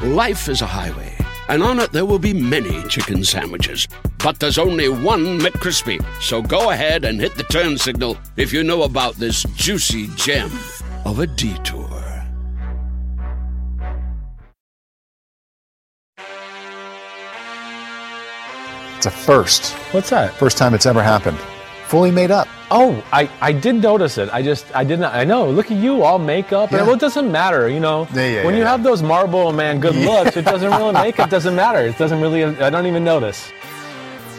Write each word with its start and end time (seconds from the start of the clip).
Life 0.00 0.48
is 0.48 0.62
a 0.62 0.66
highway, 0.66 1.12
and 1.48 1.60
on 1.60 1.80
it 1.80 1.90
there 1.90 2.06
will 2.06 2.20
be 2.20 2.32
many 2.32 2.84
chicken 2.84 3.24
sandwiches. 3.24 3.88
But 4.22 4.38
there's 4.38 4.56
only 4.56 4.88
one 4.88 5.40
McCrispy. 5.40 6.00
So 6.22 6.40
go 6.40 6.70
ahead 6.70 7.04
and 7.04 7.20
hit 7.20 7.34
the 7.34 7.42
turn 7.42 7.76
signal 7.76 8.16
if 8.36 8.52
you 8.52 8.62
know 8.62 8.84
about 8.84 9.16
this 9.16 9.42
juicy 9.56 10.06
gem 10.14 10.52
of 11.04 11.18
a 11.18 11.26
detour. 11.26 11.88
It's 18.96 19.06
a 19.06 19.10
first. 19.10 19.72
What's 19.92 20.10
that? 20.10 20.32
First 20.34 20.58
time 20.58 20.74
it's 20.74 20.86
ever 20.86 21.02
happened. 21.02 21.38
Fully 21.88 22.10
made 22.10 22.30
up. 22.30 22.48
Oh, 22.70 23.02
I, 23.12 23.30
I 23.40 23.50
did 23.50 23.76
notice 23.76 24.18
it. 24.18 24.28
I 24.30 24.42
just 24.42 24.66
I 24.76 24.84
didn't 24.84 25.06
I 25.06 25.24
know. 25.24 25.50
Look 25.50 25.70
at 25.70 25.78
you, 25.78 26.02
all 26.02 26.18
makeup. 26.18 26.70
Yeah. 26.70 26.78
And 26.78 26.86
well, 26.86 26.96
it 26.96 27.00
doesn't 27.00 27.32
matter, 27.32 27.66
you 27.70 27.80
know. 27.80 28.06
Yeah, 28.12 28.26
yeah, 28.26 28.44
when 28.44 28.52
yeah, 28.52 28.58
you 28.58 28.64
yeah. 28.64 28.70
have 28.72 28.82
those 28.82 29.02
Marlboro 29.02 29.52
man 29.52 29.80
good 29.80 29.96
looks, 29.96 30.36
it 30.36 30.44
doesn't 30.44 30.70
really 30.70 30.92
makeup 30.92 31.28
it 31.28 31.30
doesn't 31.30 31.56
matter. 31.56 31.80
It 31.86 31.96
doesn't 31.96 32.20
really. 32.20 32.44
I 32.44 32.68
don't 32.68 32.84
even 32.84 33.04
notice. 33.04 33.50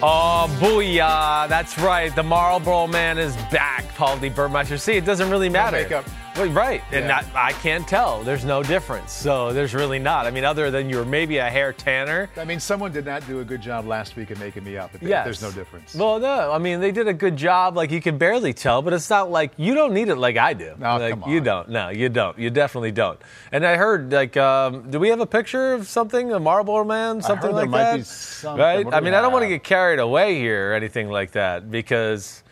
Oh, 0.04 0.48
booyah! 0.60 1.50
That's 1.50 1.80
right. 1.80 2.16
The 2.16 2.22
Marlboro 2.22 2.86
man 2.86 3.18
is 3.18 3.36
back, 3.52 3.84
Paul 3.96 4.20
D. 4.20 4.30
Burmeister. 4.30 4.78
See, 4.78 4.94
it 4.94 5.04
doesn't 5.04 5.32
really 5.32 5.50
matter. 5.50 5.78
makeup. 5.78 6.06
Well, 6.40 6.50
right, 6.52 6.82
and 6.94 7.08
Yeah. 7.08 7.26
I, 7.36 7.48
I 7.48 7.52
can't 7.52 7.86
tell. 7.86 8.24
There's 8.24 8.46
no 8.46 8.64
difference. 8.64 9.12
So 9.12 9.52
there's 9.52 9.74
really 9.74 10.00
not. 10.00 10.26
I 10.26 10.32
mean, 10.32 10.46
other 10.46 10.72
than 10.72 10.90
you're 10.90 11.04
maybe 11.04 11.38
a 11.38 11.50
hair 11.50 11.74
tanner. 11.74 12.30
I 12.38 12.46
mean, 12.46 12.62
someone 12.62 12.94
did 12.94 13.06
not 13.06 13.28
do 13.28 13.42
a 13.42 13.44
good 13.44 13.62
job 13.62 13.86
last 13.86 14.16
week 14.16 14.32
of 14.32 14.40
making 14.40 14.64
me 14.64 14.78
up. 14.78 14.92
Yes. 15.02 15.26
There's 15.26 15.42
no 15.42 15.52
difference. 15.52 15.94
Well, 15.94 16.18
no, 16.18 16.52
I 16.52 16.58
mean 16.58 16.80
they 16.80 16.92
did 16.92 17.10
a 17.10 17.14
good 17.14 17.36
job. 17.36 17.76
Like 17.76 17.92
you 17.92 18.02
can 18.02 18.18
barely 18.18 18.54
tell, 18.54 18.82
but 18.82 18.94
it's 18.94 19.10
not 19.10 19.30
like 19.30 19.52
you 19.58 19.74
don't 19.76 19.94
need 19.94 20.08
it 20.08 20.16
like 20.16 20.38
I 20.38 20.54
do. 20.54 20.76
No, 20.80 20.98
like, 20.98 21.20
come 21.20 21.30
You 21.30 21.42
don't. 21.42 21.68
No, 21.68 21.90
you 21.90 22.08
don't. 22.08 22.40
You 22.40 22.50
definitely 22.50 22.92
don't. 22.92 23.20
And 23.52 23.66
I 23.66 23.76
heard 23.76 24.12
like, 24.14 24.38
um, 24.38 24.90
do 24.90 24.98
we 24.98 25.10
have 25.10 25.20
a 25.20 25.26
picture 25.28 25.74
of 25.74 25.88
something, 25.88 26.32
a 26.32 26.40
Marlboro 26.40 26.86
Man, 26.86 27.22
something 27.22 27.52
like 27.52 27.70
that? 27.72 28.06
something. 28.06 28.62
Right. 28.62 28.88
I 28.94 29.02
mean, 29.02 29.14
I 29.14 29.22
don't 29.22 29.34
want 29.34 29.44
to 29.44 29.50
get 29.50 29.66
carried 29.66 30.00
away 30.00 30.40
here 30.40 30.72
or 30.72 30.74
anything 30.74 31.10
like 31.10 31.32
that 31.32 31.70
because. 31.70 32.44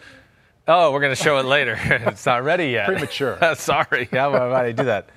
Oh, 0.68 0.92
we're 0.92 1.00
going 1.00 1.16
to 1.16 1.22
show 1.22 1.38
it 1.38 1.46
later. 1.46 1.78
it's 1.86 2.26
not 2.26 2.44
ready 2.44 2.68
yet. 2.70 2.88
Premature. 2.88 3.38
Sorry. 3.56 4.10
How 4.12 4.32
did 4.32 4.42
I 4.42 4.72
do 4.74 4.84
that? 4.86 5.10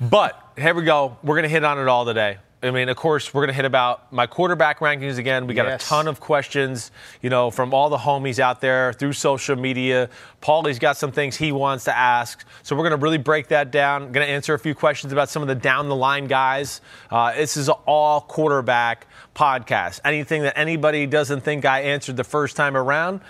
But 0.00 0.40
here 0.56 0.74
we 0.74 0.84
go. 0.84 1.18
We're 1.22 1.34
going 1.36 1.42
to 1.44 1.48
hit 1.50 1.62
on 1.64 1.78
it 1.78 1.88
all 1.88 2.04
today. 2.06 2.38
I 2.64 2.70
mean, 2.70 2.88
of 2.88 2.96
course, 2.96 3.34
we're 3.34 3.40
going 3.42 3.48
to 3.48 3.54
hit 3.54 3.64
about 3.64 4.12
my 4.12 4.26
quarterback 4.28 4.78
rankings 4.78 5.18
again. 5.18 5.48
We 5.48 5.54
got 5.54 5.66
Yes. 5.66 5.84
a 5.84 5.88
ton 5.88 6.06
of 6.06 6.20
questions, 6.20 6.92
you 7.20 7.28
know, 7.28 7.50
from 7.50 7.74
all 7.74 7.90
the 7.90 7.98
homies 7.98 8.38
out 8.38 8.60
there 8.60 8.92
through 8.92 9.14
social 9.14 9.56
media. 9.56 10.08
Paulie's 10.40 10.78
got 10.78 10.96
some 10.96 11.10
things 11.10 11.36
he 11.36 11.50
wants 11.50 11.84
to 11.84 11.96
ask. 11.96 12.44
So 12.62 12.76
we're 12.76 12.88
going 12.88 12.98
to 12.98 13.04
really 13.04 13.18
break 13.18 13.48
that 13.48 13.72
down. 13.72 14.12
going 14.12 14.24
to 14.26 14.32
answer 14.32 14.54
a 14.54 14.58
few 14.60 14.76
questions 14.76 15.12
about 15.12 15.28
some 15.28 15.42
of 15.42 15.48
the 15.48 15.56
down 15.56 15.88
the 15.88 15.96
line 15.96 16.28
guys. 16.28 16.80
Uh, 17.10 17.34
this 17.34 17.56
is 17.56 17.68
all 17.68 18.20
quarterback 18.22 19.08
podcast. 19.34 19.98
Anything 20.04 20.42
that 20.42 20.56
anybody 20.56 21.06
doesn't 21.06 21.40
think 21.40 21.64
I 21.64 21.80
answered 21.80 22.16
the 22.16 22.24
first 22.24 22.54
time 22.56 22.76
around, 22.76 23.22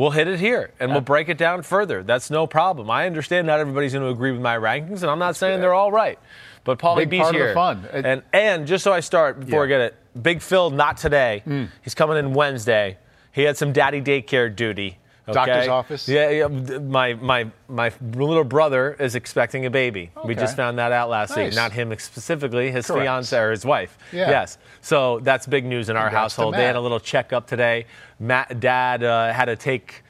We'll 0.00 0.10
hit 0.12 0.28
it 0.28 0.40
here 0.40 0.70
and 0.80 0.92
we'll 0.92 1.02
break 1.02 1.28
it 1.28 1.36
down 1.36 1.60
further. 1.62 2.02
That's 2.02 2.30
no 2.30 2.46
problem. 2.46 2.90
I 2.90 3.04
understand 3.06 3.46
not 3.46 3.60
everybody's 3.60 3.92
going 3.92 4.02
to 4.04 4.08
agree 4.10 4.32
with 4.32 4.40
my 4.40 4.56
rankings, 4.56 5.02
and 5.02 5.10
I'm 5.10 5.18
not 5.18 5.36
saying 5.36 5.60
they're 5.60 5.74
all 5.74 5.92
right. 5.92 6.18
But 6.64 6.78
Paulie 6.78 7.06
B's 7.06 7.20
part 7.20 7.34
of 7.34 7.38
the 7.38 7.44
here. 7.48 7.54
fun. 7.54 7.84
It- 7.92 8.06
And 8.06 8.22
and 8.32 8.66
just 8.66 8.82
so 8.82 8.94
I 8.94 9.00
start 9.00 9.40
before 9.40 9.64
I 9.64 9.66
Yeah. 9.66 9.66
Mm. 9.66 9.68
get 9.68 9.80
it, 9.80 10.22
Big 10.22 10.40
Phil 10.40 10.70
not 10.70 10.96
today. 10.96 11.42
He's 11.82 11.94
coming 11.94 12.16
in 12.16 12.32
Wednesday. 12.32 12.96
He 13.32 13.42
had 13.42 13.58
some 13.58 13.72
daddy 13.72 14.00
daycare 14.00 14.54
duty. 14.56 14.96
Okay? 15.30 15.46
Doctor's 15.46 15.68
office? 15.68 16.08
Yeah, 16.08 16.30
yeah. 16.30 16.46
My 16.46 17.14
my 17.14 17.50
my 17.68 17.92
little 18.12 18.44
brother 18.44 18.96
is 18.98 19.14
expecting 19.14 19.66
a 19.66 19.70
baby. 19.70 20.10
We 20.24 20.34
just 20.34 20.56
found 20.56 20.78
that 20.78 20.92
out 20.92 21.08
last 21.08 21.36
week. 21.36 21.54
Not 21.54 21.72
him 21.72 21.94
specifically, 21.98 22.70
his 22.70 22.86
Correct. 22.86 23.02
fiance 23.02 23.38
or 23.38 23.50
his 23.50 23.64
wife. 23.64 23.98
Yeah. 24.12 24.30
Yes. 24.30 24.58
So 24.80 25.20
that's 25.20 25.46
big 25.46 25.64
news 25.64 25.88
in 25.88 25.96
our 25.96 26.04
Congrats 26.04 26.34
household. 26.34 26.54
They 26.54 26.64
had 26.64 26.76
a 26.76 26.80
little 26.80 27.00
checkup 27.00 27.46
today. 27.46 27.86
Matt, 28.18 28.60
dad 28.60 29.02
uh, 29.02 29.32
had 29.32 29.46
to 29.46 29.56
take. 29.56 30.02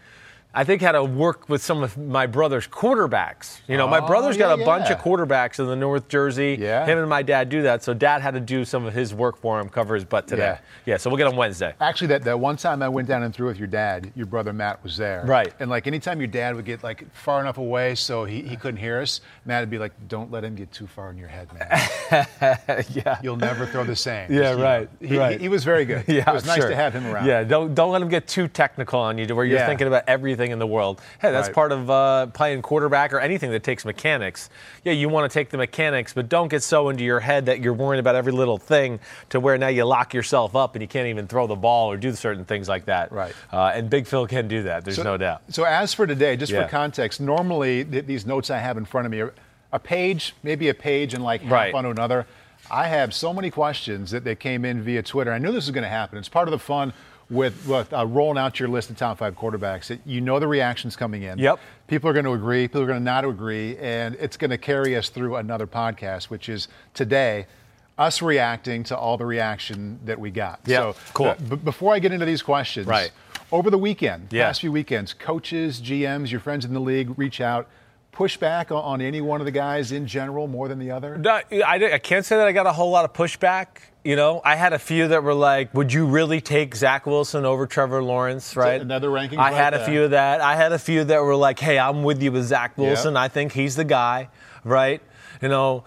I 0.52 0.64
think 0.64 0.82
had 0.82 0.92
to 0.92 1.04
work 1.04 1.48
with 1.48 1.62
some 1.62 1.82
of 1.84 1.96
my 1.96 2.26
brother's 2.26 2.66
quarterbacks. 2.66 3.60
You 3.68 3.76
know, 3.76 3.86
my 3.86 4.00
Oh, 4.00 4.06
brother's 4.08 4.36
got 4.36 4.56
yeah, 4.58 4.64
a 4.64 4.66
bunch 4.66 4.90
of 4.90 4.98
quarterbacks 4.98 5.60
in 5.60 5.66
the 5.66 5.76
North 5.76 6.08
Jersey. 6.08 6.56
Yeah. 6.58 6.84
Him 6.86 6.98
and 6.98 7.08
my 7.08 7.22
dad 7.22 7.48
do 7.48 7.62
that. 7.62 7.84
So 7.84 7.94
dad 7.94 8.20
had 8.20 8.34
to 8.34 8.40
do 8.40 8.64
some 8.64 8.84
of 8.84 8.92
his 8.92 9.14
work 9.14 9.36
for 9.38 9.60
him, 9.60 9.68
cover 9.68 9.94
his 9.94 10.04
butt 10.04 10.26
today. 10.26 10.42
Yeah. 10.42 10.58
Yeah. 10.86 10.96
so 10.96 11.08
we'll 11.08 11.18
get 11.18 11.28
him 11.28 11.36
Wednesday. 11.36 11.74
Actually, 11.80 12.08
that, 12.08 12.24
that 12.24 12.40
one 12.40 12.56
time 12.56 12.82
I 12.82 12.88
went 12.88 13.06
down 13.06 13.22
and 13.22 13.32
threw 13.32 13.46
with 13.46 13.58
your 13.58 13.68
dad, 13.68 14.10
your 14.16 14.26
brother 14.26 14.52
Matt 14.52 14.82
was 14.82 14.96
there. 14.96 15.22
Right. 15.24 15.52
And 15.60 15.70
like 15.70 15.86
anytime 15.86 16.18
your 16.20 16.26
dad 16.26 16.56
would 16.56 16.64
get 16.64 16.82
like 16.82 17.08
far 17.14 17.40
enough 17.40 17.58
away 17.58 17.94
so 17.94 18.24
he, 18.24 18.42
he 18.42 18.56
couldn't 18.56 18.80
hear 18.80 19.00
us, 19.00 19.20
Matt 19.44 19.62
would 19.62 19.70
be 19.70 19.78
like, 19.78 19.92
"Don't 20.08 20.32
let 20.32 20.42
him 20.42 20.56
get 20.56 20.72
too 20.72 20.86
far 20.88 21.10
in 21.10 21.16
your 21.16 21.28
head, 21.28 21.48
man. 21.52 22.26
yeah. 22.90 23.18
You'll 23.22 23.36
never 23.36 23.66
throw 23.66 23.84
the 23.84 23.94
same." 23.96 24.32
Yeah, 24.32 24.50
You 24.52 24.56
know, 24.56 24.62
right, 24.62 24.88
He, 25.00 25.16
right. 25.18 25.32
He, 25.38 25.44
he 25.44 25.48
was 25.48 25.62
very 25.64 25.84
good. 25.84 26.04
Yeah, 26.08 26.28
it 26.28 26.34
was 26.34 26.44
nice 26.46 26.58
sure. 26.58 26.70
to 26.70 26.74
have 26.76 26.92
him 26.92 27.06
around. 27.06 27.26
Yeah, 27.26 27.44
don't 27.44 27.74
don't 27.74 27.92
let 27.92 28.02
him 28.02 28.08
get 28.08 28.26
too 28.26 28.48
technical 28.48 28.98
on 28.98 29.16
you 29.16 29.26
to 29.26 29.34
where 29.34 29.44
you're 29.44 29.58
Yeah. 29.58 29.66
thinking 29.66 29.86
about 29.86 30.04
everything 30.08 30.39
in 30.48 30.58
the 30.58 30.66
world. 30.66 30.98
Hey, 31.20 31.30
that's 31.30 31.48
Right. 31.48 31.54
part 31.54 31.72
of 31.72 31.90
uh, 31.90 32.26
playing 32.28 32.62
quarterback 32.62 33.12
or 33.12 33.20
anything 33.20 33.50
that 33.50 33.62
takes 33.62 33.84
mechanics. 33.84 34.48
Yeah, 34.82 34.92
you 34.94 35.10
want 35.10 35.30
to 35.30 35.34
take 35.38 35.50
the 35.50 35.58
mechanics, 35.58 36.14
but 36.14 36.30
don't 36.30 36.48
get 36.48 36.62
so 36.62 36.88
into 36.88 37.04
your 37.04 37.20
head 37.20 37.44
that 37.46 37.60
you're 37.60 37.74
worrying 37.74 38.00
about 38.00 38.14
every 38.14 38.32
little 38.32 38.56
thing 38.56 38.98
to 39.28 39.38
where 39.40 39.58
now 39.58 39.68
you 39.68 39.84
lock 39.84 40.14
yourself 40.14 40.56
up 40.56 40.74
and 40.74 40.80
you 40.80 40.88
can't 40.88 41.08
even 41.08 41.26
throw 41.26 41.46
the 41.46 41.54
ball 41.56 41.92
or 41.92 41.98
do 41.98 42.12
certain 42.14 42.46
things 42.46 42.66
like 42.66 42.86
that. 42.86 43.12
Right. 43.12 43.34
Uh, 43.52 43.72
and 43.74 43.90
Big 43.90 44.06
Phil 44.06 44.26
can 44.26 44.48
do 44.48 44.62
that. 44.62 44.84
There's 44.84 44.96
So- 44.96 45.02
no 45.02 45.18
doubt. 45.18 45.42
So 45.50 45.64
as 45.64 45.92
for 45.92 46.06
today, 46.06 46.36
just 46.36 46.50
Yeah. 46.50 46.62
for 46.64 46.70
context, 46.70 47.20
normally 47.20 47.84
th- 47.84 48.06
these 48.06 48.24
notes 48.24 48.48
I 48.48 48.56
have 48.58 48.78
in 48.78 48.86
front 48.86 49.04
of 49.04 49.10
me 49.10 49.20
are 49.20 49.34
a 49.72 49.78
page, 49.78 50.34
maybe 50.42 50.68
a 50.70 50.74
page 50.74 51.12
and 51.12 51.22
like 51.22 51.42
half 51.42 51.52
Right. 51.52 51.74
onto 51.74 51.90
another. 51.90 52.26
I 52.70 52.86
have 52.86 53.12
so 53.12 53.32
many 53.32 53.50
questions 53.50 54.10
that, 54.12 54.22
that 54.24 54.38
came 54.38 54.64
in 54.64 54.82
via 54.82 55.02
Twitter. 55.02 55.32
I 55.32 55.38
knew 55.38 55.48
this 55.50 55.66
was 55.66 55.70
going 55.70 55.82
to 55.82 55.88
happen. 55.88 56.18
It's 56.18 56.28
part 56.28 56.46
of 56.46 56.52
the 56.52 56.58
fun 56.58 56.92
with, 57.30 57.66
with 57.66 57.92
uh, 57.92 58.04
rolling 58.06 58.38
out 58.38 58.58
your 58.60 58.68
list 58.68 58.90
of 58.90 58.96
top 58.96 59.18
five 59.18 59.36
quarterbacks. 59.36 59.86
That 59.86 60.00
you 60.04 60.20
know 60.20 60.38
the 60.38 60.48
reactions 60.48 60.96
coming 60.96 61.22
in. 61.22 61.38
Yep. 61.38 61.58
People 61.86 62.10
are 62.10 62.12
going 62.12 62.24
to 62.24 62.32
agree. 62.32 62.66
People 62.68 62.82
are 62.82 62.86
going 62.86 62.98
to 62.98 63.04
not 63.04 63.24
agree, 63.24 63.76
and 63.78 64.16
it's 64.16 64.36
going 64.36 64.50
to 64.50 64.58
carry 64.58 64.96
us 64.96 65.08
through 65.08 65.36
another 65.36 65.66
podcast, 65.66 66.24
which 66.24 66.48
is 66.48 66.68
today. 66.94 67.46
Us 67.98 68.22
reacting 68.22 68.82
to 68.84 68.96
all 68.96 69.18
the 69.18 69.26
reaction 69.26 70.00
that 70.06 70.18
we 70.18 70.30
got. 70.30 70.60
Yeah, 70.64 70.78
So, 70.92 70.96
cool. 71.12 71.26
uh, 71.26 71.34
b- 71.34 71.56
before 71.56 71.92
I 71.92 71.98
get 71.98 72.12
into 72.12 72.24
these 72.24 72.40
questions, 72.40 72.86
Right. 72.86 73.10
over 73.52 73.68
the 73.68 73.76
weekend, 73.76 74.28
Yeah. 74.30 74.46
past 74.46 74.62
few 74.62 74.72
weekends, 74.72 75.12
coaches, 75.12 75.80
GMs, 75.82 76.30
your 76.30 76.40
friends 76.40 76.64
in 76.64 76.72
the 76.72 76.80
league 76.80 77.12
reach 77.18 77.42
out, 77.42 77.68
push 78.10 78.38
back 78.38 78.72
on, 78.72 78.82
on 78.82 79.00
any 79.02 79.20
one 79.20 79.42
of 79.42 79.44
the 79.44 79.50
guys 79.50 79.92
in 79.92 80.06
general 80.06 80.46
more 80.46 80.66
than 80.66 80.78
the 80.78 80.90
other? 80.90 81.18
No, 81.18 81.30
I, 81.52 81.90
I 81.92 81.98
can't 81.98 82.24
say 82.24 82.38
that 82.38 82.46
I 82.46 82.52
got 82.52 82.66
a 82.66 82.72
whole 82.72 82.90
lot 82.90 83.04
of 83.04 83.12
pushback. 83.12 83.66
You 84.02 84.16
know, 84.16 84.40
I 84.42 84.56
had 84.56 84.72
a 84.72 84.78
few 84.78 85.08
that 85.08 85.22
were 85.22 85.34
like, 85.34 85.74
"Would 85.74 85.92
you 85.92 86.06
really 86.06 86.40
take 86.40 86.74
Zach 86.74 87.04
Wilson 87.06 87.44
over 87.44 87.66
Trevor 87.66 88.02
Lawrence?" 88.02 88.56
Right? 88.56 88.80
another 88.80 89.10
ranking. 89.10 89.38
I 89.38 89.52
had 89.52 89.74
a 89.74 89.84
few 89.84 90.04
of 90.04 90.12
that. 90.12 90.40
I 90.40 90.56
had 90.56 90.72
a 90.72 90.78
few 90.78 91.04
that 91.04 91.22
were 91.22 91.36
like, 91.36 91.58
"Hey, 91.58 91.78
I'm 91.78 92.02
with 92.02 92.22
you 92.22 92.32
with 92.32 92.44
Zach 92.44 92.78
Wilson. 92.78 93.16
I 93.16 93.28
think 93.28 93.52
he's 93.52 93.76
the 93.76 93.84
guy." 93.84 94.28
Right? 94.64 95.02
You 95.42 95.48
know, 95.48 95.84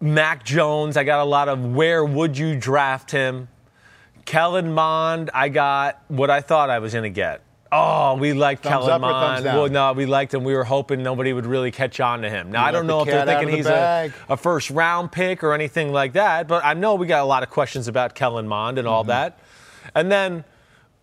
Mac 0.00 0.44
Jones. 0.44 0.96
I 0.96 1.04
got 1.04 1.20
a 1.20 1.24
lot 1.24 1.48
of 1.48 1.64
where 1.64 2.04
would 2.04 2.36
you 2.36 2.56
draft 2.56 3.12
him? 3.12 3.48
Kellen 4.24 4.72
Mond. 4.72 5.30
I 5.32 5.48
got 5.48 6.02
what 6.08 6.30
I 6.30 6.40
thought 6.40 6.70
I 6.70 6.80
was 6.80 6.92
going 6.92 7.04
to 7.04 7.10
get. 7.10 7.40
Oh, 7.76 8.14
we 8.16 8.32
liked 8.32 8.62
Thumbs 8.62 8.86
Kellen 8.86 8.90
up 8.90 9.02
or 9.02 9.12
thumbs 9.12 9.44
Mond. 9.44 9.58
Well, 9.58 9.68
no, 9.68 9.92
we 9.92 10.06
liked 10.06 10.32
him. 10.32 10.44
We 10.44 10.54
were 10.54 10.64
hoping 10.64 11.02
nobody 11.02 11.32
would 11.32 11.46
really 11.46 11.70
catch 11.70 11.98
on 12.00 12.22
to 12.22 12.30
him. 12.30 12.52
Now, 12.52 12.62
You 12.62 12.68
I 12.68 12.70
don't 12.72 12.86
know 12.86 13.00
if 13.00 13.06
they're 13.06 13.26
thinking 13.26 13.48
the 13.50 13.56
he's 13.56 13.66
a, 13.66 14.12
a 14.28 14.36
first 14.36 14.70
round 14.70 15.10
pick 15.12 15.42
or 15.42 15.52
anything 15.54 15.92
like 15.92 16.12
that, 16.12 16.46
but 16.46 16.64
I 16.64 16.74
know 16.74 16.94
we 16.94 17.06
got 17.06 17.22
a 17.22 17.26
lot 17.26 17.42
of 17.42 17.50
questions 17.50 17.88
about 17.88 18.14
Kellen 18.14 18.46
Mond 18.46 18.78
and 18.78 18.86
all 18.86 19.02
Mm-hmm. 19.02 19.08
that. 19.08 19.38
And 19.94 20.10
then 20.12 20.44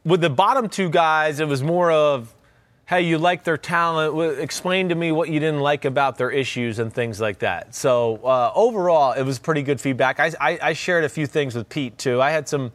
with 0.06 0.22
the 0.22 0.30
bottom 0.30 0.70
two 0.70 0.90
guys, 0.90 1.40
it 1.40 1.48
was 1.48 1.62
more 1.62 1.92
of, 1.92 2.34
hey, 2.88 3.02
you 3.02 3.18
like 3.18 3.44
their 3.44 3.58
talent. 3.58 4.40
Explain 4.40 4.90
to 4.90 4.96
me 4.96 5.12
what 5.12 5.30
you 5.30 5.40
didn't 5.40 5.60
like 5.60 5.86
about 5.86 6.18
their 6.18 6.32
issues 6.32 6.80
and 6.80 6.92
things 6.94 7.20
like 7.22 7.40
that. 7.40 7.76
So 7.76 8.18
uh, 8.24 8.52
overall, 8.56 9.12
it 9.14 9.24
was 9.24 9.40
pretty 9.40 9.62
good 9.62 9.80
feedback. 9.80 10.20
I, 10.20 10.32
I, 10.40 10.60
I 10.62 10.74
shared 10.74 11.04
a 11.04 11.10
few 11.10 11.28
things 11.28 11.54
with 11.56 11.70
Pete 11.70 11.98
too. 11.98 12.22
I 12.22 12.32
had 12.32 12.48
some. 12.48 12.72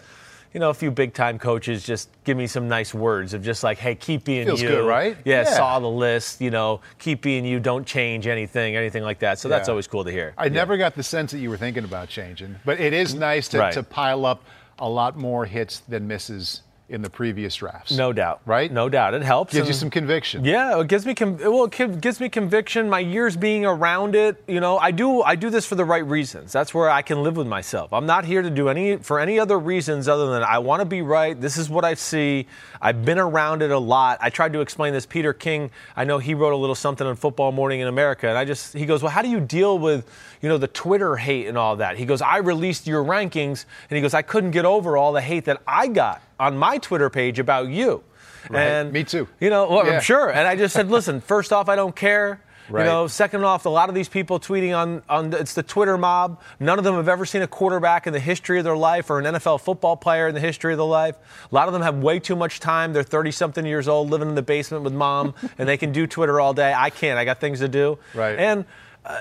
You 0.56 0.60
know, 0.60 0.70
a 0.70 0.74
few 0.74 0.90
big 0.90 1.12
time 1.12 1.38
coaches 1.38 1.84
just 1.84 2.08
give 2.24 2.34
me 2.34 2.46
some 2.46 2.66
nice 2.66 2.94
words 2.94 3.34
of 3.34 3.42
just 3.42 3.62
like, 3.62 3.76
hey, 3.76 3.94
keep 3.94 4.24
being 4.24 4.38
you. 4.40 4.46
Feels 4.46 4.62
you. 4.62 4.68
good, 4.68 4.86
right? 4.88 5.14
Yeah, 5.22 5.42
Yeah. 5.42 5.52
saw 5.54 5.78
the 5.80 5.86
list, 5.86 6.40
you 6.40 6.50
know, 6.50 6.80
keep 6.98 7.20
being 7.20 7.44
you, 7.44 7.60
don't 7.60 7.86
change 7.86 8.26
anything, 8.26 8.74
anything 8.74 9.02
like 9.02 9.18
that. 9.18 9.38
So 9.38 9.50
that's 9.50 9.68
always 9.68 9.86
cool 9.86 10.02
to 10.02 10.10
hear. 10.10 10.32
I 10.38 10.48
never 10.48 10.78
got 10.78 10.94
the 10.94 11.02
sense 11.02 11.30
that 11.32 11.40
you 11.40 11.50
were 11.50 11.58
thinking 11.58 11.84
about 11.84 12.08
changing, 12.08 12.56
but 12.64 12.80
it 12.80 12.94
is 12.94 13.12
nice 13.14 13.48
to, 13.48 13.58
Right. 13.58 13.72
to 13.74 13.82
pile 13.82 14.24
up 14.24 14.44
a 14.78 14.88
lot 14.88 15.14
more 15.18 15.44
hits 15.44 15.80
than 15.80 16.08
misses 16.08 16.62
in 16.88 17.02
the 17.02 17.10
previous 17.10 17.56
drafts. 17.56 17.90
No 17.96 18.12
doubt. 18.12 18.40
Right? 18.46 18.70
No 18.70 18.88
doubt. 18.88 19.14
It 19.14 19.22
helps. 19.22 19.52
Gives 19.52 19.66
you 19.66 19.74
some 19.74 19.90
conviction. 19.90 20.44
Yeah, 20.44 20.80
it 20.80 20.86
gives 20.86 21.04
me 21.04 21.14
com- 21.14 21.36
well, 21.38 21.64
it 21.64 22.00
gives 22.00 22.20
me 22.20 22.28
conviction. 22.28 22.88
My 22.88 23.00
years 23.00 23.36
being 23.36 23.64
around 23.64 24.14
it, 24.14 24.42
you 24.46 24.60
know, 24.60 24.78
I 24.78 24.92
do 24.92 25.22
I 25.22 25.34
do 25.34 25.50
this 25.50 25.66
for 25.66 25.74
the 25.74 25.84
right 25.84 26.06
reasons. 26.06 26.52
That's 26.52 26.72
where 26.72 26.88
I 26.88 27.02
can 27.02 27.22
live 27.24 27.36
with 27.36 27.48
myself. 27.48 27.92
I'm 27.92 28.06
not 28.06 28.24
here 28.24 28.40
to 28.40 28.50
do 28.50 28.68
any 28.68 28.98
for 28.98 29.18
any 29.18 29.38
other 29.38 29.58
reasons 29.58 30.06
other 30.06 30.30
than 30.30 30.44
I 30.44 30.58
want 30.58 30.80
to 30.80 30.84
be 30.86 31.02
right. 31.02 31.38
This 31.40 31.56
is 31.56 31.68
what 31.68 31.84
I 31.84 31.94
see. 31.94 32.46
I've 32.80 33.04
been 33.04 33.18
around 33.18 33.62
it 33.62 33.72
a 33.72 33.78
lot. 33.78 34.18
I 34.20 34.30
tried 34.30 34.52
to 34.52 34.60
explain 34.60 34.92
this. 34.92 35.06
Peter 35.06 35.32
King, 35.32 35.70
I 35.96 36.04
know 36.04 36.18
he 36.18 36.34
wrote 36.34 36.52
a 36.52 36.56
little 36.56 36.76
something 36.76 37.06
on 37.06 37.16
Football 37.16 37.50
Morning 37.50 37.80
in 37.80 37.88
America, 37.88 38.28
and 38.28 38.38
I 38.38 38.44
just 38.44 38.74
he 38.74 38.86
goes, 38.86 39.02
well, 39.02 39.12
how 39.12 39.22
do 39.22 39.28
you 39.28 39.40
deal 39.40 39.78
with 39.78 40.08
you 40.40 40.48
know 40.48 40.58
the 40.58 40.68
Twitter 40.68 41.16
hate 41.16 41.48
and 41.48 41.58
all 41.58 41.76
that? 41.76 41.96
He 41.96 42.04
goes, 42.04 42.22
I 42.22 42.36
released 42.38 42.86
your 42.86 43.02
rankings, 43.02 43.64
and 43.90 43.96
he 43.96 44.00
goes, 44.00 44.14
I 44.14 44.22
couldn't 44.22 44.52
get 44.52 44.64
over 44.64 44.96
all 44.96 45.12
the 45.12 45.20
hate 45.20 45.46
that 45.46 45.60
I 45.66 45.88
got 45.88 46.22
on 46.38 46.56
my 46.56 46.78
Twitter 46.78 47.10
page 47.10 47.38
about 47.38 47.68
you. 47.68 48.02
Right. 48.48 48.62
And 48.66 48.92
Me 48.92 49.04
too. 49.04 49.28
You 49.40 49.50
know, 49.50 49.68
well, 49.68 49.86
Yeah. 49.86 49.94
I'm 49.94 50.00
sure. 50.00 50.30
And 50.30 50.46
I 50.46 50.56
just 50.56 50.74
said, 50.74 50.90
listen, 50.90 51.20
first 51.32 51.52
off, 51.52 51.68
I 51.68 51.76
don't 51.76 51.96
care. 51.96 52.40
Right. 52.68 52.82
You 52.82 52.90
know, 52.90 53.06
second 53.06 53.44
off, 53.44 53.64
a 53.64 53.68
lot 53.68 53.88
of 53.88 53.94
these 53.94 54.08
people 54.08 54.40
tweeting 54.40 54.76
on, 54.76 55.02
on 55.08 55.32
it's 55.32 55.54
the 55.54 55.62
Twitter 55.62 55.96
mob. 55.96 56.40
None 56.58 56.78
of 56.78 56.84
them 56.84 56.96
have 56.96 57.08
ever 57.08 57.24
seen 57.24 57.42
a 57.42 57.46
quarterback 57.46 58.08
in 58.08 58.12
the 58.12 58.18
history 58.18 58.58
of 58.58 58.64
their 58.64 58.76
life 58.76 59.08
or 59.08 59.20
an 59.20 59.24
NFL 59.36 59.60
football 59.60 59.96
player 59.96 60.26
in 60.26 60.34
the 60.34 60.40
history 60.40 60.72
of 60.72 60.78
their 60.78 60.86
life. 60.86 61.16
A 61.50 61.54
lot 61.54 61.68
of 61.68 61.74
them 61.74 61.82
have 61.82 61.98
way 61.98 62.18
too 62.18 62.34
much 62.34 62.58
time. 62.58 62.92
They're 62.92 63.04
30 63.04 63.30
something 63.30 63.64
years 63.64 63.86
old, 63.86 64.10
living 64.10 64.28
in 64.28 64.34
the 64.34 64.42
basement 64.42 64.82
with 64.82 64.92
mom, 64.92 65.34
and 65.58 65.68
they 65.68 65.76
can 65.76 65.92
do 65.92 66.08
Twitter 66.08 66.40
all 66.40 66.54
day. 66.54 66.74
I 66.76 66.90
can't. 66.90 67.18
I 67.18 67.24
got 67.24 67.38
things 67.40 67.60
to 67.60 67.68
do. 67.68 67.98
Right. 68.14 68.36
And 68.36 68.64
uh, 69.04 69.20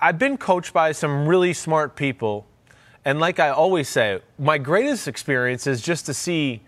I've 0.00 0.18
been 0.18 0.36
coached 0.36 0.72
by 0.72 0.90
some 0.92 1.28
really 1.28 1.52
smart 1.52 1.94
people. 1.94 2.46
And 3.04 3.20
like 3.20 3.38
I 3.38 3.50
always 3.50 3.88
say, 3.88 4.20
my 4.38 4.58
greatest 4.58 5.06
experience 5.06 5.66
is 5.66 5.82
just 5.82 6.06
to 6.06 6.14
see 6.14 6.62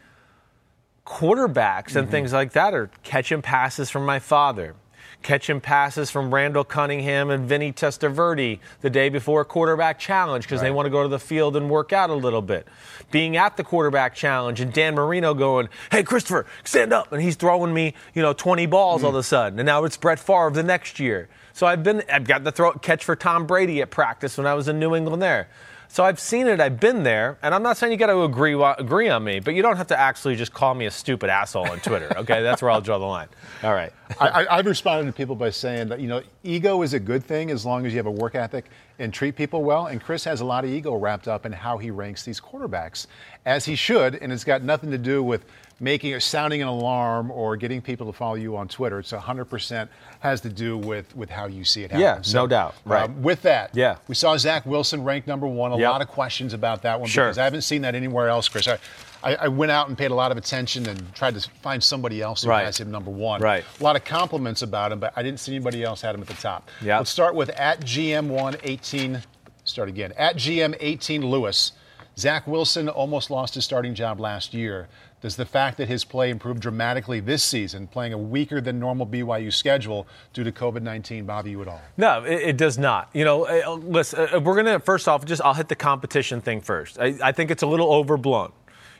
quarterbacks 1.06 1.96
and 1.96 2.04
mm-hmm. 2.04 2.10
things 2.10 2.32
like 2.32 2.52
that 2.52 2.74
are 2.74 2.90
catching 3.02 3.40
passes 3.40 3.90
from 3.90 4.04
my 4.04 4.18
father, 4.18 4.74
catching 5.22 5.60
passes 5.60 6.10
from 6.10 6.34
Randall 6.34 6.64
Cunningham 6.64 7.30
and 7.30 7.48
Vinny 7.48 7.72
Testaverde 7.72 8.58
the 8.82 8.90
day 8.90 9.08
before 9.08 9.40
a 9.40 9.44
quarterback 9.46 9.98
challenge 9.98 10.44
because 10.44 10.60
they 10.60 10.70
want 10.70 10.86
to 10.86 10.90
go 10.90 11.02
to 11.02 11.08
the 11.08 11.18
field 11.18 11.56
and 11.56 11.70
work 11.70 11.92
out 11.92 12.10
a 12.10 12.14
little 12.14 12.42
bit. 12.42 12.66
Being 13.10 13.36
at 13.38 13.56
the 13.56 13.64
quarterback 13.64 14.14
challenge 14.14 14.60
and 14.60 14.72
Dan 14.72 14.94
Marino 14.94 15.32
going, 15.32 15.70
"Hey 15.90 16.02
Christopher, 16.02 16.44
stand 16.64 16.92
up," 16.92 17.12
and 17.12 17.22
he's 17.22 17.36
throwing 17.36 17.72
me, 17.72 17.94
you 18.12 18.20
know, 18.20 18.34
20 18.34 18.66
balls 18.66 19.02
all 19.02 19.10
of 19.10 19.16
a 19.16 19.20
mm. 19.20 19.24
sudden, 19.24 19.58
and 19.58 19.66
now 19.66 19.84
it's 19.84 19.96
Brett 19.96 20.18
Favre 20.18 20.50
the 20.50 20.62
next 20.62 21.00
year. 21.00 21.28
So 21.54 21.66
I've 21.66 21.82
been, 21.82 22.02
I've 22.12 22.24
got 22.24 22.44
the 22.44 22.52
throw 22.52 22.72
catch 22.72 23.04
for 23.04 23.16
Tom 23.16 23.46
Brady 23.46 23.80
at 23.80 23.90
practice 23.90 24.36
when 24.36 24.46
I 24.46 24.52
was 24.52 24.68
in 24.68 24.78
New 24.78 24.94
England 24.94 25.22
there. 25.22 25.48
So 25.88 26.04
I've 26.04 26.20
seen 26.20 26.46
it, 26.46 26.60
I've 26.60 26.78
been 26.80 27.02
there, 27.02 27.38
and 27.42 27.54
I'm 27.54 27.62
not 27.62 27.76
saying 27.76 27.92
you 27.92 27.98
got 27.98 28.06
to 28.06 28.22
agree 28.22 28.54
agree 28.78 29.08
on 29.08 29.24
me, 29.24 29.40
but 29.40 29.54
you 29.54 29.62
don't 29.62 29.76
have 29.76 29.86
to 29.88 29.98
actually 29.98 30.36
just 30.36 30.52
call 30.52 30.74
me 30.74 30.86
a 30.86 30.90
stupid 30.90 31.30
asshole 31.30 31.68
on 31.70 31.80
Twitter. 31.80 32.12
Okay, 32.18 32.42
that's 32.42 32.60
where 32.60 32.70
I'll 32.70 32.80
draw 32.80 32.98
the 32.98 33.04
line. 33.04 33.28
All 33.62 33.74
right. 33.74 33.92
I, 34.20 34.46
I've 34.48 34.66
responded 34.66 35.06
to 35.10 35.12
people 35.16 35.34
by 35.34 35.50
saying 35.50 35.88
that 35.88 36.00
you 36.00 36.08
know 36.08 36.22
ego 36.44 36.82
is 36.82 36.94
a 36.94 37.00
good 37.00 37.24
thing 37.24 37.50
as 37.50 37.64
long 37.66 37.86
as 37.86 37.92
you 37.92 37.98
have 37.98 38.06
a 38.06 38.10
work 38.10 38.34
ethic 38.34 38.66
and 38.98 39.12
treat 39.12 39.36
people 39.36 39.62
well. 39.62 39.86
And 39.86 40.00
Chris 40.02 40.24
has 40.24 40.40
a 40.40 40.44
lot 40.44 40.64
of 40.64 40.70
ego 40.70 40.94
wrapped 40.94 41.28
up 41.28 41.44
in 41.44 41.52
how 41.52 41.76
he 41.78 41.90
ranks 41.90 42.22
these 42.24 42.40
quarterbacks, 42.40 43.06
as 43.44 43.64
he 43.64 43.74
should. 43.74 44.14
And 44.16 44.32
it's 44.32 44.44
got 44.44 44.62
nothing 44.62 44.90
to 44.90 44.98
do 44.98 45.22
with 45.22 45.44
making 45.78 46.14
or 46.14 46.20
sounding 46.20 46.62
an 46.62 46.68
alarm 46.68 47.30
or 47.30 47.54
getting 47.56 47.82
people 47.82 48.06
to 48.06 48.12
follow 48.12 48.36
you 48.36 48.56
on 48.56 48.66
Twitter. 48.66 48.98
It's 49.00 49.12
100% 49.12 49.88
has 50.20 50.40
to 50.40 50.48
do 50.48 50.78
with 50.78 51.14
with 51.14 51.28
how 51.28 51.46
you 51.46 51.64
see 51.64 51.82
it 51.82 51.90
happen. 51.90 52.00
Yeah, 52.00 52.22
no 52.32 52.46
doubt. 52.46 52.74
Right. 52.86 53.02
um, 53.04 53.22
with 53.22 53.42
that, 53.42 53.70
Yeah. 53.74 53.96
we 54.08 54.14
saw 54.14 54.36
Zach 54.38 54.64
Wilson 54.64 55.04
ranked 55.04 55.28
number 55.28 55.46
one. 55.46 55.72
A 55.72 55.78
Yep. 55.78 55.90
lot 55.90 56.00
of 56.00 56.08
questions 56.08 56.54
about 56.54 56.80
that 56.82 56.98
one 56.98 57.08
Sure. 57.10 57.24
because 57.26 57.38
I 57.38 57.44
haven't 57.44 57.62
seen 57.62 57.82
that 57.82 57.94
anywhere 57.94 58.28
else, 58.28 58.48
Chris. 58.48 58.66
I, 58.68 58.78
I, 59.22 59.34
I 59.36 59.48
went 59.48 59.72
out 59.72 59.88
and 59.88 59.96
paid 59.98 60.10
a 60.10 60.14
lot 60.14 60.30
of 60.30 60.38
attention 60.38 60.86
and 60.88 61.14
tried 61.14 61.34
to 61.34 61.50
find 61.62 61.82
somebody 61.82 62.20
else 62.22 62.42
who 62.42 62.50
Right. 62.50 62.64
has 62.64 62.78
him 62.78 62.90
number 62.90 63.10
one. 63.10 63.40
Right. 63.40 63.64
A 63.80 63.82
lot 63.82 63.96
of 63.96 64.04
compliments 64.04 64.62
about 64.62 64.92
him, 64.92 65.00
but 65.00 65.12
I 65.16 65.22
didn't 65.22 65.40
see 65.40 65.54
anybody 65.54 65.82
else 65.82 66.00
had 66.00 66.14
him 66.14 66.20
at 66.22 66.28
the 66.28 66.34
top. 66.34 66.68
Yeah. 66.80 66.98
Let's 66.98 67.10
start 67.10 67.34
with 67.34 67.48
at 67.50 67.80
GM118. 67.80 69.22
Start 69.64 69.88
again. 69.88 70.12
At 70.16 70.36
GM18 70.36 71.22
Lewis. 71.24 71.72
Zach 72.18 72.46
Wilson 72.46 72.88
almost 72.88 73.30
lost 73.30 73.54
his 73.54 73.64
starting 73.64 73.94
job 73.94 74.20
last 74.20 74.54
year. 74.54 74.88
Does 75.20 75.36
the 75.36 75.44
fact 75.44 75.76
that 75.78 75.88
his 75.88 76.04
play 76.04 76.30
improved 76.30 76.60
dramatically 76.60 77.20
this 77.20 77.42
season, 77.42 77.86
playing 77.88 78.12
a 78.12 78.18
weaker 78.18 78.60
than 78.60 78.78
normal 78.78 79.06
BYU 79.06 79.52
schedule 79.52 80.06
due 80.32 80.44
to 80.44 80.52
COVID 80.52 80.82
19, 80.82 81.24
bother 81.26 81.48
you 81.48 81.60
at 81.62 81.68
all? 81.68 81.80
No, 81.96 82.22
it, 82.24 82.40
it 82.50 82.56
does 82.56 82.78
not. 82.78 83.10
You 83.12 83.24
know, 83.24 83.44
uh, 83.46 83.74
listen, 83.74 84.28
uh, 84.32 84.40
we're 84.40 84.54
going 84.54 84.66
to, 84.66 84.78
first 84.78 85.08
off, 85.08 85.24
just 85.24 85.42
I'll 85.42 85.54
hit 85.54 85.68
the 85.68 85.74
competition 85.74 86.40
thing 86.40 86.60
first. 86.60 86.98
I, 87.00 87.14
I 87.22 87.32
think 87.32 87.50
it's 87.50 87.62
a 87.62 87.66
little 87.66 87.92
overblown. 87.92 88.52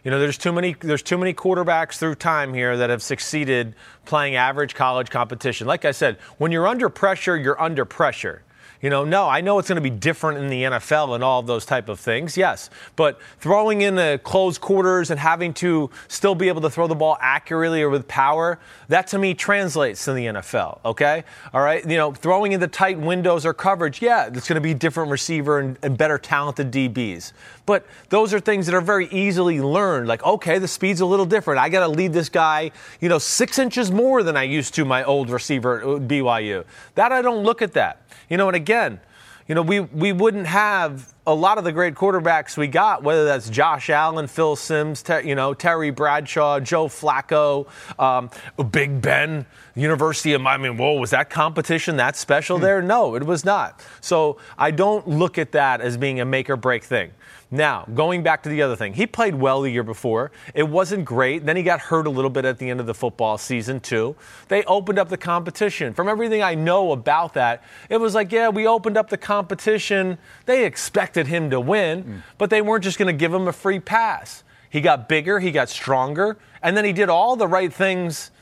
You 0.06 0.12
know, 0.12 0.20
there's 0.20 0.38
too 0.38 0.52
many 0.52 0.76
there's 0.78 1.02
too 1.02 1.18
many 1.18 1.34
quarterbacks 1.34 1.98
through 1.98 2.14
time 2.14 2.54
here 2.54 2.76
that 2.76 2.90
have 2.90 3.02
succeeded 3.02 3.74
playing 4.04 4.36
average 4.36 4.76
college 4.76 5.10
competition. 5.10 5.66
Like 5.66 5.84
I 5.84 5.90
said, 5.90 6.18
when 6.38 6.52
you're 6.52 6.68
under 6.68 6.88
pressure, 6.88 7.36
you're 7.36 7.60
under 7.60 7.84
pressure. 7.84 8.44
You 8.80 8.90
know, 8.90 9.04
no, 9.04 9.28
I 9.28 9.40
know 9.40 9.58
it's 9.58 9.68
going 9.68 9.82
to 9.82 9.90
be 9.90 9.90
different 9.90 10.38
in 10.38 10.48
the 10.48 10.62
NFL 10.62 11.14
and 11.14 11.24
all 11.24 11.42
those 11.42 11.64
type 11.64 11.88
of 11.88 11.98
things, 11.98 12.36
yes. 12.36 12.70
But 12.94 13.18
throwing 13.40 13.80
in 13.80 13.96
the 13.96 14.20
closed 14.22 14.60
quarters 14.60 15.10
and 15.10 15.18
having 15.18 15.54
to 15.54 15.90
still 16.08 16.34
be 16.34 16.48
able 16.48 16.60
to 16.60 16.70
throw 16.70 16.86
the 16.86 16.94
ball 16.94 17.16
accurately 17.20 17.82
or 17.82 17.90
with 17.90 18.06
power, 18.06 18.58
that 18.88 19.06
to 19.08 19.18
me 19.18 19.34
translates 19.34 20.04
to 20.04 20.12
the 20.12 20.26
NFL, 20.26 20.84
okay? 20.84 21.24
All 21.54 21.62
right, 21.62 21.84
you 21.88 21.96
know, 21.96 22.12
throwing 22.12 22.52
in 22.52 22.60
the 22.60 22.68
tight 22.68 22.98
windows 22.98 23.46
or 23.46 23.54
coverage, 23.54 24.02
yeah, 24.02 24.26
it's 24.26 24.46
going 24.46 24.54
to 24.54 24.60
be 24.60 24.74
different 24.74 25.10
receiver 25.10 25.58
and, 25.58 25.78
and 25.82 25.96
better 25.96 26.18
talented 26.18 26.70
DBs. 26.70 27.32
But 27.66 27.84
those 28.08 28.32
are 28.32 28.40
things 28.40 28.66
that 28.66 28.74
are 28.74 28.80
very 28.80 29.08
easily 29.08 29.60
learned. 29.60 30.06
Like, 30.06 30.24
okay, 30.24 30.58
the 30.58 30.68
speed's 30.68 31.00
a 31.00 31.06
little 31.06 31.26
different. 31.26 31.58
I 31.58 31.68
got 31.68 31.80
to 31.80 31.88
lead 31.88 32.12
this 32.12 32.28
guy, 32.28 32.70
you 33.00 33.08
know, 33.08 33.18
six 33.18 33.58
inches 33.58 33.90
more 33.90 34.22
than 34.22 34.36
I 34.36 34.44
used 34.44 34.74
to 34.74 34.84
my 34.84 35.02
old 35.04 35.28
receiver 35.30 35.80
at 35.80 36.02
BYU. 36.02 36.64
That 36.94 37.12
I 37.12 37.22
don't 37.22 37.42
look 37.42 37.62
at 37.62 37.72
that. 37.72 38.02
You 38.30 38.36
know, 38.36 38.48
and 38.48 38.56
again, 38.56 39.00
you 39.48 39.54
know, 39.54 39.62
we, 39.62 39.80
we 39.80 40.12
wouldn't 40.12 40.46
have 40.46 41.14
a 41.24 41.34
lot 41.34 41.58
of 41.58 41.64
the 41.64 41.70
great 41.70 41.94
quarterbacks 41.94 42.56
we 42.56 42.66
got, 42.66 43.04
whether 43.04 43.24
that's 43.24 43.48
Josh 43.48 43.90
Allen, 43.90 44.26
Phil 44.26 44.56
Simms, 44.56 45.02
Ter, 45.02 45.20
you 45.20 45.36
know, 45.36 45.54
Terry 45.54 45.90
Bradshaw, 45.90 46.58
Joe 46.58 46.86
Flacco, 46.88 47.68
um, 47.98 48.28
Big 48.70 49.00
Ben, 49.00 49.46
University 49.76 50.32
of 50.32 50.40
Miami. 50.40 50.70
Whoa, 50.70 50.98
was 50.98 51.10
that 51.10 51.30
competition 51.30 51.96
that 51.98 52.16
special 52.16 52.58
there? 52.58 52.82
No, 52.82 53.14
it 53.14 53.24
was 53.24 53.44
not. 53.44 53.84
So 54.00 54.38
I 54.58 54.72
don't 54.72 55.06
look 55.06 55.38
at 55.38 55.52
that 55.52 55.80
as 55.80 55.96
being 55.96 56.20
a 56.20 56.24
make 56.24 56.50
or 56.50 56.56
break 56.56 56.82
thing. 56.82 57.12
Now, 57.50 57.86
going 57.94 58.24
back 58.24 58.42
to 58.42 58.48
the 58.48 58.62
other 58.62 58.74
thing, 58.74 58.94
he 58.94 59.06
played 59.06 59.34
well 59.34 59.60
the 59.62 59.70
year 59.70 59.84
before. 59.84 60.32
It 60.52 60.64
wasn't 60.64 61.04
great. 61.04 61.46
Then 61.46 61.56
he 61.56 61.62
got 61.62 61.78
hurt 61.80 62.06
a 62.06 62.10
little 62.10 62.30
bit 62.30 62.44
at 62.44 62.58
the 62.58 62.68
end 62.68 62.80
of 62.80 62.86
the 62.86 62.94
football 62.94 63.38
season, 63.38 63.78
too. 63.78 64.16
They 64.48 64.64
opened 64.64 64.98
up 64.98 65.08
the 65.08 65.16
competition. 65.16 65.94
From 65.94 66.08
everything 66.08 66.42
I 66.42 66.56
know 66.56 66.90
about 66.90 67.34
that, 67.34 67.62
it 67.88 67.98
was 67.98 68.14
like, 68.14 68.32
yeah, 68.32 68.48
we 68.48 68.66
opened 68.66 68.96
up 68.96 69.10
the 69.10 69.16
competition. 69.16 70.18
They 70.46 70.64
expected 70.64 71.28
him 71.28 71.50
to 71.50 71.60
win, 71.60 72.02
mm. 72.04 72.22
but 72.36 72.50
they 72.50 72.62
weren't 72.62 72.82
just 72.82 72.98
going 72.98 73.14
to 73.14 73.18
give 73.18 73.32
him 73.32 73.46
a 73.46 73.52
free 73.52 73.78
pass. 73.78 74.42
He 74.68 74.80
got 74.80 75.08
bigger, 75.08 75.38
he 75.38 75.52
got 75.52 75.68
stronger, 75.68 76.36
and 76.62 76.76
then 76.76 76.84
he 76.84 76.92
did 76.92 77.08
all 77.08 77.36
the 77.36 77.46
right 77.46 77.72
things 77.72 78.32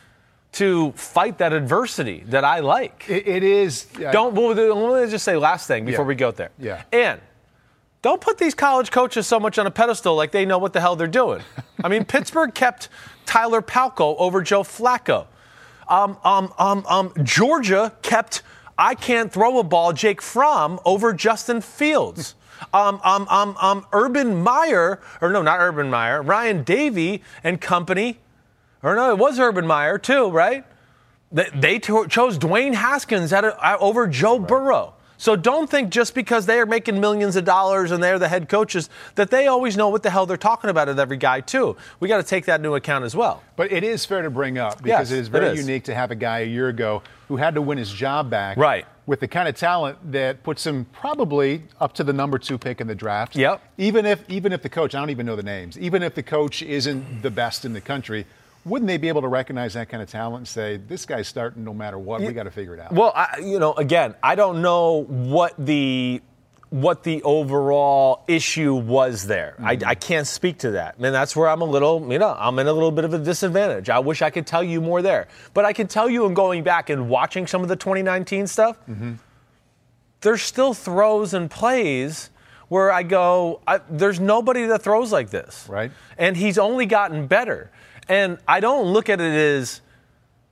to 0.52 0.92
fight 0.92 1.38
that 1.38 1.52
adversity 1.52 2.22
that 2.28 2.44
I 2.44 2.60
like. 2.60 3.04
it, 3.08 3.26
it 3.26 3.42
is. 3.42 3.86
Don't, 4.12 4.34
well, 4.34 4.54
let 4.54 5.04
me 5.04 5.10
just 5.10 5.24
say 5.24 5.36
last 5.36 5.66
thing 5.66 5.84
before 5.84 6.04
Yeah. 6.04 6.08
we 6.08 6.14
go 6.14 6.30
there. 6.30 6.50
Yeah. 6.58 6.82
And 6.92 7.20
don't 8.04 8.20
put 8.20 8.36
these 8.36 8.54
college 8.54 8.90
coaches 8.90 9.26
so 9.26 9.40
much 9.40 9.58
on 9.58 9.66
a 9.66 9.70
pedestal 9.70 10.14
like 10.14 10.30
they 10.30 10.44
know 10.44 10.58
what 10.58 10.74
the 10.74 10.80
hell 10.80 10.94
they're 10.94 11.06
doing. 11.06 11.40
I 11.82 11.88
mean, 11.88 12.04
Pittsburgh 12.14 12.54
kept 12.54 12.90
Tyler 13.24 13.62
Palko 13.62 14.14
over 14.18 14.42
Joe 14.42 14.62
Flacco. 14.62 15.26
Um, 15.88 16.18
um, 16.22 16.52
um, 16.58 16.84
um, 16.86 17.12
Georgia 17.22 17.94
kept 18.02 18.42
I 18.76 18.94
can't 18.94 19.32
throw 19.32 19.58
a 19.58 19.62
ball 19.62 19.94
Jake 19.94 20.20
Fromm 20.20 20.80
over 20.84 21.12
Justin 21.14 21.60
Fields. 21.60 22.34
Um, 22.72 23.00
um, 23.04 23.26
um, 23.28 23.56
um, 23.60 23.86
Urban 23.92 24.42
Meyer, 24.42 25.00
or 25.20 25.30
no, 25.32 25.42
not 25.42 25.58
Urban 25.60 25.90
Meyer, 25.90 26.22
Ryan 26.22 26.62
Davey 26.62 27.20
and 27.42 27.60
company, 27.60 28.20
or 28.82 28.94
no, 28.94 29.10
it 29.10 29.18
was 29.18 29.38
Urban 29.38 29.66
Meyer 29.66 29.98
too, 29.98 30.30
right? 30.30 30.64
They, 31.30 31.48
they 31.52 31.78
to- 31.80 32.06
chose 32.06 32.38
Dwayne 32.38 32.74
Haskins 32.74 33.32
a, 33.32 33.44
uh, 33.62 33.76
over 33.80 34.06
Joe 34.06 34.38
Burrow. 34.38 34.93
So 35.16 35.36
don't 35.36 35.70
think 35.70 35.90
just 35.90 36.14
because 36.14 36.46
they 36.46 36.58
are 36.58 36.66
making 36.66 37.00
millions 37.00 37.36
of 37.36 37.44
dollars 37.44 37.90
and 37.90 38.02
they're 38.02 38.18
the 38.18 38.28
head 38.28 38.48
coaches 38.48 38.90
that 39.14 39.30
they 39.30 39.46
always 39.46 39.76
know 39.76 39.88
what 39.88 40.02
the 40.02 40.10
hell 40.10 40.26
they're 40.26 40.36
talking 40.36 40.70
about 40.70 40.88
at 40.88 40.98
every 40.98 41.16
guy 41.16 41.40
too. 41.40 41.76
We 42.00 42.08
got 42.08 42.16
to 42.18 42.22
take 42.22 42.46
that 42.46 42.60
into 42.60 42.74
account 42.74 43.04
as 43.04 43.14
well. 43.14 43.42
But 43.56 43.70
it 43.72 43.84
is 43.84 44.04
fair 44.04 44.22
to 44.22 44.30
bring 44.30 44.58
up 44.58 44.82
because 44.82 45.10
Yes, 45.10 45.10
it 45.12 45.18
is 45.18 45.28
very 45.28 45.46
is. 45.58 45.66
unique 45.66 45.84
to 45.84 45.94
have 45.94 46.10
a 46.10 46.14
guy 46.16 46.40
a 46.40 46.46
year 46.46 46.68
ago 46.68 47.02
who 47.28 47.36
had 47.36 47.54
to 47.54 47.62
win 47.62 47.78
his 47.78 47.90
job 47.92 48.28
back. 48.28 48.56
Right. 48.56 48.86
with 49.06 49.20
the 49.20 49.28
kind 49.28 49.48
of 49.48 49.54
talent 49.54 49.98
that 50.12 50.42
puts 50.42 50.66
him 50.66 50.86
probably 50.92 51.62
up 51.80 51.92
to 51.94 52.02
the 52.04 52.12
number 52.12 52.38
two 52.38 52.56
pick 52.58 52.80
in 52.80 52.86
the 52.86 52.94
draft. 52.94 53.36
Yep. 53.36 53.62
Even 53.78 54.06
if 54.06 54.28
even 54.28 54.52
if 54.52 54.62
the 54.62 54.68
coach, 54.68 54.94
I 54.94 54.98
don't 55.00 55.10
even 55.10 55.26
know 55.26 55.36
the 55.36 55.42
names, 55.42 55.78
even 55.78 56.02
if 56.02 56.14
the 56.14 56.22
coach 56.22 56.62
isn't 56.62 57.22
the 57.22 57.30
best 57.30 57.64
in 57.64 57.72
the 57.72 57.80
country, 57.80 58.26
wouldn't 58.64 58.86
they 58.86 58.96
be 58.96 59.08
able 59.08 59.22
to 59.22 59.28
recognize 59.28 59.74
that 59.74 59.88
kind 59.88 60.02
of 60.02 60.10
talent 60.10 60.38
and 60.38 60.48
say, 60.48 60.76
this 60.76 61.04
guy's 61.06 61.28
starting 61.28 61.64
no 61.64 61.74
matter 61.74 61.98
what? 61.98 62.20
We 62.20 62.32
got 62.32 62.44
to 62.44 62.50
figure 62.50 62.74
it 62.74 62.80
out. 62.80 62.92
Well, 62.92 63.12
I, 63.14 63.38
you 63.42 63.58
know, 63.58 63.74
again, 63.74 64.14
I 64.22 64.34
don't 64.34 64.62
know 64.62 65.04
what 65.04 65.54
the 65.58 66.22
what 66.70 67.04
the 67.04 67.22
overall 67.22 68.24
issue 68.26 68.74
was 68.74 69.28
there. 69.28 69.54
Mm-hmm. 69.60 69.86
I, 69.86 69.90
I, 69.90 69.94
can't 69.94 70.26
speak 70.26 70.58
to 70.58 70.72
that. 70.72 70.96
And 70.96 71.14
that's 71.14 71.36
where 71.36 71.48
I'm 71.48 71.60
a 71.60 71.64
little, 71.64 72.04
you 72.10 72.18
know, 72.18 72.34
I'm 72.36 72.58
in 72.58 72.66
a 72.66 72.72
little 72.72 72.90
bit 72.90 73.04
of 73.04 73.14
a 73.14 73.18
disadvantage. 73.18 73.88
I 73.90 74.00
wish 74.00 74.22
I 74.22 74.30
could 74.30 74.44
tell 74.44 74.64
you 74.64 74.80
more 74.80 75.00
there. 75.00 75.28
But 75.52 75.64
I 75.64 75.72
can 75.72 75.86
tell 75.86 76.10
you 76.10 76.26
in 76.26 76.34
going 76.34 76.64
back 76.64 76.90
and 76.90 77.08
watching 77.08 77.46
some 77.46 77.62
of 77.62 77.68
the 77.68 77.76
2019 77.76 78.48
stuff, 78.48 78.76
mm-hmm. 78.90 79.12
there's 80.22 80.42
still 80.42 80.74
throws 80.74 81.32
and 81.32 81.48
plays 81.48 82.30
where 82.66 82.90
I 82.90 83.04
go, 83.04 83.60
I, 83.68 83.78
there's 83.88 84.18
nobody 84.18 84.66
that 84.66 84.82
throws 84.82 85.12
like 85.12 85.30
this. 85.30 85.66
Right. 85.68 85.92
And 86.18 86.36
he's 86.36 86.58
only 86.58 86.86
gotten 86.86 87.28
better. 87.28 87.70
And 88.08 88.38
I 88.46 88.60
don't 88.60 88.86
look 88.92 89.08
at 89.08 89.20
it 89.20 89.32
as, 89.32 89.80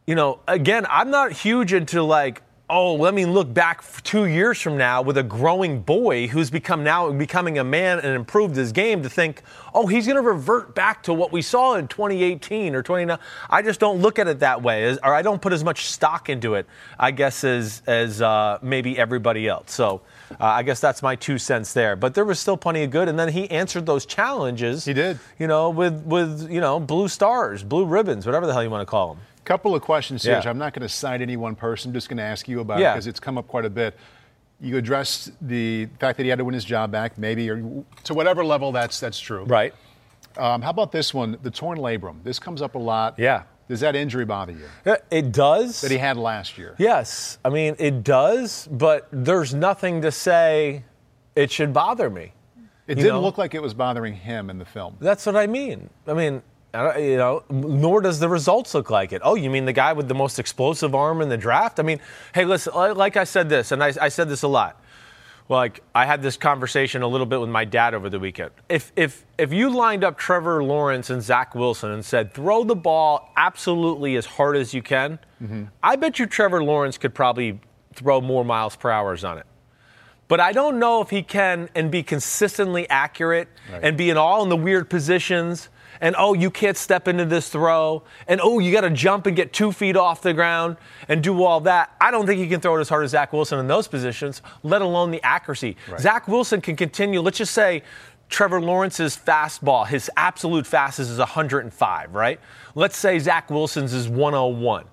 you 0.07 0.15
know, 0.15 0.41
again, 0.49 0.87
I'm 0.89 1.11
not 1.11 1.33
huge 1.33 1.73
into 1.73 2.03
like, 2.03 2.43
oh, 2.73 2.95
let 2.95 3.13
me 3.13 3.27
look 3.27 3.53
back 3.53 3.85
two 4.03 4.25
years 4.25 4.59
from 4.59 4.79
now 4.79 5.03
with 5.03 5.19
a 5.19 5.23
growing 5.23 5.83
boy 5.83 6.27
who's 6.27 6.49
become 6.49 6.83
now 6.83 7.13
becoming 7.13 7.59
a 7.59 7.65
man 7.65 7.99
and 7.99 8.17
improved 8.17 8.57
his 8.57 8.73
game 8.73 9.03
to 9.03 9.11
think, 9.11 9.43
oh, 9.75 9.87
he's 9.87 10.07
going 10.07 10.17
to 10.17 10.23
revert 10.23 10.75
back 10.75 11.03
to 11.03 11.13
what 11.13 11.33
we 11.33 11.43
saw 11.43 11.75
in 11.75 11.87
2018 11.87 12.75
or 12.75 12.83
29. 12.83 13.19
I 13.51 13.61
just 13.61 13.79
don't 13.79 14.01
look 14.01 14.19
at 14.19 14.27
it 14.27 14.39
that 14.39 14.63
way, 14.63 14.97
or 15.03 15.15
I 15.15 15.21
don't 15.21 15.43
put 15.43 15.53
as 15.53 15.63
much 15.63 15.87
stock 15.91 16.31
into 16.31 16.55
it, 16.55 16.67
I 16.99 17.11
guess, 17.11 17.45
as 17.45 17.83
as 17.87 18.23
uh, 18.23 18.59
maybe 18.63 18.99
everybody 18.99 19.47
else. 19.49 19.73
So. 19.73 20.01
Uh, 20.41 20.45
I 20.45 20.62
guess 20.62 20.81
that's 20.81 21.03
my 21.03 21.17
two 21.17 21.39
cents 21.39 21.73
there. 21.73 21.97
But 21.97 22.15
there 22.15 22.25
was 22.25 22.39
still 22.39 22.57
plenty 22.57 22.83
of 22.85 22.91
good, 22.91 23.09
and 23.09 23.19
then 23.19 23.29
he 23.29 23.51
answered 23.51 23.87
those 23.87 24.07
challenges. 24.07 24.85
He 24.85 24.93
did. 24.93 25.19
You 25.39 25.47
know, 25.47 25.71
with 25.71 26.03
with 26.05 26.51
you 26.51 26.61
know 26.61 26.81
blue 26.81 27.09
stars, 27.09 27.62
blue 27.62 27.85
ribbons, 27.85 28.27
whatever 28.27 28.47
the 28.47 28.53
hell 28.53 28.62
you 28.62 28.71
want 28.71 28.83
to 28.83 28.91
call 28.91 29.15
them. 29.15 29.25
Couple 29.45 29.75
of 29.75 29.83
questions 29.83 30.23
here. 30.23 30.41
Yeah. 30.43 30.49
I'm 30.49 30.59
not 30.59 30.73
going 30.73 30.83
to 30.83 30.89
cite 30.89 31.21
any 31.21 31.37
one 31.37 31.57
person. 31.57 31.91
I'm 31.91 31.95
just 31.95 32.09
going 32.09 32.19
to 32.19 32.23
ask 32.23 32.47
you 32.47 32.61
about 32.61 32.79
yeah. 32.79 32.93
it 32.93 32.95
because 32.95 33.07
it's 33.09 33.19
come 33.19 33.39
up 33.39 33.49
quite 33.49 33.65
a 33.65 33.71
bit. 33.71 33.97
You 34.61 34.77
addressed 34.77 35.33
the 35.41 35.87
fact 35.99 36.17
that 36.17 36.23
he 36.23 36.29
had 36.29 36.39
to 36.39 36.45
win 36.45 36.55
his 36.55 36.65
job 36.65 36.93
back, 36.93 37.19
maybe, 37.19 37.51
or 37.51 37.85
to 38.05 38.15
whatever 38.15 38.45
level 38.45 38.71
that's 38.71 39.01
that's 39.01 39.19
true. 39.19 39.45
Right. 39.45 39.75
Um, 40.37 40.62
how 40.62 40.71
about 40.71 40.93
this 40.93 41.12
one, 41.12 41.37
the 41.43 41.51
torn 41.51 41.79
labrum? 41.79 42.23
This 42.23 42.39
comes 42.39 42.62
up 42.62 42.77
a 42.77 42.79
lot. 42.79 43.19
Yeah. 43.19 43.43
Does 43.73 43.81
that 43.81 43.97
injury 43.97 44.26
bother 44.26 44.52
you? 44.52 44.97
It 45.11 45.33
does. 45.33 45.81
That 45.81 45.91
he 45.91 45.97
had 45.97 46.19
last 46.19 46.59
year. 46.59 46.75
Yes. 46.76 47.38
I 47.43 47.49
mean, 47.49 47.75
it 47.79 48.05
does, 48.05 48.69
but 48.71 49.09
there's 49.11 49.55
nothing 49.55 50.02
to 50.02 50.12
say 50.12 50.85
it 51.35 51.50
should 51.50 51.73
bother 51.73 52.11
me. 52.11 52.35
It 52.87 52.97
didn't 52.97 53.12
know? 53.12 53.23
look 53.23 53.38
like 53.38 53.55
it 53.55 53.62
was 53.62 53.73
bothering 53.73 54.12
him 54.12 54.50
in 54.50 54.59
the 54.59 54.67
film. 54.67 54.99
That's 55.00 55.25
what 55.25 55.37
I 55.37 55.47
mean. 55.47 55.88
I 56.07 56.12
mean, 56.12 56.43
you 56.75 57.17
know, 57.17 57.45
nor 57.49 58.02
does 58.02 58.21
the 58.21 58.29
results 58.29 58.75
look 58.75 58.91
like 58.91 59.11
it. 59.14 59.23
Oh, 59.25 59.37
you 59.37 59.49
mean 59.49 59.64
the 59.64 59.73
guy 59.73 59.95
with 59.95 60.07
the 60.07 60.14
most 60.14 60.38
explosive 60.38 60.95
arm 60.95 61.23
in 61.23 61.31
the 61.31 61.38
draft? 61.38 61.81
I 61.81 61.83
mean, 61.83 61.99
hey, 62.35 62.45
listen, 62.45 62.75
like 62.75 63.17
I 63.17 63.25
said 63.25 63.49
this, 63.49 63.73
and 63.73 63.83
I, 63.83 63.95
I 63.99 64.11
said 64.11 64.29
this 64.29 64.43
a 64.43 64.49
lot. 64.49 64.82
Like 65.49 65.83
I 65.95 66.07
had 66.07 66.23
this 66.23 66.37
conversation 66.37 67.03
a 67.03 67.09
little 67.09 67.27
bit 67.27 67.41
with 67.41 67.51
my 67.51 67.65
dad 67.65 67.95
over 67.95 68.09
the 68.09 68.21
weekend. 68.21 68.53
If 68.69 68.93
if 68.97 69.25
if 69.39 69.53
you 69.53 69.71
lined 69.71 70.05
up 70.05 70.17
Trevor 70.17 70.63
Lawrence 70.63 71.11
and 71.11 71.23
Zach 71.23 71.55
Wilson 71.55 71.91
and 71.91 72.05
said 72.05 72.33
throw 72.33 72.65
the 72.65 72.77
ball 72.77 73.31
absolutely 73.37 74.17
as 74.17 74.25
hard 74.25 74.57
as 74.57 74.73
you 74.73 74.83
can, 74.83 75.19
mm-hmm. 75.43 75.65
I 75.83 75.97
bet 75.97 76.19
you 76.19 76.27
Trevor 76.27 76.63
Lawrence 76.63 76.97
could 76.97 77.15
probably 77.15 77.61
throw 77.95 78.21
more 78.21 78.45
miles 78.45 78.77
per 78.77 78.91
hours 78.91 79.25
on 79.25 79.39
it. 79.39 79.47
But 80.29 80.41
I 80.41 80.53
don't 80.53 80.79
know 80.79 81.03
if 81.03 81.11
he 81.11 81.23
can 81.23 81.69
and 81.75 81.91
be 81.91 82.03
consistently 82.03 82.89
accurate 82.89 83.49
right. 83.71 83.85
and 83.85 83.99
be 83.99 84.09
in 84.09 84.17
all 84.17 84.43
in 84.43 84.49
the 84.49 84.57
weird 84.57 84.89
positions 84.89 85.69
and 86.03 86.17
oh, 86.19 86.35
you 86.35 86.51
can't 86.51 86.77
step 86.77 87.07
into 87.07 87.25
this 87.25 87.49
throw, 87.49 88.03
and 88.27 88.41
oh, 88.43 88.59
you 88.59 88.73
got 88.73 88.81
to 88.83 88.91
jump 88.91 89.27
and 89.27 89.37
get 89.37 89.53
two 89.53 89.71
feet 89.71 89.97
off 89.97 90.21
the 90.21 90.35
ground 90.35 90.77
and 91.09 91.23
do 91.23 91.45
all 91.45 91.61
that. 91.61 91.95
I 92.01 92.11
don't 92.11 92.27
think 92.27 92.41
he 92.41 92.49
can 92.49 92.61
throw 92.61 92.77
it 92.77 92.81
as 92.81 92.89
hard 92.89 93.05
as 93.05 93.13
Zach 93.13 93.33
Wilson 93.33 93.61
in 93.61 93.69
those 93.69 93.87
positions, 93.87 94.43
let 94.65 94.83
alone 94.83 95.13
the 95.13 95.23
accuracy. 95.23 95.77
Right. 95.89 96.01
Zach 96.01 96.27
Wilson 96.27 96.61
can 96.61 96.75
continue, 96.75 97.21
let's 97.21 97.39
just 97.39 97.55
say, 97.55 97.85
Trevor 98.29 98.61
Lawrence's 98.61 99.17
fastball, 99.17 99.87
his 99.87 100.11
absolute 100.17 100.67
fastest 100.67 101.11
is 101.11 101.19
105, 101.19 102.15
right? 102.15 102.41
Let's 102.75 102.97
say 102.97 103.19
Zach 103.21 103.49
Wilson's 103.49 103.93
is 103.93 104.09
101. 104.09 104.87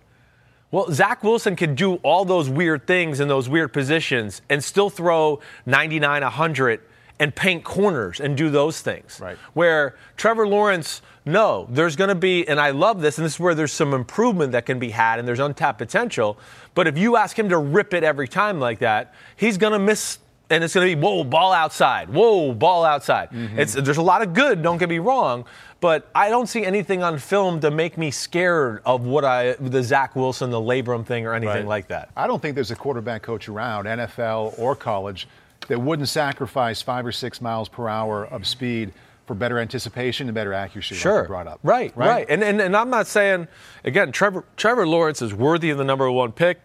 Well, 0.71 0.91
Zach 0.91 1.23
Wilson 1.23 1.55
can 1.55 1.73
do 1.73 1.95
all 1.95 2.23
those 2.23 2.49
weird 2.49 2.85
things 2.85 3.19
in 3.19 3.27
those 3.27 3.49
weird 3.49 3.73
positions 3.73 4.43
and 4.47 4.63
still 4.63 4.91
throw 4.91 5.39
99, 5.65 6.21
100 6.21 6.81
and 7.19 7.35
paint 7.35 7.63
corners 7.63 8.19
and 8.19 8.37
do 8.37 8.49
those 8.49 8.81
things. 8.81 9.19
Right. 9.21 9.37
Where 9.53 9.95
Trevor 10.15 10.47
Lawrence, 10.47 11.01
no, 11.25 11.67
there's 11.69 11.95
going 11.95 12.07
to 12.07 12.15
be, 12.15 12.47
and 12.47 12.59
I 12.59 12.71
love 12.71 13.01
this, 13.01 13.17
and 13.17 13.25
this 13.25 13.33
is 13.33 13.39
where 13.39 13.53
there's 13.53 13.73
some 13.73 13.93
improvement 13.93 14.53
that 14.53 14.65
can 14.65 14.79
be 14.79 14.89
had 14.89 15.19
and 15.19 15.27
there's 15.27 15.39
untapped 15.39 15.77
potential. 15.77 16.39
But 16.75 16.87
if 16.87 16.97
you 16.97 17.17
ask 17.17 17.37
him 17.37 17.49
to 17.49 17.57
rip 17.57 17.93
it 17.93 18.03
every 18.03 18.27
time 18.27 18.59
like 18.59 18.79
that, 18.79 19.13
he's 19.35 19.57
going 19.57 19.73
to 19.73 19.79
miss. 19.79 20.19
And 20.51 20.63
it's 20.63 20.73
going 20.73 20.89
to 20.89 20.95
be 20.95 20.99
whoa, 20.99 21.23
ball 21.23 21.53
outside, 21.53 22.09
whoa, 22.09 22.55
ball 22.55 22.83
outside. 22.83 23.29
Mm-hmm. 23.29 23.59
It's, 23.59 23.73
there's 23.73 23.97
a 23.97 24.01
lot 24.01 24.23
of 24.23 24.33
good. 24.33 24.63
Don't 24.63 24.79
get 24.79 24.89
me 24.89 24.97
wrong, 24.97 25.45
but 25.79 26.09
I 26.15 26.29
don't 26.29 26.47
see 26.47 26.65
anything 26.65 27.03
on 27.03 27.19
film 27.19 27.59
to 27.59 27.69
make 27.69 27.99
me 27.99 28.09
scared 28.09 28.81
of 28.83 29.03
what 29.03 29.23
I 29.23 29.53
the 29.59 29.83
Zach 29.83 30.15
Wilson, 30.15 30.49
the 30.49 30.59
labrum 30.59 31.05
thing, 31.05 31.27
or 31.27 31.35
anything 31.35 31.55
right. 31.55 31.65
like 31.67 31.87
that. 31.89 32.09
I 32.17 32.25
don't 32.25 32.41
think 32.41 32.55
there's 32.55 32.71
a 32.71 32.75
quarterback 32.75 33.21
coach 33.21 33.47
around, 33.47 33.85
NFL 33.85 34.57
or 34.57 34.75
college, 34.75 35.27
that 35.69 35.79
wouldn't 35.79 36.09
sacrifice 36.09 36.81
five 36.81 37.05
or 37.05 37.11
six 37.11 37.41
miles 37.41 37.69
per 37.69 37.87
hour 37.87 38.25
of 38.25 38.45
speed 38.45 38.91
for 39.25 39.35
better 39.35 39.59
anticipation 39.59 40.27
and 40.27 40.35
better 40.35 40.53
accuracy. 40.53 40.95
Sure, 40.95 41.19
like 41.19 41.27
brought 41.27 41.47
up. 41.47 41.59
Right, 41.63 41.95
right, 41.95 42.07
right. 42.07 42.25
And, 42.27 42.43
and 42.43 42.59
and 42.59 42.75
I'm 42.75 42.89
not 42.89 43.07
saying 43.07 43.47
again, 43.83 44.11
Trevor 44.11 44.43
Trevor 44.57 44.85
Lawrence 44.87 45.21
is 45.21 45.33
worthy 45.33 45.69
of 45.69 45.77
the 45.77 45.83
number 45.83 46.11
one 46.11 46.31
pick. 46.31 46.59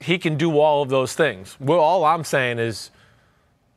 He 0.00 0.18
can 0.18 0.36
do 0.36 0.58
all 0.58 0.82
of 0.82 0.88
those 0.88 1.14
things. 1.14 1.56
Well, 1.60 1.78
all 1.78 2.04
I'm 2.04 2.24
saying 2.24 2.58
is 2.58 2.90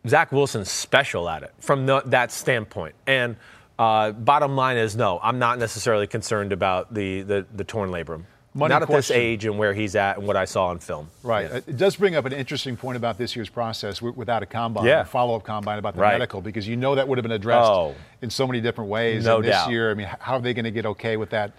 Zach 0.07 0.31
Wilson's 0.31 0.71
special 0.71 1.29
at 1.29 1.43
it 1.43 1.53
from 1.59 1.85
the, 1.85 2.01
that 2.05 2.31
standpoint. 2.31 2.95
And 3.05 3.35
uh, 3.77 4.11
bottom 4.11 4.55
line 4.55 4.77
is 4.77 4.95
no, 4.95 5.19
I'm 5.21 5.39
not 5.39 5.59
necessarily 5.59 6.07
concerned 6.07 6.51
about 6.51 6.93
the 6.93 7.21
the, 7.21 7.45
the 7.53 7.63
torn 7.63 7.91
labrum. 7.91 8.23
Money 8.55 8.73
Not 8.73 8.83
at 8.83 8.87
this 8.87 9.09
age 9.09 9.45
and 9.45 9.57
where 9.57 9.73
he's 9.73 9.95
at 9.95 10.17
and 10.17 10.27
what 10.27 10.35
I 10.35 10.45
saw 10.45 10.67
on 10.67 10.77
film. 10.77 11.09
Right. 11.23 11.49
Yeah. 11.49 11.57
It 11.57 11.77
does 11.77 11.95
bring 11.95 12.15
up 12.15 12.25
an 12.25 12.33
interesting 12.33 12.77
point 12.77 12.97
about 12.97 13.17
this 13.17 13.35
year's 13.35 13.49
process 13.49 14.01
without 14.01 14.43
a 14.43 14.45
combine, 14.45 14.85
yeah. 14.85 15.01
a 15.01 15.05
follow-up 15.05 15.43
combine 15.43 15.79
about 15.79 15.95
the 15.95 16.01
right. 16.01 16.13
medical, 16.13 16.39
because 16.39 16.67
you 16.67 16.75
know 16.75 16.93
that 16.93 17.07
would 17.07 17.17
have 17.17 17.23
been 17.23 17.31
addressed 17.31 17.71
oh. 17.71 17.95
in 18.21 18.29
so 18.29 18.45
many 18.45 18.61
different 18.61 18.91
ways. 18.91 19.25
No 19.25 19.37
and 19.37 19.45
this 19.45 19.55
doubt. 19.55 19.71
year, 19.71 19.89
I 19.89 19.95
mean, 19.95 20.07
how 20.19 20.35
are 20.35 20.41
they 20.41 20.53
going 20.53 20.65
to 20.65 20.71
get 20.71 20.85
okay 20.85 21.17
with 21.17 21.31
that? 21.31 21.51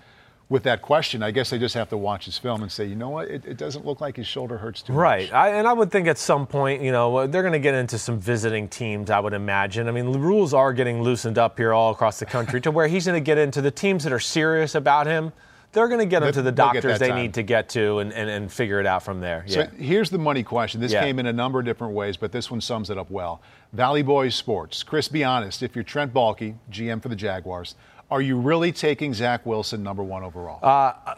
With 0.51 0.65
that 0.65 0.83
question, 0.83 1.23
I 1.23 1.31
guess 1.31 1.49
they 1.49 1.59
just 1.59 1.75
have 1.75 1.89
to 1.89 1.97
watch 1.97 2.27
his 2.27 2.37
film 2.37 2.63
and 2.63 2.71
say, 2.71 2.85
you 2.85 2.95
know 2.95 3.09
what, 3.09 3.29
it, 3.29 3.47
it 3.47 3.57
doesn't 3.57 3.87
look 3.87 4.03
like 4.03 4.15
his 4.15 4.27
shoulder 4.27 4.59
hurts 4.59 4.83
too 4.83 4.93
right. 4.93 5.23
much. 5.23 5.33
Right, 5.33 5.55
and 5.55 5.67
I 5.67 5.73
would 5.73 5.91
think 5.91 6.07
at 6.07 6.19
some 6.19 6.47
point, 6.47 6.83
you 6.83 6.93
know, 6.93 7.27
they're 7.27 7.43
going 7.43 7.55
to 7.55 7.59
get 7.59 7.75
into 7.75 7.97
some 7.97 8.21
visiting 8.21 8.69
teams. 8.69 9.09
I 9.09 9.21
would 9.21 9.33
imagine. 9.33 9.89
I 9.89 9.91
mean, 9.91 10.13
the 10.13 10.19
rules 10.19 10.53
are 10.53 10.75
getting 10.75 11.01
loosened 11.01 11.39
up 11.39 11.57
here 11.57 11.73
all 11.73 11.93
across 11.93 12.19
the 12.19 12.27
country 12.27 12.61
to 12.61 12.71
where 12.71 12.87
he's 12.87 13.07
going 13.07 13.21
to 13.21 13.25
get 13.25 13.39
into 13.39 13.63
the 13.63 13.71
teams 13.71 14.05
that 14.05 14.13
are 14.13 14.21
serious 14.21 14.75
about 14.75 15.07
him 15.07 15.33
they're 15.75 15.89
going 15.89 16.01
to 16.01 16.07
get 16.07 16.21
them 16.21 16.33
to 16.33 16.43
the 16.43 16.53
doctors 16.53 16.99
they 16.99 17.13
need 17.13 17.35
to 17.35 17.43
get 17.43 17.69
to 17.71 17.99
and, 17.99 18.13
and, 18.13 18.31
and 18.31 18.51
figure 18.51 18.81
it 18.81 18.87
out 18.87 19.03
from 19.03 19.21
there. 19.21 19.45
Yeah. 19.47 19.55
So 19.55 19.67
here's 19.77 20.09
the 20.09 20.19
money 20.19 20.43
question. 20.43 20.81
This 20.81 20.93
yeah. 20.93 21.03
came 21.03 21.19
in 21.19 21.27
a 21.27 21.33
number 21.33 21.59
of 21.59 21.65
different 21.67 21.93
ways, 21.93 22.17
but 22.17 22.33
this 22.33 22.51
one 22.51 22.61
sums 22.61 22.89
it 22.91 22.97
up 22.97 23.11
well. 23.11 23.43
Valley 23.73 24.03
Boys 24.03 24.35
Sports. 24.35 24.83
Chris, 24.83 25.09
be 25.09 25.25
honest. 25.25 25.63
If 25.63 25.75
you're 25.75 25.85
Trent 25.85 26.15
Baalke, 26.15 26.55
GM 26.71 27.03
for 27.03 27.09
the 27.09 27.17
Jaguars, 27.17 27.75
are 28.11 28.23
you 28.23 28.39
really 28.39 28.73
taking 28.73 29.13
Zach 29.13 29.45
Wilson 29.45 29.83
number 29.83 30.03
one 30.03 30.23
overall? 30.23 30.61
Uh, 30.63 31.17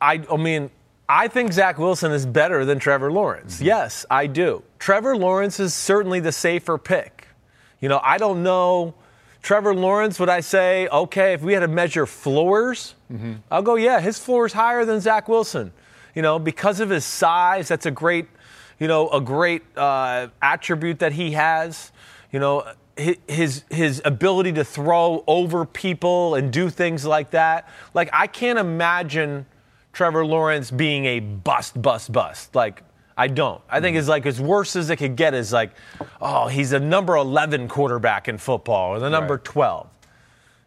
I, 0.00 0.22
I 0.30 0.36
mean, 0.36 0.70
I 1.08 1.28
think 1.28 1.52
Zach 1.52 1.78
Wilson 1.78 2.10
is 2.10 2.26
better 2.26 2.64
than 2.64 2.78
Trevor 2.78 3.12
Lawrence. 3.12 3.56
Mm-hmm. 3.56 3.66
Yes, 3.66 4.04
I 4.10 4.26
do. 4.26 4.64
Trevor 4.78 5.16
Lawrence 5.16 5.60
is 5.60 5.72
certainly 5.72 6.20
the 6.20 6.32
safer 6.32 6.76
pick. 6.76 7.28
You 7.80 7.88
know, 7.88 8.00
I 8.02 8.18
don't 8.18 8.42
know 8.42 8.94
Trevor 9.42 9.74
Lawrence, 9.74 10.20
would 10.20 10.28
I 10.28 10.40
say, 10.40 10.86
okay, 10.88 11.32
if 11.32 11.42
we 11.42 11.52
had 11.52 11.60
to 11.60 11.68
measure 11.68 12.06
floors, 12.06 12.94
mm-hmm. 13.12 13.32
I'll 13.50 13.62
go, 13.62 13.76
yeah, 13.76 14.00
his 14.00 14.18
floor 14.18 14.46
is 14.46 14.52
higher 14.52 14.84
than 14.84 15.00
Zach 15.00 15.28
Wilson. 15.28 15.72
You 16.14 16.22
know, 16.22 16.38
because 16.38 16.80
of 16.80 16.90
his 16.90 17.04
size, 17.04 17.68
that's 17.68 17.86
a 17.86 17.90
great, 17.90 18.26
you 18.78 18.86
know, 18.86 19.08
a 19.08 19.20
great 19.20 19.62
uh, 19.76 20.28
attribute 20.40 20.98
that 20.98 21.12
he 21.12 21.32
has. 21.32 21.90
You 22.30 22.38
know, 22.40 22.64
his 22.96 23.64
his 23.70 24.02
ability 24.04 24.52
to 24.52 24.64
throw 24.64 25.24
over 25.26 25.64
people 25.64 26.34
and 26.34 26.52
do 26.52 26.68
things 26.68 27.04
like 27.04 27.30
that. 27.30 27.68
Like 27.94 28.10
I 28.12 28.26
can't 28.26 28.58
imagine 28.58 29.46
Trevor 29.92 30.24
Lawrence 30.24 30.70
being 30.70 31.06
a 31.06 31.20
bust, 31.20 31.80
bust, 31.80 32.12
bust. 32.12 32.54
Like 32.54 32.82
I 33.16 33.28
don't. 33.28 33.60
I 33.68 33.80
think 33.80 33.96
it's 33.96 34.08
like 34.08 34.26
as 34.26 34.40
worse 34.40 34.76
as 34.76 34.90
it 34.90 34.96
could 34.96 35.16
get 35.16 35.34
is 35.34 35.52
like, 35.52 35.72
oh, 36.20 36.48
he's 36.48 36.72
a 36.72 36.80
number 36.80 37.16
11 37.16 37.68
quarterback 37.68 38.28
in 38.28 38.38
football 38.38 38.94
or 38.94 38.98
the 39.00 39.10
number 39.10 39.34
right. 39.34 39.44
12. 39.44 39.88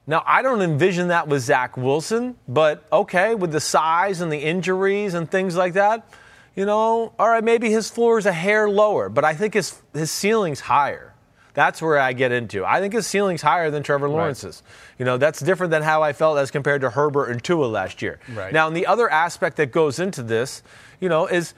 Now, 0.08 0.24
I 0.26 0.42
don't 0.42 0.62
envision 0.62 1.08
that 1.08 1.28
with 1.28 1.42
Zach 1.42 1.78
Wilson, 1.78 2.36
but 2.48 2.86
okay, 2.92 3.34
with 3.34 3.52
the 3.52 3.60
size 3.60 4.22
and 4.22 4.32
the 4.32 4.38
injuries 4.38 5.16
and 5.16 5.30
things 5.30 5.56
like 5.56 5.74
that, 5.74 6.08
you 6.56 6.66
know, 6.66 7.14
all 7.18 7.30
right, 7.30 7.44
maybe 7.44 7.72
his 7.72 7.90
floor 7.90 8.18
is 8.20 8.26
a 8.26 8.32
hair 8.32 8.70
lower, 8.70 9.10
but 9.10 9.26
I 9.26 9.34
think 9.34 9.54
his 9.56 9.82
his 9.94 10.12
ceiling's 10.12 10.62
higher. 10.62 11.14
That's 11.54 11.82
where 11.82 11.98
I 11.98 12.12
get 12.14 12.34
into. 12.34 12.66
I 12.66 12.82
think 12.82 12.94
his 12.94 13.08
ceiling's 13.08 13.42
higher 13.42 13.72
than 13.72 13.82
Trevor 13.82 14.10
Lawrence's. 14.10 14.62
Right. 14.64 15.00
You 15.00 15.06
know, 15.06 15.18
that's 15.18 15.40
different 15.40 15.72
than 15.72 15.84
how 15.84 16.04
I 16.04 16.12
felt 16.12 16.38
as 16.38 16.52
compared 16.52 16.82
to 16.82 16.90
Herbert 16.90 17.32
and 17.32 17.42
Tua 17.42 17.66
last 17.66 18.02
year. 18.02 18.20
Right. 18.34 18.52
Now, 18.54 18.68
and 18.68 18.76
the 18.76 18.86
other 18.86 19.10
aspect 19.10 19.56
that 19.58 19.72
goes 19.72 19.98
into 19.98 20.22
this, 20.22 20.64
you 21.00 21.08
know, 21.08 21.28
is 21.28 21.54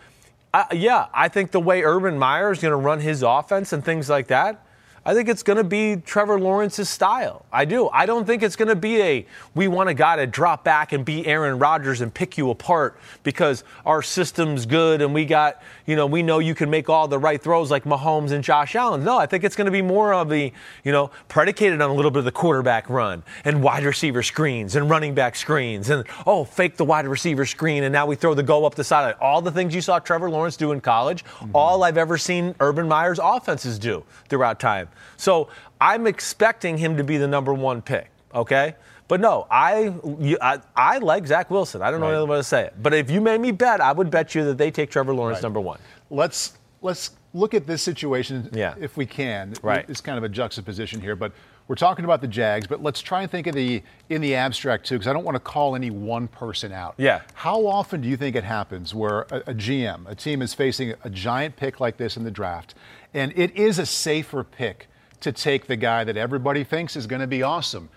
uh, 0.54 0.66
yeah, 0.72 1.08
I 1.14 1.28
think 1.28 1.52
the 1.52 1.60
way 1.60 1.84
Urban 1.84 2.18
Meyer 2.18 2.52
is 2.52 2.60
going 2.60 2.72
to 2.72 2.78
run 2.78 3.00
his 3.00 3.24
offense 3.24 3.74
and 3.74 3.84
things 3.84 4.10
like 4.10 4.28
that, 4.28 4.66
I 5.08 5.14
think 5.14 5.30
it's 5.30 5.42
going 5.42 5.56
to 5.56 5.64
be 5.64 5.96
Trevor 6.06 6.38
Lawrence's 6.38 6.90
style. 6.90 7.46
I 7.50 7.64
do. 7.64 7.88
I 7.94 8.06
don't 8.06 8.26
think 8.26 8.44
it's 8.44 8.58
going 8.58 8.68
to 8.68 8.76
be 8.76 9.02
a 9.02 9.26
we 9.56 9.70
want 9.70 9.88
a 9.88 9.94
guy 9.94 10.18
to 10.18 10.28
drop 10.28 10.66
back 10.66 10.92
and 10.92 11.06
be 11.06 11.26
Aaron 11.26 11.60
Rodgers 11.60 12.02
and 12.02 12.14
pick 12.14 12.38
you 12.38 12.50
apart 12.50 13.00
because 13.24 13.64
our 13.86 14.02
system's 14.02 14.66
good 14.66 15.02
and 15.02 15.14
we 15.14 15.24
got, 15.24 15.64
you 15.86 15.96
know, 15.96 16.06
we 16.06 16.24
know 16.24 16.40
you 16.40 16.54
can 16.54 16.70
make 16.70 16.90
all 16.90 17.08
the 17.08 17.18
right 17.18 17.42
throws 17.42 17.72
like 17.72 17.86
Mahomes 17.86 18.32
and 18.32 18.44
Josh 18.44 18.76
Allen. 18.76 19.06
No, 19.06 19.18
I 19.18 19.28
think 19.28 19.46
it's 19.46 19.56
going 19.56 19.68
to 19.68 19.72
be 19.72 19.82
more 19.82 20.14
of 20.14 20.28
the, 20.28 20.52
you 20.84 20.92
know, 20.92 21.10
predicated 21.30 21.82
on 21.82 21.90
a 21.90 21.94
little 21.94 22.12
bit 22.12 22.20
of 22.20 22.26
the 22.26 22.32
quarterback 22.34 22.90
run 22.90 23.24
and 23.46 23.64
wide 23.64 23.86
receiver 23.86 24.22
screens 24.22 24.76
and 24.76 24.90
running 24.90 25.16
back 25.16 25.38
screens 25.38 25.90
and 25.90 26.06
oh, 26.26 26.44
fake 26.44 26.76
the 26.76 26.84
wide 26.84 27.08
receiver 27.08 27.46
screen 27.46 27.86
and 27.86 27.94
now 27.94 28.06
we 28.06 28.18
throw 28.18 28.34
the 28.34 28.44
go 28.44 28.66
up 28.66 28.76
the 28.76 28.84
sideline. 28.84 29.16
All 29.22 29.42
the 29.42 29.52
things 29.52 29.74
you 29.74 29.80
saw 29.80 30.00
Trevor 30.00 30.30
Lawrence 30.30 30.58
do 30.58 30.74
in 30.74 30.82
college, 30.82 31.24
mm-hmm. 31.24 31.52
all 31.56 31.86
I've 31.86 31.98
ever 31.98 32.18
seen 32.18 32.54
Urban 32.60 32.90
Meyer's 32.90 33.22
offenses 33.24 33.80
do 33.80 34.04
throughout 34.28 34.60
time. 34.60 34.90
So 35.18 35.50
I'm 35.80 36.08
expecting 36.08 36.78
him 36.78 36.98
to 36.98 37.04
be 37.04 37.18
the 37.18 37.28
number 37.28 37.54
one 37.54 37.82
pick, 37.82 38.10
okay? 38.34 38.76
But 39.08 39.22
no, 39.22 39.48
I, 39.50 39.94
I, 40.42 40.60
I 40.76 40.98
like 40.98 41.26
Zach 41.28 41.50
Wilson. 41.50 41.82
I 41.82 41.92
don't 41.92 42.02
know 42.02 42.08
right. 42.08 42.14
another 42.14 42.26
way 42.26 42.38
to 42.38 42.44
say 42.44 42.66
it. 42.66 42.74
But 42.82 42.94
if 42.94 43.10
you 43.10 43.22
made 43.22 43.40
me 43.40 43.52
bet, 43.52 43.80
I 43.80 43.94
would 43.94 44.12
bet 44.12 44.36
you 44.36 44.44
that 44.46 44.58
they 44.58 44.70
take 44.70 44.92
Trevor 44.92 45.14
Lawrence 45.14 45.38
right. 45.38 45.44
number 45.44 45.62
one. 45.62 45.80
Let's 46.10 46.58
let's 46.82 47.12
look 47.34 47.54
at 47.54 47.66
this 47.66 47.82
situation 47.82 48.50
yeah. 48.52 48.76
if 48.80 48.98
we 48.98 49.06
can. 49.06 49.54
Right. 49.62 49.86
It's 49.90 50.02
kind 50.02 50.18
of 50.18 50.24
a 50.24 50.30
juxtaposition 50.30 51.00
here, 51.00 51.16
but 51.16 51.32
we're 51.68 51.76
talking 51.76 52.06
about 52.06 52.22
the 52.22 52.28
Jags, 52.28 52.66
but 52.66 52.82
let's 52.82 53.02
try 53.02 53.22
and 53.24 53.32
think 53.32 53.48
of 53.48 53.56
the 53.56 53.84
in 54.10 54.22
the 54.22 54.36
abstract 54.36 54.86
too, 54.86 54.96
because 54.96 55.08
I 55.08 55.14
don't 55.14 55.26
want 55.26 55.36
to 55.36 55.40
call 55.40 55.76
any 55.76 55.90
one 55.90 56.28
person 56.28 56.72
out. 56.72 56.96
Yeah. 56.98 57.22
How 57.34 57.66
often 57.68 58.02
do 58.02 58.08
you 58.08 58.16
think 58.18 58.36
it 58.36 58.44
happens 58.44 58.96
where 58.96 59.22
a, 59.24 59.38
a 59.48 59.54
GM, 59.54 60.10
a 60.10 60.16
team 60.16 60.42
is 60.42 60.54
facing 60.54 60.94
a 61.04 61.10
giant 61.10 61.56
pick 61.56 61.80
like 61.80 61.98
this 61.98 62.16
in 62.16 62.24
the 62.24 62.32
draft, 62.32 62.76
and 63.14 63.34
it 63.36 63.56
is 63.56 63.80
a 63.80 63.86
safer 63.86 64.44
pick 64.44 64.88
to 65.20 65.32
take 65.32 65.68
the 65.68 65.76
guy 65.76 66.04
that 66.04 66.16
everybody 66.16 66.64
thinks 66.64 66.96
is 66.96 67.08
going 67.08 67.22
to 67.22 67.28
be 67.28 67.44
awesome. 67.44 67.90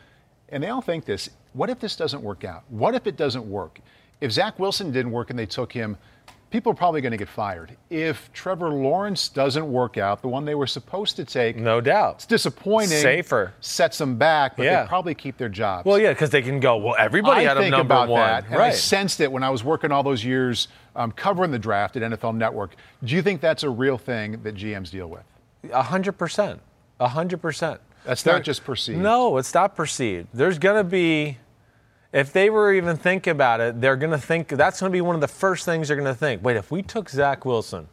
And 0.49 0.62
they 0.62 0.69
all 0.69 0.81
think 0.81 1.05
this 1.05 1.31
what 1.53 1.71
if 1.71 1.81
this 1.81 1.97
doesn't 1.97 2.23
work 2.23 2.45
out? 2.45 2.65
What 2.69 2.95
if 2.95 3.07
it 3.07 3.17
doesn't 3.17 3.49
work? 3.49 3.81
If 4.21 4.33
Zach 4.33 4.59
Wilson 4.59 4.93
didn't 4.93 5.12
work 5.12 5.31
and 5.31 5.39
they 5.39 5.47
took 5.47 5.73
him, 5.73 5.97
people 6.50 6.73
are 6.73 6.75
probably 6.75 7.00
going 7.00 7.12
to 7.12 7.16
get 7.16 7.28
fired. 7.28 7.76
If 7.88 8.33
Trevor 8.33 8.71
Lawrence 8.71 9.28
doesn't 9.28 9.71
work 9.71 9.97
out, 9.97 10.21
the 10.21 10.28
one 10.28 10.45
they 10.45 10.54
were 10.54 10.66
supposed 10.66 11.16
to 11.16 11.25
take, 11.25 11.57
no 11.57 11.80
doubt, 11.80 12.16
it's 12.16 12.26
disappointing. 12.26 12.99
Safer 12.99 13.54
sets 13.61 13.99
them 13.99 14.16
back, 14.16 14.57
but 14.57 14.64
yeah. 14.64 14.83
they 14.83 14.88
probably 14.88 15.14
keep 15.14 15.37
their 15.37 15.49
jobs. 15.49 15.87
Well, 15.87 15.99
yeah, 15.99 16.11
because 16.11 16.30
they 16.30 16.42
can 16.42 16.61
go. 16.61 16.76
Well, 16.76 16.97
everybody 16.99 17.47
I 17.47 17.49
had 17.49 17.59
a 17.59 17.71
number 17.71 17.80
about 17.80 18.09
one. 18.09 18.21
That, 18.21 18.45
and 18.47 18.57
right. 18.57 18.73
I 18.73 18.76
sensed 18.76 19.21
it 19.21 19.30
when 19.30 19.42
I 19.42 19.50
was 19.50 19.64
working 19.64 19.92
all 19.92 20.02
those 20.02 20.25
years 20.25 20.69
um, 20.97 21.12
covering 21.12 21.50
the 21.50 21.59
draft 21.59 21.97
at 21.97 22.02
NFL 22.02 22.37
Network. 22.37 22.75
Do 23.04 23.14
you 23.14 23.23
think 23.23 23.40
that's 23.40 23.62
a 23.62 23.71
real 23.71 23.99
thing 23.99 24.42
that 24.42 24.54
GMs 24.54 24.90
deal 24.90 25.09
with? 25.09 25.25
A 25.73 25.83
hundred 25.83 26.12
percent. 26.12 26.61
A 26.99 27.09
hundred 27.09 27.40
percent. 27.40 27.80
That's 28.04 28.25
not 28.25 28.42
just 28.42 28.64
perceived. 28.64 28.99
No, 28.99 29.37
it's 29.37 29.52
not 29.52 29.76
perceived. 29.76 30.28
There's 30.33 30.59
going 30.59 30.76
to 30.76 30.85
be, 30.85 31.37
if 32.12 32.33
they 32.33 32.50
were 32.50 32.73
even 32.73 32.97
think 32.97 33.26
about 33.26 33.61
it, 33.61 33.81
they're 33.81 33.97
going 33.97 34.11
to 34.11 34.19
think 34.19 34.49
that's 34.49 34.81
going 34.81 34.90
to 34.90 34.97
be 34.97 35.00
one 35.00 35.14
of 35.14 35.21
the 35.21 35.29
first 35.29 35.64
things 35.64 35.88
they're 35.88 35.97
going 35.97 36.12
to 36.12 36.14
think. 36.19 36.43
Wait, 36.43 36.57
if 36.57 36.71
we 36.71 36.83
took 36.83 37.09
Zach 37.09 37.45
Wilson 37.45 37.88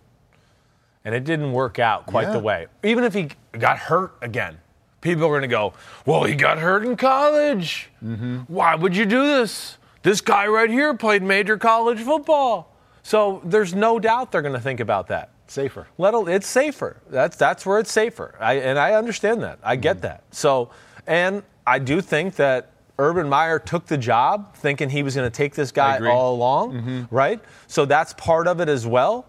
and 1.05 1.13
it 1.13 1.23
didn't 1.23 1.51
work 1.51 1.79
out 1.79 2.05
quite 2.07 2.27
Yeah. 2.27 2.33
the 2.33 2.39
way, 2.39 2.67
even 2.83 3.03
if 3.03 3.13
he 3.13 3.29
got 3.53 3.77
hurt 3.77 4.15
again, 4.21 4.57
people 5.01 5.25
are 5.25 5.29
going 5.29 5.41
to 5.43 5.47
go, 5.47 5.73
well, 6.05 6.23
he 6.23 6.35
got 6.35 6.57
hurt 6.57 6.83
in 6.83 6.97
college. 6.97 7.89
Mm-hmm. 8.03 8.39
Why 8.47 8.75
would 8.75 8.95
you 8.95 9.05
do 9.05 9.23
this? 9.25 9.77
This 10.03 10.21
guy 10.21 10.47
right 10.47 10.69
here 10.69 10.93
played 10.93 11.21
major 11.21 11.57
college 11.57 11.99
football. 11.99 12.73
So 13.03 13.41
there's 13.43 13.73
no 13.75 13.99
doubt 13.99 14.31
they're 14.31 14.41
going 14.41 14.53
to 14.53 14.59
think 14.59 14.79
about 14.79 15.07
that. 15.07 15.29
Safer. 15.47 15.87
Let 15.97 16.13
it's 16.27 16.47
safer. 16.47 16.97
That's 17.09 17.37
that's 17.37 17.65
where 17.65 17.79
it's 17.79 17.91
safer. 17.91 18.35
I, 18.39 18.55
and 18.55 18.77
I 18.77 18.93
understand 18.93 19.43
that. 19.43 19.59
I 19.63 19.77
get 19.77 20.01
that. 20.01 20.23
So, 20.31 20.71
and 21.05 21.41
I 21.65 21.79
do 21.79 22.01
think 22.01 22.35
that 22.35 22.71
Urban 22.99 23.29
Meyer 23.29 23.59
took 23.59 23.85
the 23.85 23.97
job 23.97 24.55
thinking 24.55 24.89
he 24.89 25.03
was 25.03 25.15
going 25.15 25.29
to 25.29 25.35
take 25.35 25.53
this 25.53 25.71
guy 25.71 25.99
all 26.07 26.35
along, 26.35 26.73
mm-hmm. 26.73 27.15
right? 27.15 27.39
So 27.67 27.85
that's 27.85 28.13
part 28.13 28.47
of 28.47 28.59
it 28.59 28.69
as 28.69 28.87
well. 28.87 29.25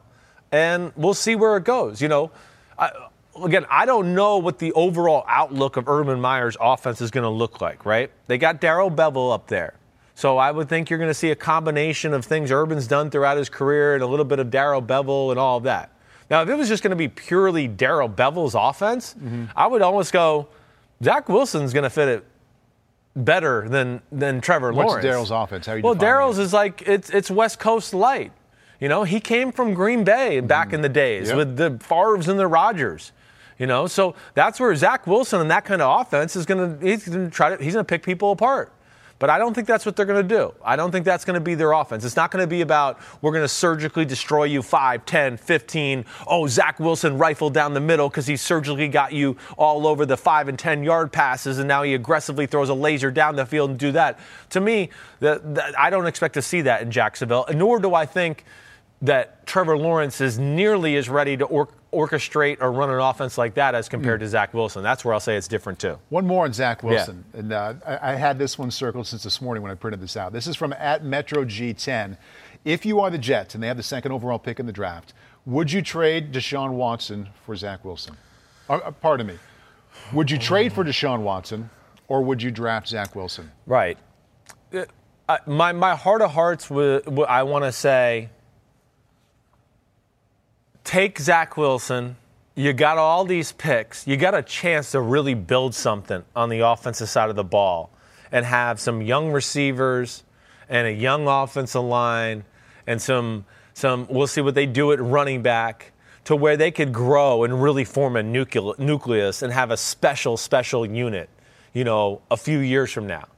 And 0.52 0.92
we'll 0.96 1.14
see 1.14 1.36
where 1.36 1.56
it 1.56 1.64
goes. 1.64 2.00
You 2.00 2.08
know, 2.08 2.30
I, 2.78 2.90
again, 3.44 3.66
I 3.68 3.84
don't 3.84 4.14
know 4.14 4.38
what 4.38 4.58
the 4.58 4.72
overall 4.72 5.24
outlook 5.28 5.76
of 5.76 5.88
Urban 5.88 6.20
Meyer's 6.20 6.56
offense 6.60 7.00
is 7.00 7.10
going 7.10 7.24
to 7.24 7.30
look 7.30 7.60
like, 7.60 7.84
right? 7.84 8.10
They 8.26 8.38
got 8.38 8.60
Darrell 8.60 8.90
Bevell 8.90 9.34
up 9.34 9.48
there. 9.48 9.74
So 10.14 10.38
I 10.38 10.50
would 10.50 10.68
think 10.68 10.90
you're 10.90 10.98
going 10.98 11.10
to 11.10 11.14
see 11.14 11.30
a 11.30 11.36
combination 11.36 12.12
of 12.14 12.24
things 12.24 12.50
Urban's 12.50 12.86
done 12.86 13.10
throughout 13.10 13.36
his 13.36 13.48
career 13.48 13.94
and 13.94 14.02
a 14.02 14.06
little 14.06 14.24
bit 14.24 14.38
of 14.38 14.50
Darrell 14.50 14.82
Bevell 14.82 15.30
and 15.30 15.38
all 15.38 15.58
of 15.58 15.64
that. 15.64 15.92
Now, 16.30 16.42
if 16.42 16.48
it 16.48 16.54
was 16.56 16.68
just 16.68 16.82
going 16.82 16.90
to 16.90 16.96
be 16.96 17.08
purely 17.08 17.68
Darrell 17.68 18.08
Bevell's 18.08 18.54
offense, 18.54 19.14
mm-hmm. 19.14 19.44
I 19.54 19.66
would 19.66 19.80
almost 19.80 20.12
go, 20.12 20.48
Zach 21.02 21.28
Wilson's 21.28 21.72
going 21.72 21.84
to 21.84 21.90
fit 21.90 22.08
it 22.08 22.24
better 23.24 23.68
than 23.68 24.00
than 24.10 24.40
Trevor 24.40 24.72
What's 24.72 24.88
Lawrence. 24.88 25.04
Darrell's 25.04 25.30
offense? 25.30 25.66
How 25.66 25.74
you 25.74 25.82
Well, 25.82 25.94
Darrell's 25.94 26.38
is 26.38 26.52
like 26.52 26.82
it's 26.86 27.10
it's 27.10 27.30
West 27.30 27.58
Coast 27.58 27.94
light. 27.94 28.32
You 28.80 28.88
know, 28.88 29.02
he 29.02 29.20
came 29.20 29.50
from 29.52 29.74
Green 29.74 30.04
Bay 30.04 30.38
mm-hmm. 30.38 30.46
back 30.46 30.72
in 30.72 30.82
the 30.82 30.88
days 30.88 31.28
Yep. 31.28 31.36
with 31.36 31.56
the 31.56 31.84
Favres 31.84 32.28
and 32.28 32.38
the 32.38 32.46
Rodgers. 32.46 33.12
You 33.58 33.66
know, 33.66 33.88
so 33.88 34.14
that's 34.34 34.60
where 34.60 34.74
Zach 34.76 35.06
Wilson 35.06 35.40
and 35.40 35.50
that 35.50 35.64
kind 35.64 35.82
of 35.82 36.00
offense 36.00 36.36
is 36.36 36.46
going 36.46 36.78
to 36.78 36.86
he's 36.86 37.08
going 37.08 37.24
to 37.24 37.30
try 37.30 37.56
to 37.56 37.62
he's 37.62 37.74
going 37.74 37.84
to 37.84 37.88
pick 37.88 38.04
people 38.04 38.30
apart. 38.30 38.72
But 39.18 39.30
I 39.30 39.38
don't 39.38 39.52
think 39.52 39.66
that's 39.66 39.84
what 39.84 39.96
they're 39.96 40.06
going 40.06 40.26
to 40.26 40.34
do. 40.36 40.54
I 40.64 40.76
don't 40.76 40.92
think 40.92 41.04
that's 41.04 41.24
going 41.24 41.34
to 41.34 41.40
be 41.40 41.56
their 41.56 41.72
offense. 41.72 42.04
It's 42.04 42.14
not 42.14 42.30
going 42.30 42.42
to 42.42 42.46
be 42.46 42.60
about 42.60 43.00
we're 43.20 43.32
going 43.32 43.42
to 43.42 43.48
surgically 43.48 44.04
destroy 44.04 44.44
you 44.44 44.62
5, 44.62 45.04
10, 45.04 45.36
15. 45.36 46.04
Oh, 46.26 46.46
Zach 46.46 46.78
Wilson 46.78 47.18
rifled 47.18 47.52
down 47.52 47.74
the 47.74 47.80
middle 47.80 48.08
because 48.08 48.28
he 48.28 48.36
surgically 48.36 48.86
got 48.86 49.12
you 49.12 49.36
all 49.56 49.88
over 49.88 50.06
the 50.06 50.16
5 50.16 50.48
and 50.48 50.58
10 50.58 50.84
yard 50.84 51.12
passes, 51.12 51.58
and 51.58 51.66
now 51.66 51.82
he 51.82 51.94
aggressively 51.94 52.46
throws 52.46 52.68
a 52.68 52.74
laser 52.74 53.10
down 53.10 53.34
the 53.34 53.46
field 53.46 53.70
and 53.70 53.78
do 53.78 53.90
that. 53.92 54.20
To 54.50 54.60
me, 54.60 54.90
the, 55.18 55.42
the, 55.44 55.74
I 55.76 55.90
don't 55.90 56.06
expect 56.06 56.34
to 56.34 56.42
see 56.42 56.60
that 56.62 56.82
in 56.82 56.90
Jacksonville, 56.92 57.46
nor 57.52 57.80
do 57.80 57.94
I 57.94 58.06
think 58.06 58.44
that 59.02 59.46
Trevor 59.46 59.76
Lawrence 59.76 60.20
is 60.20 60.38
nearly 60.38 60.96
as 60.96 61.08
ready 61.08 61.36
to 61.36 61.44
or- 61.44 61.68
orchestrate 61.92 62.58
or 62.60 62.70
run 62.70 62.90
an 62.90 62.98
offense 63.00 63.38
like 63.38 63.54
that 63.54 63.74
as 63.74 63.88
compared 63.88 64.20
to 64.20 64.28
Zach 64.28 64.52
Wilson. 64.52 64.82
That's 64.82 65.04
where 65.04 65.14
I'll 65.14 65.20
say 65.20 65.36
it's 65.36 65.48
different 65.48 65.78
too. 65.78 65.98
One 66.10 66.26
more 66.26 66.44
on 66.44 66.52
Zach 66.52 66.82
Wilson. 66.82 67.24
And 67.32 67.52
uh, 67.52 67.74
I, 67.86 68.12
I 68.12 68.14
had 68.16 68.38
this 68.38 68.58
one 68.58 68.70
circled 68.70 69.06
since 69.06 69.22
this 69.22 69.40
morning 69.40 69.62
when 69.62 69.72
I 69.72 69.74
printed 69.74 70.00
this 70.00 70.16
out. 70.16 70.32
This 70.32 70.46
is 70.46 70.54
from 70.56 70.72
at 70.74 71.02
Metro 71.04 71.44
G10. 71.44 72.16
If 72.64 72.84
you 72.84 73.00
are 73.00 73.08
the 73.10 73.18
Jets 73.18 73.54
and 73.54 73.62
they 73.62 73.68
have 73.68 73.76
the 73.78 73.82
second 73.82 74.12
overall 74.12 74.38
pick 74.38 74.60
in 74.60 74.66
the 74.66 74.72
draft, 74.72 75.14
would 75.46 75.72
you 75.72 75.80
trade 75.80 76.32
Deshaun 76.32 76.72
Watson 76.72 77.28
for 77.46 77.56
Zach 77.56 77.84
Wilson? 77.84 78.16
Uh, 78.68 78.74
uh, 78.84 78.90
pardon 78.90 79.26
me. 79.26 79.38
Would 80.12 80.30
you 80.30 80.36
trade 80.38 80.72
for 80.74 80.84
Deshaun 80.84 81.20
Watson 81.20 81.70
or 82.08 82.22
would 82.22 82.42
you 82.42 82.50
draft 82.50 82.88
Zach 82.88 83.14
Wilson? 83.16 83.50
Right. 83.66 83.96
Uh, 84.74 85.36
my, 85.46 85.72
my 85.72 85.94
heart 85.94 86.20
of 86.22 86.32
hearts, 86.32 86.68
would, 86.70 87.06
would- 87.06 87.28
I 87.28 87.42
want 87.44 87.64
to 87.64 87.72
say, 87.72 88.28
take 90.88 91.18
Zach 91.18 91.58
Wilson. 91.58 92.16
You 92.54 92.72
got 92.72 92.96
all 92.96 93.26
these 93.26 93.52
picks. 93.52 94.06
You 94.06 94.16
got 94.16 94.34
a 94.34 94.42
chance 94.42 94.92
to 94.92 95.02
really 95.02 95.34
build 95.34 95.74
something 95.74 96.24
on 96.34 96.48
the 96.48 96.60
offensive 96.60 97.10
side 97.10 97.28
of 97.28 97.36
the 97.36 97.44
ball 97.44 97.90
and 98.32 98.46
have 98.46 98.80
some 98.80 99.02
young 99.02 99.30
receivers 99.30 100.24
and 100.66 100.86
a 100.86 100.92
young 100.92 101.28
offensive 101.28 101.82
line 101.82 102.42
and 102.86 103.02
some 103.02 103.44
some 103.74 104.06
we'll 104.08 104.26
see 104.26 104.40
what 104.40 104.54
they 104.54 104.64
do 104.64 104.90
at 104.92 104.98
running 104.98 105.42
back 105.42 105.92
to 106.24 106.34
where 106.34 106.56
they 106.56 106.70
could 106.70 106.90
grow 106.90 107.44
and 107.44 107.62
really 107.62 107.84
form 107.84 108.16
a 108.16 108.22
nucleus 108.22 109.42
and 109.42 109.52
have 109.52 109.70
a 109.70 109.76
special 109.76 110.38
special 110.38 110.86
unit, 110.86 111.28
you 111.74 111.84
know, 111.84 112.22
a 112.30 112.36
few 112.36 112.60
years 112.60 112.90
from 112.90 113.06
now. 113.06 113.28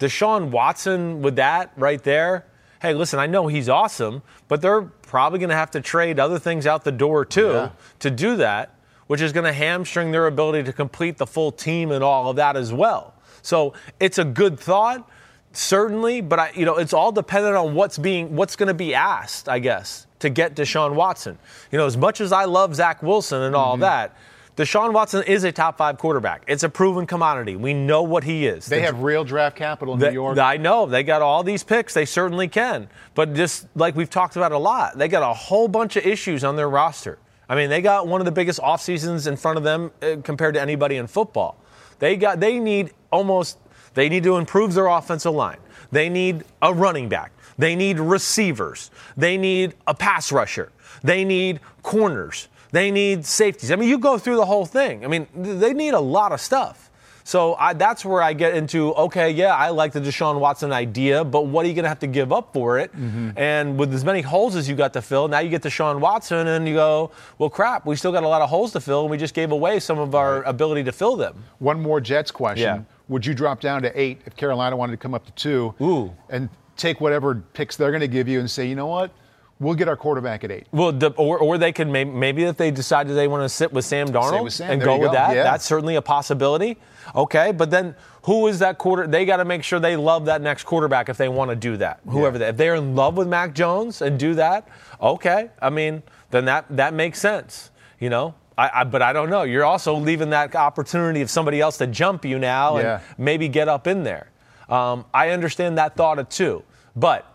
Deshaun 0.00 0.50
Watson 0.50 1.22
with 1.22 1.36
that 1.36 1.72
right 1.76 2.02
there. 2.02 2.44
Hey, 2.82 2.94
listen, 2.94 3.20
I 3.20 3.28
know 3.28 3.46
he's 3.46 3.68
awesome, 3.68 4.22
but 4.48 4.60
they're 4.60 4.82
probably 4.82 5.38
going 5.38 5.50
to 5.50 5.54
have 5.54 5.70
to 5.70 5.80
trade 5.80 6.18
other 6.18 6.40
things 6.40 6.66
out 6.66 6.82
the 6.82 6.90
door 6.90 7.24
too 7.24 7.52
Yeah. 7.52 7.68
to 8.00 8.10
do 8.10 8.34
that, 8.38 8.74
which 9.06 9.20
is 9.20 9.32
going 9.32 9.44
to 9.44 9.52
hamstring 9.52 10.10
their 10.10 10.26
ability 10.26 10.64
to 10.64 10.72
complete 10.72 11.16
the 11.16 11.26
full 11.26 11.52
team 11.52 11.92
and 11.92 12.02
all 12.02 12.28
of 12.28 12.34
that 12.36 12.56
as 12.56 12.72
well. 12.72 13.14
So 13.40 13.72
it's 14.00 14.18
a 14.18 14.24
good 14.24 14.58
thought, 14.58 15.08
certainly, 15.52 16.20
but 16.20 16.40
I, 16.40 16.50
you 16.56 16.64
know, 16.64 16.76
it's 16.76 16.92
all 16.92 17.12
dependent 17.12 17.54
on 17.54 17.76
what's 17.76 17.98
being, 17.98 18.34
what's 18.34 18.56
going 18.56 18.66
to 18.66 18.74
be 18.74 18.96
asked, 18.96 19.48
I 19.48 19.60
guess, 19.60 20.08
to 20.18 20.28
get 20.28 20.56
Deshaun 20.56 20.94
Watson. 20.96 21.38
You 21.70 21.78
know, 21.78 21.86
as 21.86 21.96
much 21.96 22.20
as 22.20 22.32
I 22.32 22.46
love 22.46 22.74
Zach 22.74 23.00
Wilson 23.00 23.42
and 23.42 23.54
all 23.54 23.74
mm-hmm. 23.74 23.82
that, 23.82 24.16
Deshaun 24.56 24.92
Watson 24.92 25.22
is 25.22 25.44
a 25.44 25.52
top 25.52 25.78
five 25.78 25.96
quarterback. 25.96 26.44
It's 26.46 26.62
a 26.62 26.68
proven 26.68 27.06
commodity. 27.06 27.56
We 27.56 27.72
know 27.72 28.02
what 28.02 28.22
he 28.22 28.46
is. 28.46 28.66
They 28.66 28.80
The- 28.80 28.86
have 28.86 29.00
real 29.02 29.24
draft 29.24 29.56
capital 29.56 29.94
in 29.94 30.00
New 30.00 30.10
York. 30.10 30.36
I 30.38 30.58
know 30.58 30.84
they 30.84 31.02
got 31.02 31.22
all 31.22 31.42
these 31.42 31.64
picks. 31.64 31.94
They 31.94 32.04
certainly 32.04 32.48
can. 32.48 32.88
But 33.14 33.32
just 33.32 33.66
like 33.74 33.96
we've 33.96 34.10
talked 34.10 34.36
about 34.36 34.52
a 34.52 34.58
lot, 34.58 34.98
they 34.98 35.08
got 35.08 35.22
a 35.22 35.32
whole 35.32 35.68
bunch 35.68 35.96
of 35.96 36.04
issues 36.04 36.44
on 36.44 36.56
their 36.56 36.68
roster. 36.68 37.18
I 37.48 37.54
mean, 37.54 37.70
they 37.70 37.80
got 37.80 38.06
one 38.06 38.20
of 38.20 38.24
the 38.26 38.32
biggest 38.32 38.60
off 38.60 38.82
seasons 38.82 39.26
in 39.26 39.36
front 39.36 39.56
of 39.56 39.64
them 39.64 39.90
uh, 40.02 40.16
compared 40.22 40.54
to 40.54 40.60
anybody 40.60 40.96
in 40.96 41.06
football. 41.06 41.56
They 41.98 42.16
got 42.16 42.40
they 42.40 42.58
need 42.58 42.92
almost 43.10 43.58
they 43.94 44.08
need 44.08 44.22
to 44.24 44.36
improve 44.36 44.74
their 44.74 44.86
offensive 44.86 45.32
line. 45.32 45.58
They 45.90 46.08
need 46.08 46.44
a 46.60 46.72
running 46.74 47.08
back. 47.08 47.32
They 47.58 47.74
need 47.76 47.98
receivers. 48.00 48.90
They 49.16 49.36
need 49.36 49.74
a 49.86 49.94
pass 49.94 50.32
rusher. 50.32 50.72
They 51.02 51.24
need 51.24 51.60
corners. 51.82 52.48
They 52.72 52.90
need 52.90 53.24
safeties. 53.24 53.70
I 53.70 53.76
mean, 53.76 53.88
you 53.88 53.98
go 53.98 54.18
through 54.18 54.36
the 54.36 54.46
whole 54.46 54.66
thing. 54.66 55.04
I 55.04 55.08
mean, 55.08 55.28
they 55.34 55.72
need 55.72 55.94
a 55.94 56.00
lot 56.00 56.32
of 56.32 56.40
stuff. 56.40 56.90
So 57.24 57.54
I, 57.54 57.72
that's 57.72 58.04
where 58.04 58.20
I 58.20 58.32
get 58.32 58.54
into 58.54 58.92
okay, 58.94 59.30
yeah, 59.30 59.54
I 59.54 59.68
like 59.68 59.92
the 59.92 60.00
Deshaun 60.00 60.40
Watson 60.40 60.72
idea, 60.72 61.22
but 61.22 61.42
what 61.42 61.64
are 61.64 61.68
you 61.68 61.74
going 61.74 61.84
to 61.84 61.88
have 61.88 62.00
to 62.00 62.08
give 62.08 62.32
up 62.32 62.52
for 62.52 62.78
it? 62.78 62.92
Mm-hmm. 62.92 63.30
And 63.36 63.78
with 63.78 63.94
as 63.94 64.04
many 64.04 64.22
holes 64.22 64.56
as 64.56 64.68
you 64.68 64.74
got 64.74 64.92
to 64.94 65.02
fill, 65.02 65.28
now 65.28 65.38
you 65.38 65.48
get 65.48 65.62
Deshaun 65.62 66.00
Watson 66.00 66.48
and 66.48 66.66
you 66.66 66.74
go, 66.74 67.12
well, 67.38 67.50
crap, 67.50 67.86
we 67.86 67.94
still 67.94 68.12
got 68.12 68.24
a 68.24 68.28
lot 68.28 68.42
of 68.42 68.48
holes 68.48 68.72
to 68.72 68.80
fill, 68.80 69.02
and 69.02 69.10
we 69.10 69.16
just 69.16 69.34
gave 69.34 69.52
away 69.52 69.78
some 69.78 69.98
of 69.98 70.14
our 70.14 70.42
ability 70.42 70.82
to 70.84 70.92
fill 70.92 71.16
them. 71.16 71.44
One 71.60 71.80
more 71.80 72.00
Jets 72.00 72.30
question. 72.32 72.64
Yeah. 72.64 72.82
Would 73.08 73.24
you 73.24 73.34
drop 73.34 73.60
down 73.60 73.82
to 73.82 74.00
eight 74.00 74.22
if 74.26 74.36
Carolina 74.36 74.76
wanted 74.76 74.92
to 74.92 74.96
come 74.96 75.14
up 75.14 75.24
to 75.26 75.32
two? 75.32 75.74
Ooh. 75.80 76.12
And 76.28 76.48
take 76.76 77.00
whatever 77.00 77.36
picks 77.52 77.76
they're 77.76 77.90
going 77.90 78.00
to 78.00 78.08
give 78.08 78.26
you 78.26 78.40
and 78.40 78.50
say, 78.50 78.66
you 78.66 78.74
know 78.74 78.86
what? 78.86 79.12
We'll 79.62 79.76
get 79.76 79.86
our 79.86 79.96
quarterback 79.96 80.42
at 80.42 80.50
eight. 80.50 80.66
Well, 80.72 80.90
the, 80.90 81.10
or, 81.10 81.38
or 81.38 81.56
they 81.56 81.70
could 81.70 81.88
maybe, 81.88 82.10
maybe 82.10 82.42
if 82.42 82.56
they 82.56 82.72
decided 82.72 83.16
they 83.16 83.28
want 83.28 83.44
to 83.44 83.48
sit 83.48 83.72
with 83.72 83.84
Sam 83.84 84.08
Darnold 84.08 84.44
with 84.44 84.54
Sam, 84.54 84.72
and 84.72 84.80
there 84.80 84.88
go 84.88 84.98
with 84.98 85.12
that, 85.12 85.36
yeah. 85.36 85.44
that's 85.44 85.64
certainly 85.64 85.94
a 85.94 86.02
possibility. 86.02 86.78
Okay, 87.14 87.52
but 87.52 87.70
then 87.70 87.94
who 88.24 88.48
is 88.48 88.58
that 88.58 88.78
quarter? 88.78 89.06
They 89.06 89.24
got 89.24 89.36
to 89.36 89.44
make 89.44 89.62
sure 89.62 89.78
they 89.78 89.94
love 89.96 90.24
that 90.24 90.42
next 90.42 90.64
quarterback 90.64 91.08
if 91.08 91.16
they 91.16 91.28
want 91.28 91.50
to 91.50 91.56
do 91.56 91.76
that. 91.76 92.00
Whoever 92.08 92.38
they, 92.38 92.48
if 92.48 92.56
they're 92.56 92.74
in 92.74 92.96
love 92.96 93.16
with 93.16 93.28
Mac 93.28 93.54
Jones 93.54 94.02
and 94.02 94.18
do 94.18 94.34
that, 94.34 94.66
okay. 95.00 95.50
I 95.60 95.70
mean, 95.70 96.02
then 96.30 96.44
that 96.46 96.66
that 96.70 96.92
makes 96.92 97.20
sense. 97.20 97.70
You 98.00 98.10
know. 98.10 98.34
I, 98.58 98.80
I, 98.80 98.84
but 98.84 99.00
I 99.00 99.14
don't 99.14 99.30
know. 99.30 99.44
You're 99.44 99.64
also 99.64 99.94
leaving 99.94 100.28
that 100.30 100.54
opportunity 100.54 101.22
of 101.22 101.30
somebody 101.30 101.58
else 101.58 101.78
to 101.78 101.86
jump 101.86 102.22
you 102.22 102.38
now 102.38 102.76
Yeah. 102.78 103.00
and 103.00 103.18
maybe 103.18 103.48
get 103.48 103.66
up 103.66 103.86
in 103.86 104.02
there. 104.02 104.28
Um, 104.68 105.06
I 105.14 105.30
understand 105.30 105.78
that 105.78 105.96
thought 105.96 106.30
too, 106.30 106.62
but 106.94 107.24
I, 107.24 107.31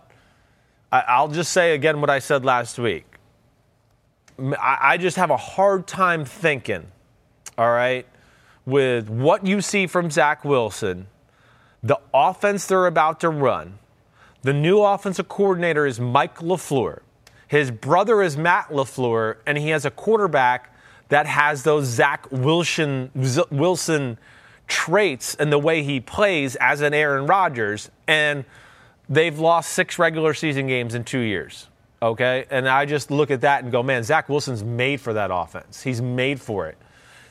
I'll 0.91 1.27
just 1.27 1.51
say 1.51 1.73
again 1.73 1.99
what 1.99 2.09
I 2.09 2.19
said 2.19 2.45
last 2.45 2.79
week. 2.79 3.05
I, 4.59 4.97
just 4.97 5.17
have 5.17 5.31
a 5.31 5.37
hard 5.37 5.87
time 5.87 6.23
thinking, 6.23 6.85
all 7.57 7.71
right, 7.71 8.05
with 8.65 9.09
what 9.09 9.45
you 9.45 9.61
see 9.61 9.87
from 9.87 10.11
Zach 10.11 10.45
Wilson, 10.45 11.07
the 11.81 11.99
offense 12.13 12.67
they're 12.67 12.85
about 12.85 13.19
to 13.21 13.29
run. 13.29 13.79
The 14.43 14.53
new 14.53 14.81
offensive 14.81 15.27
coordinator 15.27 15.87
is 15.87 15.99
Mike 15.99 16.37
LaFleur. 16.37 16.99
His 17.47 17.71
brother 17.71 18.21
is 18.21 18.37
Matt 18.37 18.69
LaFleur, 18.69 19.37
and 19.45 19.57
he 19.57 19.69
has 19.69 19.85
a 19.85 19.91
quarterback 19.91 20.73
that 21.09 21.25
has 21.25 21.63
those 21.63 21.85
Zach 21.85 22.31
Wilson, 22.31 23.09
Wilson 23.49 24.17
traits 24.67 25.35
and 25.35 25.51
the 25.51 25.57
way 25.57 25.81
he 25.81 25.99
plays 25.99 26.55
as 26.57 26.81
an 26.81 26.93
Aaron 26.93 27.25
Rodgers. 27.25 27.89
And 28.07 28.45
they've 29.09 29.37
lost 29.37 29.71
six 29.71 29.97
regular 29.99 30.33
season 30.33 30.67
games 30.67 30.95
in 30.95 31.03
two 31.03 31.19
years. 31.19 31.67
Okay. 32.01 32.45
And 32.49 32.67
I 32.67 32.85
just 32.85 33.09
look 33.09 33.31
at 33.31 33.41
that 33.41 33.63
and 33.63 33.71
go, 33.71 33.81
man, 33.83 34.03
Zach 34.03 34.29
Wilson's 34.29 34.63
made 34.63 35.01
for 35.01 35.13
that 35.13 35.29
offense. 35.33 35.81
He's 35.81 36.01
made 36.01 36.39
for 36.39 36.67
it. 36.67 36.77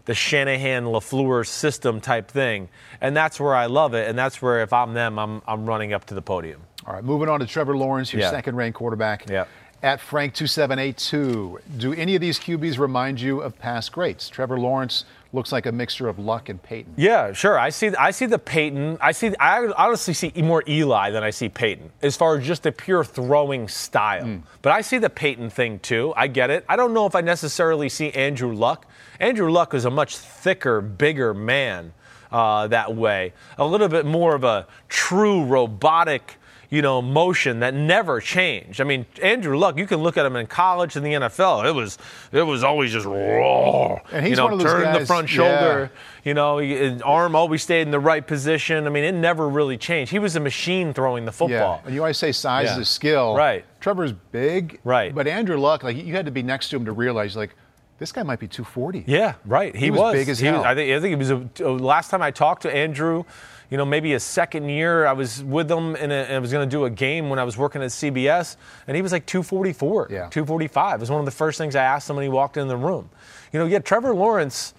The 0.07 0.15
Shanahan 0.15 0.85
LaFleur 0.85 1.47
system 1.47 2.01
type 2.01 2.29
thing. 2.31 2.69
And 3.01 3.17
that's 3.17 3.39
where 3.41 3.55
I 3.55 3.67
love 3.67 3.95
it. 3.95 4.09
And 4.09 4.17
that's 4.19 4.41
where, 4.41 4.63
if 4.63 4.73
I'm 4.73 4.95
them, 4.95 5.19
I'm, 5.19 5.43
I'm 5.47 5.67
running 5.67 5.93
up 5.93 6.05
to 6.07 6.15
the 6.15 6.23
podium. 6.23 6.63
All 6.87 6.95
right, 6.95 7.03
moving 7.03 7.29
on 7.29 7.41
to 7.41 7.47
Trevor 7.47 7.77
Lawrence, 7.77 8.13
your 8.13 8.23
Yeah. 8.23 8.31
second 8.31 8.55
ranked 8.57 8.79
quarterback. 8.79 9.29
Yeah. 9.29 9.47
At 9.83 10.01
Frank2782, 10.01 11.59
do 11.79 11.93
any 11.95 12.15
of 12.15 12.21
these 12.21 12.39
QBs 12.39 12.79
remind 12.79 13.21
you 13.21 13.41
of 13.41 13.59
past 13.59 13.93
greats? 13.93 14.29
Trevor 14.29 14.59
Lawrence 14.59 15.05
looks 15.33 15.53
like 15.53 15.67
a 15.67 15.73
mixture 15.73 16.09
of 16.09 16.19
Luck 16.19 16.49
and 16.49 16.63
Peyton. 16.63 16.95
Yeah, 16.97 17.33
sure. 17.33 17.59
I 17.59 17.71
see. 17.71 17.89
I 17.89 18.11
see 18.11 18.27
the 18.27 18.39
Peyton. 18.39 18.99
I 19.01 19.13
see. 19.13 19.35
I 19.39 19.67
honestly 19.77 20.15
see 20.15 20.33
more 20.37 20.63
Eli 20.69 21.11
than 21.11 21.23
I 21.23 21.31
see 21.31 21.49
Peyton, 21.49 21.91
as 22.03 22.17
far 22.17 22.37
as 22.37 22.47
just 22.47 22.63
the 22.63 22.73
pure 22.73 23.05
throwing 23.05 23.69
style. 23.69 24.43
But 24.63 24.73
I 24.73 24.81
see 24.81 24.99
the 24.99 25.11
Peyton 25.11 25.51
thing 25.51 25.79
too. 25.81 26.13
I 26.17 26.27
get 26.29 26.51
it. 26.51 26.65
I 26.69 26.77
don't 26.77 26.95
know 26.95 27.07
if 27.07 27.15
I 27.15 27.21
necessarily 27.21 27.89
see 27.89 28.11
Andrew 28.13 28.55
Luck. 28.55 28.87
Andrew 29.21 29.51
Luck 29.51 29.75
is 29.75 29.85
a 29.85 29.91
much 29.91 30.17
thicker, 30.17 30.81
bigger 30.81 31.33
man 31.35 31.93
uh, 32.31 32.69
that 32.69 32.95
way. 32.95 33.33
A 33.59 33.67
little 33.67 33.89
bit 33.89 34.07
more 34.07 34.35
of 34.35 34.45
a 34.45 34.67
true 34.89 35.45
robotic. 35.45 36.37
You 36.69 36.83
know, 36.83 37.01
motion 37.01 37.61
that 37.61 37.75
never 37.75 38.21
changed. 38.21 38.81
I 38.81 38.85
mean, 38.85 39.07
Andrew 39.23 39.57
Luck, 39.57 39.79
you 39.79 39.87
can 39.87 39.99
look 40.01 40.17
at 40.17 40.27
him 40.27 40.35
in 40.35 40.47
college 40.49 40.97
and 40.97 41.07
the 41.07 41.13
NFL. 41.13 41.65
It 41.65 41.73
was, 41.73 41.97
it 42.33 42.43
was 42.43 42.65
always 42.65 42.91
just 42.93 43.07
raw. 43.07 44.01
And 44.13 44.27
he's 44.27 44.31
you 44.31 44.37
know, 44.37 44.45
one 44.45 44.53
of 44.55 44.59
those 44.59 44.73
turn 44.73 44.93
the 44.93 44.99
guys- 44.99 45.07
front 45.07 45.31
yeah. 45.31 45.37
shoulder. 45.37 45.91
You 46.25 46.35
know, 46.35 46.59
his 46.59 47.01
arm 47.03 47.37
always 47.37 47.63
stayed 47.63 47.83
in 47.83 47.93
the 47.93 48.01
right 48.01 48.27
position. 48.27 48.87
I 48.87 48.91
mean, 48.91 49.05
it 49.05 49.13
never 49.15 49.49
really 49.49 49.77
changed. 49.79 50.11
He 50.11 50.19
was 50.19 50.35
a 50.35 50.41
machine 50.41 50.93
throwing 50.93 51.25
the 51.25 51.31
football. 51.33 51.77
Yeah, 51.83 51.87
and 51.87 51.95
you 51.95 52.01
always 52.01 52.19
say 52.19 52.33
size 52.33 52.67
Yeah. 52.67 52.81
is 52.81 52.89
skill. 52.89 53.37
Right. 53.37 53.65
Trevor's 53.81 54.13
big. 54.13 54.81
Right. 54.83 55.15
But 55.15 55.29
Andrew 55.29 55.57
Luck, 55.59 55.85
like 55.85 55.97
you 55.97 56.15
had 56.17 56.25
to 56.27 56.33
be 56.33 56.43
next 56.43 56.71
to 56.71 56.77
him 56.77 56.85
to 56.87 56.93
realize, 56.93 57.37
like, 57.37 57.55
this 57.99 58.11
guy 58.13 58.25
might 58.25 58.41
be 58.41 58.49
240. 58.49 59.05
Yeah, 59.07 59.35
right. 59.47 59.75
He, 59.75 59.87
He 59.87 59.91
was 59.93 60.13
big 60.13 60.29
as 60.29 60.39
He 60.41 60.49
was- 60.51 60.57
hell. 60.57 60.65
I 60.65 60.75
think. 60.75 60.93
I 60.93 61.01
think 61.01 61.13
it 61.15 61.19
was. 61.19 61.31
A, 61.31 61.69
last 61.71 62.11
time 62.11 62.21
I 62.23 62.31
talked 62.33 62.63
to 62.63 62.75
Andrew, 62.75 63.23
you 63.71 63.77
know, 63.77 63.85
maybe 63.85 64.13
his 64.13 64.23
second 64.23 64.69
year, 64.69 65.07
I 65.07 65.13
was 65.13 65.43
with 65.43 65.71
him 65.71 65.97
and 65.97 66.13
I 66.13 66.39
was 66.39 66.53
going 66.53 66.69
to 66.69 66.71
do 66.71 66.85
a 66.85 66.91
game 66.91 67.29
when 67.29 67.39
I 67.39 67.45
was 67.45 67.57
working 67.57 67.83
at 67.83 67.91
CBS, 67.91 68.57
and 68.87 68.95
he 68.95 69.03
was 69.03 69.13
like 69.13 69.27
244, 69.27 70.09
Yeah. 70.11 70.29
245. 70.31 70.95
It 70.95 71.01
was 71.01 71.11
one 71.11 71.21
of 71.21 71.25
the 71.27 71.33
first 71.33 71.59
things 71.59 71.75
I 71.75 71.83
asked 71.83 72.09
him 72.09 72.17
when 72.17 72.23
he 72.23 72.29
walked 72.29 72.57
in 72.57 72.69
the 72.69 72.77
room. 72.77 73.11
You 73.53 73.59
know, 73.61 73.67
yeah, 73.67 73.81
Trevor 73.81 74.15
Lawrence 74.15 74.75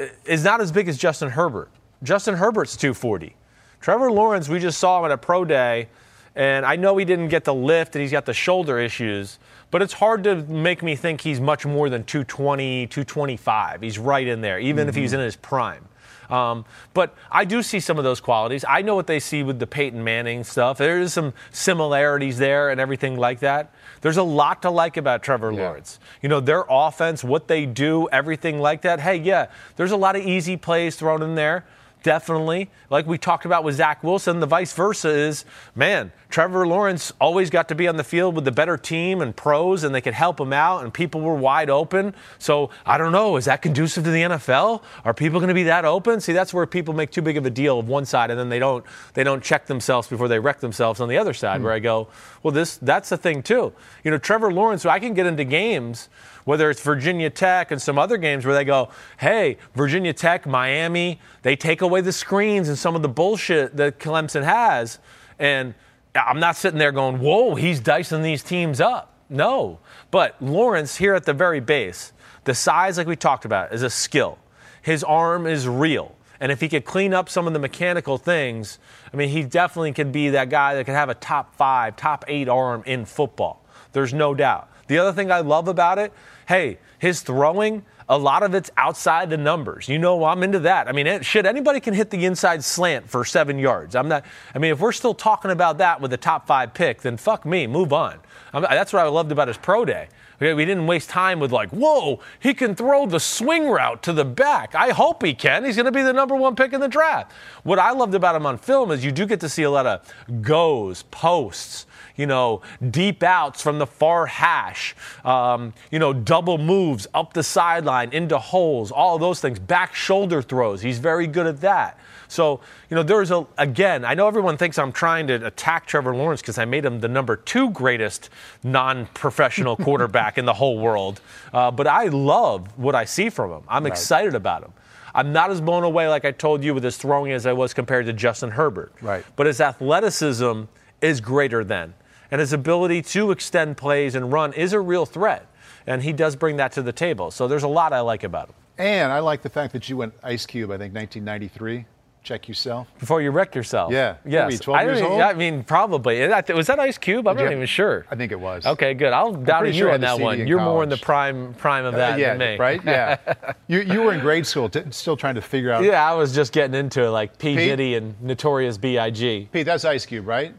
uh, 0.00 0.06
is 0.24 0.42
not 0.44 0.60
as 0.60 0.72
big 0.72 0.88
as 0.88 0.98
Justin 0.98 1.30
Herbert. 1.30 1.70
Justin 2.02 2.34
Herbert's 2.36 2.76
240. 2.76 3.36
Trevor 3.80 4.10
Lawrence, 4.10 4.48
we 4.48 4.58
just 4.58 4.78
saw 4.78 4.98
him 4.98 5.04
at 5.06 5.12
a 5.12 5.18
pro 5.18 5.44
day, 5.44 5.88
and 6.34 6.66
I 6.66 6.76
know 6.76 6.96
he 6.96 7.04
didn't 7.04 7.28
get 7.28 7.44
the 7.44 7.54
lift 7.54 7.94
and 7.94 8.02
he's 8.02 8.12
got 8.12 8.26
the 8.26 8.34
shoulder 8.34 8.78
issues, 8.78 9.38
but 9.70 9.80
it's 9.82 9.94
hard 9.94 10.24
to 10.24 10.36
make 10.44 10.82
me 10.82 10.94
think 10.96 11.20
he's 11.20 11.40
much 11.40 11.64
more 11.64 11.88
than 11.88 12.04
220, 12.04 12.86
225. 12.88 13.80
He's 13.80 13.98
right 13.98 14.26
in 14.26 14.40
there, 14.40 14.58
even 14.58 14.88
if 14.88 14.94
he's 14.94 15.12
in 15.12 15.20
his 15.20 15.36
prime. 15.36 15.86
Um, 16.30 16.64
but 16.94 17.14
I 17.30 17.44
do 17.44 17.62
see 17.62 17.80
some 17.80 17.98
of 17.98 18.04
those 18.04 18.20
qualities. 18.20 18.64
I 18.68 18.82
know 18.82 18.94
what 18.94 19.06
they 19.06 19.20
see 19.20 19.42
with 19.42 19.58
the 19.58 19.66
Peyton 19.66 20.02
Manning 20.02 20.44
stuff. 20.44 20.78
There 20.78 21.00
is 21.00 21.12
some 21.12 21.32
similarities 21.52 22.38
there 22.38 22.70
and 22.70 22.80
everything 22.80 23.16
like 23.16 23.40
that. 23.40 23.72
There's 24.00 24.16
a 24.16 24.22
lot 24.22 24.62
to 24.62 24.70
like 24.70 24.96
about 24.96 25.22
Trevor 25.22 25.52
Yeah. 25.52 25.62
Lawrence. 25.62 25.98
You 26.22 26.28
know, 26.28 26.40
their 26.40 26.64
offense, 26.68 27.22
what 27.24 27.48
they 27.48 27.66
do, 27.66 28.08
everything 28.10 28.58
like 28.58 28.82
that. 28.82 29.00
Hey, 29.00 29.16
yeah, 29.16 29.46
there's 29.76 29.92
a 29.92 29.96
lot 29.96 30.16
of 30.16 30.22
easy 30.22 30.56
plays 30.56 30.96
thrown 30.96 31.22
in 31.22 31.34
there. 31.34 31.64
Definitely. 32.06 32.70
Like 32.88 33.08
we 33.08 33.18
talked 33.18 33.46
about 33.46 33.64
with 33.64 33.74
Zach 33.74 34.04
Wilson, 34.04 34.38
the 34.38 34.46
vice 34.46 34.72
versa 34.72 35.08
is, 35.08 35.44
man, 35.74 36.12
Trevor 36.28 36.64
Lawrence 36.64 37.12
always 37.20 37.50
got 37.50 37.66
to 37.70 37.74
be 37.74 37.88
on 37.88 37.96
the 37.96 38.04
field 38.04 38.36
with 38.36 38.44
the 38.44 38.52
better 38.52 38.76
team 38.76 39.20
and 39.20 39.34
pros, 39.34 39.82
and 39.82 39.92
they 39.92 40.00
could 40.00 40.14
help 40.14 40.38
him 40.38 40.52
out, 40.52 40.84
and 40.84 40.94
people 40.94 41.20
were 41.20 41.34
wide 41.34 41.68
open. 41.68 42.14
So 42.38 42.70
I 42.84 42.96
don't 42.96 43.10
know, 43.10 43.36
is 43.36 43.46
that 43.46 43.60
conducive 43.60 44.04
to 44.04 44.12
the 44.12 44.22
NFL? 44.22 44.82
Are 45.04 45.14
people 45.14 45.40
going 45.40 45.48
to 45.48 45.54
be 45.54 45.64
that 45.64 45.84
open? 45.84 46.20
See, 46.20 46.32
that's 46.32 46.54
where 46.54 46.64
people 46.64 46.94
make 46.94 47.10
too 47.10 47.22
big 47.22 47.36
of 47.36 47.44
a 47.44 47.50
deal 47.50 47.80
of 47.80 47.88
one 47.88 48.04
side, 48.04 48.30
and 48.30 48.38
then 48.38 48.50
they 48.50 48.60
don't 48.60 48.84
they 49.14 49.24
don't 49.24 49.42
check 49.42 49.66
themselves 49.66 50.06
before 50.06 50.28
they 50.28 50.38
wreck 50.38 50.60
themselves 50.60 51.00
on 51.00 51.08
the 51.08 51.18
other 51.18 51.34
side. 51.34 51.58
Hmm. 51.58 51.64
Where 51.64 51.72
I 51.72 51.80
go, 51.80 52.06
well, 52.44 52.52
this 52.52 52.76
that's 52.76 53.08
the 53.08 53.16
thing 53.16 53.42
too. 53.42 53.72
You 54.04 54.12
know, 54.12 54.18
Trevor 54.18 54.52
Lawrence, 54.52 54.82
So 54.82 54.90
I 54.90 55.00
can 55.00 55.12
get 55.12 55.26
into 55.26 55.42
games 55.42 56.08
whether 56.46 56.70
it's 56.70 56.80
Virginia 56.80 57.28
Tech 57.28 57.72
and 57.72 57.82
some 57.82 57.98
other 57.98 58.16
games 58.16 58.46
where 58.46 58.54
they 58.54 58.64
go, 58.64 58.88
hey, 59.18 59.58
Virginia 59.74 60.12
Tech, 60.12 60.46
Miami, 60.46 61.20
they 61.42 61.56
take 61.56 61.82
away 61.82 62.00
the 62.00 62.12
screens 62.12 62.68
and 62.68 62.78
some 62.78 62.94
of 62.94 63.02
the 63.02 63.08
bullshit 63.08 63.76
that 63.76 63.98
Clemson 63.98 64.44
has. 64.44 65.00
And 65.40 65.74
I'm 66.14 66.38
not 66.38 66.56
sitting 66.56 66.78
there 66.78 66.92
going, 66.92 67.18
whoa, 67.18 67.56
he's 67.56 67.80
dicing 67.80 68.22
these 68.22 68.44
teams 68.44 68.80
up. 68.80 69.12
No. 69.28 69.80
But 70.12 70.40
Lawrence, 70.40 70.96
here 70.96 71.14
at 71.14 71.24
the 71.24 71.34
very 71.34 71.58
base, 71.58 72.12
the 72.44 72.54
size, 72.54 72.96
like 72.96 73.08
we 73.08 73.16
talked 73.16 73.44
about, 73.44 73.74
is 73.74 73.82
a 73.82 73.90
skill. 73.90 74.38
His 74.82 75.02
arm 75.02 75.48
is 75.48 75.66
real. 75.66 76.14
And 76.38 76.52
if 76.52 76.60
he 76.60 76.68
could 76.68 76.84
clean 76.84 77.12
up 77.12 77.28
some 77.28 77.48
of 77.48 77.54
the 77.54 77.58
mechanical 77.58 78.18
things, 78.18 78.78
I 79.12 79.16
mean, 79.16 79.30
he 79.30 79.42
definitely 79.42 79.92
could 79.92 80.12
be 80.12 80.28
that 80.28 80.48
guy 80.48 80.76
that 80.76 80.84
could 80.84 80.94
have 80.94 81.08
a 81.08 81.14
top 81.14 81.56
five, 81.56 81.96
top 81.96 82.24
eight 82.28 82.48
arm 82.48 82.84
in 82.86 83.04
football. 83.04 83.64
There's 83.92 84.14
no 84.14 84.32
doubt. 84.32 84.70
The 84.86 84.98
other 84.98 85.12
thing 85.12 85.32
I 85.32 85.40
love 85.40 85.66
about 85.66 85.98
it, 85.98 86.12
hey, 86.46 86.78
his 86.98 87.20
throwing, 87.20 87.84
a 88.08 88.16
lot 88.16 88.42
of 88.42 88.54
it's 88.54 88.70
outside 88.76 89.30
the 89.30 89.36
numbers. 89.36 89.88
You 89.88 89.98
know, 89.98 90.24
I'm 90.24 90.42
into 90.42 90.60
that. 90.60 90.88
I 90.88 90.92
mean, 90.92 91.06
it, 91.06 91.24
shit, 91.24 91.44
anybody 91.44 91.80
can 91.80 91.92
hit 91.92 92.10
the 92.10 92.24
inside 92.24 92.62
slant 92.62 93.08
for 93.08 93.24
seven 93.24 93.58
yards. 93.58 93.94
I'm 93.94 94.08
not. 94.08 94.24
I 94.54 94.58
mean, 94.58 94.72
if 94.72 94.80
we're 94.80 94.92
still 94.92 95.14
talking 95.14 95.50
about 95.50 95.78
that 95.78 96.00
with 96.00 96.10
the 96.10 96.16
top 96.16 96.46
five 96.46 96.72
pick, 96.72 97.02
then 97.02 97.16
fuck 97.16 97.44
me, 97.44 97.66
move 97.66 97.92
on. 97.92 98.18
I'm, 98.52 98.62
that's 98.62 98.92
what 98.92 99.04
I 99.04 99.08
loved 99.08 99.32
about 99.32 99.48
his 99.48 99.58
pro 99.58 99.84
day. 99.84 100.08
Okay, 100.36 100.52
we 100.52 100.66
didn't 100.66 100.86
waste 100.86 101.08
time 101.08 101.40
with 101.40 101.50
like, 101.50 101.70
whoa, 101.70 102.20
he 102.38 102.52
can 102.52 102.74
throw 102.74 103.06
the 103.06 103.18
swing 103.18 103.68
route 103.68 104.02
to 104.02 104.12
the 104.12 104.24
back. 104.24 104.74
I 104.74 104.90
hope 104.90 105.22
he 105.22 105.32
can. 105.32 105.64
He's 105.64 105.76
going 105.76 105.86
to 105.86 105.92
be 105.92 106.02
the 106.02 106.12
number 106.12 106.36
one 106.36 106.54
pick 106.54 106.74
in 106.74 106.80
the 106.80 106.88
draft. 106.88 107.32
What 107.62 107.78
I 107.78 107.92
loved 107.92 108.14
about 108.14 108.36
him 108.36 108.44
on 108.44 108.58
film 108.58 108.90
is 108.90 109.02
you 109.02 109.12
do 109.12 109.24
get 109.24 109.40
to 109.40 109.48
see 109.48 109.62
a 109.62 109.70
lot 109.70 109.86
of 109.86 110.42
goes, 110.42 111.04
posts, 111.04 111.85
you 112.16 112.26
know, 112.26 112.62
deep 112.90 113.22
outs 113.22 113.62
from 113.62 113.78
the 113.78 113.86
far 113.86 114.26
hash, 114.26 114.94
um, 115.24 115.72
you 115.90 115.98
know, 115.98 116.12
double 116.12 116.58
moves 116.58 117.06
up 117.14 117.32
the 117.32 117.42
sideline 117.42 118.12
into 118.12 118.38
holes, 118.38 118.90
all 118.90 119.18
those 119.18 119.40
things, 119.40 119.58
back 119.58 119.94
shoulder 119.94 120.42
throws. 120.42 120.82
He's 120.82 120.98
very 120.98 121.26
good 121.26 121.46
at 121.46 121.60
that. 121.60 121.98
So, 122.28 122.60
you 122.90 122.94
know, 122.96 123.02
there's 123.02 123.30
a, 123.30 123.46
again, 123.58 124.04
I 124.04 124.14
know 124.14 124.26
everyone 124.26 124.56
thinks 124.56 124.78
I'm 124.78 124.92
trying 124.92 125.26
to 125.28 125.46
attack 125.46 125.86
Trevor 125.86 126.14
Lawrence 126.14 126.40
because 126.40 126.58
I 126.58 126.64
made 126.64 126.84
him 126.84 127.00
the 127.00 127.08
number 127.08 127.36
two 127.36 127.70
greatest 127.70 128.30
non 128.62 129.06
professional 129.14 129.76
quarterback 129.86 130.38
in 130.38 130.44
the 130.44 130.54
whole 130.54 130.78
world. 130.78 131.20
Uh, 131.52 131.70
but 131.70 131.86
I 131.86 132.06
love 132.06 132.76
what 132.76 132.94
I 132.94 133.04
see 133.04 133.30
from 133.30 133.52
him. 133.52 133.62
I'm 133.68 133.84
right. 133.84 133.92
excited 133.92 134.34
about 134.34 134.64
him. 134.64 134.72
I'm 135.14 135.32
not 135.32 135.50
as 135.50 135.62
blown 135.62 135.82
away, 135.82 136.08
like 136.08 136.26
I 136.26 136.30
told 136.30 136.62
you, 136.62 136.74
with 136.74 136.84
his 136.84 136.98
throwing 136.98 137.32
as 137.32 137.46
I 137.46 137.54
was 137.54 137.72
compared 137.72 138.04
to 138.06 138.12
Justin 138.12 138.50
Herbert. 138.50 138.92
Right. 139.00 139.24
But 139.34 139.46
his 139.46 139.62
athleticism 139.62 140.64
is 141.00 141.20
greater 141.22 141.64
than. 141.64 141.94
And 142.30 142.40
his 142.40 142.52
ability 142.52 143.02
to 143.02 143.30
extend 143.30 143.76
plays 143.76 144.14
and 144.14 144.32
run 144.32 144.52
is 144.52 144.72
a 144.72 144.80
real 144.80 145.06
threat. 145.06 145.46
And 145.86 146.02
he 146.02 146.12
does 146.12 146.36
bring 146.36 146.56
that 146.56 146.72
to 146.72 146.82
the 146.82 146.92
table. 146.92 147.30
So 147.30 147.46
there's 147.46 147.62
a 147.62 147.68
lot 147.68 147.92
I 147.92 148.00
like 148.00 148.24
about 148.24 148.48
him. 148.48 148.54
And 148.78 149.12
I 149.12 149.20
like 149.20 149.42
the 149.42 149.48
fact 149.48 149.72
that 149.72 149.88
you 149.88 149.96
went 149.96 150.14
Ice 150.22 150.44
Cube, 150.44 150.70
I 150.70 150.78
think, 150.78 150.94
1993 150.94 151.86
check 152.26 152.48
yourself 152.48 152.88
before 152.98 153.22
you 153.22 153.30
wreck 153.30 153.54
yourself. 153.54 153.92
Yeah. 153.92 154.16
Yes. 154.26 154.58
12 154.58 154.86
years 154.86 155.00
I, 155.00 155.04
old? 155.04 155.20
I 155.20 155.32
mean, 155.32 155.62
probably. 155.62 156.26
Was 156.26 156.66
that 156.66 156.80
Ice 156.80 156.98
Cube? 156.98 157.26
I'm 157.28 157.36
Did 157.36 157.44
not 157.44 157.50
you, 157.50 157.56
even 157.56 157.66
sure. 157.66 158.04
I 158.10 158.16
think 158.16 158.32
it 158.32 158.40
was. 158.40 158.66
Okay, 158.66 158.94
good. 158.94 159.12
I'll 159.12 159.32
doubt 159.32 159.66
you 159.66 159.72
sure 159.72 159.92
on 159.92 160.00
that 160.00 160.18
one. 160.18 160.46
You're 160.46 160.58
college. 160.58 160.72
more 160.72 160.82
in 160.82 160.88
the 160.88 160.96
prime 160.96 161.54
prime 161.54 161.84
of 161.84 161.94
that 161.94 162.14
uh, 162.14 162.16
yeah, 162.16 162.36
than 162.36 162.38
me. 162.38 162.56
Right? 162.58 162.84
Yeah. 162.84 163.18
you 163.68 163.80
you 163.80 164.02
were 164.02 164.12
in 164.12 164.20
grade 164.20 164.46
school, 164.46 164.68
t- 164.68 164.82
still 164.90 165.16
trying 165.16 165.36
to 165.36 165.40
figure 165.40 165.70
out. 165.70 165.84
Yeah, 165.84 166.08
I 166.08 166.14
was 166.14 166.34
just 166.34 166.52
getting 166.52 166.74
into 166.74 167.04
it, 167.04 167.10
like 167.10 167.38
P 167.38 167.54
Pete? 167.54 167.58
Diddy 167.58 167.94
and 167.94 168.20
Notorious 168.20 168.76
B.I.G. 168.76 169.48
Pete, 169.52 169.64
that's 169.64 169.84
Ice 169.84 170.04
Cube, 170.04 170.26
right? 170.26 170.52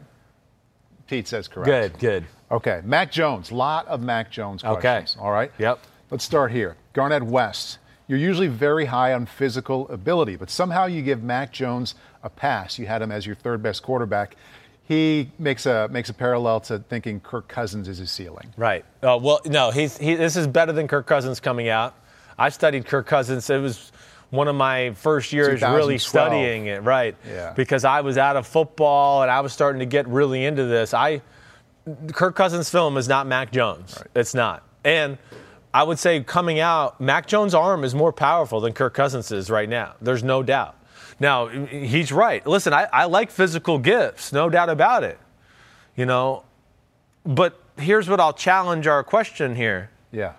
Pete 1.08 1.26
says 1.26 1.48
correct. 1.48 1.66
Good. 1.66 1.98
Good. 1.98 2.24
Okay, 2.50 2.80
Mac 2.84 3.10
Jones. 3.10 3.50
Lot 3.50 3.86
of 3.88 4.00
Mac 4.00 4.30
Jones 4.30 4.62
questions. 4.62 5.16
Okay. 5.16 5.24
All 5.24 5.32
right. 5.32 5.50
Yep. 5.58 5.80
Let's 6.10 6.24
start 6.24 6.52
here. 6.52 6.76
Garnett 6.92 7.22
West. 7.22 7.78
You're 8.06 8.18
usually 8.18 8.48
very 8.48 8.86
high 8.86 9.12
on 9.12 9.26
physical 9.26 9.86
ability, 9.90 10.36
but 10.36 10.48
somehow 10.48 10.86
you 10.86 11.02
give 11.02 11.22
Mac 11.22 11.52
Jones 11.52 11.94
a 12.22 12.30
pass. 12.30 12.78
You 12.78 12.86
had 12.86 13.02
him 13.02 13.12
as 13.12 13.26
your 13.26 13.36
third 13.36 13.62
best 13.62 13.82
quarterback. 13.82 14.36
He 14.84 15.30
makes 15.38 15.66
a 15.66 15.88
makes 15.88 16.08
a 16.08 16.14
parallel 16.14 16.60
to 16.60 16.78
thinking 16.78 17.20
Kirk 17.20 17.48
Cousins 17.48 17.88
is 17.88 17.98
his 17.98 18.10
ceiling. 18.10 18.54
Right. 18.56 18.86
Uh, 19.02 19.18
well, 19.20 19.40
no, 19.44 19.70
he's 19.70 19.98
he, 19.98 20.14
this 20.14 20.36
is 20.36 20.46
better 20.46 20.72
than 20.72 20.88
Kirk 20.88 21.06
Cousins 21.06 21.40
coming 21.40 21.68
out. 21.68 21.94
I 22.38 22.48
studied 22.48 22.86
Kirk 22.86 23.06
Cousins. 23.06 23.50
It 23.50 23.60
was 23.60 23.92
one 24.30 24.48
of 24.48 24.54
my 24.54 24.92
first 24.92 25.32
years 25.32 25.62
really 25.62 25.98
studying 25.98 26.66
it, 26.66 26.82
right? 26.82 27.16
Yeah. 27.26 27.52
Because 27.54 27.84
I 27.84 28.02
was 28.02 28.18
out 28.18 28.36
of 28.36 28.46
football 28.46 29.22
and 29.22 29.30
I 29.30 29.40
was 29.40 29.52
starting 29.52 29.80
to 29.80 29.86
get 29.86 30.06
really 30.08 30.44
into 30.44 30.64
this. 30.64 30.92
I 30.92 31.22
Kirk 32.12 32.36
Cousins' 32.36 32.68
film 32.68 32.96
is 32.96 33.08
not 33.08 33.26
Mac 33.26 33.50
Jones. 33.50 33.94
Right. 33.96 34.06
It's 34.14 34.34
not. 34.34 34.62
And 34.84 35.18
I 35.72 35.82
would 35.82 35.98
say 35.98 36.22
coming 36.22 36.60
out, 36.60 37.00
Mac 37.00 37.26
Jones' 37.26 37.54
arm 37.54 37.84
is 37.84 37.94
more 37.94 38.12
powerful 38.12 38.60
than 38.60 38.72
Kirk 38.72 38.94
Cousins 38.94 39.30
is 39.32 39.50
right 39.50 39.68
now. 39.68 39.94
There's 40.00 40.22
no 40.22 40.42
doubt. 40.42 40.76
Now, 41.20 41.48
he's 41.48 42.12
right. 42.12 42.46
Listen, 42.46 42.72
I, 42.72 42.88
I 42.92 43.04
like 43.06 43.30
physical 43.30 43.78
gifts, 43.78 44.32
no 44.32 44.48
doubt 44.48 44.68
about 44.68 45.02
it. 45.02 45.18
You 45.96 46.06
know, 46.06 46.44
but 47.24 47.60
here's 47.76 48.08
what 48.08 48.20
I'll 48.20 48.32
challenge 48.32 48.86
our 48.86 49.02
question 49.02 49.56
here. 49.56 49.90
Yeah. 50.12 50.34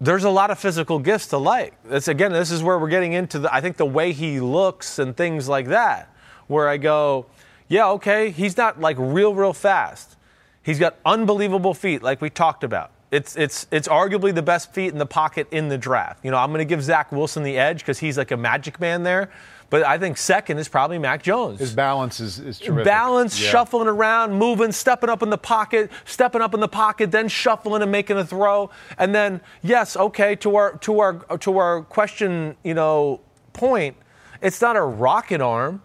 There's 0.00 0.24
a 0.24 0.30
lot 0.30 0.50
of 0.50 0.58
physical 0.58 0.98
gifts 0.98 1.28
to 1.28 1.38
like. 1.38 1.74
That's 1.84 2.08
again, 2.08 2.32
this 2.32 2.50
is 2.50 2.62
where 2.62 2.78
we're 2.78 2.90
getting 2.90 3.14
into 3.14 3.38
the 3.38 3.54
I 3.54 3.60
think 3.60 3.76
the 3.76 3.86
way 3.86 4.12
he 4.12 4.40
looks 4.40 4.98
and 4.98 5.16
things 5.16 5.48
like 5.48 5.68
that. 5.68 6.12
Where 6.48 6.68
I 6.68 6.76
go, 6.76 7.26
yeah, 7.68 7.88
okay, 7.90 8.30
he's 8.30 8.56
not 8.56 8.80
like 8.80 8.96
real, 8.98 9.34
real 9.34 9.52
fast. 9.52 10.16
He's 10.62 10.78
got 10.78 10.96
unbelievable 11.04 11.74
feet, 11.74 12.02
like 12.02 12.20
we 12.20 12.30
talked 12.30 12.64
about. 12.64 12.90
It's, 13.10 13.36
it's, 13.36 13.66
it's 13.70 13.86
arguably 13.86 14.34
the 14.34 14.42
best 14.42 14.72
feet 14.72 14.92
in 14.92 14.98
the 14.98 15.06
pocket 15.06 15.46
in 15.52 15.68
the 15.68 15.78
draft. 15.78 16.24
You 16.24 16.30
know, 16.32 16.38
I'm 16.38 16.50
going 16.50 16.58
to 16.58 16.64
give 16.64 16.82
Zach 16.82 17.12
Wilson 17.12 17.44
the 17.44 17.56
edge 17.56 17.78
because 17.78 17.98
he's 18.00 18.18
like 18.18 18.32
a 18.32 18.36
magic 18.36 18.80
man 18.80 19.04
there. 19.04 19.30
But 19.68 19.82
I 19.82 19.98
think 19.98 20.16
second 20.16 20.58
is 20.58 20.68
probably 20.68 20.98
Mac 20.98 21.22
Jones. 21.22 21.58
His 21.58 21.74
balance 21.74 22.20
is, 22.20 22.38
is 22.38 22.58
terrific. 22.60 22.84
Balance, 22.84 23.40
yeah. 23.40 23.50
shuffling 23.50 23.88
around, 23.88 24.32
moving, 24.32 24.70
stepping 24.70 25.10
up 25.10 25.22
in 25.22 25.30
the 25.30 25.38
pocket, 25.38 25.90
stepping 26.04 26.40
up 26.40 26.54
in 26.54 26.60
the 26.60 26.68
pocket, 26.68 27.10
then 27.10 27.26
shuffling 27.26 27.82
and 27.82 27.90
making 27.90 28.16
a 28.16 28.24
throw. 28.24 28.70
And 28.96 29.12
then, 29.12 29.40
yes, 29.62 29.96
okay, 29.96 30.36
to 30.36 30.54
our 30.54 30.76
to 30.78 31.00
our 31.00 31.14
to 31.38 31.58
our 31.58 31.82
question, 31.82 32.56
you 32.62 32.74
know, 32.74 33.20
point, 33.52 33.96
it's 34.40 34.60
not 34.60 34.76
a 34.76 34.82
rocket 34.82 35.40
arm, 35.40 35.82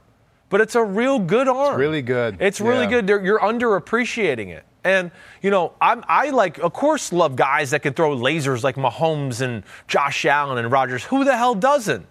but 0.49 0.61
it's 0.61 0.75
a 0.75 0.83
real 0.83 1.17
good 1.17 1.47
arm. 1.47 1.73
It's 1.73 1.79
really 1.79 2.01
good. 2.03 2.37
It's 2.39 2.61
really 2.61 2.83
yeah. 2.83 3.01
good. 3.01 3.09
You're 3.09 3.39
underappreciating 3.39 4.49
it. 4.49 4.65
And, 4.83 5.11
you 5.41 5.51
know, 5.51 5.73
I'm, 5.79 6.03
I 6.07 6.31
like, 6.31 6.57
of 6.57 6.73
course, 6.73 7.13
love 7.13 7.35
guys 7.35 7.69
that 7.69 7.83
can 7.83 7.93
throw 7.93 8.17
lasers 8.17 8.63
like 8.63 8.75
Mahomes 8.75 9.41
and 9.41 9.63
Josh 9.87 10.25
Allen 10.25 10.57
and 10.57 10.71
Rodgers. 10.71 11.03
Who 11.05 11.23
the 11.23 11.37
hell 11.37 11.53
doesn't? 11.53 12.07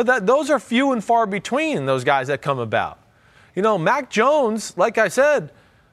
But 0.00 0.06
that, 0.06 0.26
those 0.26 0.48
are 0.48 0.58
few 0.58 0.92
and 0.92 1.04
far 1.04 1.26
between, 1.26 1.84
those 1.84 2.04
guys 2.04 2.28
that 2.28 2.40
come 2.40 2.58
about. 2.58 2.98
You 3.54 3.60
know, 3.60 3.76
Mac 3.76 4.08
Jones, 4.08 4.72
like 4.78 4.96
I 4.96 5.08
said, 5.08 5.52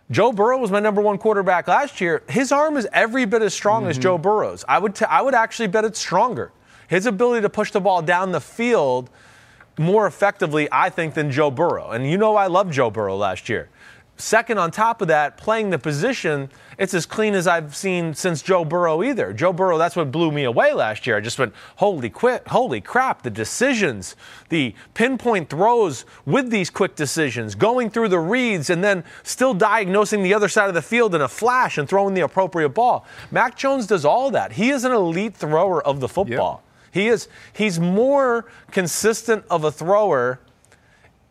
Joe 0.10 0.32
Burrow 0.32 0.58
was 0.60 0.72
my 0.72 0.80
number 0.80 1.02
one 1.02 1.17
quarterback 1.17 1.67
last 1.67 2.00
year. 2.00 2.24
His 2.30 2.54
arm 2.54 2.78
is 2.78 2.88
every 2.93 3.26
bit 3.26 3.41
as 3.41 3.54
strong 3.54 3.82
mm-hmm. 3.82 3.89
as 3.89 3.98
Joe 3.98 4.17
Burrow's. 4.17 4.63
I 4.65 4.80
would, 4.80 4.96
t- 4.96 5.04
I 5.04 5.22
would 5.22 5.34
actually 5.34 5.67
bet 5.67 5.84
it's 5.84 6.00
stronger. 6.00 6.54
His 6.88 7.06
ability 7.06 7.41
to 7.41 7.50
push 7.50 7.72
the 7.72 7.82
ball 7.82 8.02
down 8.02 8.32
the 8.32 8.39
field 8.39 9.10
more 9.78 10.08
effectively, 10.08 10.70
I 10.72 10.89
think, 10.89 11.13
than 11.13 11.30
Joe 11.30 11.52
Burrow. 11.52 11.91
And 11.91 12.10
you 12.10 12.17
know, 12.17 12.38
I 12.38 12.48
loved 12.48 12.72
Joe 12.72 12.89
Burrow 12.89 13.17
last 13.17 13.50
year. 13.50 13.67
Second, 14.19 14.58
on 14.58 14.71
top 14.71 15.03
of 15.03 15.08
that, 15.10 15.38
playing 15.38 15.69
the 15.69 15.77
position, 15.77 16.49
it's 16.80 16.95
as 16.95 17.06
clean 17.06 17.36
as 17.36 17.45
I've 17.45 17.75
seen 17.75 18.15
since 18.15 18.41
Joe 18.41 18.65
Burrow 18.65 19.03
either. 19.03 19.32
Joe 19.32 19.53
Burrow, 19.53 19.77
that's 19.77 19.95
what 19.95 20.12
blew 20.12 20.32
me 20.32 20.43
away 20.43 20.73
last 20.73 21.06
year. 21.06 21.17
I 21.17 21.19
just 21.19 21.38
went, 21.38 21.53
holy 21.75 22.10
quick, 22.10 22.47
holy 22.47 22.82
crap, 22.82 23.21
the 23.21 23.30
decisions, 23.30 24.15
the 24.49 24.73
pinpoint 24.95 25.49
throws 25.49 26.03
with 26.25 26.49
these 26.49 26.71
quick 26.71 26.95
decisions, 26.95 27.53
going 27.53 27.91
through 27.91 28.10
the 28.10 28.19
reads 28.19 28.71
and 28.71 28.84
then 28.84 29.03
still 29.21 29.53
diagnosing 29.53 30.23
the 30.23 30.34
other 30.34 30.49
side 30.49 30.67
of 30.67 30.73
the 30.73 30.82
field 30.82 31.13
in 31.13 31.21
a 31.21 31.27
flash 31.27 31.77
and 31.77 31.88
throwing 31.88 32.15
the 32.15 32.21
appropriate 32.21 32.69
ball. 32.69 33.06
Mac 33.30 33.56
Jones 33.56 33.86
does 33.86 34.03
all 34.03 34.32
that. 34.32 34.53
He 34.53 34.71
is 34.71 34.84
an 34.84 34.91
elite 34.91 35.36
thrower 35.36 35.86
of 35.86 35.99
the 35.99 36.08
football. 36.08 36.63
Yep. 36.63 36.93
He 36.93 37.08
is 37.10 37.27
he's 37.53 37.80
more 37.80 38.45
consistent 38.71 39.45
of 39.51 39.63
a 39.63 39.71
thrower 39.71 40.39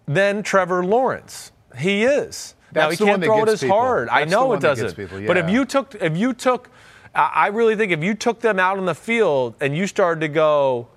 than 0.07 0.45
Trevor 0.45 0.85
Lawrence. 0.85 1.51
He 1.77 2.05
is. 2.05 2.55
That's 2.73 3.01
now 3.01 3.07
he 3.07 3.11
can't 3.11 3.25
throw 3.25 3.43
it 3.43 3.49
as 3.49 3.61
people. 3.61 3.77
hard. 3.77 4.09
That's 4.09 4.17
I 4.17 4.25
know 4.25 4.53
it 4.53 4.61
doesn't. 4.61 4.97
People, 4.97 5.21
yeah. 5.21 5.27
But 5.27 5.37
if 5.37 5.51
you 5.51 5.65
took 5.65 5.95
if 5.95 6.17
you 6.17 6.33
took 6.33 6.71
I 7.17 7.47
really 7.47 7.77
think 7.77 7.93
if 7.93 8.05
you 8.05 8.15
took 8.15 8.41
them 8.41 8.59
out 8.59 8.77
on 8.79 8.85
the 8.85 8.95
field 8.95 9.55
and 9.61 9.75
you 9.75 9.87
started 9.87 10.21
to 10.21 10.29
go, 10.29 10.89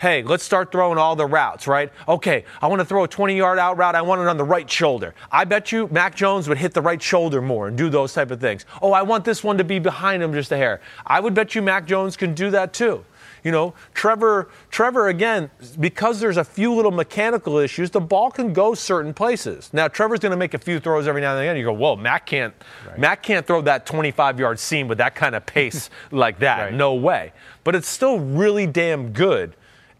hey, 0.00 0.22
let's 0.22 0.42
start 0.42 0.72
throwing 0.72 0.96
all 0.96 1.16
the 1.16 1.26
routes, 1.26 1.66
right? 1.66 1.92
Okay, 2.08 2.44
I 2.62 2.66
want 2.66 2.80
to 2.80 2.84
throw 2.84 3.04
a 3.04 3.08
20 3.08 3.36
yard 3.36 3.58
out 3.58 3.76
route. 3.76 3.94
I 3.94 4.02
want 4.02 4.22
it 4.22 4.26
on 4.26 4.38
the 4.38 4.44
right 4.44 4.70
shoulder. 4.70 5.14
I 5.30 5.44
bet 5.44 5.72
you 5.72 5.88
Mac 5.88 6.14
Jones 6.14 6.48
would 6.48 6.58
hit 6.58 6.72
the 6.72 6.80
right 6.80 7.00
shoulder 7.00 7.42
more 7.42 7.68
and 7.68 7.76
do 7.76 7.90
those 7.90 8.14
type 8.14 8.30
of 8.30 8.40
things. 8.40 8.64
Oh, 8.80 8.92
I 8.92 9.02
want 9.02 9.24
this 9.24 9.44
one 9.44 9.58
to 9.58 9.64
be 9.64 9.78
behind 9.78 10.22
him 10.22 10.32
just 10.32 10.50
a 10.50 10.56
hair. 10.56 10.80
I 11.06 11.20
would 11.20 11.34
bet 11.34 11.54
you 11.54 11.60
Mac 11.60 11.86
Jones 11.86 12.16
can 12.16 12.34
do 12.34 12.50
that 12.50 12.72
too. 12.72 13.04
You 13.46 13.52
know, 13.52 13.74
Trevor, 13.94 14.48
Trevor 14.72 15.06
again, 15.06 15.52
because 15.78 16.18
there's 16.18 16.36
a 16.36 16.42
few 16.42 16.74
little 16.74 16.90
mechanical 16.90 17.58
issues, 17.58 17.92
the 17.92 18.00
ball 18.00 18.28
can 18.28 18.52
go 18.52 18.74
certain 18.74 19.14
places. 19.14 19.70
Now, 19.72 19.86
Trevor's 19.86 20.18
going 20.18 20.32
to 20.32 20.36
make 20.36 20.54
a 20.54 20.58
few 20.58 20.80
throws 20.80 21.06
every 21.06 21.20
now 21.20 21.36
and 21.36 21.46
then. 21.46 21.56
You 21.56 21.62
go, 21.62 21.72
whoa, 21.72 21.94
Matt 21.94 22.26
can't, 22.26 22.52
right. 22.88 22.98
Mac 22.98 23.22
can't 23.22 23.46
throw 23.46 23.60
that 23.60 23.86
25-yard 23.86 24.58
seam 24.58 24.88
with 24.88 24.98
that 24.98 25.14
kind 25.14 25.36
of 25.36 25.46
pace 25.46 25.90
like 26.10 26.40
that. 26.40 26.60
Right. 26.60 26.74
No 26.74 26.94
way. 26.94 27.32
But 27.62 27.76
it's 27.76 27.86
still 27.86 28.18
really 28.18 28.66
damn 28.66 29.12
good 29.12 29.54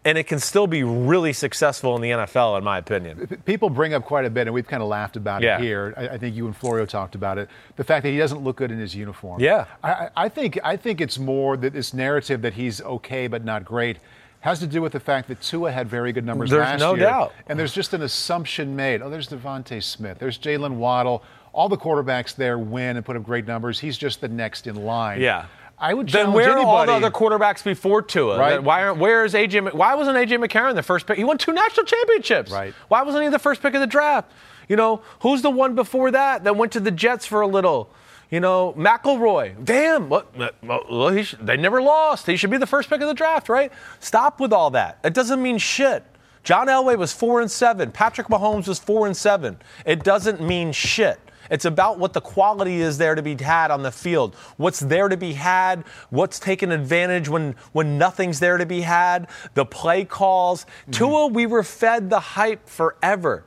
and 0.07 0.17
it 0.17 0.23
can 0.23 0.39
still 0.39 0.67
be 0.67 0.83
really 0.83 1.33
successful 1.33 1.93
in 1.97 2.01
the 2.01 2.11
NFL, 2.11 2.57
in 2.57 2.63
my 2.63 2.77
opinion. 2.77 3.41
People 3.43 3.69
bring 3.69 3.93
up 3.93 4.05
quite 4.05 4.23
a 4.23 4.29
bit, 4.29 4.47
and 4.47 4.53
we've 4.53 4.65
kind 4.65 4.81
of 4.81 4.87
laughed 4.87 5.17
about 5.17 5.41
yeah. 5.41 5.57
it 5.57 5.61
here. 5.61 5.93
I, 5.97 6.07
I, 6.07 6.17
think 6.17 6.33
you 6.33 6.45
and 6.45 6.55
Florio 6.55 6.85
talked 6.85 7.13
about 7.13 7.37
it. 7.37 7.49
The 7.75 7.83
fact 7.83 8.03
that 8.03 8.11
he 8.11 8.17
doesn't 8.17 8.41
look 8.41 8.55
good 8.55 8.71
in 8.71 8.79
his 8.79 8.95
uniform. 8.95 9.41
Yeah. 9.41 9.65
I, 9.83 10.07
I 10.15 10.29
think 10.29 10.57
I 10.63 10.77
think 10.77 11.01
it's 11.01 11.19
more 11.19 11.57
that 11.57 11.73
this 11.73 11.93
narrative 11.93 12.41
that 12.43 12.53
he's 12.53 12.81
okay 12.81 13.27
but 13.27 13.43
not 13.43 13.65
great 13.65 13.97
has 14.39 14.59
to 14.59 14.67
do 14.67 14.81
with 14.81 14.93
the 14.93 14.99
fact 14.99 15.27
that 15.27 15.41
Tua 15.41 15.73
had 15.73 15.89
very 15.89 16.13
good 16.13 16.25
numbers 16.25 16.53
last 16.53 16.55
year. 16.55 16.59
there's 16.59 16.81
last 16.81 16.89
no 16.89 16.95
year. 16.95 17.05
doubt. 17.05 17.33
And 17.47 17.59
there's 17.59 17.73
just 17.73 17.93
an 17.93 18.01
assumption 18.01 18.77
made. 18.77 19.01
Oh, 19.01 19.09
there's 19.09 19.27
DeVonta 19.27 19.83
Smith. 19.83 20.19
There's 20.19 20.39
Jalen 20.39 20.75
Waddle. 20.75 21.21
All 21.51 21.67
the 21.67 21.77
quarterbacks 21.77 22.33
there 22.33 22.57
win 22.57 22.95
and 22.95 23.05
put 23.05 23.17
up 23.17 23.23
great 23.23 23.45
numbers. 23.45 23.77
He's 23.77 23.97
just 23.97 24.21
the 24.21 24.29
next 24.29 24.67
in 24.67 24.75
line. 24.85 25.19
Yeah. 25.19 25.47
I 25.79 25.93
would 25.93 26.09
then 26.09 26.33
where 26.33 26.45
anybody. 26.45 26.65
are 26.65 26.67
all 26.67 26.85
the 26.85 26.93
other 26.93 27.11
quarterbacks 27.11 27.63
before 27.63 28.01
Tua? 28.01 28.39
Right. 28.39 28.61
Why 28.61 28.83
aren't 28.83 28.99
where 28.99 29.23
is 29.25 29.33
AJ? 29.33 29.73
Why 29.73 29.93
wasn't 29.93 30.17
AJ 30.17 30.43
McCarron 30.43 30.73
the 30.73 30.81
first 30.83 31.05
pick? 31.05 31.17
He 31.17 31.23
won 31.23 31.37
two 31.37 31.53
national 31.53 31.85
championships. 31.85 32.51
Right. 32.51 32.73
Why 32.87 33.03
wasn't 33.03 33.23
he 33.23 33.29
the 33.29 33.39
first 33.39 33.61
pick 33.61 33.75
of 33.75 33.81
the 33.81 33.87
draft? 33.87 34.31
You 34.67 34.75
know, 34.75 35.01
who's 35.19 35.43
the 35.43 35.51
one 35.51 35.75
before 35.75 36.11
that 36.11 36.43
that 36.45 36.55
went 36.55 36.71
to 36.73 36.79
the 36.79 36.91
Jets 36.91 37.25
for 37.25 37.41
a 37.41 37.47
little? 37.47 37.91
You 38.29 38.41
know, 38.41 38.73
McElroy, 38.77 39.63
damn, 39.63 40.09
what, 40.09 40.27
well, 40.61 41.11
he 41.11 41.23
should, 41.23 41.47
they 41.47 41.55
never 41.55 41.81
lost. 41.81 42.25
He 42.25 42.35
should 42.35 42.49
be 42.49 42.57
the 42.57 42.67
first 42.67 42.89
pick 42.89 42.99
of 42.99 43.07
the 43.07 43.13
draft, 43.13 43.47
right? 43.47 43.71
Stop 44.01 44.41
with 44.41 44.51
all 44.51 44.69
that. 44.71 44.99
It 45.01 45.13
doesn't 45.13 45.41
mean 45.41 45.57
shit. 45.57 46.03
John 46.43 46.67
Elway 46.67 46.97
was 46.97 47.13
four 47.13 47.39
and 47.39 47.49
seven. 47.49 47.91
Patrick 47.91 48.27
Mahomes 48.27 48.67
was 48.67 48.79
four 48.79 49.07
and 49.07 49.15
seven. 49.15 49.57
It 49.85 50.03
doesn't 50.03 50.41
mean 50.41 50.73
shit. 50.73 51.19
It's 51.49 51.65
about 51.65 51.99
what 51.99 52.13
the 52.13 52.21
quality 52.21 52.81
is 52.81 52.97
there 52.97 53.15
to 53.15 53.21
be 53.21 53.35
had 53.35 53.71
on 53.71 53.83
the 53.83 53.91
field. 53.91 54.35
What's 54.57 54.79
there 54.79 55.07
to 55.07 55.17
be 55.17 55.33
had, 55.33 55.83
what's 56.09 56.39
taken 56.39 56.71
advantage 56.71 57.29
when, 57.29 57.55
when 57.71 57.97
nothing's 57.97 58.39
there 58.39 58.57
to 58.57 58.65
be 58.65 58.81
had, 58.81 59.27
the 59.53 59.65
play 59.65 60.05
calls. 60.05 60.65
Mm-hmm. 60.65 60.91
Tua, 60.91 61.27
we 61.27 61.45
were 61.45 61.63
fed 61.63 62.09
the 62.09 62.19
hype 62.19 62.67
forever. 62.67 63.43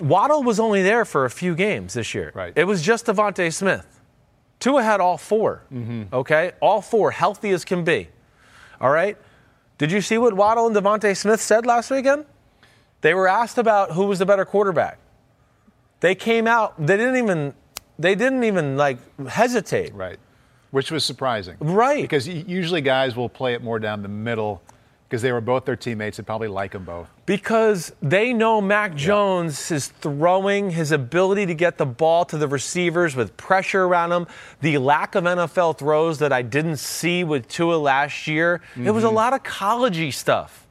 Waddle 0.00 0.42
was 0.42 0.58
only 0.58 0.82
there 0.82 1.04
for 1.04 1.24
a 1.24 1.30
few 1.30 1.54
games 1.54 1.94
this 1.94 2.14
year. 2.14 2.32
Right. 2.34 2.52
It 2.56 2.64
was 2.64 2.82
just 2.82 3.06
DeVonta 3.06 3.52
Smith. 3.52 4.00
Tua 4.60 4.82
had 4.82 5.00
all 5.00 5.18
4 5.18 5.62
mm-hmm. 5.72 6.14
Okay, 6.14 6.52
all 6.60 6.80
four, 6.80 7.10
healthy 7.10 7.50
as 7.50 7.64
can 7.64 7.84
be. 7.84 8.08
All 8.80 8.90
right. 8.90 9.16
Did 9.78 9.90
you 9.92 10.00
see 10.00 10.18
what 10.18 10.34
Waddle 10.34 10.66
and 10.66 10.76
DeVonta 10.76 11.16
Smith 11.16 11.40
said 11.40 11.66
last 11.66 11.90
weekend? 11.90 12.24
They 13.00 13.12
were 13.12 13.28
asked 13.28 13.58
about 13.58 13.92
who 13.92 14.06
was 14.06 14.18
the 14.18 14.26
better 14.26 14.44
quarterback. 14.44 14.98
They 16.04 16.14
came 16.14 16.46
out. 16.46 16.74
They 16.78 16.98
didn't 16.98 17.16
even. 17.16 17.54
They 17.98 18.14
didn't 18.14 18.44
even 18.44 18.76
like 18.76 18.98
hesitate. 19.26 19.94
Right. 19.94 20.18
Which 20.70 20.90
was 20.90 21.02
surprising. 21.02 21.56
Right. 21.60 22.02
Because 22.02 22.28
usually 22.28 22.82
guys 22.82 23.16
will 23.16 23.30
play 23.30 23.54
it 23.54 23.62
more 23.62 23.78
down 23.78 24.02
the 24.02 24.08
middle 24.08 24.60
because 25.08 25.22
they 25.22 25.32
were 25.32 25.40
both 25.40 25.64
their 25.64 25.76
teammates 25.76 26.18
and 26.18 26.26
probably 26.26 26.48
like 26.48 26.72
them 26.72 26.84
both. 26.84 27.08
Because 27.24 27.94
they 28.02 28.34
know 28.34 28.60
Mac 28.60 28.94
Jones 28.94 29.70
is 29.70 29.88
throwing, 29.88 30.68
his 30.68 30.92
ability 30.92 31.46
to 31.46 31.54
get 31.54 31.78
the 31.78 31.86
ball 31.86 32.26
to 32.26 32.36
the 32.36 32.48
receivers 32.48 33.16
with 33.16 33.34
pressure 33.38 33.84
around 33.84 34.12
him, 34.12 34.26
the 34.60 34.76
lack 34.76 35.14
of 35.14 35.24
NFL 35.24 35.78
throws 35.78 36.18
that 36.18 36.34
I 36.34 36.42
didn't 36.42 36.76
see 36.76 37.24
with 37.24 37.48
Tua 37.48 37.76
last 37.76 38.26
year. 38.26 38.60
Mm-hmm. 38.72 38.88
It 38.88 38.90
was 38.90 39.04
a 39.04 39.06
mm-hmm. 39.06 39.16
lot 39.16 39.32
of 39.32 39.42
collegey 39.42 40.12
stuff. 40.12 40.66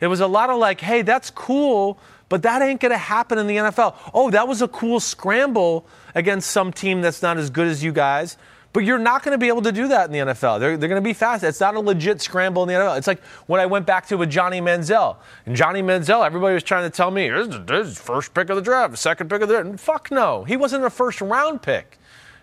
It 0.00 0.06
was 0.06 0.20
a 0.20 0.26
lot 0.26 0.50
of 0.50 0.58
like, 0.58 0.80
hey, 0.80 1.02
that's 1.02 1.30
cool, 1.30 1.98
but 2.28 2.42
that 2.42 2.62
ain't 2.62 2.80
going 2.80 2.92
to 2.92 2.98
happen 2.98 3.38
in 3.38 3.46
the 3.46 3.56
NFL. 3.56 3.94
Oh, 4.12 4.30
that 4.30 4.48
was 4.48 4.62
a 4.62 4.68
cool 4.68 5.00
scramble 5.00 5.86
against 6.14 6.50
some 6.50 6.72
team 6.72 7.00
that's 7.02 7.22
not 7.22 7.36
as 7.36 7.50
good 7.50 7.66
as 7.66 7.84
you 7.84 7.92
guys. 7.92 8.36
But 8.76 8.84
you're 8.84 8.98
not 8.98 9.22
going 9.22 9.32
to 9.32 9.38
be 9.38 9.48
able 9.48 9.62
to 9.62 9.72
do 9.72 9.88
that 9.88 10.04
in 10.04 10.12
the 10.12 10.34
NFL. 10.34 10.60
They're, 10.60 10.76
they're 10.76 10.90
going 10.90 11.02
to 11.02 11.08
be 11.08 11.14
fast. 11.14 11.42
It's 11.42 11.60
not 11.60 11.76
a 11.76 11.80
legit 11.80 12.20
scramble 12.20 12.62
in 12.64 12.68
the 12.68 12.74
NFL. 12.74 12.98
It's 12.98 13.06
like 13.06 13.22
when 13.46 13.58
I 13.58 13.64
went 13.64 13.86
back 13.86 14.06
to 14.08 14.18
with 14.18 14.28
Johnny 14.28 14.60
Manziel. 14.60 15.16
And 15.46 15.56
Johnny 15.56 15.80
Manziel, 15.80 16.26
everybody 16.26 16.52
was 16.52 16.62
trying 16.62 16.84
to 16.84 16.94
tell 16.94 17.10
me, 17.10 17.30
this 17.30 17.86
is 17.86 17.98
first 17.98 18.34
pick 18.34 18.50
of 18.50 18.56
the 18.56 18.60
draft, 18.60 18.98
second 18.98 19.30
pick 19.30 19.40
of 19.40 19.48
the 19.48 19.62
draft. 19.62 19.80
Fuck 19.80 20.10
no. 20.10 20.44
He 20.44 20.58
wasn't 20.58 20.84
a 20.84 20.90
first 20.90 21.22
round 21.22 21.62
pick. 21.62 21.98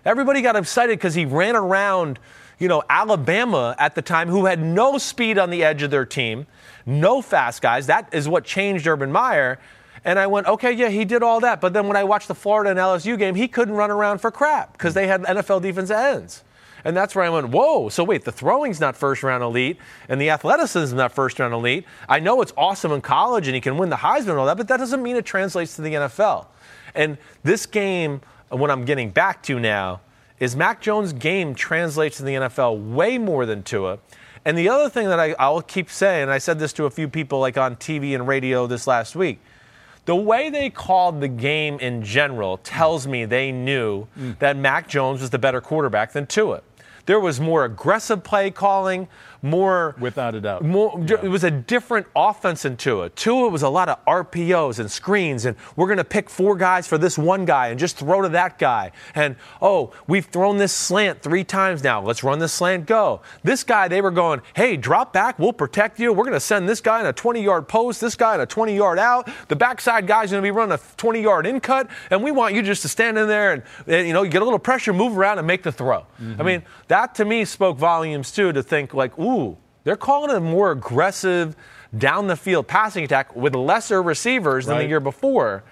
Everybody 0.06 0.42
got 0.42 0.56
excited 0.56 0.98
because 0.98 1.14
he 1.14 1.26
ran 1.26 1.56
around, 1.56 2.18
you 2.58 2.68
know, 2.68 2.82
Alabama 2.90 3.76
at 3.78 3.94
the 3.94 4.02
time, 4.02 4.28
who 4.28 4.46
had 4.46 4.60
no 4.60 4.98
speed 4.98 5.38
on 5.38 5.52
the 5.52 5.64
edge 5.64 5.84
of 5.84 5.92
their 5.92 6.04
team, 6.04 6.48
no 6.86 7.22
fast 7.22 7.62
guys. 7.62 7.88
That 7.88 8.10
is 8.14 8.28
what 8.28 8.44
changed 8.44 8.88
Urban 8.88 9.12
Meyer. 9.12 9.60
And 10.06 10.20
I 10.20 10.28
went, 10.28 10.48
okay, 10.48 10.72
yeah, 10.72 10.90
he 10.90 11.06
did 11.06 11.24
all 11.24 11.40
that. 11.40 11.62
But 11.62 11.74
then 11.74 11.88
when 11.88 11.96
I 11.96 12.04
watched 12.04 12.28
the 12.28 12.36
Florida 12.36 12.72
and 12.72 12.80
LSU 12.80 13.18
game, 13.18 13.36
he 13.36 13.48
couldn't 13.48 13.76
run 13.76 13.90
around 13.90 14.20
for 14.20 14.32
crap 14.32 14.74
because 14.74 14.94
they 14.94 15.08
had 15.08 15.24
NFL 15.24 15.62
defensive 15.62 15.96
ends. 15.96 16.44
And 16.86 16.98
that's 16.98 17.16
where 17.16 17.24
I 17.24 17.30
went, 17.30 17.50
whoa, 17.50 17.88
so 17.88 18.04
wait, 18.04 18.26
the 18.26 18.32
throwing's 18.32 18.82
not 18.82 18.98
first 18.98 19.24
round 19.24 19.42
elite 19.42 19.78
and 20.10 20.20
the 20.20 20.30
athleticism 20.30 20.84
is 20.84 20.94
not 20.94 21.14
first 21.14 21.40
round 21.40 21.54
elite. 21.54 21.86
I 22.10 22.20
know 22.20 22.42
it's 22.42 22.54
awesome 22.58 22.92
in 22.92 23.02
college 23.02 23.48
and 23.48 23.56
he 23.56 23.62
can 23.62 23.78
win 23.78 23.90
the 23.90 23.96
Heisman 23.96 24.32
and 24.32 24.40
all 24.40 24.46
that, 24.48 24.58
but 24.58 24.68
that 24.68 24.78
doesn't 24.78 25.02
mean 25.02 25.16
it 25.16 25.26
translates 25.26 25.78
to 25.78 25.82
the 25.82 25.94
NFL. 25.94 26.48
And 26.94 27.18
this 27.44 27.66
game, 27.66 28.22
what 28.50 28.70
I'm 28.70 28.84
getting 28.84 29.12
back 29.12 29.42
to 29.44 29.60
now, 29.60 30.02
is 30.40 30.56
Mac 30.58 30.82
Jones' 30.82 31.14
game 31.14 31.56
translates 31.56 32.18
to 32.18 32.24
the 32.24 32.34
NFL 32.34 32.94
way 32.94 33.18
more 33.18 33.46
than 33.46 33.64
Tua. 33.64 34.00
And 34.46 34.58
the 34.58 34.70
other 34.70 34.90
thing 34.90 35.08
that 35.08 35.20
I, 35.20 35.36
I'll 35.40 35.62
keep 35.62 35.90
saying, 35.90 36.24
and 36.24 36.32
I 36.32 36.38
said 36.38 36.60
this 36.60 36.74
to 36.74 36.86
a 36.86 36.90
few 36.90 37.08
people 37.08 37.40
like 37.40 37.58
on 37.58 37.76
TV 37.78 38.14
and 38.14 38.28
radio 38.28 38.68
this 38.68 38.88
last 38.88 39.16
week 39.16 39.40
the 40.06 40.16
way 40.16 40.50
they 40.50 40.70
called 40.70 41.22
the 41.22 41.28
game 41.28 41.80
in 41.80 42.04
general 42.04 42.58
tells 42.58 43.08
me 43.08 43.26
they 43.26 43.52
knew 43.52 44.08
mm. 44.20 44.38
that 44.40 44.58
Mac 44.58 44.88
Jones 44.88 45.22
was 45.22 45.30
the 45.30 45.40
better 45.40 45.62
quarterback 45.62 46.12
than 46.12 46.28
Tua. 46.28 46.62
There 47.06 47.20
was 47.20 47.40
more 47.40 47.66
aggressive 47.66 48.24
play 48.24 48.52
calling, 48.52 49.08
more 49.44 49.94
without 50.00 50.34
a 50.36 50.42
doubt. 50.42 50.64
More, 50.64 51.04
yeah. 51.06 51.18
It 51.22 51.28
was 51.28 51.44
a 51.44 51.52
different 51.52 52.08
offense 52.16 52.64
in 52.64 52.78
Tua. 52.78 53.10
Tua 53.10 53.50
was 53.50 53.62
a 53.62 53.70
lot 53.70 53.90
of 53.90 54.04
RPOs 54.06 54.80
and 54.80 54.90
screens, 54.90 55.44
and 55.46 55.58
we're 55.76 55.88
going 55.88 55.98
to 55.98 56.06
pick 56.06 56.30
four 56.30 56.56
guys 56.56 56.88
for 56.88 56.98
this 56.98 57.18
one 57.18 57.44
guy 57.44 57.68
and 57.68 57.78
just 57.78 57.98
throw 57.98 58.22
to 58.22 58.30
that 58.30 58.58
guy. 58.58 58.92
And 59.14 59.36
oh, 59.62 59.92
we've 60.08 60.26
thrown 60.26 60.58
this 60.58 60.72
slant 60.72 61.22
three 61.22 61.44
times 61.44 61.84
now. 61.84 62.02
Let's 62.02 62.24
run 62.24 62.40
this 62.40 62.54
slant. 62.54 62.86
Go. 62.86 63.22
This 63.44 63.66
guy, 63.66 63.90
they 63.90 64.00
were 64.00 64.12
going, 64.12 64.42
hey, 64.56 64.78
drop 64.78 65.12
back. 65.12 65.38
We'll 65.38 65.54
protect 65.54 66.00
you. 66.00 66.14
We're 66.14 66.24
going 66.24 66.34
to 66.34 66.40
send 66.40 66.70
this 66.70 66.80
guy 66.80 67.02
in 67.02 67.06
a 67.06 67.14
20-yard 67.14 67.68
post. 67.68 68.00
This 68.00 68.16
guy 68.16 68.36
in 68.36 68.42
a 68.42 68.48
20-yard 68.48 68.98
out. 68.98 69.30
The 69.50 69.58
backside 69.58 70.08
guy's 70.08 70.32
going 70.32 70.42
to 70.42 70.46
be 70.46 70.52
running 70.52 70.74
a 70.74 70.78
20-yard 70.78 71.46
in 71.46 71.60
cut, 71.60 71.90
and 72.10 72.24
we 72.24 72.32
want 72.32 72.56
you 72.56 72.62
just 72.62 72.82
to 72.84 72.88
stand 72.88 73.18
in 73.18 73.28
there 73.28 73.52
and, 73.52 73.64
and 73.88 74.08
you 74.08 74.14
know 74.14 74.24
get 74.24 74.42
a 74.42 74.46
little 74.46 74.60
pressure, 74.60 74.94
move 74.94 75.18
around, 75.18 75.38
and 75.38 75.46
make 75.46 75.64
the 75.64 75.72
throw. 75.72 76.06
Mm-hmm. 76.22 76.42
I 76.42 76.44
mean, 76.46 76.64
that 76.88 77.16
to 77.16 77.26
me 77.26 77.44
spoke 77.44 77.78
volumes 77.78 78.32
too. 78.32 78.54
To 78.54 78.64
think 78.64 78.94
like, 78.94 79.18
ooh 79.20 79.33
ooh, 79.34 79.58
they're 79.84 79.96
calling 79.98 80.30
it 80.30 80.38
a 80.38 80.40
more 80.40 80.72
aggressive 80.72 81.56
down 81.98 82.28
the 82.28 82.36
field 82.36 82.68
passing 82.68 83.04
attack 83.04 83.36
with 83.36 83.56
lesser 83.56 84.02
receivers 84.02 84.66
than 84.66 84.78
the 84.78 84.88
year 84.88 85.00
before. 85.00 85.64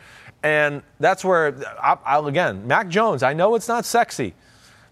And 0.43 0.81
that's 0.99 1.23
where, 1.23 1.55
I, 1.81 1.97
I, 2.03 2.27
again, 2.27 2.67
Mac 2.67 2.87
Jones, 2.87 3.21
I 3.23 3.33
know 3.33 3.55
it's 3.55 3.67
not 3.67 3.85
sexy, 3.85 4.33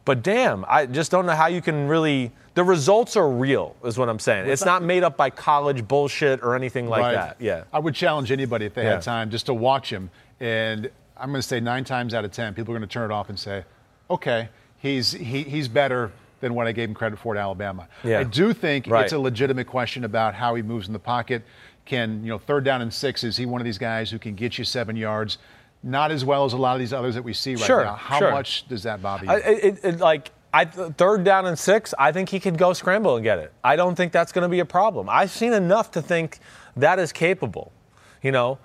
but 0.05 0.21
damn, 0.21 0.63
I 0.67 0.85
just 0.85 1.11
don't 1.11 1.25
know 1.25 1.35
how 1.35 1.47
you 1.47 1.61
can 1.61 1.87
really. 1.87 2.31
The 2.55 2.63
results 2.63 3.15
are 3.15 3.29
real, 3.29 3.75
is 3.85 3.97
what 3.97 4.09
I'm 4.09 4.19
saying. 4.19 4.49
It's 4.49 4.65
not 4.65 4.83
made 4.83 5.03
up 5.03 5.15
by 5.15 5.29
college 5.29 5.87
bullshit 5.87 6.43
or 6.43 6.55
anything 6.55 6.89
like 6.89 7.01
right. 7.01 7.13
that. 7.13 7.37
Yeah. 7.39 7.63
I 7.71 7.79
would 7.79 7.95
challenge 7.95 8.31
anybody 8.31 8.65
if 8.65 8.73
they 8.73 8.83
yeah. 8.83 8.93
had 8.93 9.01
time 9.01 9.29
just 9.29 9.45
to 9.45 9.53
watch 9.53 9.89
him. 9.89 10.09
And 10.41 10.89
I'm 11.15 11.29
going 11.29 11.41
to 11.41 11.47
say 11.47 11.61
nine 11.61 11.85
times 11.85 12.13
out 12.13 12.25
of 12.25 12.31
ten, 12.31 12.53
people 12.53 12.73
are 12.73 12.77
going 12.77 12.89
to 12.89 12.93
turn 12.93 13.09
it 13.09 13.13
off 13.13 13.29
and 13.29 13.39
say, 13.39 13.63
okay, 14.09 14.49
he's, 14.79 15.11
he, 15.11 15.43
he's 15.43 15.69
better 15.69 16.11
than 16.39 16.53
what 16.53 16.67
I 16.67 16.71
gave 16.71 16.89
him 16.89 16.95
credit 16.95 17.19
for 17.19 17.35
at 17.35 17.41
Alabama. 17.41 17.87
Yeah. 18.03 18.19
I 18.19 18.23
do 18.23 18.53
think 18.53 18.87
right. 18.87 19.03
it's 19.03 19.13
a 19.13 19.19
legitimate 19.19 19.67
question 19.67 20.03
about 20.03 20.33
how 20.33 20.55
he 20.55 20.61
moves 20.61 20.87
in 20.87 20.93
the 20.93 20.99
pocket. 20.99 21.43
Can, 21.85 22.23
you 22.23 22.29
know, 22.29 22.37
third 22.37 22.63
down 22.63 22.81
and 22.81 22.93
six, 22.93 23.23
is 23.23 23.35
he 23.35 23.45
one 23.45 23.61
of 23.61 23.65
these 23.65 23.77
guys 23.77 24.11
who 24.11 24.19
can 24.19 24.35
get 24.35 24.57
you 24.57 24.63
seven 24.63 24.95
yards? 24.95 25.37
Not 25.81 26.11
as 26.11 26.23
well 26.25 26.45
as 26.45 26.53
a 26.53 26.57
lot 26.57 26.73
of 26.73 26.79
these 26.79 26.93
others 26.93 27.15
that 27.15 27.23
we 27.23 27.33
see 27.33 27.55
right 27.55 27.65
sure, 27.65 27.83
now. 27.83 27.95
How 27.95 28.19
sure. 28.19 28.31
much 28.31 28.67
does 28.67 28.83
that 28.83 29.01
bother 29.01 29.25
you? 29.25 29.31
I, 29.31 29.37
it, 29.37 29.79
it, 29.83 29.99
like, 29.99 30.31
I, 30.53 30.65
third 30.65 31.23
down 31.23 31.45
and 31.45 31.57
six, 31.57 31.93
I 31.97 32.11
think 32.11 32.29
he 32.29 32.39
could 32.39 32.57
go 32.57 32.73
scramble 32.73 33.15
and 33.15 33.23
get 33.23 33.39
it. 33.39 33.53
I 33.63 33.75
don't 33.75 33.95
think 33.95 34.11
that's 34.11 34.31
going 34.31 34.43
to 34.43 34.49
be 34.49 34.59
a 34.59 34.65
problem. 34.65 35.07
I've 35.09 35.31
seen 35.31 35.53
enough 35.53 35.91
to 35.91 36.01
think 36.01 36.39
that 36.75 36.99
is 36.99 37.11
capable. 37.11 37.71
You 38.21 38.31
know, 38.31 38.59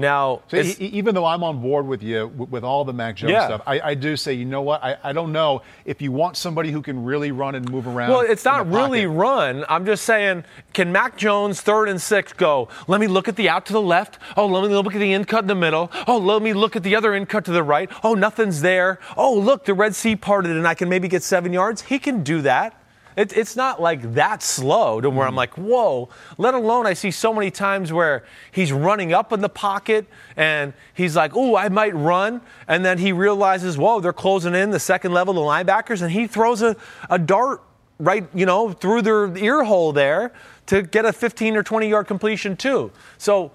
now, 0.00 0.42
so 0.48 0.56
even 0.78 1.14
though 1.14 1.24
I'm 1.24 1.44
on 1.44 1.60
board 1.60 1.86
with 1.86 2.02
you 2.02 2.28
with 2.28 2.64
all 2.64 2.84
the 2.84 2.92
Mac 2.92 3.16
Jones 3.16 3.32
yeah. 3.32 3.46
stuff, 3.46 3.62
I, 3.66 3.80
I, 3.80 3.94
do 3.94 4.16
say, 4.16 4.32
you 4.32 4.44
know 4.44 4.62
what? 4.62 4.82
I, 4.82 4.96
I 5.02 5.12
don't 5.12 5.32
know 5.32 5.62
if 5.84 6.00
you 6.02 6.12
want 6.12 6.36
somebody 6.36 6.70
who 6.70 6.82
can 6.82 7.04
really 7.04 7.32
run 7.32 7.54
and 7.54 7.70
move 7.70 7.86
around. 7.86 8.10
Well, 8.10 8.20
it's 8.20 8.44
not 8.44 8.68
really 8.68 9.06
run. 9.06 9.64
I'm 9.68 9.86
just 9.86 10.04
saying, 10.04 10.44
can 10.72 10.90
Mac 10.92 11.16
Jones 11.16 11.60
third 11.60 11.88
and 11.88 12.00
six 12.00 12.32
go? 12.32 12.68
Let 12.88 13.00
me 13.00 13.06
look 13.06 13.28
at 13.28 13.36
the 13.36 13.48
out 13.48 13.66
to 13.66 13.72
the 13.72 13.82
left. 13.82 14.18
Oh, 14.36 14.46
let 14.46 14.68
me 14.68 14.74
look 14.74 14.94
at 14.94 14.98
the 14.98 15.12
in 15.12 15.24
cut 15.24 15.44
in 15.44 15.48
the 15.48 15.54
middle. 15.54 15.90
Oh, 16.06 16.18
let 16.18 16.42
me 16.42 16.52
look 16.52 16.76
at 16.76 16.82
the 16.82 16.96
other 16.96 17.14
in 17.14 17.26
cut 17.26 17.44
to 17.46 17.52
the 17.52 17.62
right. 17.62 17.90
Oh, 18.02 18.14
nothing's 18.14 18.60
there. 18.62 18.98
Oh, 19.16 19.34
look, 19.34 19.64
the 19.64 19.74
Red 19.74 19.94
Sea 19.94 20.16
parted 20.16 20.52
and 20.52 20.66
I 20.66 20.74
can 20.74 20.88
maybe 20.88 21.08
get 21.08 21.22
seven 21.22 21.52
yards. 21.52 21.82
He 21.82 21.98
can 21.98 22.22
do 22.22 22.42
that. 22.42 22.79
It, 23.16 23.36
it's 23.36 23.56
not 23.56 23.80
like 23.80 24.14
that 24.14 24.42
slow 24.42 25.00
to 25.00 25.10
where 25.10 25.26
I'm 25.26 25.34
mm. 25.34 25.38
like, 25.38 25.54
whoa. 25.54 26.08
Let 26.38 26.54
alone, 26.54 26.86
I 26.86 26.94
see 26.94 27.10
so 27.10 27.34
many 27.34 27.50
times 27.50 27.92
where 27.92 28.24
he's 28.52 28.72
running 28.72 29.12
up 29.12 29.32
in 29.32 29.40
the 29.40 29.48
pocket 29.48 30.06
and 30.36 30.72
he's 30.94 31.16
like, 31.16 31.32
oh, 31.34 31.56
I 31.56 31.68
might 31.68 31.94
run. 31.94 32.40
And 32.68 32.84
then 32.84 32.98
he 32.98 33.12
realizes, 33.12 33.76
whoa, 33.76 34.00
they're 34.00 34.12
closing 34.12 34.54
in 34.54 34.70
the 34.70 34.80
second 34.80 35.12
level, 35.12 35.34
the 35.34 35.40
linebackers, 35.40 36.02
and 36.02 36.10
he 36.10 36.26
throws 36.26 36.62
a, 36.62 36.76
a 37.08 37.18
dart 37.18 37.62
right, 37.98 38.26
you 38.34 38.46
know, 38.46 38.72
through 38.72 39.02
their 39.02 39.36
ear 39.36 39.62
hole 39.62 39.92
there 39.92 40.32
to 40.66 40.82
get 40.82 41.04
a 41.04 41.12
15 41.12 41.56
or 41.56 41.62
20 41.62 41.88
yard 41.88 42.06
completion, 42.06 42.56
too. 42.56 42.90
So, 43.18 43.52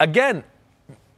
again, 0.00 0.42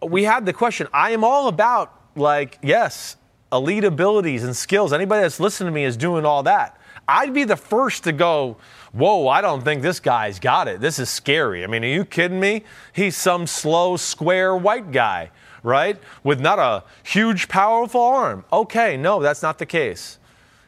we 0.03 0.25
had 0.25 0.45
the 0.45 0.53
question. 0.53 0.89
I 0.93 1.13
am 1.13 1.25
all 1.25 1.49
about, 1.49 1.99
like, 2.17 2.59
yes, 2.63 3.17
elite 3.53 3.85
abilities 3.85 4.45
and 4.45 4.55
skills. 4.55 4.93
Anybody 4.93 5.23
that's 5.23 5.41
listening 5.41 5.69
to 5.69 5.75
me 5.75 5.85
is 5.85 5.97
doing 5.97 6.27
all 6.27 6.43
that. 6.43 6.79
I'd 7.07 7.35
be 7.35 7.45
the 7.45 7.57
first 7.57 8.05
to 8.05 8.13
go, 8.13 8.57
whoa, 8.93 9.29
I 9.29 9.41
don't 9.41 9.63
think 9.63 9.83
this 9.83 10.01
guy's 10.01 10.39
got 10.39 10.69
it. 10.69 10.81
This 10.81 10.99
is 10.99 11.11
scary. 11.11 11.65
I 11.65 11.67
mean, 11.67 11.85
are 11.85 11.89
you 11.89 12.05
kidding 12.05 12.41
me? 12.41 12.65
He's 12.93 13.17
some 13.17 13.47
slow, 13.47 13.97
square 13.97 14.57
white 14.57 14.91
guy, 14.93 15.31
right? 15.63 15.99
With 16.23 16.41
not 16.41 16.59
a 16.59 16.85
huge, 17.03 17.49
powerful 17.49 18.01
arm. 18.01 18.45
Okay, 18.53 18.97
no, 18.97 19.21
that's 19.21 19.43
not 19.43 19.59
the 19.59 19.67
case. 19.67 20.19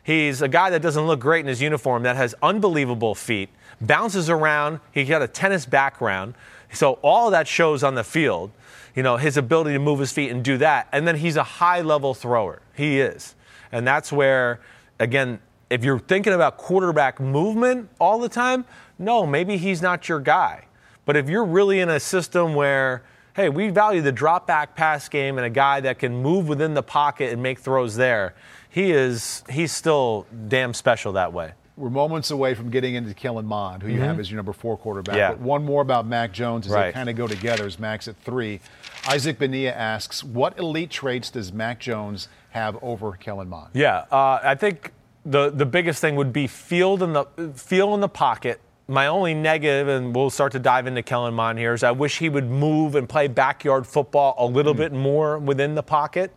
He's 0.03 0.43
a 0.43 0.49
guy 0.49 0.71
that 0.71 0.83
doesn't 0.83 1.07
look 1.07 1.21
great 1.21 1.41
in 1.41 1.47
his 1.47 1.61
uniform, 1.61 2.05
that 2.05 2.17
has 2.17 2.35
unbelievable 2.43 3.15
feet, 3.15 3.49
bounces 3.81 4.31
around. 4.31 4.81
He's 4.93 5.09
got 5.09 5.23
a 5.23 5.29
tennis 5.29 5.67
background. 5.67 6.35
So 6.73 6.95
all 7.03 7.31
that 7.31 7.49
shows 7.49 7.83
on 7.83 7.95
the 7.95 8.05
field, 8.05 8.51
you 8.95 9.03
know, 9.03 9.17
his 9.17 9.37
ability 9.37 9.73
to 9.73 9.79
move 9.79 9.99
his 9.99 10.13
feet 10.13 10.31
and 10.31 10.45
do 10.45 10.59
that. 10.59 10.89
And 10.93 11.09
then 11.09 11.17
he's 11.17 11.37
a 11.37 11.43
high 11.43 11.81
level 11.81 12.15
thrower. 12.15 12.63
He 12.75 13.01
is. 13.01 13.35
And 13.73 13.87
that's 13.87 14.13
where, 14.13 14.61
again, 14.99 15.41
if 15.71 15.85
you're 15.85 15.99
thinking 15.99 16.33
about 16.33 16.57
quarterback 16.57 17.21
movement 17.21 17.89
all 17.99 18.19
the 18.19 18.29
time, 18.29 18.65
no, 18.99 19.27
maybe 19.27 19.57
he's 19.57 19.83
not 19.83 20.09
your 20.09 20.21
guy. 20.21 20.67
But 21.05 21.17
if 21.17 21.29
you're 21.29 21.45
really 21.45 21.81
in 21.81 21.89
a 21.89 22.01
system 22.01 22.55
where, 22.55 23.03
hey, 23.35 23.49
we 23.49 23.71
value 23.71 24.03
the 24.03 24.13
drop 24.13 24.47
back 24.47 24.75
pass 24.75 25.09
game 25.09 25.39
and 25.39 25.47
a 25.47 25.51
guy 25.51 25.81
that 25.81 25.99
can 25.99 26.23
move 26.23 26.49
within 26.49 26.75
the 26.75 26.83
pocket 26.83 27.33
and 27.33 27.43
make 27.43 27.59
throws 27.59 27.97
there, 27.97 28.35
he 28.69 28.91
is 28.93 29.43
he's 29.49 29.73
still 29.73 30.27
damn 30.49 30.75
special 30.75 31.13
that 31.13 31.33
way. 31.33 31.53
We're 31.77 31.91
moments 31.91 32.31
away 32.31 32.55
from 32.55 32.71
getting 32.71 32.95
into 32.95 33.13
Kellen 33.13 33.45
Mond, 33.45 33.83
who 33.83 33.91
you 33.91 34.01
have 34.01 34.19
as 34.19 34.31
your 34.31 34.37
number 34.37 34.55
four 34.55 34.79
quarterback. 34.79 35.17
Yeah. 35.17 35.33
But 35.33 35.41
one 35.41 35.63
more 35.63 35.83
about 35.83 36.07
Mac 36.07 36.33
Jones 36.33 36.67
as 36.67 36.73
they 36.73 36.91
kind 36.93 37.11
of 37.11 37.17
go 37.17 37.27
together 37.27 37.67
as 37.67 37.79
Mac's 37.79 38.09
at 38.09 38.17
three. 38.17 38.61
Isaac 39.07 39.39
Benia 39.39 39.73
asks, 39.77 40.25
what 40.25 40.59
elite 40.59 40.91
traits 40.91 41.31
does 41.31 41.53
Mac 41.53 41.79
Jones 41.79 42.29
have 42.51 42.83
over 42.83 43.13
Kellen 43.13 43.51
Mond? 43.51 43.73
Yeah, 43.75 44.07
uh, 44.11 44.41
I 44.43 44.55
think 44.55 44.91
the 45.27 45.51
the 45.51 45.67
biggest 45.67 46.01
thing 46.01 46.17
would 46.17 46.33
be 46.33 46.47
field 46.47 47.03
in 47.03 47.13
the 47.13 47.25
feel 47.55 47.95
in 47.95 48.01
the 48.01 48.09
pocket. 48.09 48.61
My 48.89 49.09
only 49.09 49.35
negative, 49.35 49.89
and 49.89 50.15
we'll 50.15 50.31
start 50.31 50.53
to 50.53 50.61
dive 50.61 50.87
into 50.87 51.03
Kellen 51.03 51.35
Mond 51.35 51.59
here, 51.59 51.75
is 51.75 51.83
I 51.83 51.91
wish 51.91 52.19
he 52.19 52.29
would 52.29 52.49
move 52.49 52.95
and 52.95 53.09
play 53.09 53.27
backyard 53.27 53.85
football 53.85 54.37
a 54.39 54.47
little 54.47 54.73
hmm. 54.73 54.79
bit 54.79 54.93
more 54.93 55.39
within 55.39 55.75
the 55.75 55.83
pocket. 55.83 56.33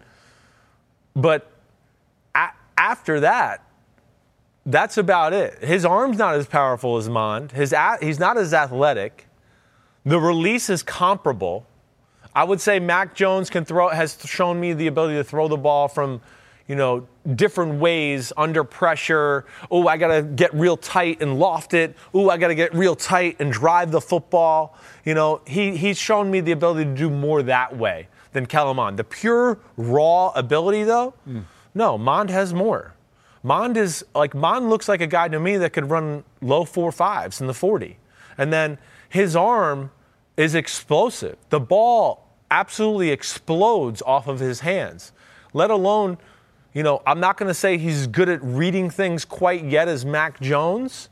But 1.15 1.51
a- 2.33 2.53
after 2.75 3.19
that, 3.19 3.63
that's 4.65 4.97
about 4.97 5.33
it. 5.33 5.63
His 5.63 5.85
arm's 5.85 6.17
not 6.17 6.35
as 6.35 6.47
powerful 6.47 6.97
as 6.97 7.07
Mond. 7.07 7.51
His 7.51 7.71
a- 7.71 7.99
he's 8.01 8.19
not 8.19 8.37
as 8.37 8.53
athletic. 8.53 9.27
The 10.05 10.19
release 10.19 10.69
is 10.69 10.81
comparable. 10.81 11.67
I 12.35 12.43
would 12.43 12.61
say 12.61 12.79
Mac 12.79 13.15
Jones 13.15 13.49
can 13.49 13.65
throw 13.65 13.89
has 13.89 14.17
shown 14.25 14.59
me 14.59 14.73
the 14.73 14.87
ability 14.87 15.15
to 15.15 15.23
throw 15.23 15.47
the 15.47 15.57
ball 15.57 15.87
from, 15.87 16.21
you 16.69 16.75
know, 16.75 17.07
different 17.35 17.81
ways 17.81 18.31
under 18.37 18.63
pressure. 18.63 19.45
Oh, 19.71 19.87
I 19.87 19.97
got 19.97 20.09
to 20.09 20.21
get 20.21 20.53
real 20.53 20.77
tight 20.77 21.19
and 21.21 21.39
loft 21.39 21.73
it. 21.73 21.95
Oh, 22.13 22.29
I 22.29 22.37
got 22.37 22.49
to 22.49 22.55
get 22.55 22.73
real 22.75 22.95
tight 22.95 23.37
and 23.39 23.51
drive 23.51 23.91
the 23.91 23.99
football. 23.99 24.77
You 25.03 25.15
know, 25.15 25.41
he 25.45 25.75
he's 25.75 25.97
shown 25.97 26.29
me 26.29 26.41
the 26.41 26.51
ability 26.51 26.85
to 26.85 26.95
do 26.95 27.09
more 27.09 27.41
that 27.43 27.75
way 27.75 28.07
than 28.33 28.45
Kellen 28.45 28.75
Mond. 28.77 28.97
The 28.97 29.03
pure 29.03 29.59
raw 29.75 30.29
ability 30.29 30.83
though, 30.83 31.15
no, 31.73 31.97
Mond 31.97 32.29
has 32.29 32.53
more. 32.53 32.93
Mond 33.41 33.75
is 33.75 34.05
like 34.13 34.35
Mond 34.35 34.69
looks 34.69 34.87
like 34.87 35.01
a 35.01 35.07
guy 35.07 35.27
to 35.27 35.39
me 35.39 35.57
that 35.57 35.73
could 35.73 35.89
run 35.89 36.23
low 36.39 36.65
four 36.65 36.91
fives 36.91 37.41
in 37.41 37.47
the 37.47 37.53
40. 37.53 37.97
And 38.37 38.53
then 38.53 38.77
his 39.09 39.35
arm 39.35 39.89
is 40.37 40.53
explosive. 40.53 41.37
The 41.49 41.59
ball 41.59 42.29
absolutely 42.51 43.09
explodes 43.09 44.01
off 44.03 44.27
of 44.27 44.39
his 44.39 44.59
hands. 44.59 45.13
Let 45.53 45.71
alone, 45.71 46.17
you 46.73 46.83
know, 46.83 47.01
I'm 47.05 47.19
not 47.19 47.37
going 47.37 47.47
to 47.47 47.53
say 47.53 47.77
he's 47.77 48.07
good 48.07 48.29
at 48.29 48.43
reading 48.43 48.89
things 48.89 49.25
quite 49.25 49.65
yet 49.65 49.87
as 49.87 50.05
Mac 50.05 50.39
Jones, 50.39 51.09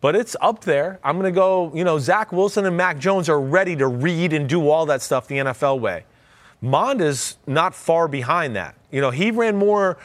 but 0.00 0.16
it's 0.16 0.36
up 0.40 0.64
there. 0.64 0.98
I'm 1.04 1.18
going 1.18 1.32
to 1.32 1.36
go, 1.36 1.72
you 1.74 1.84
know, 1.84 1.98
Zach 1.98 2.32
Wilson 2.32 2.66
and 2.66 2.76
Mac 2.76 2.98
Jones 2.98 3.28
are 3.28 3.40
ready 3.40 3.76
to 3.76 3.86
read 3.86 4.32
and 4.32 4.48
do 4.48 4.68
all 4.68 4.86
that 4.86 5.02
stuff 5.02 5.28
the 5.28 5.36
NFL 5.36 5.80
way. 5.80 6.04
Mond 6.60 7.00
is 7.00 7.36
not 7.46 7.74
far 7.74 8.08
behind 8.08 8.56
that. 8.56 8.74
You 8.90 9.00
know, 9.00 9.10
he 9.10 9.30
ran 9.30 9.56
more 9.56 9.98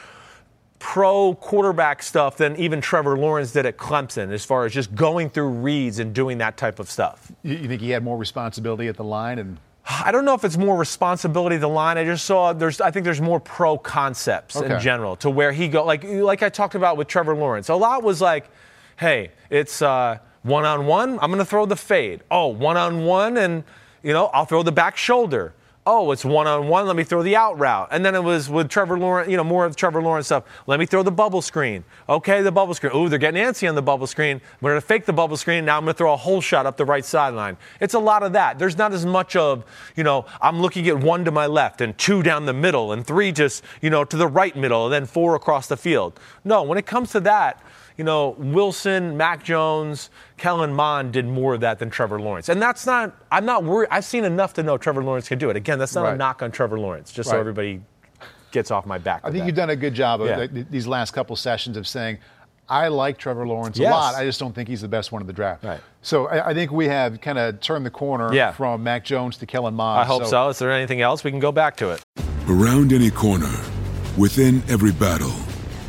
pro 0.84 1.34
quarterback 1.36 2.04
stuff 2.04 2.38
than 2.38 2.58
even 2.58 2.82
Trevor 2.82 3.18
Lawrence 3.18 3.54
did 3.54 3.66
at 3.66 3.78
Clemson 3.78 4.32
as 4.32 4.44
far 4.44 4.66
as 4.66 4.74
just 4.74 4.94
going 4.94 5.30
through 5.30 5.50
reads 5.50 6.00
and 6.00 6.14
doing 6.14 6.38
that 6.40 6.58
type 6.58 6.78
of 6.78 6.92
stuff. 6.92 7.32
You, 7.42 7.68
think 7.68 7.82
he 7.82 7.92
had 7.92 8.04
more 8.04 8.18
responsibility 8.18 8.88
at 8.88 8.98
the 8.98 9.04
line? 9.04 9.40
And 9.40 9.58
I 9.86 10.12
don't 10.14 10.24
know 10.24 10.34
if 10.34 10.46
it's 10.46 10.58
more 10.58 10.78
responsibility 10.78 11.58
the 11.58 11.68
line. 11.68 11.98
I 11.98 12.06
just 12.06 12.26
saw 12.26 12.54
there's 12.54 12.80
I 12.80 12.90
think 12.92 13.04
there's 13.04 13.20
more 13.22 13.40
pro 13.40 13.78
concepts 13.78 14.56
Okay. 14.56 14.74
in 14.74 14.80
general 14.80 15.16
to 15.18 15.30
where 15.30 15.52
he 15.52 15.68
go 15.68 15.84
like 15.86 16.04
like 16.06 16.42
I 16.42 16.50
talked 16.50 16.76
about 16.76 16.96
with 16.96 17.08
Trevor 17.08 17.36
Lawrence. 17.36 17.68
A 17.70 17.76
lot 17.76 18.02
was 18.04 18.22
like, 18.22 18.50
hey, 18.98 19.32
it's 19.50 19.82
uh, 19.82 20.20
one 20.44 20.64
on 20.66 20.86
one. 20.86 21.20
I'm 21.22 21.30
going 21.30 21.40
to 21.40 21.46
throw 21.46 21.66
the 21.66 21.76
fade. 21.76 22.22
Oh, 22.32 22.48
one 22.48 22.78
on 22.78 23.04
one, 23.06 23.36
and 23.38 23.64
you 24.04 24.14
know 24.14 24.28
I'll 24.28 24.46
throw 24.46 24.64
the 24.64 24.72
back 24.72 24.96
shoulder. 24.96 25.54
Oh, 25.86 26.14
it's 26.14 26.24
one 26.24 26.48
on 26.48 26.70
one. 26.70 26.88
Let 26.88 26.96
me 26.96 27.04
throw 27.04 27.24
the 27.24 27.36
out 27.36 27.60
route. 27.60 27.90
And 27.92 28.06
then 28.06 28.16
it 28.16 28.24
was 28.24 28.50
with 28.50 28.70
Trevor 28.70 28.98
Lawrence, 28.98 29.30
you 29.30 29.36
know, 29.36 29.44
more 29.44 29.66
of 29.66 29.76
Trevor 29.76 30.02
Lawrence 30.02 30.28
stuff. 30.28 30.46
Let 30.66 30.80
me 30.80 30.86
throw 30.86 31.04
the 31.04 31.12
bubble 31.12 31.42
screen. 31.42 31.84
Okay, 32.08 32.42
the 32.42 32.54
bubble 32.54 32.74
screen. 32.74 32.96
Ooh, 32.96 33.10
they're 33.10 33.20
getting 33.20 33.44
antsy 33.44 33.68
on 33.68 33.76
the 33.76 33.82
bubble 33.82 34.08
screen. 34.08 34.40
We're 34.62 34.72
going 34.72 34.82
to 34.82 34.88
fake 34.88 35.06
the 35.06 35.12
bubble 35.12 35.36
screen. 35.36 35.66
Now 35.66 35.76
I'm 35.76 35.84
going 35.84 35.94
to 35.94 35.98
throw 35.98 36.14
a 36.14 36.18
whole 36.18 36.40
shot 36.40 36.66
up 36.66 36.78
the 36.78 36.86
right 36.86 37.04
sideline. 37.04 37.58
It's 37.82 37.96
a 37.96 38.00
lot 38.00 38.24
of 38.24 38.32
that. 38.32 38.60
There's 38.60 38.78
not 38.78 38.94
as 38.94 39.06
much 39.06 39.36
of, 39.36 39.66
you 39.98 40.06
know, 40.06 40.26
I'm 40.42 40.62
looking 40.62 40.88
at 40.88 40.98
one 40.98 41.26
to 41.26 41.32
my 41.32 41.48
left 41.48 41.82
and 41.82 41.98
two 41.98 42.24
down 42.24 42.46
the 42.46 42.54
middle 42.54 42.94
and 42.94 43.06
three 43.06 43.34
just, 43.34 43.62
you 43.82 43.90
know, 43.90 44.06
to 44.06 44.16
the 44.16 44.28
right 44.28 44.56
middle 44.56 44.86
and 44.86 44.94
then 44.94 45.06
four 45.06 45.36
across 45.36 45.68
the 45.68 45.76
field. 45.76 46.18
No, 46.46 46.64
when 46.64 46.78
it 46.78 46.86
comes 46.86 47.12
to 47.12 47.20
that, 47.22 47.62
you 47.98 48.04
know, 48.04 48.36
Wilson, 48.40 49.16
Mac 49.18 49.44
Jones, 49.44 50.10
Kellen 50.38 50.74
Mond 50.74 51.14
did 51.14 51.28
more 51.28 51.54
of 51.54 51.62
that 51.62 51.80
than 51.80 51.90
Trevor 51.90 52.20
Lawrence. 52.20 52.50
And 52.50 52.62
that's 52.62 52.86
not, 52.86 53.16
I'm 53.32 53.46
not 53.46 53.64
worried. 53.64 53.90
I've 53.92 54.06
seen 54.06 54.24
enough 54.24 54.54
to 54.56 54.64
know 54.64 54.78
Trevor 54.78 55.04
Lawrence 55.04 55.28
can 55.28 55.38
do 55.38 55.50
it. 55.50 55.56
Again, 55.56 55.80
that's 55.80 55.96
not 55.96 56.12
a 56.14 56.16
knock 56.18 56.42
on 56.42 56.52
Trevor 56.52 56.80
Lawrence, 56.80 57.12
just 57.12 57.30
so 57.30 57.40
everybody 57.40 57.82
gets 58.52 58.72
off 58.72 58.86
my 58.86 58.98
back. 58.98 59.22
I 59.24 59.32
think 59.32 59.42
that. 59.42 59.46
you've 59.48 59.56
done 59.56 59.70
a 59.72 59.76
good 59.76 59.94
job 59.94 60.22
of 60.22 60.28
Yeah. 60.28 60.48
th- 60.48 60.68
these 60.70 60.86
last 60.88 61.12
couple 61.12 61.36
sessions 61.36 61.76
of 61.78 61.88
saying, 61.88 62.20
I 62.70 62.88
like 62.88 63.18
Trevor 63.18 63.46
Lawrence 63.46 63.78
Yes. 63.78 63.90
a 63.92 63.94
lot. 63.94 64.16
I 64.16 64.24
just 64.26 64.40
don't 64.40 64.54
think 64.56 64.70
he's 64.70 64.82
the 64.82 64.88
best 64.88 65.12
one 65.12 65.22
in 65.22 65.28
the 65.28 65.34
draft. 65.34 65.64
Right. 65.64 65.82
So 66.02 66.28
I, 66.28 66.50
I 66.50 66.54
think 66.54 66.72
we 66.72 66.88
have 66.88 67.20
kind 67.20 67.38
of 67.38 67.60
turned 67.60 67.86
the 67.86 67.90
corner 67.92 68.34
Yeah. 68.34 68.52
from 68.52 68.82
Mac 68.84 69.04
Jones 69.04 69.38
to 69.38 69.46
Kellen 69.46 69.74
Mond. 69.74 70.00
I 70.02 70.06
hope 70.06 70.26
so. 70.26 70.48
Is 70.50 70.60
there 70.60 70.72
anything 70.72 71.02
else? 71.02 71.24
We 71.24 71.32
can 71.32 71.40
go 71.42 71.52
back 71.52 71.76
to 71.78 71.90
it. 71.90 72.02
Around 72.48 72.94
any 72.94 73.10
corner, 73.12 73.52
within 74.18 74.62
every 74.70 74.92
battle, 74.92 75.34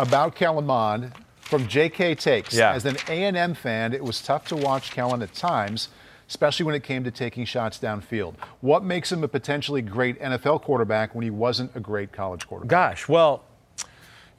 About 0.00 0.34
Kellen 0.34 0.66
Mond 0.66 1.12
from 1.40 1.66
J.K. 1.68 2.14
Takes. 2.14 2.54
Yeah. 2.54 2.72
As 2.72 2.84
an 2.84 2.96
A&M 3.08 3.54
fan, 3.54 3.92
it 3.92 4.02
was 4.02 4.22
tough 4.22 4.46
to 4.48 4.56
watch 4.56 4.90
Kellen 4.92 5.22
at 5.22 5.34
times, 5.34 5.88
especially 6.28 6.64
when 6.64 6.74
it 6.74 6.82
came 6.82 7.04
to 7.04 7.10
taking 7.10 7.44
shots 7.44 7.78
downfield. 7.78 8.34
What 8.60 8.84
makes 8.84 9.10
him 9.10 9.24
a 9.24 9.28
potentially 9.28 9.82
great 9.82 10.20
NFL 10.20 10.62
quarterback 10.62 11.14
when 11.14 11.22
he 11.22 11.30
wasn't 11.30 11.74
a 11.74 11.80
great 11.80 12.12
college 12.12 12.46
quarterback? 12.46 12.70
Gosh, 12.70 13.08
well, 13.08 13.44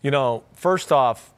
you 0.01 0.09
know, 0.09 0.43
first 0.53 0.91
off, 0.91 1.31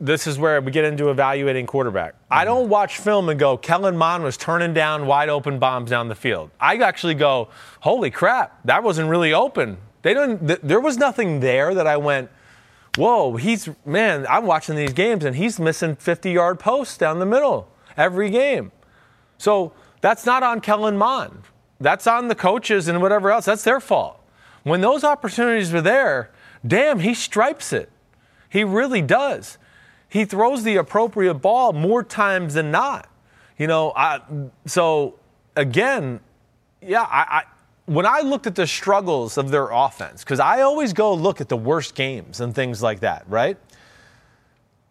this 0.00 0.26
is 0.26 0.38
where 0.38 0.60
we 0.60 0.72
get 0.72 0.84
into 0.84 1.10
evaluating 1.10 1.66
quarterback. 1.66 2.14
I 2.30 2.38
mm-hmm. 2.38 2.46
don't 2.46 2.68
watch 2.68 2.98
film 2.98 3.28
and 3.28 3.38
go, 3.38 3.56
Kellen 3.56 3.96
Mond 3.96 4.24
was 4.24 4.36
turning 4.36 4.74
down 4.74 5.06
wide 5.06 5.28
open 5.28 5.58
bombs 5.58 5.90
down 5.90 6.08
the 6.08 6.16
field. 6.16 6.50
I 6.58 6.76
actually 6.76 7.14
go, 7.14 7.50
holy 7.80 8.10
crap, 8.10 8.58
that 8.64 8.82
wasn't 8.82 9.08
really 9.08 9.32
open. 9.32 9.78
They 10.02 10.14
didn't. 10.14 10.46
Th- 10.46 10.60
there 10.62 10.80
was 10.80 10.96
nothing 10.96 11.40
there 11.40 11.74
that 11.74 11.86
I 11.86 11.98
went, 11.98 12.30
whoa, 12.96 13.36
he's 13.36 13.68
man. 13.84 14.26
I'm 14.28 14.46
watching 14.46 14.76
these 14.76 14.92
games 14.92 15.24
and 15.24 15.36
he's 15.36 15.58
missing 15.58 15.96
50 15.96 16.30
yard 16.30 16.58
posts 16.58 16.96
down 16.96 17.18
the 17.18 17.26
middle 17.26 17.68
every 17.96 18.30
game. 18.30 18.72
So 19.38 19.72
that's 20.00 20.26
not 20.26 20.42
on 20.42 20.60
Kellen 20.60 20.96
Mond. 20.96 21.42
That's 21.80 22.06
on 22.06 22.28
the 22.28 22.34
coaches 22.34 22.88
and 22.88 23.00
whatever 23.00 23.30
else. 23.30 23.46
That's 23.46 23.64
their 23.64 23.80
fault. 23.80 24.20
When 24.62 24.80
those 24.80 25.04
opportunities 25.04 25.72
are 25.72 25.80
there, 25.80 26.30
damn, 26.66 27.00
he 27.00 27.14
stripes 27.14 27.72
it. 27.72 27.90
He 28.48 28.64
really 28.64 29.00
does. 29.00 29.56
He 30.08 30.24
throws 30.24 30.64
the 30.64 30.76
appropriate 30.76 31.34
ball 31.34 31.72
more 31.72 32.02
times 32.02 32.54
than 32.54 32.70
not. 32.70 33.08
You 33.56 33.66
know, 33.66 33.92
I, 33.94 34.20
so 34.66 35.18
again, 35.56 36.20
yeah, 36.82 37.02
I 37.02 37.44
when 37.90 38.06
I 38.06 38.20
looked 38.20 38.46
at 38.46 38.54
the 38.54 38.68
struggles 38.68 39.36
of 39.36 39.50
their 39.50 39.68
offense, 39.70 40.22
because 40.22 40.38
I 40.38 40.60
always 40.60 40.92
go 40.92 41.12
look 41.12 41.40
at 41.40 41.48
the 41.48 41.56
worst 41.56 41.96
games 41.96 42.40
and 42.40 42.54
things 42.54 42.80
like 42.80 43.00
that, 43.00 43.24
right? 43.26 43.56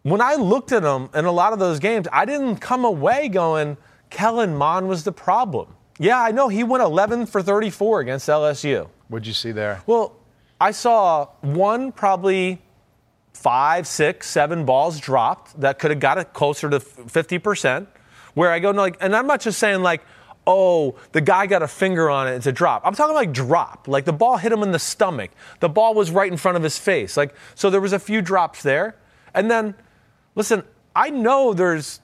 When 0.02 0.20
I 0.20 0.34
looked 0.34 0.70
at 0.72 0.82
them 0.82 1.08
in 1.14 1.24
a 1.24 1.32
lot 1.32 1.54
of 1.54 1.58
those 1.58 1.78
games, 1.78 2.06
I 2.12 2.26
didn't 2.26 2.56
come 2.56 2.84
away 2.84 3.30
going, 3.30 3.78
Kellen 4.10 4.54
Mond 4.54 4.86
was 4.86 5.02
the 5.02 5.12
problem. 5.12 5.74
Yeah, 5.98 6.20
I 6.20 6.30
know 6.30 6.48
he 6.48 6.62
went 6.62 6.82
11 6.82 7.24
for 7.24 7.40
34 7.40 8.00
against 8.00 8.28
LSU. 8.28 8.86
What'd 9.08 9.26
you 9.26 9.32
see 9.32 9.52
there? 9.52 9.80
Well, 9.86 10.14
I 10.60 10.70
saw 10.70 11.28
one 11.40 11.92
probably 11.92 12.60
five, 13.32 13.86
six, 13.86 14.28
seven 14.28 14.66
balls 14.66 15.00
dropped 15.00 15.58
that 15.58 15.78
could 15.78 15.90
have 15.90 16.00
got 16.00 16.18
it 16.18 16.34
closer 16.34 16.68
to 16.68 16.78
50%. 16.80 17.86
Where 18.34 18.50
I 18.50 18.58
go, 18.58 18.72
no, 18.72 18.82
like, 18.82 18.98
and 19.00 19.16
I'm 19.16 19.26
not 19.26 19.40
just 19.40 19.58
saying 19.58 19.80
like, 19.80 20.02
oh, 20.50 20.96
the 21.12 21.20
guy 21.20 21.46
got 21.46 21.62
a 21.62 21.68
finger 21.68 22.10
on 22.10 22.28
it, 22.28 22.32
it's 22.32 22.46
a 22.46 22.52
drop. 22.52 22.82
I'm 22.84 22.94
talking 22.94 23.14
like 23.14 23.32
drop. 23.32 23.88
Like 23.88 24.04
the 24.04 24.12
ball 24.12 24.36
hit 24.36 24.52
him 24.52 24.62
in 24.62 24.72
the 24.72 24.78
stomach. 24.78 25.30
The 25.60 25.68
ball 25.68 25.94
was 25.94 26.10
right 26.10 26.30
in 26.30 26.36
front 26.36 26.56
of 26.56 26.62
his 26.62 26.78
face. 26.78 27.16
Like, 27.16 27.34
so 27.54 27.70
there 27.70 27.80
was 27.80 27.92
a 27.92 27.98
few 27.98 28.22
drops 28.22 28.62
there. 28.62 28.96
And 29.34 29.50
then, 29.50 29.74
listen, 30.34 30.64
I 30.94 31.10
know 31.10 31.52
there's 31.52 32.00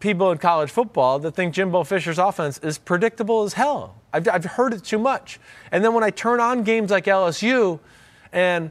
people 0.00 0.30
in 0.30 0.38
college 0.38 0.70
football 0.70 1.18
that 1.20 1.34
think 1.34 1.54
Jimbo 1.54 1.84
Fisher's 1.84 2.18
offense 2.18 2.58
is 2.58 2.78
predictable 2.78 3.42
as 3.42 3.54
hell. 3.54 3.96
I've, 4.12 4.28
I've 4.28 4.44
heard 4.44 4.74
it 4.74 4.84
too 4.84 4.98
much. 4.98 5.40
And 5.72 5.84
then 5.84 5.94
when 5.94 6.04
I 6.04 6.10
turn 6.10 6.40
on 6.40 6.62
games 6.62 6.90
like 6.90 7.04
LSU 7.04 7.80
and 8.32 8.70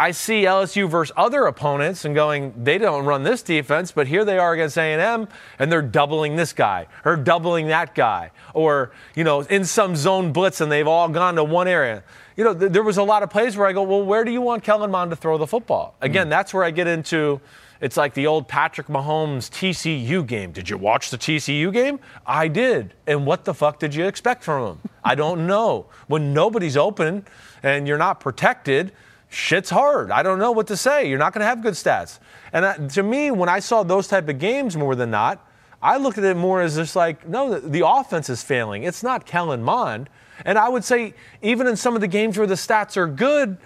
I 0.00 0.12
see 0.12 0.44
LSU 0.44 0.88
versus 0.88 1.12
other 1.14 1.44
opponents 1.44 2.06
and 2.06 2.14
going, 2.14 2.54
they 2.56 2.78
don't 2.78 3.04
run 3.04 3.22
this 3.22 3.42
defense, 3.42 3.92
but 3.92 4.06
here 4.06 4.24
they 4.24 4.38
are 4.38 4.54
against 4.54 4.78
A&M 4.78 5.28
and 5.58 5.70
they're 5.70 5.82
doubling 5.82 6.36
this 6.36 6.54
guy 6.54 6.86
or 7.04 7.16
doubling 7.16 7.66
that 7.66 7.94
guy 7.94 8.30
or, 8.54 8.92
you 9.14 9.24
know, 9.24 9.42
in 9.42 9.62
some 9.66 9.94
zone 9.94 10.32
blitz 10.32 10.62
and 10.62 10.72
they've 10.72 10.88
all 10.88 11.06
gone 11.10 11.34
to 11.34 11.44
one 11.44 11.68
area. 11.68 12.02
You 12.34 12.44
know, 12.44 12.54
th- 12.54 12.72
there 12.72 12.82
was 12.82 12.96
a 12.96 13.02
lot 13.02 13.22
of 13.22 13.28
plays 13.28 13.58
where 13.58 13.66
I 13.66 13.74
go, 13.74 13.82
well, 13.82 14.02
where 14.02 14.24
do 14.24 14.30
you 14.30 14.40
want 14.40 14.64
Kellen 14.64 14.90
Mond 14.90 15.10
to 15.10 15.16
throw 15.16 15.36
the 15.36 15.46
football? 15.46 15.96
Again, 16.00 16.28
mm 16.28 16.30
that's 16.30 16.54
where 16.54 16.64
I 16.64 16.70
get 16.70 16.86
into 16.86 17.38
it's 17.82 17.96
like 17.98 18.14
the 18.14 18.26
old 18.26 18.48
Patrick 18.48 18.86
Mahomes 18.86 19.50
TCU 19.50 20.26
game. 20.26 20.52
Did 20.52 20.70
you 20.70 20.78
watch 20.78 21.10
the 21.10 21.18
TCU 21.18 21.70
game? 21.72 22.00
I 22.26 22.48
did. 22.48 22.94
And 23.06 23.26
what 23.26 23.44
the 23.44 23.52
fuck 23.52 23.78
did 23.78 23.94
you 23.94 24.06
expect 24.06 24.44
from 24.44 24.66
him? 24.66 24.78
I 25.04 25.14
don't 25.14 25.46
know. 25.46 25.86
When 26.06 26.32
nobody's 26.32 26.76
open 26.76 27.26
and 27.62 27.86
you're 27.86 27.98
not 27.98 28.20
protected, 28.20 28.92
shit's 29.30 29.70
hard. 29.70 30.10
I 30.10 30.22
don't 30.22 30.38
know 30.38 30.50
what 30.50 30.66
to 30.66 30.76
say. 30.76 31.08
You're 31.08 31.18
not 31.18 31.32
going 31.32 31.40
to 31.40 31.46
have 31.46 31.62
good 31.62 31.74
stats. 31.74 32.18
And 32.52 32.90
to 32.90 33.02
me, 33.02 33.30
when 33.30 33.48
I 33.48 33.60
saw 33.60 33.82
those 33.82 34.08
type 34.08 34.28
of 34.28 34.38
games 34.38 34.76
more 34.76 34.94
than 34.94 35.10
not, 35.10 35.46
I 35.80 35.96
looked 35.96 36.18
at 36.18 36.24
it 36.24 36.36
more 36.36 36.60
as 36.60 36.76
just 36.76 36.94
like, 36.94 37.26
no, 37.26 37.58
the, 37.58 37.66
the 37.66 37.86
offense 37.88 38.28
is 38.28 38.42
failing. 38.42 38.82
It's 38.82 39.02
not 39.02 39.24
Kellen 39.24 39.62
Mond. 39.62 40.10
And 40.44 40.58
I 40.58 40.68
would 40.68 40.84
say, 40.84 41.14
even 41.40 41.66
in 41.66 41.76
some 41.76 41.94
of 41.94 42.00
the 42.00 42.08
games 42.08 42.36
where 42.36 42.46
the 42.46 42.54
stats 42.54 42.96
are 42.96 43.06
good, 43.06 43.56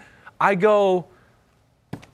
I 0.41 0.55
go, 0.55 1.07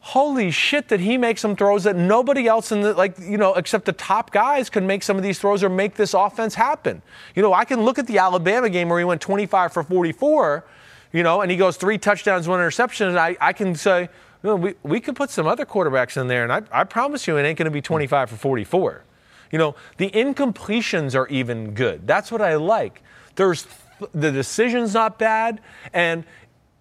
holy 0.00 0.50
shit 0.50 0.88
that 0.88 1.00
he 1.00 1.18
makes 1.18 1.40
some 1.40 1.54
throws 1.54 1.84
that 1.84 1.96
nobody 1.96 2.46
else 2.46 2.72
in 2.72 2.80
the 2.80 2.94
like 2.94 3.18
you 3.18 3.36
know 3.36 3.52
except 3.54 3.84
the 3.84 3.92
top 3.92 4.30
guys 4.30 4.70
can 4.70 4.86
make 4.86 5.02
some 5.02 5.16
of 5.16 5.22
these 5.22 5.38
throws 5.38 5.62
or 5.62 5.68
make 5.68 5.94
this 5.94 6.14
offense 6.14 6.54
happen 6.54 7.02
you 7.34 7.42
know 7.42 7.52
i 7.52 7.66
can 7.66 7.82
look 7.82 7.98
at 7.98 8.06
the 8.06 8.16
alabama 8.16 8.70
game 8.70 8.88
where 8.88 8.98
he 8.98 9.04
went 9.04 9.20
25 9.20 9.72
for 9.72 9.82
44 9.82 10.64
you 11.12 11.22
know, 11.22 11.40
and 11.40 11.50
he 11.50 11.56
goes 11.56 11.76
three 11.76 11.98
touchdowns, 11.98 12.46
one 12.46 12.60
interception, 12.60 13.08
and 13.08 13.18
I, 13.18 13.36
I 13.40 13.52
can 13.52 13.74
say, 13.74 14.08
we, 14.42 14.74
we 14.82 15.00
could 15.00 15.16
put 15.16 15.30
some 15.30 15.46
other 15.46 15.66
quarterbacks 15.66 16.16
in 16.20 16.28
there, 16.28 16.44
and 16.44 16.52
I, 16.52 16.62
I 16.72 16.84
promise 16.84 17.26
you 17.26 17.36
it 17.36 17.42
ain't 17.42 17.58
going 17.58 17.66
to 17.66 17.70
be 17.70 17.82
25 17.82 18.30
for 18.30 18.36
44. 18.36 19.04
You 19.50 19.58
know, 19.58 19.74
the 19.96 20.10
incompletions 20.10 21.14
are 21.14 21.26
even 21.28 21.74
good. 21.74 22.06
That's 22.06 22.30
what 22.30 22.40
I 22.40 22.54
like. 22.54 23.02
There's 23.34 23.66
the 24.14 24.30
decision's 24.30 24.94
not 24.94 25.18
bad, 25.18 25.60
and 25.92 26.24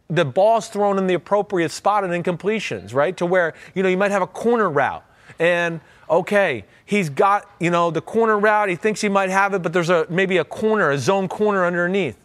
the 0.09 0.25
ball's 0.25 0.69
thrown 0.69 0.97
in 0.97 1.07
the 1.07 1.15
appropriate 1.15 1.71
spot 1.71 2.03
in 2.03 2.11
incompletions, 2.11 2.93
right? 2.93 3.17
To 3.17 3.25
where, 3.25 3.53
you 3.75 3.84
know, 3.84 3.89
you 3.89 3.97
might 3.97 4.11
have 4.11 4.21
a 4.21 4.27
corner 4.27 4.69
route, 4.69 5.03
and 5.39 5.82
okay, 6.09 6.65
he's 6.86 7.09
got, 7.09 7.49
you 7.59 7.71
know, 7.71 7.91
the 7.91 8.01
corner 8.01 8.38
route, 8.38 8.69
he 8.69 8.75
thinks 8.75 9.01
he 9.01 9.09
might 9.09 9.30
have 9.30 9.53
it, 9.53 9.61
but 9.61 9.73
there's 9.73 9.89
a 9.89 10.05
maybe 10.09 10.38
a 10.38 10.45
corner, 10.45 10.91
a 10.91 10.97
zone 10.97 11.27
corner 11.27 11.65
underneath 11.65 12.17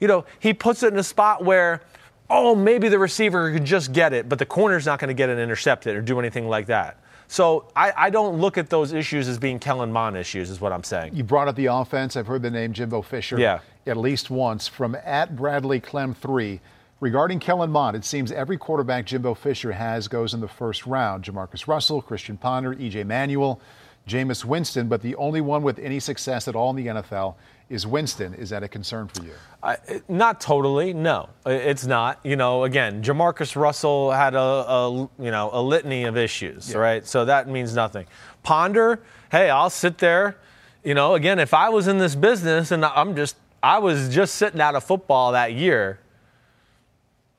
you 0.00 0.08
know, 0.08 0.24
he 0.40 0.54
puts 0.54 0.82
it 0.82 0.92
in 0.92 0.98
a 0.98 1.04
spot 1.04 1.44
where, 1.44 1.82
oh, 2.30 2.54
maybe 2.54 2.88
the 2.88 2.98
receiver 2.98 3.52
could 3.52 3.64
just 3.64 3.92
get 3.92 4.12
it, 4.12 4.28
but 4.28 4.38
the 4.38 4.46
corner's 4.46 4.86
not 4.86 4.98
going 4.98 5.08
to 5.08 5.14
get 5.14 5.28
it 5.28 5.38
intercepted 5.38 5.96
or 5.96 6.02
do 6.02 6.18
anything 6.18 6.48
like 6.48 6.66
that. 6.66 6.98
So 7.26 7.66
I, 7.74 7.92
I, 7.96 8.10
don't 8.10 8.38
look 8.38 8.58
at 8.58 8.68
those 8.68 8.92
issues 8.92 9.28
as 9.28 9.38
being 9.38 9.58
Kellen 9.58 9.90
Mond 9.90 10.16
issues, 10.16 10.50
is 10.50 10.60
what 10.60 10.72
I'm 10.72 10.84
saying. 10.84 11.14
You 11.14 11.24
brought 11.24 11.48
up 11.48 11.56
the 11.56 11.66
offense. 11.66 12.16
I've 12.16 12.26
heard 12.26 12.42
the 12.42 12.50
name 12.50 12.72
Jimbo 12.72 13.02
Fisher 13.02 13.38
yeah. 13.38 13.60
at 13.86 13.96
least 13.96 14.30
once 14.30 14.68
from 14.68 14.94
at 14.94 15.34
Bradley 15.34 15.80
Clem 15.80 16.14
3. 16.14 16.60
Regarding 17.00 17.38
Kellen 17.40 17.70
Mond, 17.70 17.96
it 17.96 18.04
seems 18.04 18.30
every 18.30 18.56
quarterback 18.56 19.06
Jimbo 19.06 19.34
Fisher 19.34 19.72
has 19.72 20.06
goes 20.06 20.32
in 20.32 20.40
the 20.40 20.48
first 20.48 20.86
round. 20.86 21.24
JaMarcus 21.24 21.66
Russell, 21.66 22.00
Christian 22.00 22.36
Ponder, 22.36 22.74
E.J. 22.74 23.04
Manuel, 23.04 23.60
Jameis 24.06 24.44
Winston, 24.44 24.88
but 24.88 25.02
the 25.02 25.16
only 25.16 25.40
one 25.40 25.62
with 25.62 25.78
any 25.78 26.00
success 26.00 26.46
at 26.46 26.54
all 26.54 26.70
in 26.70 26.76
the 26.76 26.86
NFL 26.86 27.34
is 27.68 27.86
Winston. 27.86 28.34
Is 28.34 28.50
that 28.50 28.62
a 28.62 28.68
concern 28.68 29.08
for 29.08 29.22
you? 29.24 29.32
Uh, 29.62 29.76
not 30.08 30.40
totally. 30.40 30.92
No, 30.92 31.30
it's 31.46 31.86
not. 31.86 32.20
You 32.22 32.36
know, 32.36 32.64
again, 32.64 33.02
JaMarcus 33.02 33.56
Russell 33.56 34.12
had 34.12 34.34
a, 34.34 34.38
a 34.38 34.90
you 35.18 35.30
know 35.30 35.50
a 35.52 35.62
litany 35.62 36.04
of 36.04 36.16
issues, 36.16 36.70
yeah. 36.70 36.78
right? 36.78 37.06
So 37.06 37.24
that 37.24 37.48
means 37.48 37.74
nothing. 37.74 38.06
Ponder, 38.42 39.00
hey, 39.30 39.50
I'll 39.50 39.70
sit 39.70 39.98
there. 39.98 40.36
You 40.84 40.94
know, 40.94 41.14
again, 41.14 41.38
if 41.38 41.54
I 41.54 41.70
was 41.70 41.88
in 41.88 41.98
this 41.98 42.14
business 42.14 42.70
and 42.70 42.84
I'm 42.84 43.16
just 43.16 43.36
I 43.62 43.78
was 43.78 44.14
just 44.14 44.34
sitting 44.34 44.60
out 44.60 44.74
of 44.74 44.84
football 44.84 45.32
that 45.32 45.54
year, 45.54 45.98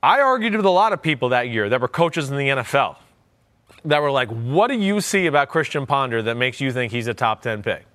I 0.02 0.22
argued 0.22 0.56
with 0.56 0.66
a 0.66 0.72
lot 0.72 0.94
of 0.94 1.02
people 1.02 1.30
that 1.30 1.50
year 1.50 1.70
that 1.70 1.80
were 1.80 1.88
coaches 1.88 2.32
in 2.32 2.38
the 2.38 2.50
NFL 2.50 2.96
that 3.86 4.02
were 4.02 4.12
like, 4.12 4.30
"What 4.30 4.68
do 4.68 4.74
you 4.74 5.02
see 5.02 5.28
about 5.28 5.50
Christian 5.50 5.86
Ponder 5.86 6.24
that 6.24 6.36
makes 6.36 6.60
you 6.60 6.72
think 6.72 6.92
he's 6.92 7.06
a 7.06 7.14
top 7.14 7.44
ten 7.44 7.62
pick?" 7.62 7.86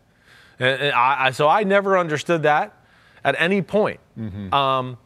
And 0.61 0.93
I, 0.93 1.31
so 1.31 1.49
I 1.49 1.65
never 1.65 1.99
understood 1.99 2.43
that 2.45 2.77
at 3.25 3.35
any 3.39 3.63
point. 3.63 4.01
Mm-hmm. 4.19 4.53
Um, 4.55 4.99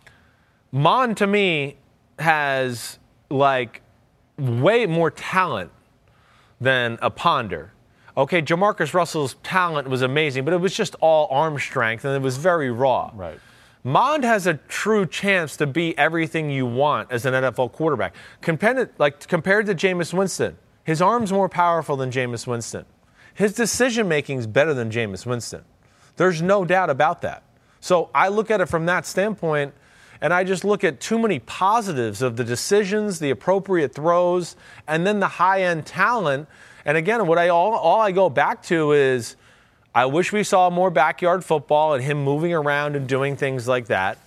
Mond 0.73 1.17
to 1.19 1.27
me 1.27 1.77
has 2.19 2.99
like 3.31 3.81
way 4.37 4.87
more 4.87 5.11
talent 5.11 5.71
than 6.61 6.99
a 7.01 7.11
Ponder. 7.11 7.73
Okay, 8.17 8.43
JaMarcus 8.43 8.95
Russell's 8.95 9.35
talent 9.43 9.89
was 9.89 10.03
amazing, 10.03 10.45
but 10.45 10.55
it 10.55 10.59
was 10.59 10.75
just 10.75 10.95
all 11.01 11.29
arm 11.31 11.59
strength 11.59 12.05
and 12.05 12.15
it 12.15 12.23
was 12.23 12.37
very 12.37 12.71
raw. 12.71 13.11
Right. 13.15 13.39
Mond 13.83 14.25
has 14.25 14.47
a 14.47 14.55
true 14.55 15.05
chance 15.05 15.57
to 15.59 15.67
be 15.67 15.97
everything 15.99 16.51
you 16.51 16.65
want 16.65 17.13
as 17.13 17.27
an 17.27 17.35
NFL 17.35 17.73
quarterback. 17.73 18.15
Compared, 18.41 18.91
like 18.99 19.27
compared 19.29 19.67
to 19.67 19.75
Jameis 19.75 20.15
Winston, 20.15 20.57
his 20.85 21.03
arm's 21.03 21.33
more 21.33 21.49
powerful 21.49 21.97
than 21.97 22.11
Jameis 22.11 22.47
Winston. 22.47 22.87
His 23.35 23.53
decision 23.53 24.09
making 24.09 24.39
is 24.39 24.47
better 24.47 24.73
than 24.75 24.91
Jameis 24.91 25.27
Winston. 25.27 25.65
There's 26.17 26.41
no 26.41 26.65
doubt 26.65 26.91
about 26.91 27.23
that. 27.23 27.43
So 27.81 28.09
I 28.15 28.29
look 28.29 28.51
at 28.51 28.61
it 28.61 28.67
from 28.67 28.87
that 28.87 29.05
standpoint, 29.05 29.75
and 30.21 30.33
I 30.33 30.45
just 30.45 30.65
look 30.65 30.85
at 30.85 31.01
too 31.01 31.19
many 31.19 31.41
positives 31.41 32.23
of 32.23 32.37
the 32.37 32.45
decisions, 32.45 33.19
the 33.19 33.31
appropriate 33.31 33.95
throws, 33.95 34.57
and 34.87 35.07
then 35.07 35.21
the 35.21 35.29
high 35.29 35.63
end 35.63 35.85
talent. 35.85 36.49
And 36.85 36.97
again, 36.97 37.27
what 37.27 37.39
I 37.39 37.49
all, 37.49 37.75
all 37.75 38.01
I 38.01 38.13
go 38.13 38.31
back 38.31 38.63
to 38.65 38.93
is 38.93 39.37
I 39.95 40.07
wish 40.07 40.33
we 40.33 40.43
saw 40.45 40.71
more 40.71 40.91
backyard 40.91 41.45
football 41.45 41.95
and 41.95 42.03
him 42.03 42.23
moving 42.25 42.55
around 42.55 42.97
and 42.97 43.07
doing 43.07 43.37
things 43.37 43.69
like 43.69 43.87
that. 43.87 44.19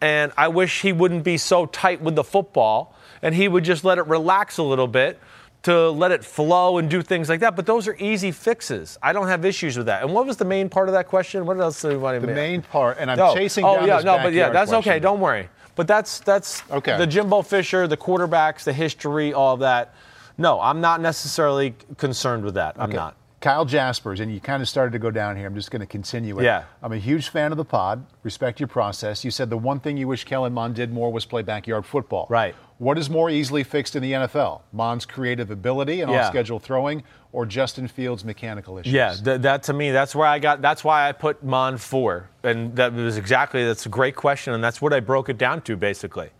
And 0.00 0.32
I 0.36 0.48
wish 0.48 0.82
he 0.82 0.92
wouldn't 0.92 1.24
be 1.24 1.38
so 1.38 1.66
tight 1.66 2.02
with 2.02 2.16
the 2.16 2.24
football 2.24 2.94
and 3.22 3.34
he 3.34 3.48
would 3.48 3.64
just 3.64 3.82
let 3.84 3.98
it 3.98 4.06
relax 4.06 4.58
a 4.58 4.62
little 4.62 4.86
bit 4.86 5.18
to 5.66 5.90
let 5.90 6.12
it 6.12 6.24
flow 6.24 6.78
and 6.78 6.88
do 6.88 7.02
things 7.02 7.28
like 7.28 7.40
that. 7.40 7.56
But 7.56 7.66
those 7.66 7.88
are 7.88 7.96
easy 7.96 8.30
fixes. 8.30 8.98
I 9.02 9.12
don't 9.12 9.26
have 9.26 9.44
issues 9.44 9.76
with 9.76 9.86
that. 9.86 10.04
And 10.04 10.14
what 10.14 10.24
was 10.24 10.36
the 10.36 10.44
main 10.44 10.68
part 10.68 10.88
of 10.88 10.92
that 10.92 11.08
question? 11.08 11.44
What 11.44 11.58
else 11.58 11.82
do 11.82 11.90
you 11.90 11.98
want 11.98 12.20
to 12.20 12.24
The 12.24 12.32
main 12.32 12.62
part, 12.62 12.98
and 13.00 13.10
I'm 13.10 13.18
no. 13.18 13.34
chasing 13.34 13.64
oh, 13.64 13.84
yeah, 13.84 13.98
no, 13.98 14.16
but 14.18 14.32
yeah, 14.32 14.50
that's 14.50 14.70
question. 14.70 14.92
okay. 14.92 15.00
Don't 15.00 15.18
worry. 15.18 15.48
But 15.74 15.88
that's 15.88 16.20
that's 16.20 16.62
okay. 16.70 16.96
the 16.96 17.06
Jimbo 17.06 17.42
Fisher, 17.42 17.88
the 17.88 17.96
quarterbacks, 17.96 18.62
the 18.62 18.72
history, 18.72 19.32
all 19.32 19.54
of 19.54 19.60
that. 19.60 19.92
No, 20.38 20.60
I'm 20.60 20.80
not 20.80 21.00
necessarily 21.00 21.74
concerned 21.96 22.44
with 22.44 22.54
that. 22.54 22.76
I'm 22.78 22.90
not. 22.90 23.16
Kyle 23.40 23.64
Jaspers, 23.64 24.20
and 24.20 24.32
you 24.32 24.40
kind 24.40 24.62
of 24.62 24.68
started 24.68 24.92
to 24.92 24.98
go 25.00 25.10
down 25.10 25.36
here. 25.36 25.46
I'm 25.46 25.54
just 25.54 25.70
going 25.70 25.80
to 25.80 25.86
continue 25.86 26.38
it. 26.38 26.44
Yeah. 26.44 26.64
I'm 26.82 26.92
a 26.92 26.98
huge 26.98 27.28
fan 27.28 27.52
of 27.52 27.58
the 27.58 27.64
pod. 27.64 28.06
Respect 28.22 28.60
your 28.60 28.66
process. 28.66 29.24
You 29.24 29.30
said 29.30 29.50
the 29.50 29.58
one 29.58 29.78
thing 29.78 29.96
you 29.96 30.08
wish 30.08 30.24
Kellen 30.24 30.52
Mond 30.52 30.74
did 30.74 30.92
more 30.92 31.12
was 31.12 31.24
play 31.26 31.42
backyard 31.42 31.84
football. 31.84 32.26
Right. 32.30 32.54
What 32.78 32.98
is 32.98 33.08
more 33.08 33.30
easily 33.30 33.64
fixed 33.64 33.96
in 33.96 34.02
the 34.02 34.12
NFL? 34.12 34.60
Mond's 34.72 35.06
creative 35.06 35.50
ability 35.50 36.02
and 36.02 36.10
Yeah. 36.12 36.26
off-schedule 36.26 36.58
throwing, 36.58 37.04
or 37.32 37.46
Justin 37.46 37.88
Fields' 37.88 38.22
mechanical 38.24 38.76
issues? 38.78 38.92
Yeah, 38.92 39.14
th- 39.14 39.40
that 39.40 39.62
to 39.64 39.72
me, 39.72 39.90
that's 39.92 40.14
where 40.14 40.26
I 40.26 40.38
got. 40.38 40.60
That's 40.60 40.84
why 40.84 41.08
I 41.08 41.12
put 41.12 41.42
Mon 41.42 41.78
four, 41.78 42.28
and 42.42 42.76
that 42.76 42.92
was 42.92 43.16
exactly. 43.16 43.64
That's 43.64 43.86
a 43.86 43.88
great 43.88 44.14
question, 44.14 44.52
and 44.52 44.62
that's 44.62 44.82
what 44.82 44.92
I 44.92 45.00
broke 45.00 45.28
it 45.30 45.38
down 45.38 45.62
to 45.62 45.76
basically. 45.76 46.30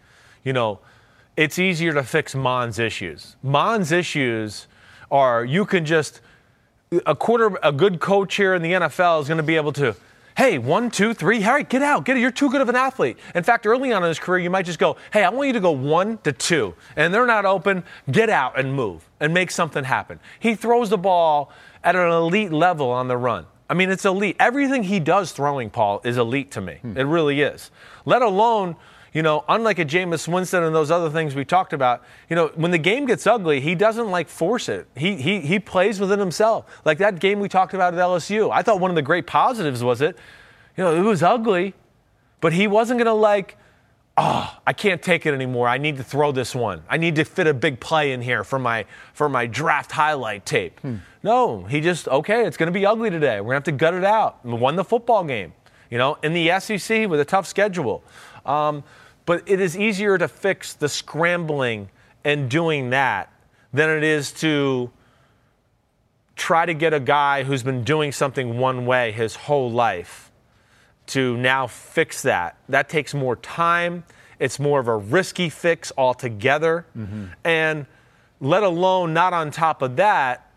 You 0.44 0.52
know, 0.52 0.80
it's 1.38 1.58
easier 1.58 1.92
to 1.94 2.02
fix 2.02 2.34
Mond's 2.34 2.78
issues. 2.78 3.36
Mond's 3.42 3.90
issues 3.90 4.66
are 5.10 5.44
you 5.44 5.64
can 5.64 5.84
just 5.86 6.20
a 7.06 7.14
quarter 7.16 7.58
a 7.62 7.72
good 7.72 7.98
coach 7.98 8.36
here 8.36 8.54
in 8.54 8.62
the 8.62 8.72
NFL 8.72 9.20
is 9.22 9.28
going 9.28 9.38
to 9.38 9.42
be 9.42 9.56
able 9.56 9.72
to. 9.72 9.96
Hey, 10.36 10.58
one, 10.58 10.90
two, 10.90 11.14
three. 11.14 11.40
Harry, 11.40 11.64
get 11.64 11.80
out. 11.80 12.04
Get 12.04 12.18
it. 12.18 12.20
You're 12.20 12.30
too 12.30 12.50
good 12.50 12.60
of 12.60 12.68
an 12.68 12.76
athlete. 12.76 13.16
In 13.34 13.42
fact, 13.42 13.66
early 13.66 13.90
on 13.92 14.02
in 14.02 14.08
his 14.08 14.18
career, 14.18 14.38
you 14.38 14.50
might 14.50 14.66
just 14.66 14.78
go, 14.78 14.96
Hey, 15.10 15.24
I 15.24 15.30
want 15.30 15.46
you 15.46 15.54
to 15.54 15.60
go 15.60 15.70
one 15.70 16.18
to 16.18 16.32
two. 16.32 16.74
And 16.94 17.12
they're 17.12 17.26
not 17.26 17.46
open. 17.46 17.84
Get 18.10 18.28
out 18.28 18.58
and 18.58 18.74
move 18.74 19.08
and 19.18 19.32
make 19.32 19.50
something 19.50 19.82
happen. 19.82 20.20
He 20.38 20.54
throws 20.54 20.90
the 20.90 20.98
ball 20.98 21.52
at 21.82 21.96
an 21.96 22.12
elite 22.12 22.52
level 22.52 22.90
on 22.90 23.08
the 23.08 23.16
run. 23.16 23.46
I 23.70 23.74
mean, 23.74 23.90
it's 23.90 24.04
elite. 24.04 24.36
Everything 24.38 24.82
he 24.82 25.00
does 25.00 25.32
throwing, 25.32 25.70
Paul, 25.70 26.02
is 26.04 26.18
elite 26.18 26.50
to 26.52 26.60
me. 26.60 26.74
Hmm. 26.82 26.98
It 26.98 27.04
really 27.04 27.40
is. 27.40 27.70
Let 28.04 28.20
alone, 28.20 28.76
you 29.16 29.22
know, 29.22 29.46
unlike 29.48 29.78
a 29.78 29.84
Jameis 29.86 30.28
Winston 30.28 30.62
and 30.62 30.74
those 30.74 30.90
other 30.90 31.08
things 31.08 31.34
we 31.34 31.42
talked 31.42 31.72
about, 31.72 32.04
you 32.28 32.36
know, 32.36 32.48
when 32.54 32.70
the 32.70 32.76
game 32.76 33.06
gets 33.06 33.26
ugly, 33.26 33.62
he 33.62 33.74
doesn't 33.74 34.10
like 34.10 34.28
force 34.28 34.68
it. 34.68 34.86
He, 34.94 35.16
he, 35.16 35.40
he 35.40 35.58
plays 35.58 35.98
within 35.98 36.18
himself. 36.18 36.66
Like 36.84 36.98
that 36.98 37.18
game 37.18 37.40
we 37.40 37.48
talked 37.48 37.72
about 37.72 37.94
at 37.94 37.98
LSU. 37.98 38.50
I 38.52 38.60
thought 38.60 38.78
one 38.78 38.90
of 38.90 38.94
the 38.94 39.00
great 39.00 39.26
positives 39.26 39.82
was 39.82 40.02
it, 40.02 40.18
you 40.76 40.84
know, 40.84 40.94
it 40.94 41.00
was 41.00 41.22
ugly, 41.22 41.72
but 42.42 42.52
he 42.52 42.66
wasn't 42.66 42.98
going 42.98 43.06
to 43.06 43.14
like, 43.14 43.56
oh, 44.18 44.54
I 44.66 44.74
can't 44.74 45.00
take 45.00 45.24
it 45.24 45.32
anymore. 45.32 45.66
I 45.66 45.78
need 45.78 45.96
to 45.96 46.04
throw 46.04 46.30
this 46.30 46.54
one. 46.54 46.82
I 46.86 46.98
need 46.98 47.14
to 47.14 47.24
fit 47.24 47.46
a 47.46 47.54
big 47.54 47.80
play 47.80 48.12
in 48.12 48.20
here 48.20 48.44
for 48.44 48.58
my 48.58 48.84
for 49.14 49.30
my 49.30 49.46
draft 49.46 49.92
highlight 49.92 50.44
tape. 50.44 50.78
No, 51.22 51.64
he 51.64 51.80
just 51.80 52.06
okay. 52.08 52.44
It's 52.44 52.58
going 52.58 52.66
to 52.66 52.78
be 52.78 52.84
ugly 52.84 53.08
today. 53.08 53.40
We're 53.40 53.54
going 53.54 53.62
to 53.62 53.70
have 53.70 53.78
to 53.78 53.82
gut 53.82 53.94
it 53.94 54.04
out. 54.04 54.40
And 54.44 54.60
won 54.60 54.76
the 54.76 54.84
football 54.84 55.24
game, 55.24 55.54
you 55.90 55.96
know, 55.96 56.18
in 56.22 56.34
the 56.34 56.60
SEC 56.60 57.08
with 57.08 57.18
a 57.18 57.24
tough 57.24 57.46
schedule. 57.46 58.04
Um, 58.44 58.84
but 59.26 59.42
it 59.46 59.60
is 59.60 59.76
easier 59.76 60.16
to 60.16 60.28
fix 60.28 60.72
the 60.72 60.88
scrambling 60.88 61.90
and 62.24 62.48
doing 62.48 62.90
that 62.90 63.32
than 63.72 63.90
it 63.90 64.02
is 64.02 64.32
to 64.32 64.90
try 66.36 66.64
to 66.66 66.74
get 66.74 66.94
a 66.94 67.00
guy 67.00 67.42
who's 67.42 67.62
been 67.62 67.84
doing 67.84 68.12
something 68.12 68.58
one 68.58 68.86
way 68.86 69.12
his 69.12 69.36
whole 69.36 69.70
life 69.70 70.30
to 71.06 71.36
now 71.36 71.66
fix 71.66 72.22
that. 72.22 72.56
That 72.68 72.88
takes 72.88 73.14
more 73.14 73.36
time. 73.36 74.04
It's 74.38 74.58
more 74.58 74.80
of 74.80 74.88
a 74.88 74.96
risky 74.96 75.48
fix 75.48 75.92
altogether. 75.96 76.86
Mm-hmm. 76.96 77.26
And 77.44 77.86
let 78.40 78.62
alone, 78.62 79.14
not 79.14 79.32
on 79.32 79.50
top 79.50 79.82
of 79.82 79.96
that, 79.96 80.50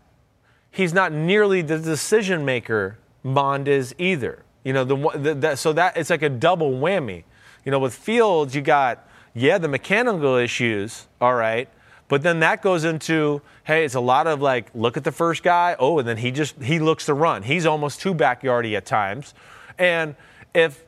he's 0.70 0.92
not 0.92 1.12
nearly 1.12 1.62
the 1.62 1.78
decision 1.78 2.44
maker 2.44 2.98
Mond 3.22 3.68
is 3.68 3.94
either. 3.98 4.42
You 4.64 4.72
know, 4.72 4.84
the, 4.84 4.96
the, 5.18 5.34
the 5.34 5.56
so 5.56 5.72
that 5.74 5.96
it's 5.96 6.10
like 6.10 6.22
a 6.22 6.28
double 6.28 6.72
whammy. 6.72 7.24
You 7.64 7.70
know, 7.70 7.78
with 7.78 7.94
Fields, 7.94 8.54
you 8.54 8.62
got 8.62 9.06
yeah 9.34 9.58
the 9.58 9.68
mechanical 9.68 10.36
issues, 10.36 11.06
all 11.20 11.34
right, 11.34 11.68
but 12.08 12.22
then 12.22 12.40
that 12.40 12.62
goes 12.62 12.84
into 12.84 13.42
hey, 13.64 13.84
it's 13.84 13.94
a 13.94 14.00
lot 14.00 14.26
of 14.26 14.40
like 14.40 14.70
look 14.74 14.96
at 14.96 15.04
the 15.04 15.12
first 15.12 15.42
guy, 15.42 15.76
oh, 15.78 15.98
and 15.98 16.08
then 16.08 16.16
he 16.16 16.30
just 16.30 16.60
he 16.62 16.78
looks 16.78 17.06
to 17.06 17.14
run. 17.14 17.42
He's 17.42 17.66
almost 17.66 18.00
too 18.00 18.14
backyardy 18.14 18.76
at 18.76 18.86
times, 18.86 19.34
and 19.78 20.16
if 20.54 20.84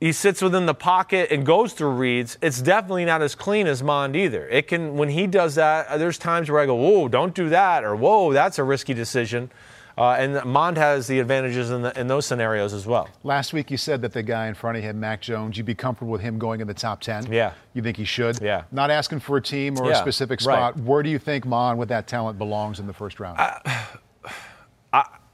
he 0.00 0.12
sits 0.12 0.42
within 0.42 0.66
the 0.66 0.74
pocket 0.74 1.30
and 1.30 1.46
goes 1.46 1.72
through 1.72 1.90
reads, 1.90 2.36
it's 2.42 2.60
definitely 2.60 3.06
not 3.06 3.22
as 3.22 3.34
clean 3.34 3.66
as 3.66 3.82
Mond 3.82 4.14
either. 4.14 4.46
It 4.48 4.68
can 4.68 4.96
when 4.96 5.08
he 5.08 5.26
does 5.26 5.54
that, 5.54 5.98
there's 5.98 6.18
times 6.18 6.50
where 6.50 6.60
I 6.60 6.66
go, 6.66 6.74
whoa, 6.74 7.08
don't 7.08 7.34
do 7.34 7.48
that, 7.48 7.82
or 7.82 7.96
whoa, 7.96 8.32
that's 8.32 8.58
a 8.58 8.64
risky 8.64 8.92
decision. 8.92 9.50
Uh, 9.98 10.10
and 10.18 10.44
Mond 10.44 10.76
has 10.76 11.06
the 11.06 11.20
advantages 11.20 11.70
in, 11.70 11.80
the, 11.80 11.98
in 11.98 12.06
those 12.06 12.26
scenarios 12.26 12.74
as 12.74 12.86
well. 12.86 13.08
Last 13.24 13.54
week 13.54 13.70
you 13.70 13.78
said 13.78 14.02
that 14.02 14.12
the 14.12 14.22
guy 14.22 14.46
in 14.46 14.54
front 14.54 14.76
of 14.76 14.82
him, 14.82 15.00
Mac 15.00 15.22
Jones, 15.22 15.56
you'd 15.56 15.64
be 15.64 15.74
comfortable 15.74 16.12
with 16.12 16.20
him 16.20 16.38
going 16.38 16.60
in 16.60 16.66
the 16.66 16.74
top 16.74 17.00
10. 17.00 17.32
Yeah. 17.32 17.52
You 17.72 17.80
think 17.80 17.96
he 17.96 18.04
should? 18.04 18.38
Yeah. 18.42 18.64
Not 18.70 18.90
asking 18.90 19.20
for 19.20 19.38
a 19.38 19.42
team 19.42 19.78
or 19.78 19.84
a 19.86 19.88
Yeah, 19.88 20.00
specific 20.02 20.40
right. 20.40 20.74
spot. 20.74 20.76
Where 20.80 21.02
do 21.02 21.08
you 21.08 21.18
think 21.18 21.46
Mond 21.46 21.78
with 21.78 21.88
that 21.88 22.06
talent, 22.06 22.36
belongs 22.36 22.78
in 22.78 22.86
the 22.86 22.92
first 22.92 23.20
round? 23.20 23.38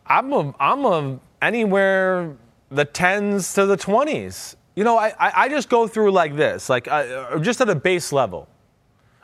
I'm 0.06 0.32
a, 0.32 0.54
I'm 0.60 0.84
a 0.84 1.18
anywhere 1.40 2.36
the 2.70 2.84
tens 2.84 3.54
to 3.54 3.66
the 3.66 3.76
twenties. 3.76 4.56
You 4.74 4.84
know, 4.84 4.98
I, 4.98 5.08
I, 5.18 5.32
I 5.44 5.48
just 5.48 5.68
go 5.68 5.86
through 5.86 6.12
like 6.12 6.34
this, 6.36 6.68
like 6.68 6.88
I, 6.88 7.38
just 7.40 7.60
at 7.60 7.68
a 7.68 7.74
base 7.74 8.12
level. 8.12 8.48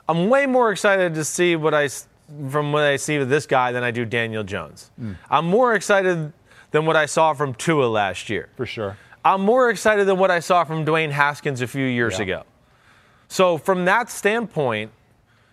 I'm 0.09 0.29
way 0.31 0.47
more 0.47 0.71
excited 0.73 1.15
to 1.15 1.25
see 1.25 1.57
what 1.57 1.75
I 1.75 1.89
from 2.51 2.73
what 2.73 2.83
I 2.85 2.97
see 2.97 3.19
with 3.19 3.31
this 3.31 3.47
guy 3.47 3.73
than 3.73 3.83
I 3.83 3.91
do 3.91 4.05
Daniel 4.05 4.45
Jones. 4.45 4.91
I'm 5.31 5.47
more 5.47 5.75
excited 5.75 6.33
than 6.71 6.85
what 6.87 6.97
I 6.97 7.07
saw 7.07 7.33
from 7.33 7.55
Tua 7.55 7.87
last 7.87 8.29
year. 8.29 8.49
for 8.57 8.67
sure. 8.67 8.97
I'm 9.25 9.41
more 9.43 9.69
excited 9.71 10.07
than 10.07 10.19
what 10.19 10.31
I 10.31 10.39
saw 10.41 10.65
from 10.65 10.85
Dwayne 10.87 11.11
Haskins 11.11 11.61
a 11.61 11.67
few 11.67 11.85
years 11.85 12.19
Yeah. 12.19 12.23
ago. 12.25 12.43
So 13.29 13.59
from 13.59 13.85
that 13.87 14.11
standpoint, 14.11 14.91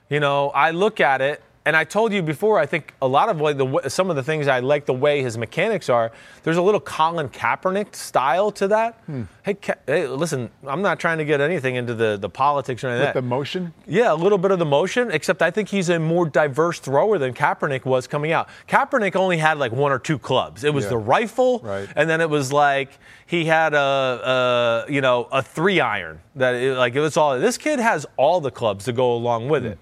you 0.09 0.19
know, 0.19 0.49
I 0.51 0.71
look 0.71 0.99
at 1.01 1.21
it, 1.21 1.41
and 1.65 1.75
I 1.75 1.83
told 1.83 2.13
you 2.13 2.21
before. 2.21 2.59
I 2.59 2.67
think 2.67 2.93
a 3.01 3.07
lot 3.07 3.27
of 3.27 3.41
like 3.41 3.57
the 3.57 3.89
some 3.89 4.11
of 4.11 4.15
the 4.15 4.21
things 4.21 4.47
I 4.47 4.59
like 4.59 4.85
the 4.85 4.93
way 4.93 5.23
his 5.23 5.35
mechanics 5.35 5.89
are. 5.89 6.11
There's 6.43 6.57
a 6.57 6.61
little 6.61 6.79
Colin 6.79 7.27
Kaepernick 7.29 7.95
style 7.95 8.51
to 8.51 8.67
that. 8.67 9.01
Hmm. 9.07 9.23
Hey, 9.43 9.55
Ka- 9.55 9.73
hey, 9.87 10.07
listen, 10.07 10.51
I'm 10.67 10.83
not 10.83 10.99
trying 10.99 11.17
to 11.17 11.25
get 11.25 11.41
anything 11.41 11.75
into 11.75 11.95
the 11.95 12.17
the 12.17 12.29
politics 12.29 12.83
or 12.83 12.89
anything. 12.89 13.07
With 13.07 13.15
the 13.15 13.21
motion? 13.23 13.73
Yeah, 13.87 14.13
a 14.13 14.15
little 14.15 14.37
bit 14.37 14.51
of 14.51 14.59
the 14.59 14.65
motion, 14.65 15.09
except 15.11 15.41
I 15.41 15.49
think 15.49 15.69
he's 15.69 15.89
a 15.89 15.97
more 15.97 16.29
diverse 16.29 16.79
thrower 16.79 17.17
than 17.17 17.33
Kaepernick 17.33 17.83
was 17.83 18.05
coming 18.05 18.31
out. 18.31 18.47
Kaepernick 18.67 19.15
only 19.15 19.37
had 19.37 19.57
like 19.57 19.71
one 19.71 19.91
or 19.91 19.99
two 19.99 20.19
clubs. 20.19 20.63
It 20.63 20.73
was 20.73 20.85
Yeah. 20.85 20.91
the 20.91 20.97
rifle, 20.97 21.61
Right. 21.63 21.89
and 21.95 22.07
then 22.07 22.21
it 22.21 22.29
was 22.29 22.53
like 22.53 22.89
he 23.25 23.45
had 23.45 23.73
a, 23.73 24.85
a 24.87 24.91
you 24.91 25.01
know 25.01 25.27
a 25.31 25.41
three 25.41 25.79
iron 25.79 26.19
that 26.35 26.53
it, 26.53 26.77
like 26.77 26.93
it 26.93 27.01
was 27.01 27.17
all. 27.17 27.39
This 27.39 27.57
kid 27.57 27.79
has 27.79 28.05
all 28.17 28.39
the 28.39 28.51
clubs 28.51 28.85
to 28.85 28.93
go 28.93 29.15
along 29.15 29.49
with 29.49 29.63
hmm. 29.63 29.69
it, 29.69 29.79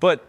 but 0.00 0.24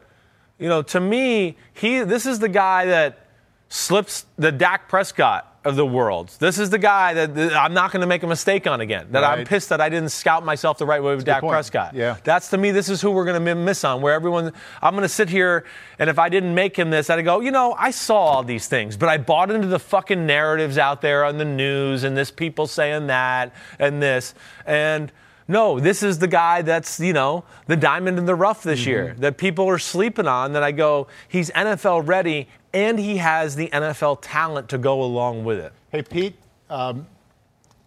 you 0.60 0.68
know 0.68 0.82
to 0.82 1.00
me 1.00 1.58
he 1.74 2.00
this 2.02 2.26
is 2.26 2.40
the 2.40 2.50
guy 2.50 2.86
that 2.86 3.28
slips 3.70 4.26
the 4.38 4.52
Dak 4.52 4.88
Prescott 4.88 5.58
of 5.66 5.76
the 5.76 5.86
world. 5.86 6.34
This 6.40 6.60
is 6.60 6.70
the 6.70 6.78
guy 6.78 7.14
that, 7.14 7.36
that 7.36 7.54
I'm 7.54 7.74
not 7.74 7.92
going 7.92 8.00
to 8.00 8.08
make 8.08 8.24
a 8.24 8.28
mistake 8.28 8.66
on 8.66 8.80
again. 8.80 9.08
That 9.12 9.26
I'm 9.26 9.46
pissed 9.46 9.70
that 9.70 9.82
I 9.82 9.90
didn't 9.90 10.10
scout 10.10 10.46
myself 10.46 10.78
the 10.78 10.86
right 10.86 11.04
way 11.04 11.14
with 11.14 11.26
good 11.26 11.32
Dak. 11.32 11.42
Prescott. 11.42 11.94
Yeah. 11.94 12.16
That's 12.24 12.50
to 12.52 12.58
me, 12.58 12.72
this 12.72 12.88
is 12.88 13.02
who 13.02 13.12
we're 13.12 13.26
going 13.26 13.44
to 13.44 13.56
miss 13.56 13.84
on. 13.84 14.02
Where 14.02 14.14
everyone, 14.14 14.54
I'm 14.82 14.94
going 14.94 15.02
to 15.02 15.10
sit 15.10 15.30
here, 15.30 15.66
and 16.00 16.10
if 16.10 16.18
I 16.18 16.30
didn't 16.30 16.56
make 16.56 16.78
him 16.78 16.90
this, 16.90 17.10
I'd 17.10 17.22
go, 17.26 17.42
you 17.42 17.52
know, 17.52 17.76
I 17.78 17.92
saw 17.92 18.18
all 18.18 18.44
these 18.44 18.68
things, 18.68 18.96
but 18.96 19.10
I 19.10 19.18
bought 19.18 19.52
into 19.52 19.68
the 19.68 19.80
fucking 19.80 20.26
narratives 20.26 20.78
out 20.78 21.02
there 21.02 21.26
on 21.26 21.38
the 21.38 21.46
news, 21.46 22.06
and 22.06 22.16
this 22.16 22.32
people 22.32 22.66
saying 22.66 23.08
that 23.08 23.54
and 23.78 24.02
this, 24.02 24.34
and 24.66 25.12
no, 25.48 25.80
this 25.80 26.04
is 26.04 26.20
the 26.20 26.28
guy 26.28 26.62
that's 26.62 27.00
you 27.00 27.14
know 27.14 27.44
the 27.68 27.76
diamond 27.78 28.18
in 28.18 28.26
the 28.26 28.36
rough 28.36 28.64
this 28.64 28.86
year 28.86 29.16
that 29.20 29.38
people 29.38 29.68
are 29.70 29.80
sleeping 29.80 30.28
on. 30.28 30.54
That 30.54 30.64
I 30.64 30.72
go, 30.72 31.08
he's 31.28 31.50
NFL 31.52 32.08
ready, 32.08 32.48
and 32.74 33.00
he 33.00 33.18
has 33.18 33.56
the 33.56 33.68
NFL 33.70 34.20
talent 34.22 34.70
to 34.70 34.78
go 34.78 35.02
along 35.02 35.44
with 35.46 35.60
it. 35.60 35.74
Hey, 35.92 36.02
Pete, 36.04 36.36
um, 36.70 37.08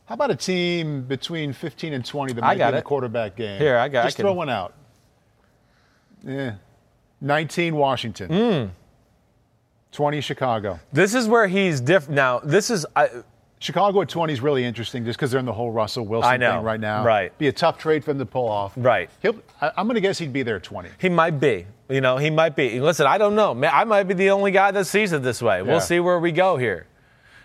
how 0.07 0.15
about 0.15 0.31
a 0.31 0.37
team 0.37 1.03
between 1.03 1.53
15 1.53 1.93
and 1.93 2.05
20 2.05 2.33
that 2.33 2.41
might 2.43 2.61
in 2.61 2.75
the 2.75 2.83
quarterback 2.83 3.37
game? 3.37 3.61
Here, 3.61 3.77
I 3.77 3.89
got- 3.89 4.01
I 4.05 4.07
Just 4.07 4.17
can- 4.17 4.25
throw 4.25 4.33
one 4.33 4.49
out. 4.49 4.75
Yeah. 6.25 6.55
19 7.21 7.77
Washington. 7.77 8.29
Hmm. 8.29 8.71
20 9.93 10.21
Chicago. 10.21 10.79
This 10.93 11.15
is 11.15 11.27
where 11.29 11.47
he's 11.49 11.81
different. 11.81 12.15
Now, 12.17 12.39
this 12.41 12.71
is. 12.71 12.87
I, 12.97 13.09
Chicago 13.61 14.01
at 14.01 14.09
20 14.09 14.33
is 14.33 14.41
really 14.41 14.65
interesting 14.65 15.05
just 15.05 15.19
because 15.19 15.31
they're 15.31 15.39
in 15.39 15.45
the 15.45 15.53
whole 15.53 15.71
Russell 15.71 16.07
Wilson 16.07 16.31
thing 16.57 16.65
right 16.65 16.81
now. 16.81 17.05
Right. 17.05 17.37
Be 17.37 17.49
a 17.49 17.53
tough 17.53 17.77
trade 17.77 18.03
for 18.03 18.11
him 18.13 18.19
to 18.19 18.25
pull 18.27 18.49
off. 18.49 18.73
Right. 18.75 19.11
He'll, 19.21 19.37
I, 19.61 19.71
I'm 19.77 19.87
going 19.87 19.97
to 19.97 20.01
guess 20.01 20.19
he'd 20.19 20.33
be 20.33 20.43
there 20.43 20.57
at 20.57 20.63
20. 20.63 20.89
He 20.99 21.11
might 21.11 21.39
be. 21.39 21.67
You 21.91 22.01
know, 22.01 22.17
he 22.17 22.31
might 22.31 22.57
be. 22.57 22.81
Listen, 22.81 23.07
I 23.07 23.19
don't 23.19 23.35
know. 23.35 23.53
I 23.65 23.85
might 23.85 24.05
be 24.05 24.15
the 24.15 24.31
only 24.31 24.51
guy 24.51 24.71
that 24.71 24.87
sees 24.87 25.13
it 25.13 25.23
this 25.23 25.43
way. 25.43 25.59
Yeah. 25.59 25.63
We'll 25.65 25.81
see 25.83 26.01
where 26.01 26.19
we 26.19 26.33
go 26.33 26.57
here. 26.57 26.87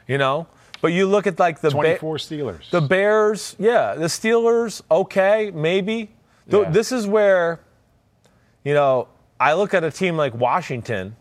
You 0.08 0.18
know, 0.18 0.48
but 0.82 0.94
you 0.94 1.06
look 1.06 1.28
at 1.28 1.38
like 1.38 1.60
the 1.60 1.70
Ba- 1.70 1.98
24 1.98 2.18
Steelers. 2.18 2.70
the 2.70 2.80
Bears. 2.80 3.56
Yeah, 3.60 3.96
the 3.96 4.06
Steelers. 4.06 4.82
Okay, 4.90 5.52
maybe. 5.54 6.12
Th- 6.50 6.64
Yeah. 6.64 6.70
This 6.70 6.92
is 6.94 7.08
where, 7.08 7.60
you 8.64 8.74
know, 8.74 9.08
I 9.40 9.54
look 9.54 9.74
at 9.74 9.84
a 9.84 9.92
team 9.92 10.16
like 10.16 10.34
Washington, 10.36 11.16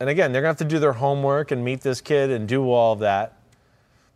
and 0.00 0.10
again, 0.10 0.32
they're 0.32 0.42
gonna 0.42 0.50
have 0.50 0.56
to 0.58 0.64
do 0.64 0.78
their 0.80 0.92
homework 0.94 1.50
and 1.52 1.64
meet 1.64 1.80
this 1.80 2.00
kid 2.02 2.28
and 2.30 2.46
do 2.46 2.70
all 2.70 2.92
of 2.92 2.98
that. 2.98 3.34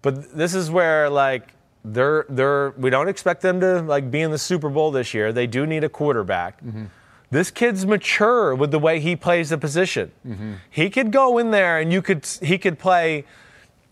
But 0.02 0.36
this 0.36 0.54
is 0.54 0.70
where 0.70 1.10
like 1.10 1.54
they're 1.84 2.24
they're 2.28 2.70
we 2.76 2.90
don't 2.90 3.08
expect 3.08 3.42
them 3.42 3.60
to 3.60 3.82
like 3.82 4.10
be 4.10 4.20
in 4.20 4.30
the 4.30 4.38
Super 4.38 4.68
Bowl 4.68 4.90
this 4.90 5.14
year. 5.14 5.32
They 5.32 5.46
do 5.46 5.66
need 5.66 5.84
a 5.84 5.88
quarterback. 5.88 6.62
Mm-hmm. 6.62 6.84
This 7.30 7.50
kid's 7.50 7.84
mature 7.84 8.54
with 8.54 8.70
the 8.70 8.78
way 8.78 9.00
he 9.00 9.14
plays 9.14 9.50
the 9.50 9.58
position. 9.58 10.12
Mm-hmm. 10.26 10.52
He 10.70 10.88
could 10.88 11.12
go 11.12 11.38
in 11.38 11.50
there 11.50 11.78
and 11.78 11.92
you 11.92 12.00
could 12.00 12.26
he 12.40 12.58
could 12.58 12.78
play 12.78 13.24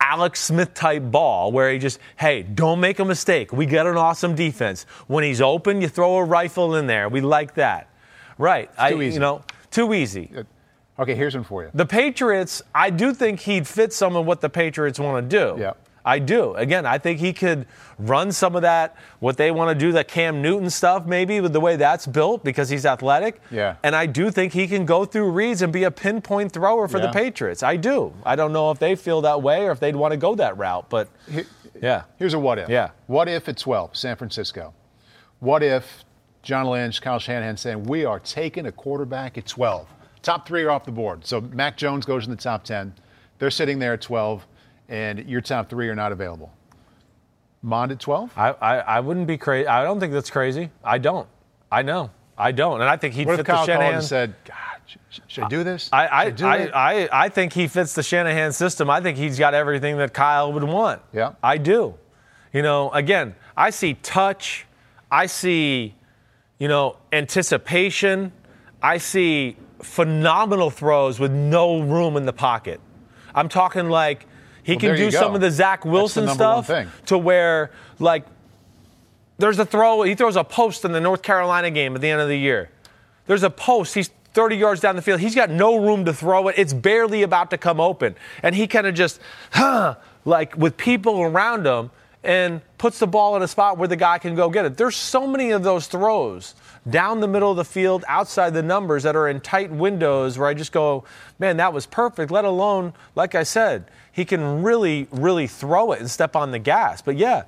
Alex 0.00 0.40
Smith 0.40 0.74
type 0.74 1.02
ball 1.10 1.52
where 1.52 1.72
he 1.72 1.78
just, 1.78 1.98
hey, 2.16 2.42
don't 2.42 2.80
make 2.80 2.98
a 2.98 3.04
mistake. 3.04 3.52
We 3.52 3.66
got 3.66 3.86
an 3.86 3.96
awesome 3.96 4.34
defense. 4.34 4.84
When 5.06 5.24
he's 5.24 5.40
open, 5.40 5.80
you 5.80 5.88
throw 5.88 6.16
a 6.16 6.24
rifle 6.24 6.76
in 6.76 6.86
there. 6.86 7.08
We 7.08 7.20
like 7.20 7.54
that. 7.54 7.88
Right. 8.38 8.70
I, 8.78 8.92
too 8.92 9.02
easy. 9.02 9.14
You 9.14 9.20
know, 9.20 9.42
too 9.70 9.94
easy. 9.94 10.30
Uh, 10.36 11.02
okay, 11.02 11.14
here's 11.14 11.34
one 11.34 11.44
for 11.44 11.64
you. 11.64 11.70
The 11.74 11.86
Patriots, 11.86 12.62
I 12.74 12.90
do 12.90 13.14
think 13.14 13.40
he'd 13.40 13.66
fit 13.66 13.92
some 13.92 14.16
of 14.16 14.26
what 14.26 14.40
the 14.40 14.48
Patriots 14.48 15.00
want 15.00 15.28
to 15.28 15.38
do. 15.38 15.60
Yeah. 15.60 15.72
I 16.06 16.20
do. 16.20 16.54
Again, 16.54 16.86
I 16.86 16.98
think 16.98 17.18
he 17.18 17.32
could 17.32 17.66
run 17.98 18.30
some 18.30 18.54
of 18.54 18.62
that, 18.62 18.96
what 19.18 19.36
they 19.36 19.50
want 19.50 19.76
to 19.76 19.84
do, 19.86 19.90
that 19.92 20.06
Cam 20.06 20.40
Newton 20.40 20.70
stuff, 20.70 21.04
maybe 21.04 21.40
with 21.40 21.52
the 21.52 21.60
way 21.60 21.74
that's 21.74 22.06
built 22.06 22.44
because 22.44 22.68
he's 22.68 22.86
athletic. 22.86 23.40
Yeah. 23.50 23.74
And 23.82 23.96
I 23.96 24.06
do 24.06 24.30
think 24.30 24.52
he 24.52 24.68
can 24.68 24.86
go 24.86 25.04
through 25.04 25.32
reads 25.32 25.62
and 25.62 25.72
be 25.72 25.82
a 25.82 25.90
pinpoint 25.90 26.52
thrower 26.52 26.86
for 26.86 27.00
the 27.00 27.10
Patriots. 27.10 27.64
I 27.64 27.74
do. 27.76 28.14
I 28.24 28.36
don't 28.36 28.52
know 28.52 28.70
if 28.70 28.78
they 28.78 28.94
feel 28.94 29.20
that 29.22 29.42
way 29.42 29.66
or 29.66 29.72
if 29.72 29.80
they'd 29.80 29.96
want 29.96 30.12
to 30.12 30.16
go 30.16 30.36
that 30.36 30.56
route, 30.56 30.88
but 30.88 31.08
yeah. 31.82 32.04
Here's 32.18 32.34
a 32.34 32.38
what 32.38 32.58
if. 32.58 32.68
Yeah. 32.68 32.90
What 33.08 33.28
if 33.28 33.48
at 33.48 33.58
12, 33.58 33.96
San 33.96 34.16
Francisco? 34.16 34.72
What 35.40 35.64
if 35.64 36.04
John 36.42 36.66
Lynch, 36.66 37.02
Kyle 37.02 37.18
Shanahan 37.18 37.56
saying, 37.56 37.82
we 37.82 38.04
are 38.04 38.20
taking 38.20 38.66
a 38.66 38.72
quarterback 38.72 39.36
at 39.36 39.46
12? 39.46 39.88
Top 40.22 40.46
three 40.46 40.62
are 40.62 40.70
off 40.70 40.84
the 40.84 40.92
board. 40.92 41.26
So 41.26 41.40
Mac 41.40 41.76
Jones 41.76 42.06
goes 42.06 42.24
in 42.24 42.30
the 42.30 42.36
top 42.36 42.62
10. 42.62 42.94
They're 43.38 43.50
sitting 43.50 43.80
there 43.80 43.94
at 43.94 44.00
12, 44.00 44.46
and 44.88 45.28
your 45.28 45.40
top 45.40 45.68
three 45.68 45.88
are 45.88 45.94
not 45.94 46.12
available. 46.12 46.52
Mond 47.62 47.92
at 47.92 48.00
12? 48.00 48.30
I, 48.36 48.50
I, 48.50 48.76
I 48.78 49.00
wouldn't 49.00 49.26
be 49.26 49.36
crazy. 49.36 49.66
I 49.66 49.82
don't 49.82 49.98
think 49.98 50.12
that's 50.12 50.30
crazy. 50.30 50.70
I 50.84 50.98
don't. 50.98 51.26
I 51.70 51.82
know. 51.82 52.10
I 52.38 52.52
don't. 52.52 52.80
And 52.80 52.88
I 52.88 52.96
think 52.96 53.14
he'd 53.14 53.26
What 53.26 53.34
fit 53.34 53.40
if 53.40 53.46
Kyle 53.46 53.56
called 53.56 53.66
Shanahan. 53.66 54.02
said, 54.02 54.34
God, 54.44 54.56
sh- 54.86 54.96
sh- 55.10 55.20
should 55.26 55.44
I 55.44 55.48
do 55.48 55.64
this? 55.64 55.88
I, 55.92 56.08
I, 56.08 56.30
do 56.30 56.46
I. 56.46 56.70
I, 56.74 57.08
I 57.24 57.28
think 57.28 57.52
he 57.54 57.66
fits 57.66 57.94
the 57.94 58.02
Shanahan 58.02 58.52
system. 58.52 58.88
I 58.90 59.00
think 59.00 59.16
he's 59.16 59.38
got 59.38 59.54
everything 59.54 59.96
that 59.98 60.12
Kyle 60.12 60.52
would 60.52 60.62
want. 60.62 61.02
Yeah. 61.12 61.32
I 61.42 61.58
do. 61.58 61.94
You 62.52 62.62
know, 62.62 62.90
again, 62.92 63.34
I 63.56 63.70
see 63.70 63.94
touch. 63.94 64.66
I 65.10 65.26
see, 65.26 65.94
you 66.58 66.68
know, 66.68 66.98
anticipation. 67.12 68.32
I 68.82 68.98
see 68.98 69.56
phenomenal 69.82 70.70
throws 70.70 71.18
with 71.18 71.32
no 71.32 71.80
room 71.80 72.16
in 72.16 72.26
the 72.26 72.32
pocket. 72.32 72.80
I'm 73.34 73.48
talking 73.48 73.88
like 73.88 74.26
he 74.66 74.72
Well, 74.72 74.80
can 74.80 74.96
do 74.96 75.10
some 75.12 75.36
of 75.36 75.40
the 75.40 75.50
Zach 75.50 75.80
That's 75.80 75.84
the 75.84 75.90
Wilson 75.90 76.28
stuff 76.28 76.70
to 77.06 77.16
where, 77.16 77.70
like, 78.00 78.26
there's 79.38 79.60
a 79.60 79.64
throw. 79.64 80.02
He 80.02 80.16
throws 80.16 80.34
a 80.34 80.42
post 80.42 80.84
in 80.84 80.90
the 80.90 81.00
North 81.00 81.22
Carolina 81.22 81.70
game 81.70 81.94
at 81.94 82.00
the 82.00 82.10
end 82.10 82.20
of 82.20 82.26
the 82.28 82.36
year. 82.36 82.68
There's 83.28 83.44
a 83.44 83.50
post. 83.50 83.94
He's 83.94 84.10
30 84.34 84.56
yards 84.56 84.80
down 84.80 84.96
the 84.96 85.02
field. 85.02 85.20
He's 85.20 85.36
got 85.36 85.50
no 85.50 85.76
room 85.76 86.04
to 86.06 86.12
throw 86.12 86.48
it. 86.48 86.56
It's 86.58 86.72
barely 86.72 87.22
about 87.22 87.50
to 87.50 87.58
come 87.58 87.80
open. 87.80 88.16
And 88.42 88.56
he 88.56 88.66
kind 88.66 88.88
of 88.88 88.94
just, 88.96 89.20
huh, 89.52 89.94
like 90.24 90.56
with 90.56 90.76
people 90.76 91.22
around 91.22 91.64
him 91.64 91.90
and 92.24 92.60
puts 92.76 92.98
the 92.98 93.06
ball 93.06 93.36
in 93.36 93.42
a 93.42 93.48
spot 93.48 93.78
where 93.78 93.86
the 93.86 93.94
guy 93.94 94.18
can 94.18 94.34
go 94.34 94.50
get 94.50 94.64
it. 94.64 94.76
There's 94.76 94.96
so 94.96 95.28
many 95.28 95.52
of 95.52 95.62
those 95.62 95.86
throws 95.86 96.56
down 96.90 97.20
the 97.20 97.28
middle 97.28 97.50
of 97.50 97.56
the 97.56 97.64
field, 97.64 98.04
outside 98.08 98.52
the 98.52 98.62
numbers 98.62 99.04
that 99.04 99.14
are 99.14 99.28
in 99.28 99.40
tight 99.40 99.70
windows 99.70 100.38
where 100.38 100.48
I 100.48 100.54
just 100.54 100.72
go, 100.72 101.04
man, 101.38 101.56
that 101.58 101.72
was 101.72 101.86
perfect. 101.86 102.30
Let 102.32 102.44
alone, 102.44 102.94
like 103.14 103.34
I 103.34 103.44
said, 103.44 103.84
he 104.16 104.24
can 104.24 104.62
really, 104.62 105.06
really 105.10 105.46
throw 105.46 105.92
it 105.92 106.00
and 106.00 106.10
step 106.10 106.34
on 106.34 106.50
the 106.50 106.58
gas. 106.58 107.02
But 107.02 107.18
yeah, 107.18 107.42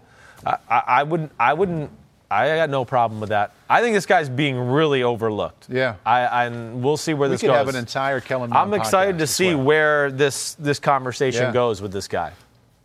I, 0.45 0.59
I, 0.69 0.83
I 0.87 1.03
wouldn't, 1.03 1.33
I 1.41 1.55
wouldn't, 1.55 1.91
I 2.31 2.57
got 2.57 2.69
no 2.69 2.85
problem 2.85 3.21
with 3.21 3.31
that. 3.31 3.55
I 3.71 3.81
think 3.81 3.95
this 3.95 4.05
guy's 4.05 4.29
being 4.29 4.59
really 4.71 5.03
overlooked. 5.03 5.69
Yeah. 5.71 5.95
I, 6.05 6.45
and 6.45 6.83
we'll 6.83 6.99
see 6.99 7.15
where 7.15 7.27
we 7.31 7.37
this 7.37 7.41
could 7.41 7.47
goes. 7.47 7.57
have 7.57 7.69
an 7.69 7.75
entire 7.77 8.21
Kellen 8.21 8.53
I'm 8.53 8.75
excited 8.75 9.19
to 9.19 9.27
see 9.27 9.55
well. 9.55 9.65
where 9.65 10.11
this 10.11 10.53
this 10.55 10.79
conversation 10.79 11.45
Yeah. 11.45 11.53
goes 11.53 11.81
with 11.81 11.91
this 11.91 12.07
guy. 12.07 12.33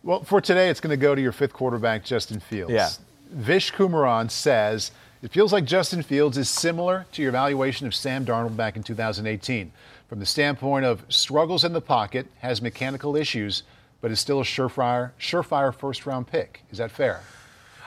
Well, 0.02 0.24
for 0.24 0.40
today, 0.40 0.70
it's 0.70 0.80
going 0.80 0.90
to 0.98 1.02
go 1.02 1.14
to 1.14 1.20
your 1.20 1.32
fifth 1.32 1.52
quarterback, 1.52 2.04
Justin 2.06 2.40
Fields. 2.40 2.72
Yeah. 2.72 2.88
Vish 3.32 3.70
Kumaran 3.70 4.30
says 4.30 4.92
it 5.22 5.30
feels 5.30 5.52
like 5.52 5.66
Justin 5.66 6.02
Fields 6.02 6.38
is 6.38 6.48
similar 6.48 7.04
to 7.12 7.20
your 7.20 7.28
evaluation 7.28 7.86
of 7.86 7.94
Sam 7.94 8.24
Darnold 8.24 8.56
back 8.56 8.76
in 8.76 8.82
2018. 8.82 9.72
From 10.08 10.20
the 10.20 10.26
standpoint 10.26 10.86
of 10.86 11.02
struggles 11.10 11.64
in 11.64 11.74
the 11.74 11.80
pocket, 11.82 12.26
has 12.38 12.62
mechanical 12.62 13.14
issues, 13.16 13.62
but 14.04 14.12
is 14.12 14.20
still 14.20 14.38
a 14.38 14.44
surefire, 14.44 15.12
surefire 15.18 15.74
first 15.74 16.04
round 16.04 16.26
pick. 16.26 16.62
Is 16.70 16.76
that 16.76 16.90
fair? 16.90 17.22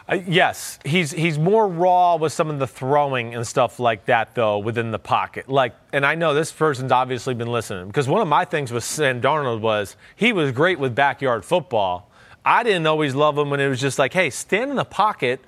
Uh, 0.09 0.17
yes, 0.25 0.79
he's 0.83 1.11
he's 1.11 1.37
more 1.37 1.67
raw 1.67 2.15
with 2.15 2.33
some 2.33 2.49
of 2.49 2.57
the 2.57 2.65
throwing 2.65 3.35
and 3.35 3.45
stuff 3.45 3.79
like 3.79 4.05
that, 4.05 4.33
though, 4.33 4.57
within 4.57 4.89
the 4.89 4.97
pocket. 4.97 5.47
Like, 5.47 5.75
and 5.93 6.03
I 6.03 6.15
know 6.15 6.33
this 6.33 6.51
person's 6.51 6.91
obviously 6.91 7.35
been 7.35 7.51
listening 7.51 7.85
because 7.85 8.07
one 8.07 8.19
of 8.19 8.27
my 8.27 8.45
things 8.45 8.71
with 8.71 8.83
Sam 8.83 9.21
Darnold 9.21 9.59
was 9.59 9.95
he 10.15 10.33
was 10.33 10.51
great 10.51 10.79
with 10.79 10.95
backyard 10.95 11.45
football. 11.45 12.09
I 12.43 12.63
didn't 12.63 12.87
always 12.87 13.13
love 13.13 13.37
him 13.37 13.51
when 13.51 13.59
it 13.59 13.67
was 13.67 13.79
just 13.79 13.99
like, 13.99 14.13
hey, 14.13 14.31
stand 14.31 14.71
in 14.71 14.77
the 14.77 14.85
pocket 14.85 15.39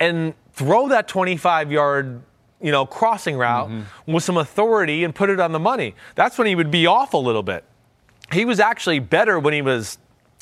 and 0.00 0.32
throw 0.54 0.88
that 0.88 1.08
25 1.08 1.70
yard, 1.70 2.22
you 2.62 2.72
know, 2.72 2.86
crossing 2.86 3.36
route 3.36 3.70
with 4.06 4.24
some 4.24 4.38
authority 4.38 5.04
and 5.04 5.14
put 5.14 5.28
it 5.28 5.40
on 5.40 5.52
the 5.52 5.60
money. 5.60 5.94
That's 6.14 6.38
when 6.38 6.46
he 6.46 6.54
would 6.54 6.70
be 6.70 6.86
off 6.86 7.12
a 7.12 7.18
little 7.18 7.42
bit. 7.42 7.64
He 8.32 8.44
was 8.44 8.58
actually 8.58 8.98
better 8.98 9.38
when 9.38 9.54
he 9.54 9.62
was 9.62 9.98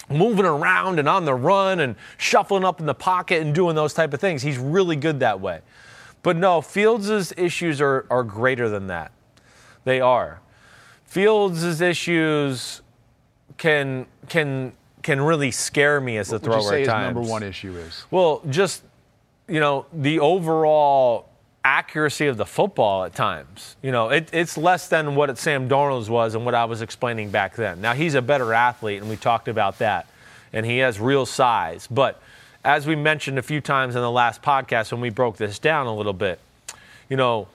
moving 0.08 0.44
around 0.44 0.98
and 0.98 1.08
on 1.08 1.24
the 1.24 1.34
run 1.34 1.80
and 1.80 1.96
shuffling 2.18 2.64
up 2.64 2.80
in 2.80 2.86
the 2.86 2.94
pocket 2.94 3.42
and 3.42 3.54
doing 3.54 3.74
those 3.74 3.94
type 3.94 4.12
of 4.12 4.20
things. 4.20 4.42
He's 4.42 4.58
really 4.58 4.96
good 4.96 5.20
that 5.20 5.40
way. 5.40 5.60
But 6.22 6.36
no, 6.36 6.60
Fields' 6.60 7.32
issues 7.36 7.80
are, 7.80 8.06
are 8.10 8.22
greater 8.24 8.68
than 8.68 8.86
that. 8.88 9.12
They 9.84 10.00
are. 10.00 10.40
Fields' 11.04 11.80
issues 11.80 12.80
can 13.56 14.06
can 14.28 14.72
can 15.02 15.20
really 15.20 15.50
scare 15.50 16.00
me 16.00 16.16
as 16.16 16.30
a 16.30 16.36
What 16.36 16.42
would 16.42 16.50
thrower 16.50 16.62
you 16.62 16.68
say 16.68 16.74
at 16.74 16.78
his 16.80 16.88
times. 16.88 17.14
number 17.14 17.30
one 17.30 17.42
issue 17.42 17.76
is? 17.76 18.06
Well, 18.10 18.42
just 18.48 18.82
you 19.46 19.60
know 19.60 19.86
the 19.92 20.18
overall 20.18 21.28
accuracy 21.64 22.26
of 22.26 22.36
the 22.36 22.44
football 22.44 23.04
at 23.04 23.14
times. 23.14 23.76
You 23.82 23.90
know, 23.90 24.10
it, 24.10 24.28
it's 24.32 24.56
less 24.58 24.88
than 24.88 25.16
what 25.16 25.36
Sam 25.38 25.68
Darnold's 25.68 26.10
was 26.10 26.34
and 26.34 26.44
what 26.44 26.54
I 26.54 26.66
was 26.66 26.82
explaining 26.82 27.30
back 27.30 27.56
then. 27.56 27.80
Now 27.80 27.94
he's 27.94 28.14
a 28.14 28.22
better 28.22 28.52
athlete, 28.52 29.00
and 29.00 29.10
we 29.10 29.16
talked 29.16 29.48
about 29.48 29.78
that, 29.78 30.06
and 30.52 30.64
he 30.66 30.78
has 30.78 31.00
real 31.00 31.26
size. 31.26 31.86
But 31.86 32.20
as 32.64 32.86
we 32.86 32.94
mentioned 32.94 33.38
a 33.38 33.42
few 33.42 33.60
times 33.60 33.96
in 33.96 34.02
the 34.02 34.10
last 34.10 34.42
podcast 34.42 34.92
when 34.92 35.00
we 35.00 35.10
broke 35.10 35.38
this 35.38 35.58
down 35.58 35.86
a 35.86 35.94
little 35.94 36.12
bit, 36.12 36.38
you 37.08 37.16
know, 37.16 37.48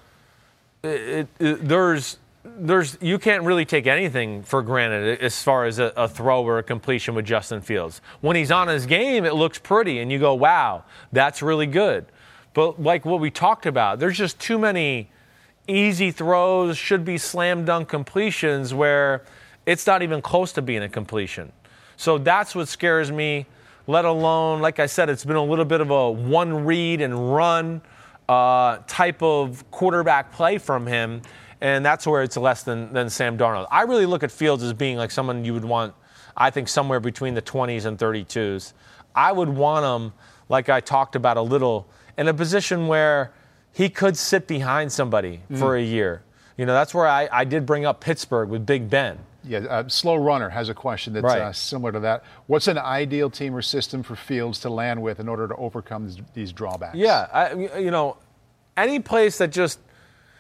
it, 0.84 1.28
it, 1.40 1.68
there's 1.68 2.18
there's 2.44 2.98
you 3.02 3.20
can't 3.20 3.44
really 3.44 3.66
take 3.66 3.86
anything 3.86 4.44
for 4.44 4.62
granted 4.62 5.20
as 5.20 5.42
far 5.44 5.66
as 5.66 5.78
a, 5.78 5.94
a 5.96 6.08
throw 6.08 6.44
or 6.44 6.58
a 6.58 6.64
completion 6.64 7.14
with 7.14 7.26
Justin 7.26 7.62
Fields. 7.62 8.02
When 8.22 8.36
he's 8.36 8.50
on 8.50 8.70
his 8.70 8.86
game, 8.86 9.26
it 9.26 9.36
looks 9.36 9.60
pretty, 9.60 10.00
and 10.00 10.12
you 10.12 10.20
go, 10.20 10.34
"Wow, 10.34 10.84
that's 11.12 11.42
really 11.42 11.68
good." 11.68 12.06
But 12.54 12.82
like 12.82 13.06
what 13.06 13.20
we 13.20 13.32
talked 13.32 13.66
about, 13.66 14.00
there's 14.00 14.18
just 14.18 14.40
too 14.40 14.58
many 14.58 15.10
easy 15.68 16.12
throws, 16.12 16.78
should 16.78 17.06
be 17.06 17.18
slam 17.18 17.66
dunk 17.66 17.88
completions 17.90 18.74
where 18.74 19.24
it's 19.66 19.86
not 19.86 20.02
even 20.02 20.22
close 20.22 20.52
to 20.54 20.62
being 20.62 20.84
a 20.84 20.90
completion. 20.90 21.52
So 21.96 22.18
that's 22.18 22.56
what 22.56 22.68
scares 22.68 23.12
me. 23.12 23.46
Let 23.86 24.06
alone, 24.06 24.62
like 24.62 24.80
I 24.80 24.86
said, 24.86 25.10
it's 25.10 25.26
been 25.26 25.36
a 25.36 25.44
little 25.44 25.66
bit 25.66 25.82
of 25.82 25.90
a 25.90 26.12
one 26.12 26.66
read 26.66 27.02
and 27.02 27.34
run 27.34 27.82
uh, 28.30 28.78
type 28.88 29.22
of 29.24 29.70
quarterback 29.72 30.32
play 30.32 30.60
from 30.60 30.86
him, 30.86 31.24
and 31.62 31.84
that's 31.84 32.06
where 32.06 32.22
it's 32.22 32.38
less 32.38 32.64
than, 32.64 32.94
than 32.94 33.10
Sam 33.10 33.38
Darnold. 33.38 33.68
I 33.72 33.82
really 33.82 34.06
look 34.06 34.24
at 34.24 34.32
Fields 34.32 34.64
as 34.64 34.74
being 34.74 34.98
like 34.98 35.10
someone 35.10 35.44
you 35.44 35.54
would 35.54 35.66
want, 35.66 35.96
I 36.38 36.52
think, 36.52 36.68
somewhere 36.68 37.00
between 37.00 37.34
the 37.34 37.42
20s 37.42 37.86
and 37.86 37.98
32s. 37.98 38.74
I 39.16 39.32
would 39.32 39.50
want 39.50 39.86
him, 39.86 40.14
like 40.48 40.70
I 40.70 40.80
talked 40.80 41.16
about 41.16 41.38
a 41.38 41.42
little, 41.42 41.88
in 42.20 42.28
a 42.28 42.34
position 42.34 42.88
where 42.88 43.32
he 43.72 43.90
could 43.90 44.18
sit 44.18 44.46
behind 44.46 44.92
somebody 44.92 45.42
for 45.58 45.76
a 45.78 45.82
year. 45.82 46.22
You 46.58 46.66
know, 46.66 46.74
that's 46.74 46.94
where 46.94 47.08
I, 47.08 47.30
I 47.32 47.46
did 47.46 47.66
bring 47.66 47.86
up 47.86 48.02
Pittsburgh 48.02 48.50
with 48.50 48.66
Big 48.66 48.90
Ben. 48.90 49.18
Yeah, 49.46 49.60
uh, 49.60 49.88
Slow 49.88 50.18
Runner 50.18 50.50
has 50.50 50.68
a 50.68 50.74
question 50.74 51.14
that's 51.14 51.24
Right. 51.24 51.42
uh, 51.42 51.54
similar 51.54 51.94
to 51.94 52.02
that. 52.02 52.26
What's 52.48 52.68
an 52.68 52.78
ideal 52.78 53.30
team 53.30 53.56
or 53.56 53.62
system 53.62 54.04
for 54.04 54.18
Fields 54.18 54.60
to 54.60 54.70
land 54.70 55.02
with 55.02 55.22
in 55.22 55.30
order 55.30 55.48
to 55.48 55.56
overcome 55.56 56.06
these, 56.08 56.18
these 56.34 56.52
drawbacks? 56.52 56.98
Yeah, 56.98 57.28
I, 57.32 57.54
you 57.80 57.90
know, 57.90 58.18
any 58.76 59.00
place 59.00 59.38
that 59.38 59.52
just 59.54 59.80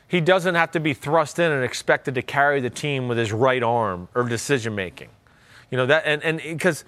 he 0.05 0.19
doesn't 0.19 0.55
have 0.55 0.71
to 0.71 0.81
be 0.81 0.93
thrust 0.93 1.39
in 1.39 1.49
and 1.49 1.63
expected 1.63 2.15
to 2.15 2.21
carry 2.21 2.59
the 2.59 2.69
team 2.69 3.07
with 3.07 3.17
his 3.17 3.31
right 3.31 3.63
arm 3.63 4.09
or 4.15 4.23
decision 4.25 4.75
making. 4.75 5.09
You 5.71 5.77
know 5.77 5.85
that, 5.85 6.03
and 6.05 6.21
and 6.23 6.37
because 6.39 6.83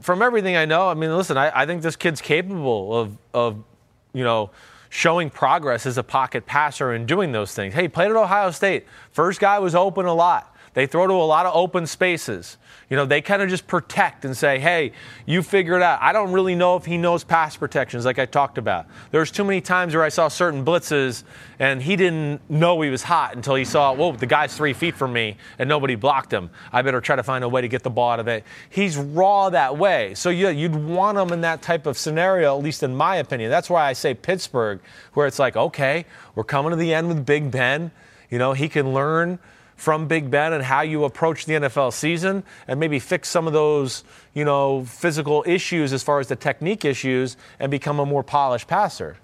from 0.00 0.20
everything 0.20 0.56
I 0.56 0.64
know, 0.64 0.88
I 0.88 0.94
mean, 0.94 1.16
listen, 1.16 1.38
I, 1.38 1.62
I 1.62 1.66
think 1.66 1.82
this 1.82 1.96
kid's 1.96 2.20
capable 2.20 2.94
of 2.98 3.16
of 3.32 3.64
you 4.12 4.24
know 4.24 4.50
showing 4.88 5.30
progress 5.30 5.86
as 5.86 5.96
a 5.96 6.02
pocket 6.02 6.44
passer 6.44 6.92
and 6.92 7.08
doing 7.08 7.32
those 7.32 7.54
things. 7.54 7.72
Hey, 7.72 7.88
played 7.88 8.10
at 8.10 8.16
Ohio 8.16 8.50
State. 8.50 8.86
First 9.10 9.40
guy 9.40 9.58
was 9.58 9.74
open 9.74 10.04
a 10.04 10.12
lot. 10.12 10.51
They 10.74 10.86
throw 10.86 11.06
to 11.06 11.12
a 11.12 11.24
lot 11.24 11.44
of 11.44 11.54
open 11.54 11.86
spaces. 11.86 12.56
You 12.88 12.96
know, 12.96 13.04
they 13.04 13.20
kind 13.20 13.42
of 13.42 13.48
just 13.48 13.66
protect 13.66 14.24
and 14.24 14.36
say, 14.36 14.58
hey, 14.58 14.92
you 15.26 15.42
figure 15.42 15.76
it 15.76 15.82
out. 15.82 15.98
I 16.02 16.12
don't 16.12 16.32
really 16.32 16.54
know 16.54 16.76
if 16.76 16.84
he 16.84 16.96
knows 16.98 17.24
pass 17.24 17.56
protections 17.56 18.04
like 18.04 18.18
I 18.18 18.26
talked 18.26 18.58
about. 18.58 18.86
There's 19.10 19.30
too 19.30 19.44
many 19.44 19.60
times 19.60 19.94
where 19.94 20.04
I 20.04 20.08
saw 20.08 20.28
certain 20.28 20.64
blitzes 20.64 21.24
and 21.58 21.82
he 21.82 21.96
didn't 21.96 22.40
know 22.50 22.80
he 22.80 22.90
was 22.90 23.02
hot 23.02 23.34
until 23.34 23.54
he 23.54 23.64
saw, 23.64 23.94
whoa, 23.94 24.12
the 24.12 24.26
guy's 24.26 24.56
three 24.56 24.72
feet 24.72 24.94
from 24.94 25.12
me 25.12 25.36
and 25.58 25.68
nobody 25.68 25.94
blocked 25.94 26.32
him. 26.32 26.50
I 26.72 26.82
better 26.82 27.00
try 27.00 27.16
to 27.16 27.22
find 27.22 27.44
a 27.44 27.48
way 27.48 27.60
to 27.60 27.68
get 27.68 27.82
the 27.82 27.90
ball 27.90 28.10
out 28.10 28.20
of 28.20 28.28
it. 28.28 28.44
He's 28.70 28.96
raw 28.96 29.50
that 29.50 29.76
way. 29.76 30.14
So 30.14 30.30
yeah, 30.30 30.50
you'd 30.50 30.74
want 30.74 31.18
him 31.18 31.32
in 31.32 31.42
that 31.42 31.62
type 31.62 31.86
of 31.86 31.98
scenario, 31.98 32.56
at 32.56 32.64
least 32.64 32.82
in 32.82 32.94
my 32.94 33.16
opinion. 33.16 33.50
That's 33.50 33.68
why 33.68 33.88
I 33.88 33.92
say 33.92 34.14
Pittsburgh, 34.14 34.80
where 35.12 35.26
it's 35.26 35.38
like, 35.38 35.56
okay, 35.56 36.06
we're 36.34 36.44
coming 36.44 36.70
to 36.70 36.76
the 36.76 36.94
end 36.94 37.08
with 37.08 37.24
Big 37.26 37.50
Ben. 37.50 37.90
You 38.30 38.38
know, 38.38 38.54
he 38.54 38.68
can 38.68 38.94
learn 38.94 39.38
from 39.76 40.06
Big 40.06 40.30
Ben 40.30 40.52
and 40.52 40.62
how 40.62 40.82
you 40.82 41.04
approach 41.04 41.46
the 41.46 41.54
NFL 41.54 41.92
season 41.92 42.44
and 42.68 42.78
maybe 42.78 42.98
fix 42.98 43.28
some 43.28 43.46
of 43.46 43.52
those, 43.52 44.04
you 44.34 44.44
know, 44.44 44.84
physical 44.84 45.42
issues 45.46 45.92
as 45.92 46.02
far 46.02 46.20
as 46.20 46.28
the 46.28 46.36
technique 46.36 46.84
issues 46.84 47.36
and 47.58 47.70
become 47.70 47.98
a 47.98 48.06
more 48.06 48.22
polished 48.22 48.68
passer. 48.68 49.16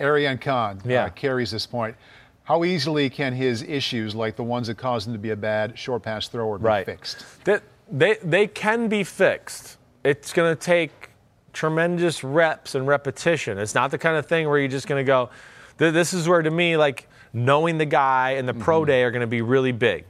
Arian 0.00 0.38
Khan 0.38 0.80
Yeah. 0.84 1.04
uh, 1.04 1.08
carries 1.10 1.50
this 1.50 1.66
point. 1.66 1.96
How 2.44 2.64
easily 2.64 3.10
can 3.10 3.34
his 3.34 3.62
issues, 3.62 4.14
like 4.14 4.36
the 4.36 4.44
ones 4.44 4.68
that 4.68 4.76
caused 4.78 5.06
him 5.08 5.12
to 5.12 5.18
be 5.18 5.30
a 5.30 5.36
bad 5.36 5.78
short 5.78 6.02
pass 6.02 6.28
thrower, 6.28 6.56
be 6.58 6.64
Right. 6.64 6.86
fixed? 6.86 7.24
They, 7.44 7.58
they, 7.90 8.16
they 8.22 8.46
can 8.46 8.88
be 8.88 9.04
fixed. 9.04 9.76
It's 10.04 10.32
going 10.32 10.56
to 10.56 10.60
take 10.60 11.10
tremendous 11.52 12.22
reps 12.22 12.74
and 12.74 12.86
repetition. 12.86 13.58
It's 13.58 13.74
not 13.74 13.90
the 13.90 13.98
kind 13.98 14.16
of 14.16 14.26
thing 14.26 14.48
where 14.48 14.58
you're 14.58 14.68
just 14.68 14.86
going 14.86 15.04
to 15.04 15.06
go, 15.06 15.28
this 15.76 16.14
is 16.14 16.28
where, 16.28 16.40
to 16.40 16.50
me, 16.50 16.76
like 16.76 17.07
knowing 17.32 17.78
the 17.78 17.86
guy 17.86 18.32
and 18.32 18.48
the 18.48 18.54
pro 18.54 18.80
mm-hmm. 18.80 18.88
day 18.88 19.02
are 19.02 19.10
going 19.10 19.20
to 19.20 19.26
be 19.26 19.42
really 19.42 19.72
big. 19.72 20.04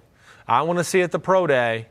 I 0.47 0.63
want 0.63 0.79
to 0.79 0.85
see 0.85 1.03
at 1.03 1.13
the 1.13 1.19
pro 1.19 1.47
day, 1.47 1.89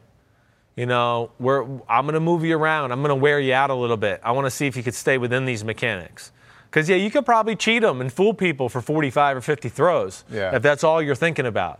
you 0.75 0.85
know, 0.85 1.31
where 1.37 1.63
I'm 1.89 2.05
going 2.05 2.13
to 2.13 2.19
move 2.19 2.43
you 2.43 2.57
around. 2.57 2.91
I'm 2.91 2.99
going 2.99 3.09
to 3.09 3.15
wear 3.15 3.39
you 3.39 3.53
out 3.53 3.69
a 3.69 3.75
little 3.75 3.97
bit. 3.97 4.21
I 4.23 4.31
want 4.31 4.45
to 4.45 4.51
see 4.51 4.67
if 4.67 4.75
you 4.75 4.83
could 4.83 4.95
stay 4.95 5.17
within 5.17 5.45
these 5.45 5.63
mechanics. 5.63 6.31
Because, 6.69 6.89
yeah, 6.89 6.97
you 6.97 7.09
could 7.09 7.25
probably 7.25 7.55
cheat 7.55 7.81
them 7.81 8.01
and 8.01 8.11
fool 8.11 8.33
people 8.33 8.69
for 8.69 8.81
45 8.81 9.37
or 9.37 9.41
50 9.41 9.69
throws 9.69 10.23
Yeah. 10.29 10.55
if 10.55 10.61
that's 10.61 10.83
all 10.83 11.01
you're 11.01 11.15
thinking 11.15 11.45
about. 11.45 11.79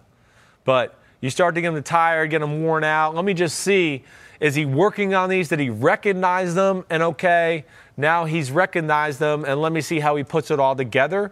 But 0.65 0.97
you 1.21 1.29
start 1.29 1.55
to 1.55 1.61
get 1.61 1.73
him 1.73 1.83
tired, 1.83 2.29
get 2.29 2.41
him 2.41 2.63
worn 2.63 2.83
out. 2.83 3.15
Let 3.15 3.25
me 3.25 3.33
just 3.33 3.59
see 3.59 4.03
is 4.39 4.55
he 4.55 4.65
working 4.65 5.15
on 5.15 5.29
these? 5.29 5.49
Did 5.49 5.59
he 5.59 5.69
recognize 5.69 6.53
them? 6.53 6.85
And 6.89 7.01
okay, 7.01 7.65
now 7.95 8.25
he's 8.25 8.51
recognized 8.51 9.19
them, 9.19 9.43
and 9.45 9.61
let 9.61 9.71
me 9.71 9.81
see 9.81 9.99
how 9.99 10.15
he 10.15 10.23
puts 10.23 10.51
it 10.51 10.59
all 10.59 10.75
together. 10.75 11.31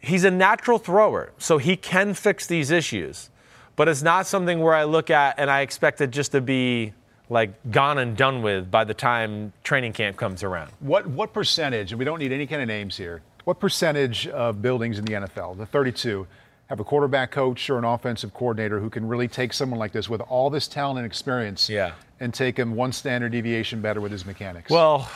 He's 0.00 0.24
a 0.24 0.30
natural 0.30 0.78
thrower, 0.78 1.32
so 1.38 1.58
he 1.58 1.76
can 1.76 2.14
fix 2.14 2.46
these 2.46 2.70
issues. 2.70 3.30
But 3.76 3.88
it's 3.88 4.02
not 4.02 4.26
something 4.26 4.60
where 4.60 4.74
I 4.74 4.84
look 4.84 5.10
at 5.10 5.38
and 5.38 5.50
I 5.50 5.60
expect 5.60 6.00
it 6.00 6.10
just 6.10 6.32
to 6.32 6.40
be 6.40 6.92
like 7.30 7.50
gone 7.70 7.98
and 7.98 8.16
done 8.16 8.42
with 8.42 8.70
by 8.70 8.84
the 8.84 8.94
time 8.94 9.52
training 9.62 9.92
camp 9.92 10.16
comes 10.16 10.42
around. 10.42 10.70
What 10.80 11.06
what 11.06 11.32
percentage? 11.32 11.92
And 11.92 11.98
we 11.98 12.04
don't 12.04 12.18
need 12.18 12.32
any 12.32 12.46
kind 12.46 12.62
of 12.62 12.68
names 12.68 12.96
here. 12.96 13.22
What 13.44 13.60
percentage 13.60 14.26
of 14.28 14.60
buildings 14.62 14.98
in 14.98 15.04
the 15.04 15.12
NFL, 15.12 15.56
the 15.58 15.66
32, 15.66 16.26
have 16.68 16.80
a 16.80 16.84
quarterback 16.84 17.30
coach 17.30 17.70
or 17.70 17.78
an 17.78 17.84
offensive 17.84 18.34
coordinator 18.34 18.78
who 18.80 18.90
can 18.90 19.06
really 19.08 19.28
take 19.28 19.52
someone 19.52 19.78
like 19.78 19.92
this 19.92 20.08
with 20.08 20.20
all 20.22 20.50
this 20.50 20.68
talent 20.68 20.98
and 20.98 21.06
experience, 21.06 21.68
Yeah. 21.68 21.92
and 22.20 22.32
take 22.34 22.58
him 22.58 22.74
one 22.74 22.92
standard 22.92 23.32
deviation 23.32 23.80
better 23.80 24.00
with 24.02 24.12
his 24.12 24.26
mechanics? 24.26 24.70
Well, 24.70 25.08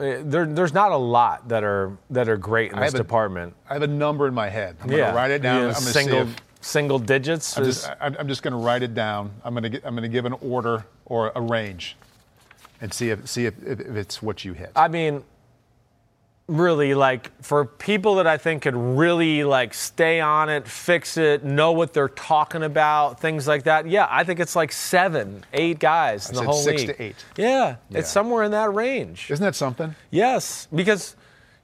Uh, 0.00 0.16
there, 0.24 0.44
there's 0.46 0.72
not 0.74 0.90
a 0.90 0.96
lot 0.96 1.48
that 1.48 1.62
are 1.62 1.96
that 2.10 2.28
are 2.28 2.36
great 2.36 2.72
in 2.72 2.78
I 2.78 2.82
this 2.82 2.92
have 2.92 3.00
a- 3.00 3.04
department. 3.04 3.54
I 3.70 3.74
have 3.74 3.82
a 3.82 3.86
number 3.86 4.26
in 4.26 4.34
my 4.34 4.48
head. 4.48 4.76
I'm 4.82 4.88
going 4.88 5.04
to 5.04 5.12
write 5.12 5.30
it 5.30 5.40
down. 5.42 5.60
Yeah, 5.60 5.68
I'm 5.68 5.74
to 5.74 5.80
single 5.82 6.18
if, 6.22 6.36
single 6.60 6.98
digits. 6.98 7.56
I'm 7.56 7.62
is- 7.64 7.82
just, 7.82 7.90
I'm 8.00 8.16
I'm 8.18 8.28
just 8.28 8.42
going 8.42 8.52
to 8.52 8.58
write 8.58 8.82
it 8.82 8.94
down. 8.94 9.30
I'm 9.44 9.54
going 9.54 9.70
to 9.70 9.86
I'm 9.86 9.94
going 9.94 10.02
to 10.02 10.08
give 10.08 10.24
an 10.24 10.32
order 10.40 10.84
or 11.06 11.30
a 11.36 11.40
range, 11.40 11.96
and 12.80 12.92
see 12.92 13.10
if 13.10 13.28
see 13.28 13.46
if, 13.46 13.54
if, 13.64 13.78
if 13.80 13.94
it's 13.94 14.20
what 14.20 14.44
you 14.44 14.52
hit. 14.52 14.72
I 14.74 14.88
mean, 14.88 15.22
really, 16.46 16.94
like 16.94 17.30
for 17.42 17.64
people 17.64 18.16
that 18.16 18.26
I 18.26 18.36
think 18.36 18.62
could 18.62 18.76
really 18.76 19.44
like 19.44 19.72
stay 19.72 20.20
on 20.20 20.48
it, 20.50 20.66
fix 20.68 21.16
it, 21.16 21.42
know 21.44 21.72
what 21.72 21.92
they're 21.94 22.08
talking 22.08 22.62
about, 22.62 23.18
things 23.20 23.46
like 23.48 23.64
that. 23.64 23.86
Yeah, 23.88 24.06
I 24.10 24.24
think 24.24 24.40
it's 24.40 24.54
like 24.54 24.70
seven, 24.72 25.44
eight 25.52 25.78
guys 25.78 26.28
in 26.30 26.36
I 26.36 26.40
the 26.40 26.46
whole 26.46 26.54
six 26.60 26.82
league. 26.82 26.96
to 26.96 27.02
eight. 27.02 27.24
Yeah, 27.36 27.76
Yeah. 27.88 27.98
it's 28.00 28.10
somewhere 28.10 28.44
in 28.44 28.50
that 28.50 28.74
range. 28.74 29.30
Isn't 29.30 29.42
that 29.44 29.54
something? 29.54 29.94
Yes, 30.10 30.68
because 30.74 31.16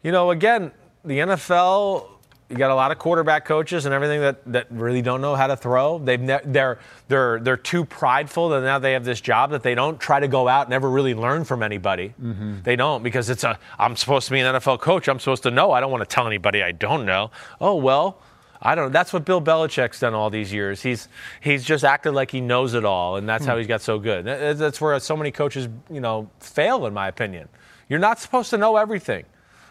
you 0.02 0.12
know, 0.12 0.30
again, 0.30 0.72
the 1.04 1.18
NFL, 1.18 2.06
you 2.50 2.56
got 2.56 2.72
a 2.72 2.74
lot 2.74 2.90
of 2.90 2.98
quarterback 2.98 3.44
coaches 3.44 3.86
and 3.86 3.94
everything 3.94 4.20
that, 4.20 4.44
that 4.52 4.66
really 4.70 5.02
don't 5.02 5.20
know 5.20 5.36
how 5.36 5.46
to 5.46 5.56
throw. 5.56 5.98
They've 5.98 6.20
ne- 6.20 6.40
they're 6.44 6.80
they're 7.06 7.38
they're 7.38 7.56
too 7.56 7.84
prideful 7.84 8.48
that 8.50 8.62
now 8.62 8.80
they 8.80 8.92
have 8.92 9.04
this 9.04 9.20
job 9.20 9.52
that 9.52 9.62
they 9.62 9.76
don't 9.76 10.00
try 10.00 10.18
to 10.18 10.26
go 10.26 10.48
out 10.48 10.66
and 10.66 10.74
ever 10.74 10.90
really 10.90 11.14
learn 11.14 11.44
from 11.44 11.62
anybody. 11.62 12.12
Mm-hmm. 12.20 12.62
They 12.64 12.74
don't 12.74 13.04
because 13.04 13.30
it's 13.30 13.44
a 13.44 13.56
I'm 13.78 13.94
supposed 13.94 14.26
to 14.26 14.32
be 14.32 14.40
an 14.40 14.56
NFL 14.56 14.80
coach. 14.80 15.08
I'm 15.08 15.20
supposed 15.20 15.44
to 15.44 15.52
know. 15.52 15.70
I 15.70 15.80
don't 15.80 15.92
want 15.92 16.02
to 16.02 16.12
tell 16.12 16.26
anybody 16.26 16.62
I 16.62 16.72
don't 16.72 17.06
know. 17.06 17.30
Oh 17.60 17.76
well. 17.76 18.20
I 18.62 18.74
don't. 18.74 18.92
That's 18.92 19.10
what 19.14 19.24
Bill 19.24 19.40
Belichick's 19.40 20.00
done 20.00 20.12
all 20.12 20.28
these 20.28 20.52
years. 20.52 20.82
He's 20.82 21.08
he's 21.40 21.64
just 21.64 21.82
acted 21.82 22.12
like 22.12 22.30
he 22.30 22.42
knows 22.42 22.74
it 22.74 22.84
all, 22.84 23.16
and 23.16 23.26
that's 23.26 23.46
how 23.46 23.54
hmm. 23.54 23.58
he's 23.60 23.66
got 23.66 23.80
so 23.80 23.98
good. 23.98 24.26
That's 24.26 24.78
where 24.82 25.00
so 25.00 25.16
many 25.16 25.30
coaches, 25.30 25.66
you 25.90 26.00
know, 26.00 26.28
fail, 26.40 26.84
in 26.84 26.92
my 26.92 27.08
opinion. 27.08 27.48
You're 27.88 28.00
not 28.00 28.20
supposed 28.20 28.50
to 28.50 28.58
know 28.58 28.76
everything. 28.76 29.24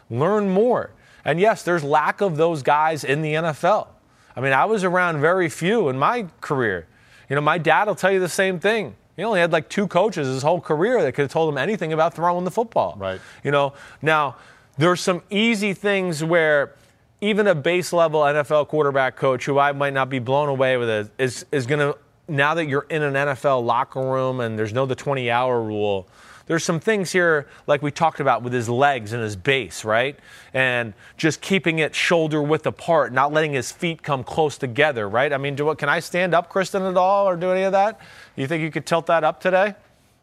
Learn 0.10 0.50
more. 0.50 0.90
And 1.26 1.40
yes, 1.40 1.64
there's 1.64 1.84
lack 1.84 2.22
of 2.22 2.38
those 2.38 2.64
guys 2.64 3.04
in 3.04 3.22
the 3.22 3.34
NFL. 3.34 3.88
I 4.36 4.42
mean, 4.42 4.54
I 4.54 4.66
was 4.66 4.84
around 4.84 5.20
very 5.20 5.50
few 5.50 5.90
in 5.90 5.98
my 5.98 6.28
career. 6.42 6.88
You 7.30 7.36
know, 7.36 7.42
my 7.42 7.58
dad 7.58 7.88
will 7.88 7.96
tell 7.96 8.12
you 8.12 8.20
the 8.20 8.30
same 8.30 8.60
thing. 8.60 8.96
He 9.16 9.24
only 9.24 9.42
had 9.42 9.52
like 9.52 9.68
two 9.68 9.88
coaches 9.88 10.28
his 10.28 10.44
whole 10.44 10.62
career 10.62 11.02
that 11.02 11.12
could 11.12 11.24
have 11.24 11.32
told 11.32 11.52
him 11.52 11.58
anything 11.58 11.92
about 11.92 12.14
throwing 12.14 12.46
the 12.46 12.52
football. 12.52 12.96
Right. 12.98 13.20
You 13.44 13.52
know, 13.52 13.74
now 14.02 14.38
there's 14.78 15.02
some 15.02 15.22
easy 15.30 15.74
things 15.74 16.24
where 16.24 16.76
even 17.20 17.48
a 17.48 17.56
base 17.56 17.92
level 17.92 18.22
NFL 18.22 18.70
quarterback 18.70 19.18
coach 19.18 19.46
who 19.46 19.60
I 19.60 19.74
might 19.74 19.94
not 19.94 20.10
be 20.10 20.20
blown 20.20 20.48
away 20.48 20.78
with 20.78 20.90
it 20.90 21.12
is 21.18 21.46
is 21.52 21.68
going 21.68 21.80
to 21.80 21.98
now 22.30 22.54
that 22.54 22.68
you're 22.68 22.86
in 22.90 23.02
an 23.02 23.14
NFL 23.14 23.66
locker 23.66 24.02
room 24.02 24.40
and 24.40 24.58
there's 24.58 24.72
no 24.72 24.86
the 24.86 24.96
20 24.96 25.30
hour 25.30 25.62
rule. 25.62 26.08
There's 26.50 26.64
some 26.64 26.80
things 26.80 27.12
here, 27.12 27.46
like 27.68 27.84
we 27.84 27.92
talked 27.92 28.20
about 28.20 28.42
with 28.42 28.54
his 28.54 28.68
legs 28.68 29.14
and 29.14 29.22
his 29.22 29.36
base, 29.36 29.86
right? 29.86 30.18
And 30.52 30.96
just 31.16 31.42
keeping 31.42 31.78
it 31.78 31.94
shoulder 31.94 32.42
width 32.42 32.66
apart, 32.66 33.14
not 33.14 33.32
letting 33.32 33.54
his 33.54 33.72
feet 33.72 34.02
come 34.02 34.24
close 34.24 34.58
together, 34.58 35.08
right? 35.08 35.32
I 35.32 35.38
mean, 35.38 35.54
do 35.54 35.66
what? 35.66 35.78
Can 35.78 35.90
I 35.90 36.00
stand 36.00 36.34
up, 36.34 36.50
Kristen, 36.50 36.82
at 36.82 36.98
all, 36.98 37.30
or 37.30 37.36
do 37.36 37.52
any 37.52 37.62
of 37.62 37.74
that? 37.74 38.02
You 38.36 38.48
think 38.48 38.64
you 38.64 38.72
could 38.72 38.88
tilt 38.88 39.06
that 39.06 39.24
up 39.24 39.40
today? 39.40 39.76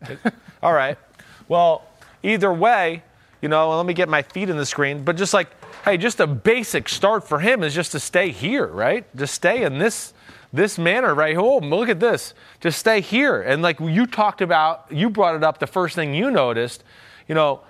All 0.65 0.73
right. 0.73 0.99
Well, 1.47 1.85
either 2.25 2.53
way, 2.53 3.05
you 3.41 3.49
know, 3.49 3.77
let 3.77 3.87
me 3.87 3.95
get 3.95 4.09
my 4.09 4.23
feet 4.23 4.51
in 4.51 4.57
the 4.57 4.67
screen. 4.67 5.05
But 5.05 5.17
just 5.17 5.33
like, 5.33 5.49
hey, 5.85 5.97
just 5.97 6.19
a 6.19 6.27
basic 6.27 6.89
start 6.89 7.23
for 7.23 7.39
him 7.39 7.63
is 7.63 7.73
just 7.73 7.93
to 7.93 8.01
stay 8.01 8.31
here, 8.31 8.67
right? 8.67 9.07
Just 9.15 9.33
stay 9.33 9.63
in 9.63 9.79
this 9.79 10.13
this 10.53 10.79
manner 10.79 11.15
right 11.15 11.37
oh 11.37 11.59
look 11.59 11.89
at 11.89 12.01
this. 12.01 12.35
Just 12.61 12.79
stay 12.79 13.01
here. 13.01 13.43
And 13.43 13.63
like 13.63 13.81
you 13.81 14.07
talked 14.07 14.41
about 14.41 14.87
you 14.91 15.11
brought 15.11 15.35
it 15.35 15.45
up 15.45 15.59
the 15.59 15.67
first 15.67 15.95
thing 15.95 16.15
you 16.15 16.31
noticed 16.31 16.85
you 17.29 17.35
know 17.35 17.61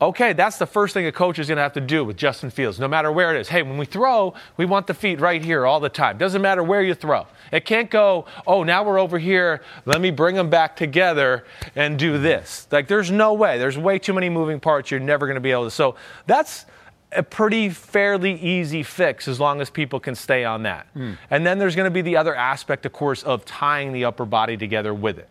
okay 0.00 0.32
that's 0.32 0.58
the 0.58 0.66
first 0.66 0.92
thing 0.92 1.06
a 1.06 1.12
coach 1.12 1.38
is 1.38 1.46
going 1.46 1.56
to 1.56 1.62
have 1.62 1.72
to 1.72 1.80
do 1.80 2.04
with 2.04 2.16
justin 2.16 2.50
fields 2.50 2.80
no 2.80 2.88
matter 2.88 3.12
where 3.12 3.34
it 3.34 3.40
is. 3.40 3.48
Hey 3.48 3.62
when 3.62 3.78
we 3.78 3.86
throw 3.86 4.34
we 4.56 4.64
want 4.66 4.86
the 4.86 4.94
feet 4.94 5.20
right 5.20 5.42
here 5.42 5.66
all 5.66 5.80
the 5.80 5.88
time. 5.88 6.18
Doesn't 6.18 6.42
matter 6.42 6.62
where 6.62 6.82
you 6.82 6.94
throw. 6.94 7.26
It 7.52 7.64
can't 7.64 7.90
go 7.90 8.26
oh 8.46 8.64
now 8.64 8.82
we're 8.82 8.98
over 8.98 9.18
here 9.18 9.62
let 9.84 10.00
me 10.00 10.10
bring 10.10 10.34
them 10.34 10.50
back 10.50 10.76
together 10.76 11.44
and 11.76 11.98
do 11.98 12.18
this. 12.18 12.66
Like 12.70 12.88
there's 12.88 13.10
no 13.10 13.34
way. 13.34 13.58
There's 13.58 13.78
way 13.78 13.98
too 13.98 14.12
many 14.12 14.28
moving 14.28 14.60
parts 14.60 14.90
you're 14.90 15.00
never 15.00 15.26
going 15.26 15.36
to 15.36 15.40
be 15.40 15.52
able 15.52 15.64
to. 15.64 15.70
So 15.70 15.96
that's 16.26 16.66
a 17.14 17.22
pretty 17.22 17.68
fairly 17.68 18.34
easy 18.34 18.82
fix 18.82 19.28
as 19.28 19.40
long 19.40 19.60
as 19.60 19.70
people 19.70 20.00
can 20.00 20.14
stay 20.14 20.44
on 20.44 20.62
that. 20.64 20.86
Hmm. 20.94 21.12
And 21.30 21.46
then 21.46 21.58
there's 21.58 21.76
going 21.76 21.86
to 21.86 21.90
be 21.90 22.02
the 22.02 22.16
other 22.16 22.34
aspect, 22.34 22.86
of 22.86 22.92
course, 22.92 23.22
of 23.22 23.44
tying 23.44 23.92
the 23.92 24.04
upper 24.04 24.24
body 24.24 24.56
together 24.56 24.92
with 24.92 25.18
it. 25.18 25.28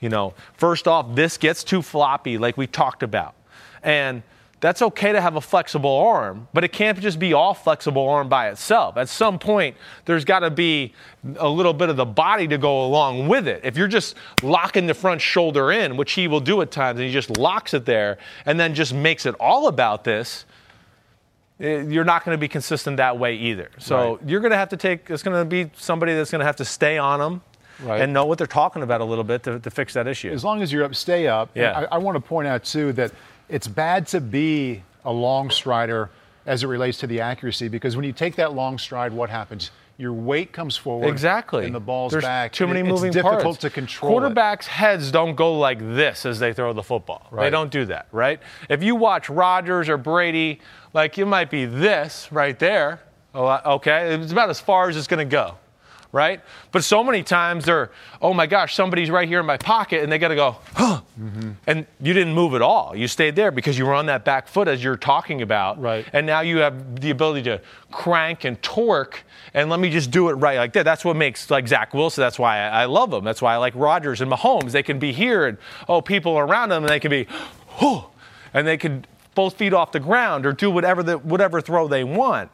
You 0.00 0.08
know, 0.08 0.34
first 0.54 0.86
off, 0.86 1.14
this 1.14 1.38
gets 1.38 1.64
too 1.64 1.82
floppy, 1.82 2.38
like 2.38 2.56
we 2.56 2.66
talked 2.66 3.02
about. 3.02 3.34
And 3.82 4.22
that's 4.60 4.80
okay 4.80 5.12
to 5.12 5.20
have 5.20 5.36
a 5.36 5.40
flexible 5.40 5.94
arm, 5.98 6.48
but 6.54 6.64
it 6.64 6.72
can't 6.72 6.98
just 6.98 7.18
be 7.18 7.34
all 7.34 7.52
flexible 7.52 8.08
arm 8.08 8.28
by 8.28 8.48
itself. 8.48 8.96
At 8.96 9.08
some 9.08 9.38
point, 9.38 9.76
there's 10.06 10.24
got 10.24 10.40
to 10.40 10.50
be 10.50 10.94
a 11.36 11.48
little 11.48 11.74
bit 11.74 11.90
of 11.90 11.96
the 11.96 12.06
body 12.06 12.48
to 12.48 12.56
go 12.56 12.84
along 12.84 13.28
with 13.28 13.46
it. 13.46 13.60
If 13.64 13.76
you're 13.76 13.88
just 13.88 14.16
locking 14.42 14.86
the 14.86 14.94
front 14.94 15.20
shoulder 15.20 15.72
in, 15.72 15.96
which 15.96 16.12
he 16.12 16.26
will 16.26 16.40
do 16.40 16.62
at 16.62 16.70
times, 16.70 16.98
and 16.98 17.06
he 17.06 17.12
just 17.12 17.36
locks 17.36 17.74
it 17.74 17.84
there 17.84 18.16
and 18.46 18.58
then 18.58 18.74
just 18.74 18.94
makes 18.94 19.26
it 19.26 19.34
all 19.38 19.68
about 19.68 20.04
this, 20.04 20.46
Eh, 21.58 21.82
you're 21.88 22.04
not 22.04 22.24
going 22.24 22.34
to 22.34 22.40
be 22.40 22.48
consistent 22.48 22.98
that 22.98 23.18
way 23.18 23.34
either. 23.36 23.70
So 23.78 24.16
Right. 24.16 24.28
you're 24.28 24.40
going 24.40 24.50
to 24.50 24.56
have 24.58 24.68
to 24.70 24.76
take, 24.76 25.08
it's 25.10 25.22
going 25.22 25.36
to 25.38 25.44
be 25.44 25.70
somebody 25.76 26.14
that's 26.14 26.30
going 26.30 26.40
to 26.40 26.44
have 26.46 26.56
to 26.56 26.64
stay 26.64 26.98
on 26.98 27.18
them 27.18 27.40
Right. 27.82 28.00
and 28.00 28.12
know 28.12 28.24
what 28.26 28.38
they're 28.38 28.46
talking 28.46 28.82
about 28.82 29.00
a 29.00 29.04
little 29.04 29.24
bit 29.24 29.42
to, 29.44 29.58
to 29.60 29.70
fix 29.70 29.94
that 29.94 30.06
issue. 30.06 30.30
As 30.30 30.44
long 30.44 30.62
as 30.62 30.72
you're 30.72 30.84
up, 30.84 30.94
stay 30.94 31.26
up. 31.28 31.50
Yeah. 31.54 31.86
I, 31.90 31.96
I 31.96 31.98
want 31.98 32.16
to 32.16 32.20
point 32.20 32.46
out 32.48 32.64
too 32.64 32.92
that 32.94 33.12
it's 33.48 33.68
bad 33.68 34.06
to 34.08 34.20
be 34.20 34.82
a 35.04 35.12
long 35.12 35.50
strider 35.50 36.10
as 36.46 36.62
it 36.62 36.66
relates 36.68 36.98
to 36.98 37.06
the 37.06 37.20
accuracy 37.20 37.68
because 37.68 37.96
when 37.96 38.04
you 38.04 38.12
take 38.12 38.36
that 38.36 38.52
long 38.54 38.78
stride, 38.78 39.12
what 39.12 39.30
happens? 39.30 39.70
Your 39.98 40.12
weight 40.12 40.52
comes 40.52 40.76
forward. 40.76 41.08
Exactly. 41.08 41.64
And 41.64 41.74
the 41.74 41.80
ball's 41.80 42.12
There's 42.12 42.24
back. 42.24 42.52
Too 42.52 42.66
many 42.66 42.80
it- 42.80 42.84
moving 42.86 43.08
It's 43.08 43.14
difficult 43.16 43.42
parts. 43.42 43.58
to 43.60 43.70
control. 43.70 44.22
it. 44.24 44.34
Quarterbacks' 44.34 44.64
heads 44.66 45.10
don't 45.10 45.34
go 45.34 45.58
like 45.58 45.78
this 45.78 46.26
as 46.26 46.38
they 46.38 46.52
throw 46.52 46.72
the 46.72 46.82
football. 46.82 47.26
Right. 47.30 47.44
They 47.44 47.50
don't 47.50 47.70
do 47.70 47.86
that, 47.86 48.06
right? 48.12 48.40
If 48.68 48.82
you 48.82 48.94
watch 48.94 49.30
Rodgers 49.30 49.88
or 49.88 49.96
Brady, 49.96 50.60
like 50.92 51.16
you 51.16 51.24
might 51.26 51.50
be 51.50 51.64
this 51.64 52.28
right 52.30 52.58
there. 52.58 53.00
Oh, 53.34 53.60
Okay, 53.76 54.14
it's 54.14 54.32
about 54.32 54.48
as 54.50 54.60
far 54.60 54.88
as 54.88 54.96
it's 54.96 55.06
going 55.06 55.26
to 55.26 55.30
go, 55.30 55.56
right? 56.12 56.40
But 56.72 56.84
so 56.84 57.02
many 57.04 57.22
times 57.22 57.64
they're, 57.64 57.90
oh 58.22 58.32
my 58.34 58.46
gosh, 58.46 58.74
somebody's 58.74 59.10
right 59.10 59.28
here 59.28 59.40
in 59.40 59.46
my 59.46 59.56
pocket, 59.56 60.02
and 60.02 60.10
they 60.10 60.18
got 60.18 60.28
to 60.28 60.36
go, 60.36 60.56
huh, 60.74 61.00
Mm-hmm. 61.18 61.52
and 61.66 61.86
you 61.98 62.12
didn't 62.12 62.34
move 62.34 62.54
at 62.54 62.60
all. 62.60 62.94
You 62.94 63.08
stayed 63.08 63.36
there 63.36 63.50
because 63.50 63.78
you 63.78 63.86
were 63.86 63.94
on 63.94 64.04
that 64.04 64.22
back 64.26 64.48
foot 64.48 64.68
as 64.68 64.84
you're 64.84 64.98
talking 64.98 65.40
about, 65.40 65.80
Right. 65.80 66.04
and 66.12 66.26
now 66.26 66.40
you 66.40 66.58
have 66.58 67.00
the 67.00 67.08
ability 67.08 67.44
to 67.44 67.62
crank 67.90 68.44
and 68.44 68.60
torque 68.60 69.22
and 69.54 69.70
let 69.70 69.80
me 69.80 69.88
just 69.88 70.10
do 70.10 70.28
it 70.28 70.34
right 70.34 70.58
like 70.58 70.74
that 70.74 70.82
that's 70.84 71.06
what 71.06 71.16
makes 71.16 71.48
like 71.50 71.66
zach 71.66 71.94
wilson 71.94 72.20
that's 72.20 72.38
why 72.38 72.58
i, 72.58 72.82
I 72.82 72.84
love 72.84 73.10
him 73.14 73.24
that's 73.24 73.40
why 73.40 73.54
i 73.54 73.56
like 73.56 73.72
Rodgers 73.74 74.20
and 74.20 74.30
mahomes 74.30 74.72
they 74.72 74.82
can 74.82 74.98
be 74.98 75.12
here 75.12 75.46
and 75.46 75.56
oh 75.88 76.02
people 76.02 76.36
around 76.36 76.68
them 76.68 76.82
and 76.84 76.90
they 76.90 77.00
can 77.00 77.10
be 77.10 77.26
whew, 77.78 78.04
and 78.52 78.66
they 78.66 78.76
can 78.76 79.06
both 79.34 79.56
feet 79.56 79.72
off 79.72 79.92
the 79.92 80.00
ground 80.00 80.44
or 80.44 80.52
do 80.52 80.70
whatever 80.70 81.02
the, 81.02 81.16
whatever 81.16 81.62
throw 81.62 81.88
they 81.88 82.04
want 82.04 82.50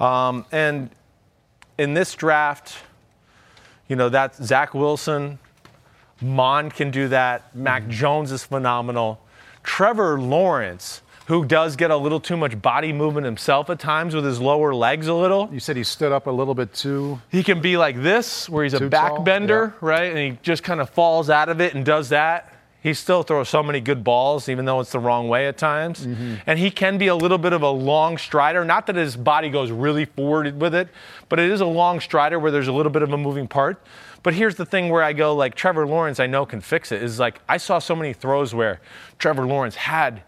um, 0.00 0.44
and 0.50 0.90
in 1.78 1.94
this 1.94 2.14
draft 2.16 2.74
you 3.90 3.96
know 3.96 4.08
that 4.08 4.34
zach 4.36 4.72
wilson 4.72 5.38
Mond 6.22 6.74
can 6.74 6.90
do 6.90 7.08
that. 7.08 7.54
Mac 7.56 7.82
mm-hmm. 7.82 7.92
Jones 7.92 8.32
is 8.32 8.44
phenomenal. 8.44 9.20
Trevor 9.62 10.20
Lawrence, 10.20 11.02
who 11.26 11.44
does 11.44 11.76
get 11.76 11.90
a 11.90 11.96
little 11.96 12.20
too 12.20 12.36
much 12.36 12.60
body 12.60 12.92
movement 12.92 13.24
himself 13.24 13.70
at 13.70 13.78
times 13.78 14.14
with 14.14 14.24
his 14.24 14.40
lower 14.40 14.74
legs 14.74 15.06
a 15.06 15.14
little. 15.14 15.48
You 15.52 15.60
said 15.60 15.76
he 15.76 15.84
stood 15.84 16.12
up 16.12 16.26
a 16.26 16.30
little 16.30 16.54
bit 16.54 16.74
too. 16.74 17.20
He 17.30 17.42
can 17.42 17.60
be 17.60 17.76
like 17.76 18.02
this, 18.02 18.48
where 18.48 18.64
he's 18.64 18.74
a 18.74 18.80
backbender, 18.80 19.24
bender, 19.24 19.74
right? 19.80 20.10
And 20.10 20.18
he 20.18 20.38
just 20.42 20.62
kind 20.62 20.80
of 20.80 20.90
falls 20.90 21.30
out 21.30 21.48
of 21.48 21.60
it 21.60 21.74
and 21.74 21.84
does 21.84 22.10
that. 22.10 22.54
He 22.82 22.94
still 22.94 23.22
throws 23.22 23.48
so 23.50 23.62
many 23.62 23.80
good 23.80 24.02
balls, 24.02 24.48
even 24.48 24.64
though 24.64 24.80
it's 24.80 24.92
the 24.92 24.98
wrong 24.98 25.28
way 25.28 25.46
at 25.46 25.58
times. 25.58 26.06
Mm-hmm. 26.06 26.36
And 26.46 26.58
he 26.58 26.70
can 26.70 26.96
be 26.96 27.08
a 27.08 27.14
little 27.14 27.36
bit 27.36 27.52
of 27.52 27.62
a 27.62 27.68
long 27.68 28.16
strider. 28.16 28.64
Not 28.64 28.86
that 28.86 28.96
his 28.96 29.16
body 29.16 29.50
goes 29.50 29.70
really 29.70 30.06
forward 30.06 30.58
with 30.58 30.74
it, 30.74 30.88
but 31.28 31.38
it 31.38 31.50
is 31.50 31.60
a 31.60 31.66
long 31.66 32.00
strider 32.00 32.38
where 32.38 32.50
there's 32.50 32.68
a 32.68 32.72
little 32.72 32.92
bit 32.92 33.02
of 33.02 33.12
a 33.12 33.18
moving 33.18 33.46
part. 33.46 33.82
But 34.22 34.34
here's 34.34 34.54
the 34.54 34.64
thing 34.64 34.88
where 34.88 35.02
I 35.02 35.12
go, 35.12 35.34
like 35.34 35.54
Trevor 35.54 35.86
Lawrence, 35.86 36.20
I 36.20 36.26
know 36.26 36.46
can 36.46 36.60
fix 36.60 36.90
it. 36.90 37.02
Is 37.02 37.18
like 37.18 37.40
I 37.48 37.58
saw 37.58 37.78
so 37.78 37.94
many 37.94 38.14
throws 38.14 38.54
where 38.54 38.80
Trevor 39.18 39.46
Lawrence 39.46 39.76
had 39.76 40.22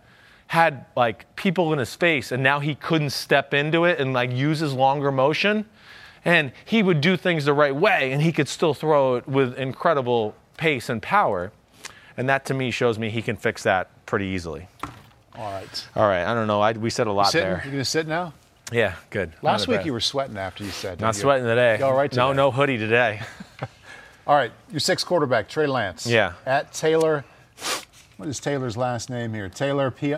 had 0.48 0.84
like 0.94 1.34
people 1.34 1.72
in 1.72 1.78
his 1.78 1.94
face 1.94 2.30
and 2.30 2.42
now 2.42 2.60
he 2.60 2.74
couldn't 2.74 3.08
step 3.08 3.54
into 3.54 3.86
it 3.86 3.98
and 3.98 4.12
like 4.12 4.30
use 4.30 4.58
his 4.58 4.74
longer 4.74 5.10
motion 5.10 5.64
and 6.26 6.52
he 6.66 6.82
would 6.82 7.00
do 7.00 7.16
things 7.16 7.46
the 7.46 7.54
right 7.54 7.74
way 7.74 8.12
and 8.12 8.20
he 8.20 8.30
could 8.30 8.46
still 8.46 8.74
throw 8.74 9.16
it 9.16 9.26
with 9.26 9.56
incredible 9.56 10.34
pace 10.58 10.90
and 10.90 11.00
power 11.00 11.50
and 12.16 12.28
that 12.28 12.44
to 12.46 12.54
me 12.54 12.70
shows 12.70 12.98
me 12.98 13.10
he 13.10 13.22
can 13.22 13.36
fix 13.36 13.62
that 13.64 13.88
pretty 14.06 14.26
easily 14.26 14.68
All 15.36 15.50
right. 15.52 15.88
all 15.96 16.06
right 16.08 16.24
i 16.24 16.34
don't 16.34 16.46
know 16.46 16.60
I, 16.60 16.72
we 16.72 16.90
said 16.90 17.06
a 17.06 17.12
lot 17.12 17.28
Sitting? 17.30 17.48
there 17.48 17.60
You're 17.64 17.72
gonna 17.72 17.84
sit 17.84 18.06
now? 18.06 18.32
yeah 18.72 18.94
good 19.10 19.32
Last 19.42 19.68
week 19.68 19.84
you 19.84 19.92
were 19.92 20.00
sweating 20.00 20.36
after 20.38 20.64
you 20.64 20.70
said. 20.70 21.00
not 21.00 21.14
you? 21.14 21.20
sweating 21.22 21.44
today 21.46 21.78
You 21.78 21.84
all 21.84 21.94
right 21.94 22.12
no 22.14 22.28
today? 22.28 22.36
no 22.36 22.50
hoodie 22.50 22.78
today 22.78 23.20
All 24.24 24.36
right, 24.36 24.52
your 24.70 24.78
sixth 24.78 25.04
quarterback, 25.04 25.48
Trey 25.48 25.66
Lance. 25.66 26.06
Yeah. 26.06 26.34
At 26.46 26.72
Taylor, 26.72 27.24
what 28.18 28.28
is 28.28 28.38
Taylor's 28.38 28.76
last 28.76 29.10
name 29.10 29.34
here? 29.34 29.48
Taylor 29.48 29.90
P. 29.90 30.14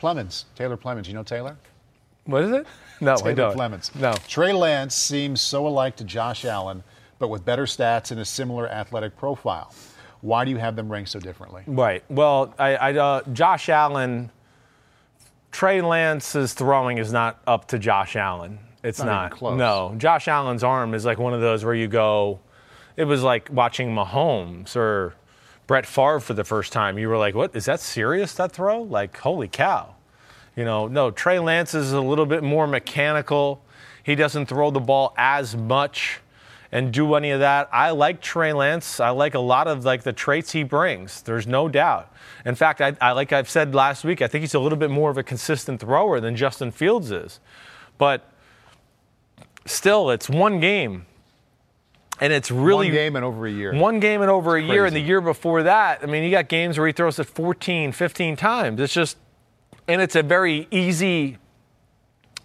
Plemons. 0.00 0.44
Taylor 0.54 0.76
Plemons. 0.76 1.08
You 1.08 1.14
know 1.14 1.22
Taylor? 1.24 1.56
what 2.26 2.44
is 2.44 2.50
it 2.52 2.66
no 3.00 3.16
i 3.24 3.32
don't 3.32 3.56
Plemons. 3.56 3.92
no 3.96 4.12
Trey 4.28 4.52
Lance 4.52 4.94
seems 4.94 5.40
so 5.40 5.66
alike 5.66 5.96
to 5.96 6.04
Josh 6.04 6.44
Allen, 6.44 6.84
but 7.18 7.26
with 7.28 7.44
better 7.44 7.64
stats 7.64 8.12
and 8.12 8.20
a 8.20 8.24
similar 8.24 8.68
athletic 8.68 9.16
profile. 9.16 9.74
Why 10.20 10.44
do 10.44 10.50
you 10.50 10.58
have 10.58 10.76
them 10.76 10.90
ranked 10.90 11.10
so 11.10 11.20
differently? 11.20 11.62
Right. 11.66 12.04
Well, 12.08 12.54
I, 12.58 12.76
I 12.76 12.92
uh, 12.94 13.22
Josh 13.32 13.68
Allen, 13.68 14.30
Trey 15.50 15.80
Lance's 15.80 16.52
throwing 16.52 16.98
is 16.98 17.12
not 17.12 17.40
up 17.46 17.68
to 17.68 17.78
Josh 17.78 18.16
Allen. 18.16 18.58
It's 18.82 18.98
Not 18.98 19.40
not. 19.40 19.56
No. 19.56 19.94
Josh 19.98 20.26
Allen's 20.28 20.64
arm 20.64 20.94
is 20.94 21.04
like 21.04 21.18
one 21.18 21.34
of 21.34 21.40
those 21.40 21.64
where 21.64 21.74
you 21.74 21.86
go, 21.86 22.40
it 22.96 23.04
was 23.04 23.22
like 23.22 23.48
watching 23.52 23.94
Mahomes 23.94 24.74
or 24.74 25.14
Brett 25.66 25.86
Favre 25.86 26.20
for 26.20 26.34
the 26.34 26.44
first 26.44 26.72
time. 26.72 26.98
You 26.98 27.08
were 27.08 27.18
like, 27.18 27.34
what? 27.34 27.54
Is 27.54 27.66
that 27.66 27.80
serious, 27.80 28.34
that 28.34 28.52
throw? 28.52 28.82
Like, 28.82 29.16
holy 29.18 29.48
cow. 29.48 29.94
You 30.56 30.64
know, 30.64 30.88
no, 30.88 31.10
Trey 31.10 31.38
Lance 31.38 31.74
is 31.74 31.92
a 31.92 32.00
little 32.00 32.26
bit 32.26 32.42
more 32.42 32.66
mechanical. 32.66 33.62
He 34.02 34.14
doesn't 34.14 34.46
throw 34.46 34.70
the 34.70 34.80
ball 34.80 35.14
as 35.16 35.54
much 35.54 36.20
and 36.72 36.92
do 36.92 37.14
any 37.14 37.30
of 37.30 37.40
that. 37.40 37.68
I 37.72 37.90
like 37.90 38.20
Trey 38.20 38.52
Lance. 38.52 39.00
I 39.00 39.10
like 39.10 39.34
a 39.34 39.40
lot 39.40 39.66
of 39.66 39.84
like 39.84 40.02
the 40.02 40.12
traits 40.12 40.52
he 40.52 40.62
brings. 40.62 41.22
There's 41.22 41.46
no 41.46 41.68
doubt. 41.68 42.12
In 42.44 42.54
fact, 42.54 42.80
I, 42.80 42.96
I 43.00 43.12
like 43.12 43.32
I've 43.32 43.50
said 43.50 43.74
last 43.74 44.04
week, 44.04 44.22
I 44.22 44.28
think 44.28 44.42
he's 44.42 44.54
a 44.54 44.60
little 44.60 44.78
bit 44.78 44.90
more 44.90 45.10
of 45.10 45.18
a 45.18 45.22
consistent 45.22 45.80
thrower 45.80 46.20
than 46.20 46.36
Justin 46.36 46.70
Fields 46.70 47.10
is. 47.10 47.40
But 47.98 48.30
still, 49.66 50.10
it's 50.10 50.28
one 50.28 50.60
game. 50.60 51.06
And 52.22 52.34
it's 52.34 52.50
really 52.50 52.88
One 52.88 52.94
game 52.94 53.16
in 53.16 53.24
over 53.24 53.46
a 53.46 53.50
year. 53.50 53.74
one 53.74 53.98
game 53.98 54.20
in 54.20 54.28
over 54.28 54.54
a 54.54 54.62
year, 54.62 54.84
and 54.84 54.94
the 54.94 55.00
year 55.00 55.22
before 55.22 55.62
that, 55.62 56.00
I 56.02 56.06
mean, 56.06 56.22
you 56.22 56.30
got 56.30 56.48
games 56.48 56.76
where 56.76 56.86
he 56.86 56.92
throws 56.92 57.18
it 57.18 57.24
14, 57.24 57.92
15 57.92 58.36
times. 58.36 58.78
It's 58.78 58.92
just, 58.92 59.16
and 59.88 60.02
it's 60.02 60.14
a 60.14 60.22
very 60.22 60.68
easy 60.70 61.38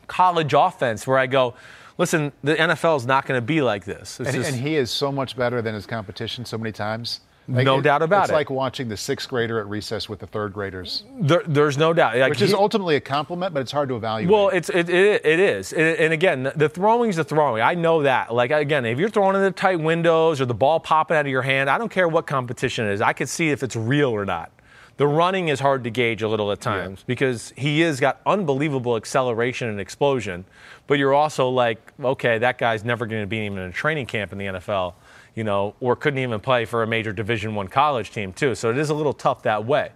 college 0.07 0.53
offense 0.53 1.05
where 1.05 1.17
I 1.17 1.27
go, 1.27 1.55
listen, 1.97 2.31
the 2.43 2.55
NFL 2.55 2.97
is 2.97 3.05
not 3.05 3.25
going 3.25 3.37
to 3.37 3.45
be 3.45 3.61
like 3.61 3.85
this. 3.85 4.19
And, 4.19 4.31
just- 4.31 4.51
and 4.51 4.59
he 4.59 4.75
is 4.75 4.91
so 4.91 5.11
much 5.11 5.35
better 5.37 5.61
than 5.61 5.73
his 5.75 5.85
competition 5.85 6.45
so 6.45 6.57
many 6.57 6.71
times. 6.71 7.21
No 7.47 7.79
doubt 7.79 8.01
about 8.01 8.21
it's 8.23 8.29
it. 8.29 8.33
It's 8.33 8.35
like 8.37 8.49
watching 8.49 8.89
the 8.89 8.97
sixth 8.97 9.29
grader 9.29 9.59
at 9.59 9.67
recess 9.69 10.09
with 10.09 10.17
the 10.17 10.25
third 10.25 10.51
graders, 10.51 11.03
there, 11.19 11.43
there's 11.45 11.77
no 11.77 11.93
doubt. 11.93 12.17
Like, 12.17 12.31
which 12.31 12.41
is 12.41 12.49
he- 12.49 12.55
ultimately 12.55 12.95
a 12.95 12.99
compliment, 12.99 13.53
but 13.53 13.59
it's 13.59 13.71
hard 13.71 13.87
to 13.89 13.95
evaluate. 13.95 14.33
Well, 14.33 14.49
it's 14.49 14.69
it, 14.69 14.89
it, 14.89 15.23
it 15.23 15.39
is, 15.39 15.71
and, 15.71 15.95
and 15.99 16.11
again, 16.11 16.41
the- 16.41 16.53
the 16.55 16.67
throwing's 16.69 17.17
the 17.17 17.23
throwing. 17.23 17.61
I 17.61 17.75
know 17.75 18.01
that. 18.01 18.33
Like 18.33 18.49
again, 18.49 18.83
if 18.87 18.97
you're 18.97 19.09
throwing 19.09 19.35
in 19.35 19.43
the 19.43 19.51
tight 19.51 19.79
windows 19.79 20.41
or 20.41 20.45
the 20.45 20.55
ball 20.55 20.79
popping 20.79 21.17
out 21.17 21.27
of 21.27 21.31
your 21.31 21.43
hand, 21.43 21.69
I 21.69 21.77
don't 21.77 21.91
care 21.91 22.07
what 22.07 22.25
competition 22.25 22.87
it 22.87 22.93
is. 22.93 23.01
I 23.01 23.13
can 23.13 23.27
see 23.27 23.51
if 23.51 23.61
it's 23.61 23.75
real 23.75 24.09
or 24.09 24.25
not. 24.25 24.51
The 24.97 25.07
running 25.07 25.49
is 25.49 25.59
hard 25.59 25.83
to 25.83 25.89
gauge 25.89 26.21
a 26.21 26.27
little 26.27 26.51
at 26.53 26.61
times 26.61 27.03
because 27.05 27.51
he 27.57 27.81
has 27.81 27.99
got 27.99 28.21
unbelievable 28.25 28.95
acceleration 28.95 29.67
and 29.67 29.79
explosion, 29.79 30.45
but 30.87 30.97
you're 30.97 31.13
also 31.13 31.49
like, 31.49 31.91
okay, 32.01 32.37
that 32.37 32.57
guy's 32.57 32.85
never 32.85 33.05
going 33.05 33.21
to 33.21 33.27
be 33.27 33.39
even 33.39 33.57
in 33.57 33.69
a 33.69 33.73
training 33.73 34.05
camp 34.05 34.31
in 34.31 34.37
the 34.37 34.45
NFL, 34.45 34.93
you 35.35 35.43
know, 35.43 35.75
or 35.81 35.97
couldn't 35.97 36.19
even 36.19 36.39
play 36.39 36.63
for 36.63 36.81
a 36.81 36.87
major 36.87 37.11
Division 37.11 37.55
One 37.55 37.67
college 37.67 38.11
team 38.11 38.31
too. 38.31 38.55
So 38.55 38.69
it 38.69 38.77
is 38.77 38.89
a 38.89 38.93
little 38.93 39.11
tough 39.11 39.43
that 39.43 39.65
way. 39.65 39.91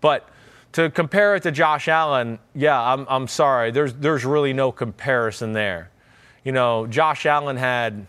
But 0.00 0.28
to 0.72 0.90
compare 0.90 1.36
it 1.36 1.44
to 1.44 1.52
Josh 1.52 1.86
Allen, 1.86 2.40
yeah, 2.54 2.80
I'm, 2.80 3.06
I'm 3.08 3.28
sorry. 3.28 3.70
There's, 3.70 3.94
there's 3.94 4.24
really 4.24 4.52
no 4.52 4.72
comparison 4.72 5.52
there. 5.52 5.90
You 6.44 6.50
know, 6.50 6.88
Josh 6.88 7.26
Allen 7.26 7.56
had, 7.56 8.06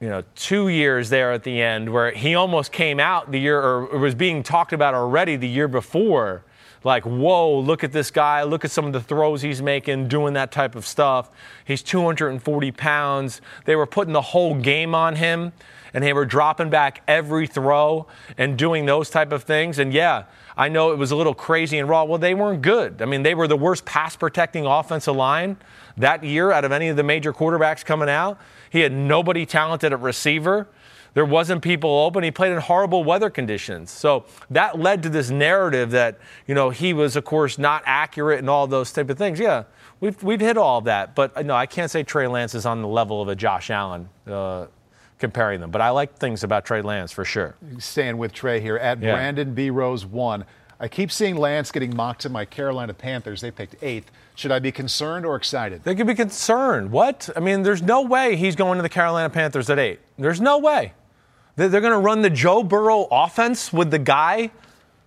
you 0.00 0.08
know, 0.08 0.22
two 0.34 0.68
years 0.68 1.08
there 1.08 1.32
at 1.32 1.42
the 1.42 1.60
end 1.60 1.90
where 1.90 2.10
he 2.10 2.34
almost 2.34 2.70
came 2.70 3.00
out 3.00 3.32
the 3.32 3.40
year 3.40 3.60
or 3.60 3.98
was 3.98 4.14
being 4.14 4.42
talked 4.42 4.72
about 4.72 4.94
already 4.94 5.36
the 5.36 5.48
year 5.48 5.68
before. 5.68 6.42
Like, 6.84 7.04
whoa, 7.04 7.58
look 7.58 7.82
at 7.82 7.92
this 7.92 8.10
guy. 8.10 8.42
Look 8.42 8.64
at 8.64 8.70
some 8.70 8.84
of 8.84 8.92
the 8.92 9.00
throws 9.00 9.42
he's 9.42 9.62
making, 9.62 10.08
doing 10.08 10.34
that 10.34 10.52
type 10.52 10.76
of 10.76 10.86
stuff. 10.86 11.30
He's 11.64 11.82
240 11.82 12.70
pounds. 12.72 13.40
They 13.64 13.74
were 13.74 13.86
putting 13.86 14.12
the 14.12 14.20
whole 14.20 14.54
game 14.54 14.94
on 14.94 15.16
him 15.16 15.52
and 15.94 16.04
they 16.04 16.12
were 16.12 16.26
dropping 16.26 16.68
back 16.68 17.02
every 17.08 17.46
throw 17.46 18.06
and 18.36 18.58
doing 18.58 18.84
those 18.84 19.08
type 19.08 19.32
of 19.32 19.44
things. 19.44 19.78
And 19.78 19.94
yeah, 19.94 20.24
I 20.54 20.68
know 20.68 20.92
it 20.92 20.98
was 20.98 21.10
a 21.10 21.16
little 21.16 21.34
crazy 21.34 21.78
and 21.78 21.88
raw. 21.88 22.04
Well, 22.04 22.18
they 22.18 22.34
weren't 22.34 22.60
good. 22.60 23.00
I 23.00 23.06
mean, 23.06 23.22
they 23.22 23.34
were 23.34 23.48
the 23.48 23.56
worst 23.56 23.86
pass 23.86 24.14
protecting 24.14 24.66
offensive 24.66 25.16
line 25.16 25.56
that 25.96 26.22
year 26.22 26.52
out 26.52 26.66
of 26.66 26.72
any 26.72 26.88
of 26.88 26.96
the 26.96 27.02
major 27.02 27.32
quarterbacks 27.32 27.82
coming 27.82 28.10
out. 28.10 28.38
He 28.70 28.80
had 28.80 28.92
nobody 28.92 29.46
talented 29.46 29.92
at 29.92 30.00
receiver. 30.00 30.68
There 31.14 31.24
wasn't 31.24 31.62
people 31.62 31.88
open. 32.00 32.22
He 32.24 32.30
played 32.30 32.52
in 32.52 32.58
horrible 32.58 33.02
weather 33.02 33.30
conditions. 33.30 33.90
So 33.90 34.26
that 34.50 34.78
led 34.78 35.02
to 35.04 35.08
this 35.08 35.30
narrative 35.30 35.90
that, 35.92 36.18
you 36.46 36.54
know, 36.54 36.68
he 36.68 36.92
was, 36.92 37.16
of 37.16 37.24
course, 37.24 37.56
not 37.58 37.82
accurate 37.86 38.40
and 38.40 38.50
all 38.50 38.66
those 38.66 38.92
type 38.92 39.08
of 39.08 39.16
things. 39.16 39.40
Yeah, 39.40 39.64
we've, 40.00 40.22
we've 40.22 40.40
hit 40.40 40.58
all 40.58 40.82
that. 40.82 41.14
But 41.14 41.34
uh, 41.34 41.40
no, 41.40 41.54
I 41.54 41.64
can't 41.64 41.90
say 41.90 42.02
Trey 42.02 42.26
Lance 42.26 42.54
is 42.54 42.66
on 42.66 42.82
the 42.82 42.88
level 42.88 43.22
of 43.22 43.28
a 43.28 43.34
Josh 43.34 43.70
Allen 43.70 44.10
uh, 44.26 44.66
comparing 45.18 45.60
them. 45.60 45.70
But 45.70 45.80
I 45.80 45.88
like 45.88 46.18
things 46.18 46.44
about 46.44 46.66
Trey 46.66 46.82
Lance 46.82 47.12
for 47.12 47.24
sure. 47.24 47.54
staying 47.78 48.18
with 48.18 48.34
Trey 48.34 48.60
here 48.60 48.76
at 48.76 49.00
Yeah. 49.02 49.12
Brandon 49.14 49.54
B 49.54 49.70
Rose 49.70 50.04
one. 50.04 50.44
I 50.78 50.88
keep 50.88 51.10
seeing 51.10 51.36
Lance 51.36 51.72
getting 51.72 51.96
mocked 51.96 52.20
to 52.22 52.28
my 52.28 52.44
Carolina 52.44 52.92
Panthers. 52.92 53.40
They 53.40 53.50
picked 53.50 53.82
eighth. 53.82 54.10
Should 54.34 54.52
I 54.52 54.58
be 54.58 54.70
concerned 54.70 55.24
or 55.24 55.34
excited? 55.36 55.82
They 55.84 55.94
could 55.94 56.06
be 56.06 56.14
concerned. 56.14 56.92
What? 56.92 57.30
I 57.34 57.40
mean, 57.40 57.62
there's 57.62 57.80
no 57.80 58.02
way 58.02 58.36
he's 58.36 58.56
going 58.56 58.76
to 58.76 58.82
the 58.82 58.88
Carolina 58.90 59.30
Panthers 59.30 59.70
at 59.70 59.78
eight. 59.78 60.00
There's 60.18 60.40
no 60.40 60.58
way. 60.58 60.92
They're, 61.56 61.70
they're 61.70 61.80
going 61.80 61.94
to 61.94 61.98
run 61.98 62.20
the 62.20 62.28
Joe 62.28 62.62
Burrow 62.62 63.08
offense 63.10 63.72
with 63.72 63.90
the 63.90 63.98
guy 63.98 64.50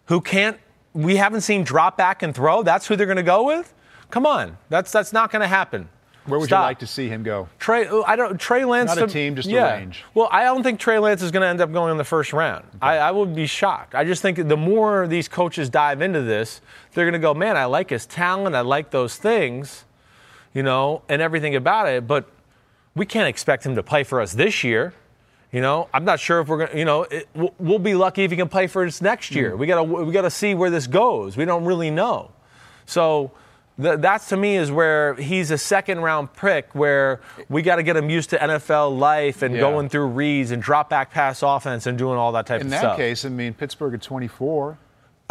who 0.05 0.21
can't, 0.21 0.57
we 0.93 1.17
haven't 1.17 1.41
seen 1.41 1.63
drop 1.63 1.97
back 1.97 2.23
and 2.23 2.33
throw. 2.33 2.63
That's 2.63 2.87
who 2.87 2.95
they're 2.95 3.05
going 3.05 3.17
to 3.17 3.23
go 3.23 3.43
with? 3.45 3.71
Come 4.09 4.25
on. 4.25 4.57
That's, 4.69 4.91
that's 4.91 5.13
not 5.13 5.31
going 5.31 5.41
to 5.41 5.47
happen. 5.47 5.87
Where 6.29 6.39
would 6.39 6.47
Stop. 6.47 6.63
you 6.63 6.67
like 6.67 6.79
to 6.79 6.87
see 6.87 7.09
him 7.09 7.23
go? 7.23 7.49
Trey, 7.59 7.87
uh, 7.87 8.01
I 8.05 8.15
don't. 8.15 8.39
Trey 8.39 8.65
Lance. 8.65 8.95
Not 8.95 9.03
a 9.03 9.07
team, 9.07 9.35
just 9.35 9.49
a 9.49 9.51
yeah. 9.51 9.75
range. 9.75 10.03
Well, 10.13 10.29
I 10.31 10.43
don't 10.43 10.63
think 10.63 10.79
Trey 10.79 10.99
Lance 10.99 11.21
is 11.21 11.31
going 11.31 11.41
to 11.41 11.47
end 11.47 11.61
up 11.61 11.71
going 11.71 11.91
in 11.91 11.97
the 11.97 12.03
first 12.03 12.33
round. 12.33 12.65
I, 12.81 12.97
I 12.97 13.11
would 13.11 13.35
be 13.35 13.47
shocked. 13.47 13.95
I 13.95 14.03
just 14.03 14.21
think 14.21 14.47
the 14.47 14.57
more 14.57 15.07
these 15.07 15.27
coaches 15.27 15.69
dive 15.69 16.01
into 16.01 16.21
this, 16.21 16.61
they're 16.93 17.05
going 17.05 17.13
to 17.13 17.19
go, 17.19 17.33
man, 17.33 17.57
I 17.57 17.65
like 17.65 17.89
his 17.89 18.05
talent, 18.05 18.55
I 18.55 18.61
like 18.61 18.91
those 18.91 19.17
things, 19.17 19.85
you 20.53 20.63
know, 20.63 21.01
and 21.09 21.21
everything 21.21 21.55
about 21.55 21.87
it. 21.87 22.07
But 22.07 22.29
we 22.95 23.05
can't 23.05 23.27
expect 23.27 23.65
him 23.65 23.75
to 23.75 23.83
play 23.83 24.03
for 24.03 24.21
us 24.21 24.33
this 24.33 24.63
year. 24.63 24.93
You 25.51 25.61
know, 25.61 25.89
I'm 25.93 26.05
not 26.05 26.19
sure 26.19 26.41
if 26.41 26.47
we're 26.47 26.57
going 26.57 26.69
to, 26.69 26.77
you 26.77 26.85
know, 26.85 27.03
it, 27.03 27.27
we'll, 27.33 27.53
we'll 27.57 27.79
be 27.79 27.95
lucky 27.95 28.23
if 28.23 28.29
he 28.29 28.37
can 28.37 28.49
play 28.49 28.67
for 28.67 28.85
us 28.85 29.01
next 29.01 29.31
year. 29.31 29.53
Mm. 29.53 29.57
We 29.57 29.67
got 29.67 29.75
to 29.77 29.83
we 29.83 30.13
got 30.13 30.21
to 30.21 30.29
see 30.29 30.53
where 30.53 30.69
this 30.69 30.85
goes. 30.85 31.35
We 31.35 31.45
don't 31.45 31.65
really 31.65 31.89
know. 31.89 32.31
So 32.85 33.31
th- 33.81 33.99
that's 33.99 34.29
to 34.29 34.37
me 34.37 34.55
is 34.57 34.71
where 34.71 35.15
he's 35.15 35.51
a 35.51 35.57
second 35.57 36.01
round 36.01 36.33
pick 36.33 36.73
where 36.73 37.21
we 37.49 37.61
got 37.61 37.77
to 37.77 37.83
get 37.83 37.95
him 37.97 38.09
used 38.09 38.29
to 38.31 38.37
NFL 38.37 38.97
life 38.97 39.41
and 39.41 39.55
Yeah. 39.55 39.61
going 39.61 39.89
through 39.89 40.07
reads 40.07 40.51
and 40.51 40.61
drop 40.61 40.89
back 40.89 41.11
pass 41.11 41.41
offense 41.43 41.85
and 41.87 41.97
doing 41.97 42.17
all 42.17 42.31
that 42.33 42.45
type 42.45 42.61
In 42.61 42.67
of 42.67 42.71
that 42.71 42.79
stuff. 42.79 42.93
In 42.93 43.01
that 43.01 43.09
case, 43.09 43.25
I 43.25 43.29
mean, 43.29 43.53
Pittsburgh 43.53 43.93
at 43.93 44.01
24. 44.01 44.77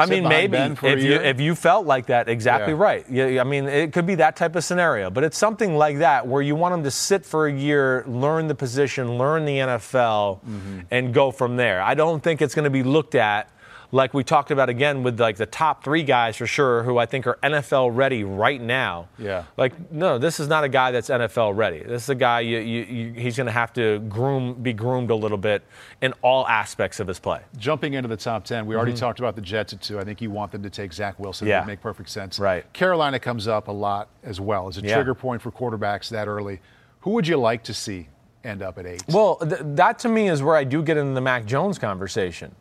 I 0.01 0.07
mean, 0.07 0.29
maybe 0.29 0.53
Ben 0.53 0.77
for 0.77 0.87
a 0.87 0.91
if 0.93 1.03
you 1.03 1.15
if 1.15 1.41
you 1.41 1.57
felt 1.57 1.85
like 1.85 2.07
that, 2.07 2.29
exactly 2.29 2.73
Yeah. 2.73 2.79
right. 2.81 3.05
Yeah, 3.11 3.41
I 3.41 3.45
mean, 3.45 3.65
it 3.67 3.93
could 3.93 4.07
be 4.07 4.15
that 4.15 4.37
type 4.37 4.55
of 4.55 4.63
scenario, 4.63 5.11
but 5.11 5.25
it's 5.25 5.37
something 5.37 5.77
like 5.77 5.99
that 5.99 6.25
where 6.25 6.41
you 6.41 6.55
want 6.55 6.73
him 6.75 6.85
to 6.85 6.91
sit 6.93 7.27
for 7.27 7.49
a 7.49 7.53
year, 7.53 8.05
learn 8.07 8.47
the 8.47 8.55
position, 8.55 9.19
learn 9.19 9.45
the 9.45 9.59
NFL, 9.59 10.39
Mm-hmm. 10.49 10.79
and 10.93 11.13
go 11.13 11.33
from 11.33 11.57
there. 11.57 11.83
I 11.83 11.95
don't 11.95 12.23
think 12.23 12.41
it's 12.41 12.55
going 12.55 12.63
to 12.65 12.71
be 12.71 12.85
looked 12.85 13.17
at 13.17 13.51
like 13.91 14.13
we 14.13 14.23
talked 14.23 14.51
about 14.51 14.69
again 14.69 15.03
with 15.03 15.19
like 15.19 15.37
the 15.37 15.47
top 15.47 15.83
three 15.83 16.03
guys 16.03 16.37
for 16.37 16.47
sure, 16.47 16.83
who 16.83 16.99
I 16.99 17.07
think 17.07 17.27
are 17.27 17.39
NFL 17.43 17.91
ready 17.97 18.23
right 18.23 18.61
now. 18.61 19.09
Yeah. 19.19 19.45
Like, 19.57 19.91
no, 19.91 20.19
this 20.19 20.41
is 20.41 20.47
not 20.47 20.63
a 20.63 20.69
guy 20.69 20.91
that's 20.91 21.09
NFL 21.09 21.57
ready. 21.57 21.79
This 21.81 22.03
is 22.03 22.09
a 22.11 22.15
guy 22.15 22.41
you, 22.41 22.59
you, 22.59 22.83
you, 22.85 23.13
he's 23.15 23.37
going 23.37 23.47
to 23.47 23.53
have 23.53 23.73
to 23.75 24.01
groom, 24.01 24.55
be 24.55 24.75
groomed 24.75 25.11
a 25.11 25.15
little 25.15 25.39
bit 25.39 25.63
in 26.03 26.13
all 26.21 26.47
aspects 26.49 27.01
of 27.01 27.09
his 27.09 27.19
play. 27.19 27.41
Jumping 27.57 27.95
into 27.95 28.09
the 28.09 28.17
top 28.17 28.45
10, 28.45 28.67
we 28.67 28.77
already 28.77 28.93
talked 28.93 29.21
about 29.21 29.35
the 29.35 29.41
Jets 29.43 29.73
at 29.73 29.81
two. 29.81 29.99
I 29.99 30.05
think 30.05 30.21
you 30.21 30.31
want 30.31 30.53
them 30.53 30.63
to 30.65 30.71
take 30.71 30.93
Zach 30.93 31.19
Wilson. 31.19 31.47
Mm-hmm. 31.47 31.51
Yeah. 31.51 31.57
That 31.61 31.67
would 31.67 31.73
make 31.73 31.81
perfect 31.81 32.11
sense. 32.11 32.39
Right. 32.39 32.71
Carolina 32.75 33.19
comes 33.19 33.49
up 33.49 33.69
a 33.69 33.73
lot 33.73 34.09
as 34.23 34.39
well 34.39 34.69
as 34.69 34.77
a 34.77 34.83
Yeah. 34.83 34.97
trigger 34.97 35.15
point 35.15 35.41
for 35.41 35.51
quarterbacks 35.51 36.11
that 36.11 36.29
early. 36.29 36.61
Who 37.01 37.13
would 37.13 37.27
you 37.27 37.39
like 37.39 37.63
to 37.65 37.73
see 37.73 38.09
end 38.45 38.61
up 38.61 38.77
at 38.79 38.85
eight? 38.85 39.03
Well, 39.09 39.37
th- 39.37 39.61
that 39.65 39.99
to 40.01 40.09
me 40.11 40.29
is 40.29 40.43
where 40.43 40.57
I 40.57 40.65
do 40.65 40.83
get 40.83 40.99
into 40.99 41.15
the 41.15 41.21
Mac 41.23 41.47
Jones 41.47 41.79
conversation. 41.79 42.55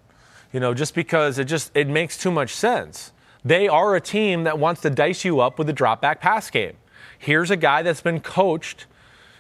You 0.52 0.60
know, 0.60 0.74
just 0.74 0.96
because 0.96 1.40
it 1.40 1.46
just 1.46 1.72
it 1.76 1.88
makes 1.88 2.18
too 2.18 2.32
much 2.32 2.54
sense. 2.56 3.12
They 3.44 3.68
are 3.68 3.96
a 3.96 4.02
team 4.02 4.44
that 4.44 4.60
wants 4.60 4.82
to 4.82 4.90
dice 4.90 5.24
you 5.24 5.40
up 5.40 5.58
with 5.60 5.70
a 5.70 5.74
drop 5.74 6.02
back 6.02 6.20
pass 6.20 6.50
game. 6.50 6.74
Here's 7.18 7.52
a 7.52 7.58
guy 7.58 7.82
that's 7.82 8.02
been 8.02 8.20
coached, 8.20 8.86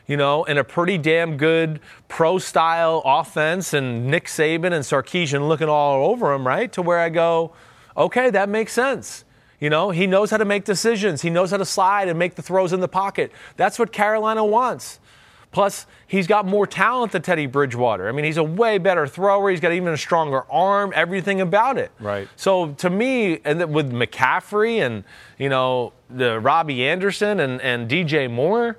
you 0.07 0.17
know, 0.17 0.43
in 0.45 0.57
a 0.57 0.63
pretty 0.63 0.97
damn 0.97 1.37
good 1.37 1.79
pro 2.07 2.37
style 2.37 3.01
offense 3.05 3.73
and 3.73 4.07
Nick 4.07 4.25
Saban 4.25 4.73
and 4.73 4.83
Sarkisian 4.83 5.47
looking 5.47 5.69
all 5.69 6.09
over 6.09 6.33
him, 6.33 6.47
right? 6.47 6.71
To 6.73 6.81
where 6.81 6.99
I 6.99 7.09
go, 7.09 7.53
okay, 7.95 8.29
that 8.29 8.49
makes 8.49 8.73
sense. 8.73 9.25
You 9.59 9.69
know, 9.69 9.89
he 9.89 10.05
knows 10.05 10.29
how 10.29 10.37
to 10.37 10.45
make 10.45 10.65
decisions. 10.65 11.21
He 11.21 11.29
knows 11.29 11.51
how 11.51 11.57
to 11.57 11.65
slide 11.65 12.07
and 12.07 12.19
make 12.19 12.35
the 12.35 12.41
throws 12.41 12.73
in 12.73 12.79
the 12.79 12.87
pocket. 12.87 13.31
That's 13.55 13.79
what 13.79 13.91
Carolina 13.91 14.45
wants. 14.45 14.99
Plus, 15.57 15.87
he's 16.05 16.27
got 16.27 16.45
more 16.45 16.67
talent 16.67 17.13
than 17.13 17.23
Teddy 17.23 17.47
Bridgewater. 17.47 18.07
I 18.07 18.11
mean, 18.11 18.25
he's 18.25 18.37
a 18.37 18.43
way 18.43 18.77
better 18.77 19.07
thrower. 19.07 19.49
He's 19.49 19.59
got 19.59 19.71
even 19.71 19.91
a 19.91 19.97
stronger 19.97 20.43
arm, 20.51 20.93
everything 20.93 21.41
about 21.41 21.79
it. 21.79 21.91
Right. 21.99 22.29
So 22.35 22.73
to 22.73 22.91
me, 22.91 23.39
and 23.43 23.73
with 23.73 23.91
McCaffrey 23.91 24.85
and, 24.85 25.03
you 25.39 25.49
know, 25.49 25.93
the 26.11 26.39
Robbie 26.39 26.85
Anderson 26.85 27.39
and, 27.39 27.59
and 27.61 27.89
DJ 27.89 28.29
Moore, 28.29 28.77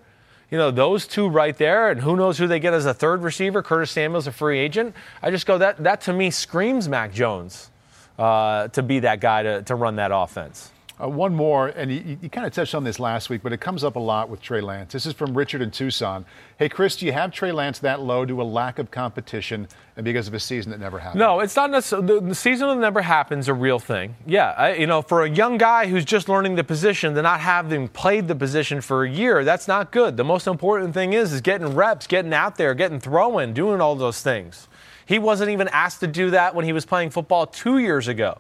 you 0.53 0.57
know, 0.57 0.71
those 0.71 1.09
two 1.09 1.29
right 1.29 1.59
there, 1.59 1.91
and 1.91 2.01
who 2.01 2.15
knows 2.15 2.39
who 2.39 2.47
they 2.47 2.61
get 2.61 2.75
as 2.75 2.87
a 2.87 2.95
third 2.95 3.25
receiver, 3.25 3.61
Curtis 3.61 3.91
Samuel's 3.91 4.29
a 4.29 4.33
free 4.33 4.61
agent. 4.61 4.95
I 5.21 5.33
just 5.33 5.47
go, 5.47 5.59
that, 5.59 5.83
that 5.83 6.03
to 6.03 6.13
me 6.13 6.31
screams 6.31 6.89
Mac 6.89 7.13
Jones 7.13 7.73
uh, 8.21 8.69
to 8.69 8.85
be 8.85 9.01
that 9.01 9.19
guy 9.19 9.43
to, 9.43 9.63
to 9.63 9.75
run 9.75 9.97
that 9.97 10.13
offense. 10.15 10.71
Uh, 11.01 11.09
one 11.09 11.33
more, 11.33 11.69
and 11.69 11.93
you, 11.93 12.19
you 12.21 12.29
kind 12.29 12.45
of 12.45 12.53
touched 12.53 12.75
on 12.75 12.83
this 12.83 12.99
last 12.99 13.31
week, 13.31 13.41
but 13.43 13.53
it 13.53 13.61
comes 13.61 13.85
up 13.85 13.95
a 13.95 14.01
lot 14.01 14.29
with 14.29 14.43
Trey 14.43 14.61
Lance. 14.61 14.93
This 14.93 15.07
is 15.07 15.13
from 15.13 15.37
Richard 15.37 15.63
in 15.63 15.71
Tucson. 15.71 16.25
Hey, 16.59 16.69
Chris, 16.69 16.97
do 16.97 17.07
you 17.07 17.13
have 17.13 17.31
Trey 17.31 17.53
Lance 17.53 17.79
that 17.81 18.01
low 18.01 18.25
due 18.25 18.35
to 18.35 18.43
a 18.43 18.45
lack 18.45 18.81
of 18.81 18.91
competition 18.91 19.69
and 19.97 20.05
because 20.05 20.27
of 20.27 20.35
a 20.35 20.41
season 20.41 20.73
that 20.73 20.81
never 20.81 20.99
happened? 20.99 21.21
No, 21.21 21.39
it's 21.39 21.55
not 21.55 21.71
necessarily. 21.71 22.19
The, 22.19 22.35
season 22.35 22.69
that 22.69 22.79
never 22.79 23.01
happens 23.01 23.47
a 23.47 23.55
real 23.55 23.79
thing. 23.79 24.17
Yeah, 24.27 24.55
I, 24.57 24.75
you 24.75 24.89
know, 24.89 25.01
for 25.01 25.23
a 25.23 25.31
young 25.31 25.57
guy 25.57 25.87
who's 25.87 26.05
just 26.05 26.29
learning 26.29 26.57
the 26.57 26.65
position, 26.65 27.15
to 27.15 27.23
not 27.23 27.41
having 27.41 27.87
played 27.87 28.27
the 28.27 28.35
position 28.35 28.81
for 28.81 29.05
a 29.05 29.11
year, 29.11 29.45
that's 29.45 29.69
not 29.69 29.93
good. 29.93 30.17
The 30.17 30.25
most 30.25 30.49
important 30.49 30.95
thing 30.95 31.13
is 31.13 31.33
is 31.33 31.41
getting 31.41 31.77
reps, 31.77 32.09
getting 32.09 32.35
out 32.35 32.57
there, 32.57 32.75
getting 32.75 32.99
throwing, 32.99 33.53
doing 33.53 33.81
all 33.81 33.95
those 33.95 34.21
things. 34.21 34.67
He 35.07 35.21
wasn't 35.21 35.51
even 35.51 35.69
asked 35.69 36.01
to 36.01 36.09
do 36.09 36.31
that 36.33 36.57
when 36.57 36.65
he 36.65 36.73
was 36.73 36.85
playing 36.85 37.11
football 37.11 37.47
two 37.47 37.79
years 37.79 38.09
ago. 38.09 38.39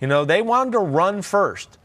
You 0.00 0.08
know, 0.08 0.24
they 0.24 0.42
wanted 0.42 0.72
to 0.72 0.80
run 0.80 1.22
first. 1.22 1.78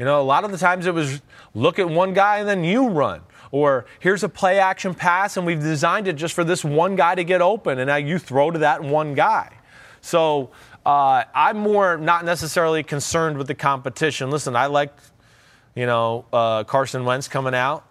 You 0.00 0.06
know, 0.06 0.18
a 0.18 0.24
lot 0.24 0.44
of 0.44 0.50
the 0.50 0.56
times 0.56 0.86
it 0.86 0.94
was 0.94 1.20
look 1.52 1.78
at 1.78 1.86
one 1.86 2.14
guy 2.14 2.38
and 2.38 2.48
then 2.48 2.64
you 2.64 2.88
run. 2.88 3.20
Or 3.50 3.84
here's 3.98 4.24
a 4.24 4.30
play 4.30 4.58
action 4.58 4.94
pass 4.94 5.36
and 5.36 5.44
we've 5.44 5.60
designed 5.60 6.08
it 6.08 6.14
just 6.14 6.32
for 6.32 6.42
this 6.42 6.64
one 6.64 6.96
guy 6.96 7.14
to 7.14 7.22
get 7.22 7.42
open 7.42 7.78
and 7.78 7.88
now 7.88 7.96
you 7.96 8.18
throw 8.18 8.50
to 8.50 8.60
that 8.60 8.82
one 8.82 9.12
guy. 9.12 9.52
So 10.00 10.52
uh, 10.86 11.24
I'm 11.34 11.58
more 11.58 11.98
not 11.98 12.24
necessarily 12.24 12.82
concerned 12.82 13.36
with 13.36 13.46
the 13.46 13.54
competition. 13.54 14.30
Listen, 14.30 14.56
I 14.56 14.68
like, 14.68 14.96
you 15.74 15.84
know, 15.84 16.24
uh, 16.32 16.64
Carson 16.64 17.04
Wentz 17.04 17.28
coming 17.28 17.54
out 17.54 17.84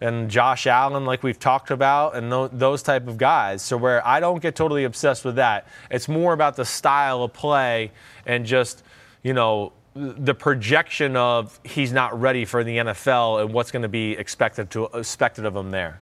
and 0.00 0.30
Josh 0.30 0.68
Allen, 0.68 1.04
like 1.04 1.24
we've 1.24 1.40
talked 1.40 1.72
about, 1.72 2.14
and 2.14 2.30
tho- 2.30 2.46
those 2.46 2.84
type 2.84 3.08
of 3.08 3.18
guys. 3.18 3.60
So 3.60 3.76
where 3.76 4.06
I 4.06 4.20
don't 4.20 4.40
get 4.40 4.54
totally 4.54 4.84
obsessed 4.84 5.24
with 5.24 5.34
that, 5.34 5.66
it's 5.90 6.06
more 6.06 6.32
about 6.32 6.54
the 6.54 6.64
style 6.64 7.24
of 7.24 7.32
play 7.32 7.90
and 8.24 8.46
just, 8.46 8.84
you 9.24 9.32
know, 9.32 9.72
the 9.96 10.34
projection 10.34 11.16
of 11.16 11.58
he's 11.64 11.92
not 11.92 12.18
ready 12.20 12.44
for 12.44 12.62
the 12.62 12.76
NFL 12.76 13.42
and 13.42 13.52
what's 13.52 13.70
going 13.70 13.82
to 13.82 13.88
be 13.88 14.12
expected 14.12 14.70
to 14.70 14.84
expected 14.94 15.46
of 15.46 15.56
him 15.56 15.70
there. 15.70 16.00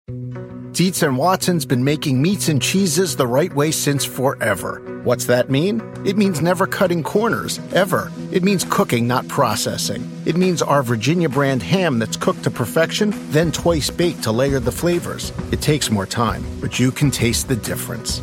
Dietz 0.73 1.03
and 1.03 1.19
Watson's 1.19 1.67
been 1.67 1.85
making 1.85 2.23
meats 2.23 2.49
and 2.49 2.63
cheeses 2.63 3.15
the 3.15 3.27
right 3.27 3.53
way 3.55 3.71
since 3.71 4.07
forever. 4.07 5.03
What's 5.05 5.27
that 5.27 5.51
mean? 5.51 5.83
It 6.07 6.17
means 6.17 6.41
never 6.41 6.67
cutting 6.67 7.03
corners, 7.03 7.61
ever. 7.75 8.11
It 8.33 8.43
means 8.43 8.65
cooking, 8.65 9.07
not 9.07 9.29
processing. 9.29 10.11
It 10.25 10.37
means 10.37 10.63
our 10.63 10.83
Virginia 10.83 11.29
brand 11.29 11.63
ham 11.63 11.99
that's 11.99 12.17
cooked 12.17 12.45
to 12.45 12.51
perfection, 12.51 13.13
then 13.33 13.53
twice 13.53 13.91
baked 13.91 14.23
to 14.23 14.33
layer 14.33 14.61
the 14.61 14.73
flavors. 14.73 15.31
It 15.53 15.61
takes 15.61 15.91
more 15.91 16.07
time, 16.07 16.43
but 16.59 16.79
you 16.79 16.91
can 16.91 17.11
taste 17.11 17.49
the 17.49 17.57
difference. 17.57 18.23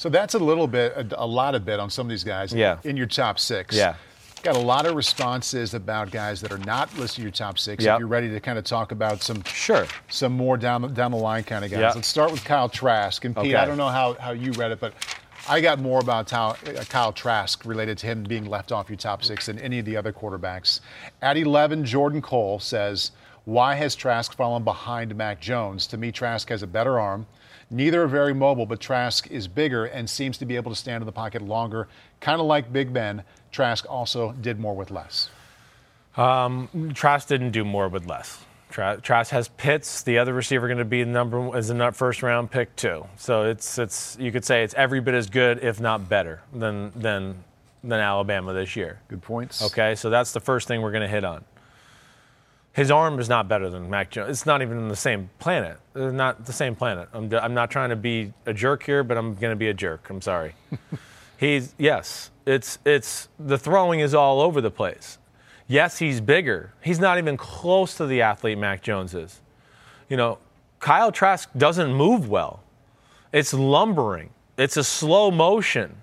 So 0.00 0.08
that's 0.08 0.32
a 0.32 0.38
little 0.38 0.66
bit, 0.66 0.94
a, 0.96 1.22
a 1.22 1.26
lot 1.26 1.54
of 1.54 1.66
bit 1.66 1.78
on 1.78 1.90
some 1.90 2.06
of 2.06 2.08
these 2.08 2.24
guys 2.24 2.54
Yeah. 2.54 2.78
in 2.84 2.96
your 2.96 3.04
top 3.06 3.38
six. 3.38 3.76
Yeah. 3.76 3.96
Got 4.42 4.56
a 4.56 4.58
lot 4.58 4.86
of 4.86 4.94
responses 4.94 5.74
about 5.74 6.10
guys 6.10 6.40
that 6.40 6.50
are 6.50 6.56
not 6.56 6.96
listed 6.96 7.18
in 7.18 7.24
your 7.24 7.32
top 7.32 7.58
six. 7.58 7.84
Yep. 7.84 7.96
If 7.96 7.98
you're 7.98 8.08
ready 8.08 8.30
to 8.30 8.40
kind 8.40 8.56
of 8.58 8.64
talk 8.64 8.92
about 8.92 9.20
some 9.20 9.42
Sure. 9.44 9.86
some 10.08 10.32
more 10.32 10.56
down 10.56 10.80
the, 10.80 10.88
down 10.88 11.10
the 11.10 11.18
line 11.18 11.44
kind 11.44 11.66
of 11.66 11.70
guys. 11.70 11.80
Yeah. 11.80 11.92
Let's 11.94 12.08
start 12.08 12.32
with 12.32 12.42
Kyle 12.46 12.70
Trask. 12.70 13.22
And 13.26 13.36
Pete, 13.36 13.48
Okay. 13.48 13.54
I 13.56 13.66
don't 13.66 13.76
know 13.76 13.88
how, 13.90 14.14
how 14.14 14.30
you 14.30 14.52
read 14.52 14.70
it, 14.70 14.80
but 14.80 14.94
I 15.46 15.60
got 15.60 15.78
more 15.80 16.00
about 16.00 16.30
how, 16.30 16.52
uh, 16.66 16.82
Kyle 16.88 17.12
Trask 17.12 17.66
related 17.66 17.98
to 17.98 18.06
him 18.06 18.22
being 18.22 18.46
left 18.46 18.72
off 18.72 18.88
your 18.88 18.96
top 18.96 19.22
six 19.22 19.44
than 19.44 19.58
any 19.58 19.80
of 19.80 19.84
the 19.84 19.98
other 19.98 20.14
quarterbacks. 20.14 20.80
At 21.20 21.36
11, 21.36 21.84
Jordan 21.84 22.22
Cole 22.22 22.58
says, 22.58 23.10
Why 23.44 23.74
has 23.74 23.94
Trask 23.94 24.34
fallen 24.34 24.64
behind 24.64 25.14
Mac 25.14 25.40
Jones? 25.42 25.86
To 25.88 25.98
me, 25.98 26.10
Trask 26.10 26.48
has 26.48 26.62
a 26.62 26.66
better 26.66 26.98
arm. 26.98 27.26
Neither 27.70 28.02
are 28.02 28.08
very 28.08 28.34
mobile, 28.34 28.66
but 28.66 28.80
Trask 28.80 29.30
is 29.30 29.46
bigger 29.46 29.84
and 29.84 30.10
seems 30.10 30.36
to 30.38 30.46
be 30.46 30.56
able 30.56 30.72
to 30.72 30.76
stand 30.76 31.02
in 31.02 31.06
the 31.06 31.12
pocket 31.12 31.40
longer. 31.42 31.86
Kind 32.20 32.40
of 32.40 32.46
like 32.46 32.72
Big 32.72 32.92
Ben, 32.92 33.22
Trask 33.52 33.88
also 33.88 34.32
did 34.32 34.58
more 34.58 34.74
with 34.74 34.90
less. 34.90 35.30
Um, 36.16 36.90
Trask 36.94 37.28
didn't 37.28 37.52
do 37.52 37.64
more 37.64 37.88
with 37.88 38.06
less. 38.06 38.44
Trask 38.70 39.30
has 39.30 39.48
Pitts. 39.48 40.02
The 40.02 40.18
other 40.18 40.32
receiver 40.32 40.68
going 40.68 40.78
to 40.78 40.84
be 40.84 41.02
the 41.02 41.10
number 41.10 41.56
is 41.56 41.70
a 41.70 41.92
first 41.92 42.22
round 42.22 42.50
pick 42.50 42.74
too. 42.76 43.06
So 43.16 43.44
it's 43.44 43.78
it's 43.78 44.16
you 44.20 44.30
could 44.30 44.44
say 44.44 44.62
it's 44.62 44.74
every 44.74 45.00
bit 45.00 45.14
as 45.14 45.28
good, 45.28 45.62
if 45.62 45.80
not 45.80 46.08
better, 46.08 46.40
than 46.52 46.92
than 46.94 47.42
than 47.82 48.00
Alabama 48.00 48.52
this 48.52 48.76
year. 48.76 49.00
Good 49.08 49.22
points. 49.22 49.62
Okay, 49.62 49.94
so 49.94 50.10
that's 50.10 50.32
the 50.32 50.40
first 50.40 50.68
thing 50.68 50.82
we're 50.82 50.92
going 50.92 51.02
to 51.02 51.08
hit 51.08 51.24
on. 51.24 51.44
His 52.72 52.90
arm 52.90 53.18
is 53.18 53.28
not 53.28 53.48
better 53.48 53.68
than 53.68 53.90
Mac 53.90 54.10
Jones. 54.10 54.30
It's 54.30 54.46
not 54.46 54.62
even 54.62 54.78
in 54.78 54.88
the 54.88 54.96
same 54.96 55.28
planet. 55.40 55.78
They're 55.92 56.12
not 56.12 56.46
the 56.46 56.52
same 56.52 56.76
planet. 56.76 57.08
I'm, 57.12 57.32
I'm 57.34 57.52
not 57.52 57.70
trying 57.70 57.90
to 57.90 57.96
be 57.96 58.32
a 58.46 58.54
jerk 58.54 58.84
here, 58.84 59.02
but 59.02 59.18
I'm 59.18 59.34
going 59.34 59.50
to 59.50 59.56
be 59.56 59.68
a 59.68 59.74
jerk. 59.74 60.08
I'm 60.08 60.20
sorry. 60.20 60.54
he's 61.36 61.74
yes. 61.78 62.30
It's 62.46 62.78
it's 62.84 63.28
the 63.38 63.58
throwing 63.58 64.00
is 64.00 64.14
all 64.14 64.40
over 64.40 64.60
the 64.60 64.70
place. 64.70 65.18
Yes, 65.66 65.98
he's 65.98 66.20
bigger. 66.20 66.72
He's 66.80 66.98
not 66.98 67.18
even 67.18 67.36
close 67.36 67.96
to 67.96 68.06
the 68.06 68.22
athlete 68.22 68.58
Mac 68.58 68.82
Jones 68.82 69.14
is. 69.14 69.40
You 70.08 70.16
know, 70.16 70.38
Kyle 70.80 71.12
Trask 71.12 71.48
doesn't 71.56 71.92
move 71.92 72.28
well. 72.28 72.62
It's 73.32 73.54
lumbering. 73.54 74.30
It's 74.56 74.76
a 74.76 74.84
slow 74.84 75.30
motion. 75.30 75.99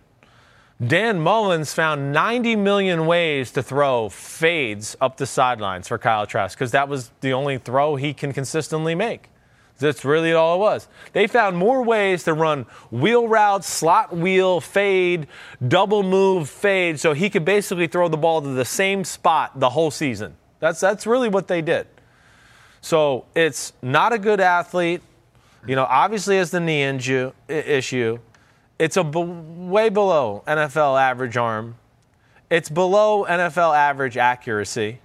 Dan 0.85 1.19
Mullen 1.19 1.65
found 1.65 2.13
90 2.13 2.55
million 2.55 3.07
ways 3.07 3.51
to 3.53 3.63
throw 3.63 4.09
fades 4.09 4.95
up 5.01 5.17
the 5.17 5.25
sidelines 5.25 5.87
for 5.87 5.97
Kyle 5.97 6.27
Trask 6.27 6.55
because 6.55 6.71
that 6.71 6.87
was 6.87 7.11
the 7.21 7.33
only 7.33 7.57
throw 7.57 7.95
he 7.95 8.13
can 8.13 8.31
consistently 8.31 8.93
make. 8.93 9.29
That's 9.79 10.05
really 10.05 10.33
all 10.33 10.55
it 10.55 10.59
was. 10.59 10.87
They 11.13 11.27
found 11.27 11.57
more 11.57 11.83
ways 11.83 12.23
to 12.23 12.33
run 12.33 12.65
wheel 12.91 13.27
routes, 13.27 13.67
slot 13.67 14.15
wheel, 14.15 14.59
fade, 14.59 15.27
double 15.67 16.03
move, 16.03 16.49
fade, 16.49 16.99
so 16.99 17.13
he 17.13 17.29
could 17.29 17.45
basically 17.45 17.87
throw 17.87 18.07
the 18.07 18.17
ball 18.17 18.41
to 18.41 18.49
the 18.49 18.65
same 18.65 19.03
spot 19.03 19.59
the 19.59 19.69
whole 19.69 19.91
season. 19.91 20.35
That's, 20.59 20.79
that's 20.79 21.05
really 21.05 21.29
what 21.29 21.47
they 21.47 21.61
did. 21.61 21.87
So 22.81 23.25
it's 23.35 23.73
not 23.81 24.13
a 24.13 24.19
good 24.19 24.39
athlete. 24.39 25.01
You 25.67 25.75
know, 25.75 25.85
obviously 25.85 26.37
has 26.37 26.51
the 26.51 26.59
knee 26.59 26.81
inju- 26.81 27.33
issue. 27.47 28.19
It's 28.79 28.97
a 28.97 29.03
b- 29.03 29.19
way 29.19 29.89
below 29.89 30.43
NFL 30.47 30.99
average 30.99 31.37
arm. 31.37 31.75
It's 32.49 32.69
below 32.69 33.25
NFL 33.25 33.75
average 33.75 34.17
accuracy. 34.17 34.99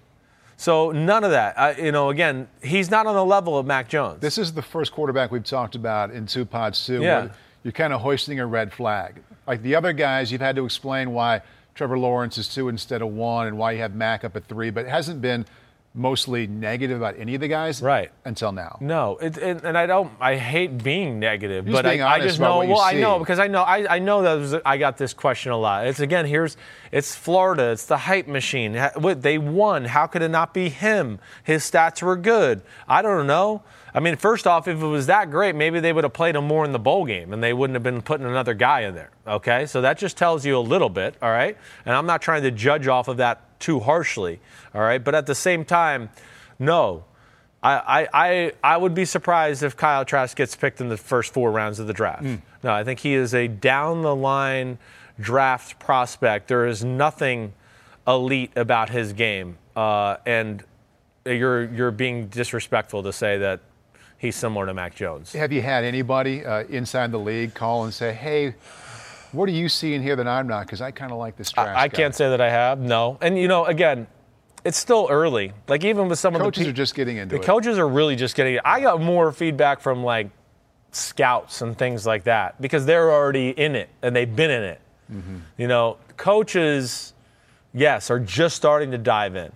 So 0.57 0.93
none 0.93 1.25
of 1.25 1.33
that. 1.33 1.55
Uh, 1.57 1.75
you 1.77 1.91
know, 1.91 2.11
again, 2.11 2.49
he's 2.63 2.91
not 2.91 3.07
on 3.07 3.15
the 3.15 3.25
level 3.25 3.59
of 3.59 3.67
Mac 3.67 3.89
Jones. 3.89 4.21
This 4.21 4.39
is 4.39 4.53
the 4.53 4.63
first 4.63 4.93
quarterback 4.93 5.33
we've 5.33 5.43
talked 5.43 5.75
about 5.75 6.11
in 6.13 6.27
two 6.27 6.45
pods 6.45 6.85
too. 6.87 7.03
Yeah. 7.03 7.29
You're 7.65 7.73
kind 7.73 7.93
of 7.93 8.01
hoisting 8.01 8.39
a 8.39 8.47
red 8.47 8.73
flag. 8.73 9.23
Like 9.47 9.63
the 9.63 9.75
other 9.75 9.93
guys, 9.93 10.31
you've 10.31 10.41
had 10.41 10.55
to 10.57 10.65
explain 10.65 11.13
why 11.13 11.43
Trevor 11.75 11.99
Lawrence 11.99 12.39
is 12.39 12.47
two 12.49 12.69
instead 12.69 13.03
of 13.03 13.09
one, 13.09 13.47
and 13.47 13.59
why 13.59 13.73
you 13.73 13.79
have 13.79 13.95
Mac 13.95 14.25
up 14.25 14.37
at 14.37 14.45
three, 14.47 14.71
but 14.71 14.85
it 14.85 14.89
hasn't 14.89 15.21
been 15.23 15.47
mostly 15.95 16.47
negative 16.47 16.97
about 16.97 17.19
any 17.19 17.35
of 17.35 17.41
the 17.41 17.49
guys 17.49 17.83
right 17.83 18.11
until 18.25 18.53
now. 18.53 18.79
No, 18.81 19.19
it, 19.19 19.37
it, 19.37 19.65
and 19.65 19.77
I 19.77 19.87
don't. 19.87 20.11
I 20.21 20.37
hate 20.37 20.83
being 20.83 21.19
negative, 21.19 21.67
You're 21.67 21.75
but 21.75 21.83
just 21.85 22.01
I, 22.01 22.15
I, 22.15 22.21
just 22.21 22.41
know. 22.41 22.59
Well, 22.59 22.81
I 22.81 22.95
know 22.95 23.19
because 23.19 23.39
I 23.39 23.49
know. 23.49 23.63
I, 23.63 23.97
I 23.97 23.99
know 23.99 24.23
that 24.23 24.35
was, 24.35 24.55
I 24.65 24.79
got 24.79 24.97
this 24.97 25.13
question 25.13 25.53
a 25.53 25.57
lot. 25.57 25.87
It's 25.87 26.01
again. 26.01 26.27
Here's 26.27 26.57
it's 26.91 27.15
Florida. 27.15 27.71
It's 27.71 27.87
the 27.87 27.99
hype 27.99 28.27
machine. 28.27 28.77
What 28.97 29.23
they 29.23 29.39
won. 29.39 29.85
How 29.85 30.07
could 30.07 30.23
it 30.23 30.31
not 30.31 30.55
be 30.55 30.69
him? 30.69 31.19
His 31.45 31.69
stats 31.69 32.03
were 32.03 32.17
good. 32.17 32.63
I 32.89 33.03
don't 33.03 33.27
know. 33.27 33.63
I 33.95 34.01
mean, 34.01 34.17
first 34.17 34.47
off, 34.47 34.69
if 34.69 34.81
it 34.81 34.87
was 34.87 35.07
that 35.07 35.31
great, 35.31 35.55
maybe 35.55 35.79
they 35.79 35.93
would 35.93 36.05
have 36.05 36.15
played 36.15 36.35
him 36.35 36.47
more 36.47 36.65
in 36.65 36.73
the 36.73 36.79
bowl 36.79 37.05
game 37.05 37.33
and 37.33 37.43
they 37.43 37.53
wouldn't 37.53 37.75
have 37.75 37.83
been 37.83 38.01
putting 38.01 38.27
another 38.27 38.55
guy 38.55 38.81
in 38.83 38.95
there. 38.95 39.11
Okay, 39.27 39.67
so 39.67 39.83
that 39.83 39.99
just 39.99 40.17
tells 40.17 40.47
you 40.47 40.57
a 40.57 40.61
little 40.61 40.89
bit. 40.89 41.15
All 41.21 41.31
right, 41.31 41.59
and 41.85 41.95
I'm 41.95 42.07
not 42.07 42.23
trying 42.23 42.43
to 42.43 42.51
judge 42.51 42.89
off 42.89 43.09
of 43.09 43.19
that 43.19 43.52
too 43.63 43.81
harshly. 43.81 44.41
All 44.75 44.83
right, 44.83 45.03
but 45.03 45.15
at 45.15 45.25
the 45.25 45.35
same 45.35 45.65
time 45.65 46.11
no. 46.59 47.05
I, 47.65 48.09
I, 48.13 48.53
I 48.65 48.77
would 48.77 48.93
be 48.93 49.05
surprised 49.05 49.63
if 49.63 49.77
Kyle 49.77 50.05
Trask 50.05 50.37
gets 50.37 50.57
picked 50.57 50.81
in 50.81 50.89
the 50.89 50.97
first 50.97 51.33
four 51.33 51.53
rounds 51.53 51.79
of 51.79 51.87
the 51.87 51.93
draft. 51.93 52.25
Mm. 52.25 52.43
No, 52.65 52.73
I 52.73 52.83
think 52.83 52.99
he 52.99 53.15
is 53.15 53.35
a 53.35 53.47
down 53.47 54.03
the 54.03 54.15
line 54.15 54.79
draft 55.21 55.79
prospect. 55.79 56.49
There 56.49 56.67
is 56.67 56.85
nothing 56.85 57.53
elite 58.07 58.51
about 58.57 58.91
his 58.91 59.13
game. 59.13 59.59
Uh, 59.77 60.17
and 60.27 60.65
you're, 61.25 61.65
you're 61.73 61.93
being 61.93 62.27
disrespectful 62.27 63.05
to 63.05 63.13
say 63.13 63.39
that 63.39 63.61
he's 64.19 64.35
similar 64.35 64.67
to 64.67 64.75
Mac 64.75 64.97
Jones. 64.97 65.33
Have 65.33 65.53
you 65.53 65.63
had 65.63 65.85
anybody 65.85 66.45
uh, 66.45 66.65
inside 66.65 67.13
the 67.13 67.21
league 67.21 67.55
call 67.55 67.85
and 67.85 67.95
say, 67.95 68.13
hey, 68.13 68.57
what 69.33 69.49
are 69.49 69.53
you 69.53 69.69
seeing 69.69 70.03
here 70.03 70.17
that 70.17 70.29
I'm 70.29 70.47
not? 70.47 70.67
Because 70.67 70.81
I 70.81 70.91
kind 70.91 71.13
of 71.13 71.19
like 71.19 71.37
this 71.37 71.51
Trask 71.51 71.77
I, 71.77 71.85
I 71.85 71.89
can't 71.89 72.15
say 72.15 72.29
that 72.29 72.41
I 72.41 72.51
have, 72.51 72.79
no. 72.79 73.19
And, 73.21 73.39
you 73.39 73.49
know, 73.49 73.65
again, 73.65 74.07
it's 74.65 74.79
still 74.79 75.09
early. 75.11 75.53
Like 75.69 75.85
even 75.85 76.09
with 76.09 76.19
some 76.19 76.35
coaches 76.35 76.47
of 76.47 76.53
the 76.53 76.59
coaches 76.59 76.69
are 76.69 76.73
just 76.73 76.95
getting 76.95 77.17
into 77.17 77.37
the 77.37 77.43
it. 77.43 77.45
coaches 77.45 77.79
are 77.79 77.89
really 77.89 78.17
just 78.17 78.37
getting. 78.37 78.59
I 78.65 78.81
got 78.81 79.01
more 79.01 79.33
feedback 79.33 79.81
from 79.81 80.05
like 80.05 80.31
scouts 80.93 81.63
and 81.63 81.77
things 81.77 82.07
like 82.07 82.25
that 82.25 82.61
because 82.61 82.87
they're 82.87 83.11
already 83.11 83.51
in 83.51 83.75
it 83.75 83.89
and 84.03 84.15
they've 84.15 84.35
been 84.35 84.51
in 84.51 84.63
it. 84.63 84.81
Mm-hmm. 85.13 85.37
You 85.59 85.69
know, 85.69 85.97
coaches, 86.17 87.13
yes, 87.75 88.11
are 88.11 88.21
just 88.21 88.57
starting 88.57 88.93
to 88.93 88.99
dive 88.99 89.37
in, 89.37 89.53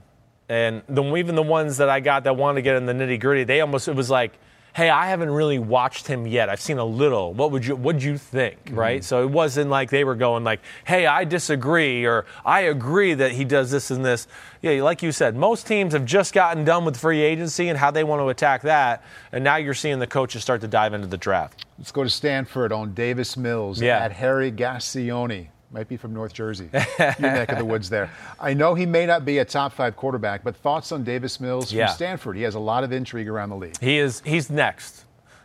and 0.48 0.82
the, 0.88 1.02
even 1.16 1.34
the 1.34 1.42
ones 1.42 1.76
that 1.78 1.88
I 1.88 2.00
got 2.00 2.24
that 2.24 2.36
want 2.36 2.56
to 2.56 2.62
get 2.62 2.76
in 2.76 2.86
the 2.86 2.92
nitty 2.92 3.20
gritty, 3.20 3.44
they 3.44 3.60
almost 3.60 3.88
it 3.88 3.94
was 3.94 4.10
like 4.10 4.38
hey, 4.76 4.90
I 4.90 5.06
haven't 5.06 5.30
really 5.30 5.58
watched 5.58 6.06
him 6.06 6.26
yet. 6.26 6.50
I've 6.50 6.60
seen 6.60 6.76
a 6.76 6.84
little. 6.84 7.32
What 7.32 7.50
would 7.50 7.64
you 7.64 7.76
what'd 7.76 8.02
you 8.02 8.18
think? 8.18 8.62
Mm-hmm. 8.66 8.78
Right? 8.78 9.02
So 9.02 9.22
it 9.22 9.30
wasn't 9.30 9.70
like 9.70 9.88
they 9.88 10.04
were 10.04 10.14
going 10.14 10.44
like, 10.44 10.60
hey, 10.84 11.06
I 11.06 11.24
disagree 11.24 12.04
or 12.04 12.26
I 12.44 12.60
agree 12.60 13.14
that 13.14 13.32
he 13.32 13.46
does 13.46 13.70
this 13.70 13.90
and 13.90 14.04
this. 14.04 14.28
Yeah, 14.60 14.82
like 14.82 15.02
you 15.02 15.12
said, 15.12 15.34
most 15.34 15.66
teams 15.66 15.94
have 15.94 16.04
just 16.04 16.34
gotten 16.34 16.64
done 16.64 16.84
with 16.84 16.98
free 16.98 17.22
agency 17.22 17.68
and 17.68 17.78
how 17.78 17.90
they 17.90 18.04
want 18.04 18.20
to 18.20 18.28
attack 18.28 18.60
that. 18.62 19.02
And 19.32 19.42
now 19.42 19.56
you're 19.56 19.72
seeing 19.72 19.98
the 19.98 20.06
coaches 20.06 20.42
start 20.42 20.60
to 20.60 20.68
dive 20.68 20.92
into 20.92 21.06
the 21.06 21.16
draft. 21.16 21.64
Let's 21.78 21.90
go 21.90 22.04
to 22.04 22.10
Stanford 22.10 22.70
on 22.70 22.92
Davis 22.92 23.34
Mills 23.38 23.80
yeah. 23.80 23.98
at 23.98 24.12
Harry 24.12 24.52
Gascioni 24.52 25.48
might 25.70 25.88
be 25.88 25.96
from 25.96 26.14
North 26.14 26.32
Jersey, 26.32 26.70
your 26.72 27.14
neck 27.20 27.50
of 27.50 27.58
the 27.58 27.64
woods 27.64 27.90
there. 27.90 28.10
I 28.38 28.54
know 28.54 28.74
he 28.74 28.86
may 28.86 29.06
not 29.06 29.24
be 29.24 29.38
a 29.38 29.44
top 29.44 29.72
five 29.72 29.96
quarterback, 29.96 30.44
but 30.44 30.56
thoughts 30.56 30.92
on 30.92 31.04
Davis 31.04 31.40
Mills 31.40 31.70
from 31.70 31.78
yeah. 31.78 31.86
Stanford? 31.86 32.36
He 32.36 32.42
has 32.42 32.54
a 32.54 32.60
lot 32.60 32.84
of 32.84 32.92
intrigue 32.92 33.28
around 33.28 33.50
the 33.50 33.56
league. 33.56 33.78
He 33.80 33.98
is. 33.98 34.22
He's 34.24 34.48
next. 34.48 35.04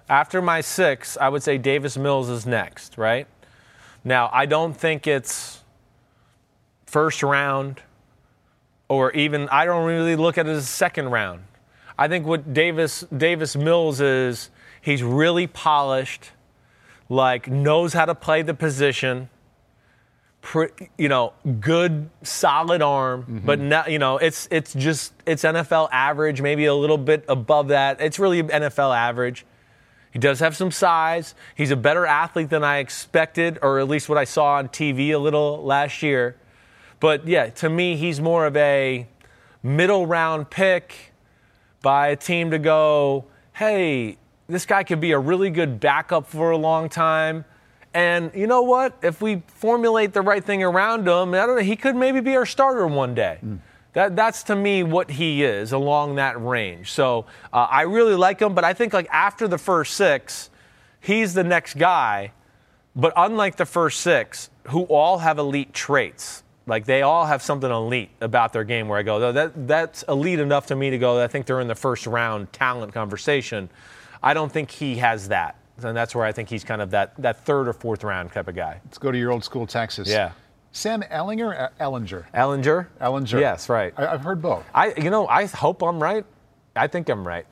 After 0.09 0.41
my 0.41 0.61
six, 0.61 1.17
I 1.17 1.29
would 1.29 1.41
say 1.41 1.57
Davis 1.57 1.97
Mills 1.97 2.29
is 2.29 2.45
next. 2.45 2.97
Right 2.97 3.27
now, 4.03 4.29
I 4.31 4.45
don't 4.45 4.73
think 4.73 5.07
it's 5.07 5.63
first 6.85 7.23
round, 7.23 7.81
or 8.89 9.11
even 9.13 9.49
I 9.49 9.65
don't 9.65 9.85
really 9.85 10.15
look 10.15 10.37
at 10.37 10.47
it 10.47 10.51
as 10.51 10.67
second 10.69 11.09
round. 11.09 11.43
I 11.97 12.07
think 12.07 12.25
what 12.25 12.53
Davis 12.53 13.05
Davis 13.15 13.55
Mills 13.55 14.01
is, 14.01 14.49
he's 14.81 15.01
really 15.01 15.47
polished, 15.47 16.31
like 17.09 17.47
knows 17.47 17.93
how 17.93 18.05
to 18.05 18.15
play 18.15 18.41
the 18.41 18.53
position 18.53 19.29
you 20.97 21.07
know, 21.07 21.33
good, 21.59 22.09
solid 22.23 22.81
arm, 22.81 23.21
mm-hmm. 23.21 23.45
but 23.45 23.59
not, 23.59 23.91
you 23.91 23.99
know, 23.99 24.17
it's 24.17 24.47
it's 24.51 24.73
just 24.73 25.13
it's 25.25 25.43
NFL 25.43 25.89
average, 25.91 26.41
maybe 26.41 26.65
a 26.65 26.73
little 26.73 26.97
bit 26.97 27.23
above 27.29 27.69
that. 27.69 28.01
It's 28.01 28.19
really 28.19 28.41
NFL 28.41 28.95
average. 28.95 29.45
He 30.11 30.19
does 30.19 30.39
have 30.39 30.57
some 30.57 30.71
size. 30.71 31.35
He's 31.55 31.71
a 31.71 31.75
better 31.75 32.05
athlete 32.05 32.49
than 32.49 32.63
I 32.63 32.79
expected, 32.79 33.59
or 33.61 33.79
at 33.79 33.87
least 33.87 34.09
what 34.09 34.17
I 34.17 34.25
saw 34.25 34.55
on 34.55 34.67
TV 34.67 35.09
a 35.11 35.17
little 35.17 35.63
last 35.63 36.03
year. 36.03 36.35
But 36.99 37.27
yeah, 37.27 37.49
to 37.49 37.69
me, 37.69 37.95
he's 37.95 38.19
more 38.19 38.45
of 38.45 38.57
a 38.57 39.07
middle 39.63 40.05
round 40.05 40.49
pick 40.49 41.13
by 41.81 42.09
a 42.09 42.15
team 42.15 42.51
to 42.51 42.59
go, 42.59 43.25
hey, 43.53 44.17
this 44.47 44.65
guy 44.65 44.83
could 44.83 44.99
be 44.99 45.11
a 45.11 45.19
really 45.19 45.49
good 45.49 45.79
backup 45.79 46.27
for 46.27 46.51
a 46.51 46.57
long 46.57 46.89
time 46.89 47.45
and 47.93 48.31
you 48.33 48.47
know 48.47 48.61
what? 48.61 48.97
If 49.01 49.21
we 49.21 49.43
formulate 49.47 50.13
the 50.13 50.21
right 50.21 50.43
thing 50.43 50.63
around 50.63 51.07
him, 51.07 51.33
I 51.33 51.45
don't 51.45 51.57
know, 51.57 51.61
he 51.61 51.75
could 51.75 51.95
maybe 51.95 52.21
be 52.21 52.35
our 52.35 52.45
starter 52.45 52.87
one 52.87 53.13
day. 53.13 53.39
Mm. 53.43 53.59
That, 53.93 54.15
that's 54.15 54.43
to 54.43 54.55
me 54.55 54.83
what 54.83 55.11
he 55.11 55.43
is 55.43 55.73
along 55.73 56.15
that 56.15 56.41
range. 56.41 56.91
So 56.91 57.25
uh, 57.51 57.67
I 57.69 57.81
really 57.81 58.15
like 58.15 58.39
him, 58.39 58.53
but 58.53 58.63
I 58.63 58.73
think 58.73 58.93
like 58.93 59.09
after 59.11 59.47
the 59.49 59.57
first 59.57 59.95
six, 59.95 60.49
he's 61.01 61.33
the 61.33 61.43
next 61.43 61.77
guy. 61.77 62.31
But 62.95 63.11
unlike 63.17 63.57
the 63.57 63.65
first 63.65 63.99
six, 63.99 64.49
who 64.67 64.83
all 64.83 65.17
have 65.17 65.37
elite 65.39 65.73
traits, 65.73 66.43
like 66.67 66.85
they 66.85 67.01
all 67.01 67.25
have 67.25 67.41
something 67.41 67.69
elite 67.69 68.11
about 68.21 68.53
their 68.53 68.63
game 68.63 68.87
where 68.87 68.97
I 68.97 69.03
go, 69.03 69.31
that, 69.33 69.67
that's 69.67 70.03
elite 70.03 70.39
enough 70.39 70.67
to 70.67 70.75
me 70.75 70.89
to 70.89 70.97
go, 70.97 71.21
I 71.21 71.27
think 71.27 71.45
they're 71.45 71.59
in 71.59 71.67
the 71.67 71.75
first 71.75 72.07
round 72.07 72.53
talent 72.53 72.93
conversation. 72.93 73.69
I 74.23 74.33
don't 74.33 74.51
think 74.51 74.71
he 74.71 74.97
has 74.97 75.27
that 75.29 75.55
and 75.85 75.95
that's 75.95 76.15
where 76.15 76.25
I 76.25 76.31
think 76.31 76.49
he's 76.49 76.63
kind 76.63 76.81
of 76.81 76.91
that, 76.91 77.13
that 77.21 77.45
third 77.45 77.67
or 77.67 77.73
fourth 77.73 78.03
round 78.03 78.31
type 78.31 78.47
of 78.47 78.55
guy. 78.55 78.81
Let's 78.85 78.97
go 78.97 79.11
to 79.11 79.17
your 79.17 79.31
old 79.31 79.43
school 79.43 79.67
Texas. 79.67 80.07
Yeah. 80.07 80.31
Sam 80.71 81.01
Ehlinger, 81.03 81.59
uh, 81.59 81.69
Ellinger. 81.79 82.25
Ellinger. 82.33 82.87
Ellinger. 83.01 83.39
Yes, 83.39 83.67
right. 83.67 83.93
I, 83.97 84.11
have 84.11 84.23
heard 84.23 84.41
both. 84.41 84.63
I, 84.73 84.93
you 84.97 85.09
know, 85.09 85.27
I 85.27 85.45
hope 85.45 85.81
I'm 85.83 86.01
right. 86.01 86.25
I 86.75 86.87
think 86.87 87.09
I'm 87.09 87.27
right. 87.27 87.45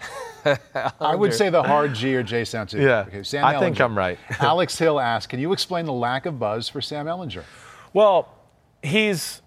I 1.02 1.16
would 1.16 1.34
say 1.34 1.50
the 1.50 1.62
hard 1.62 1.94
G 1.94 2.16
or 2.16 2.24
J 2.24 2.46
sound 2.46 2.70
too. 2.70 2.82
Yeah, 2.82 3.06
Okay, 3.08 3.24
Sam 3.24 3.44
I 3.44 3.60
think 3.60 3.82
I'm 3.82 3.98
right. 3.98 4.18
Alex 4.40 4.78
Hill 4.78 5.00
asks, 5.00 5.28
can 5.28 5.40
you 5.40 5.52
explain 5.52 5.86
the 5.86 5.94
lack 5.94 6.26
of 6.26 6.40
buzz 6.40 6.70
for 6.70 6.80
Sam 6.80 7.08
Ellinger? 7.08 7.44
Well, 7.92 8.30
he's 8.82 9.42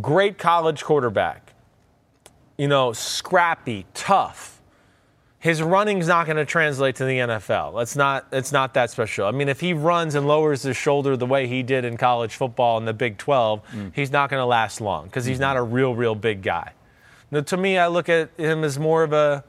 great 0.00 0.38
college 0.38 0.82
quarterback. 0.82 1.52
You 2.58 2.66
know, 2.66 2.92
scrappy, 2.92 3.86
tough. 3.94 4.53
His 5.44 5.60
running's 5.60 6.08
not 6.08 6.24
going 6.24 6.38
to 6.38 6.46
translate 6.46 6.96
to 6.96 7.04
the 7.04 7.18
NFL. 7.18 7.82
It's 7.82 7.94
not. 7.94 8.26
It's 8.32 8.50
not 8.50 8.72
that 8.72 8.88
special. 8.88 9.26
I 9.26 9.30
mean, 9.30 9.50
if 9.50 9.60
he 9.60 9.74
runs 9.74 10.14
and 10.14 10.26
lowers 10.26 10.62
his 10.62 10.74
shoulder 10.74 11.18
the 11.18 11.26
way 11.26 11.46
he 11.46 11.62
did 11.62 11.84
in 11.84 11.98
college 11.98 12.34
football 12.34 12.78
in 12.78 12.86
the 12.86 12.94
Big 12.94 13.18
12, 13.18 13.60
mm. 13.62 13.92
he's 13.94 14.10
not 14.10 14.30
going 14.30 14.40
to 14.40 14.46
last 14.46 14.80
long 14.80 15.04
because 15.04 15.26
he's 15.26 15.34
mm-hmm. 15.34 15.42
not 15.42 15.56
a 15.58 15.62
real, 15.62 15.94
real 15.94 16.14
big 16.14 16.40
guy. 16.40 16.72
Now, 17.30 17.42
to 17.42 17.58
me, 17.58 17.76
I 17.76 17.88
look 17.88 18.08
at 18.08 18.30
him 18.38 18.64
as 18.64 18.78
more 18.78 19.02
of 19.02 19.12
a, 19.12 19.44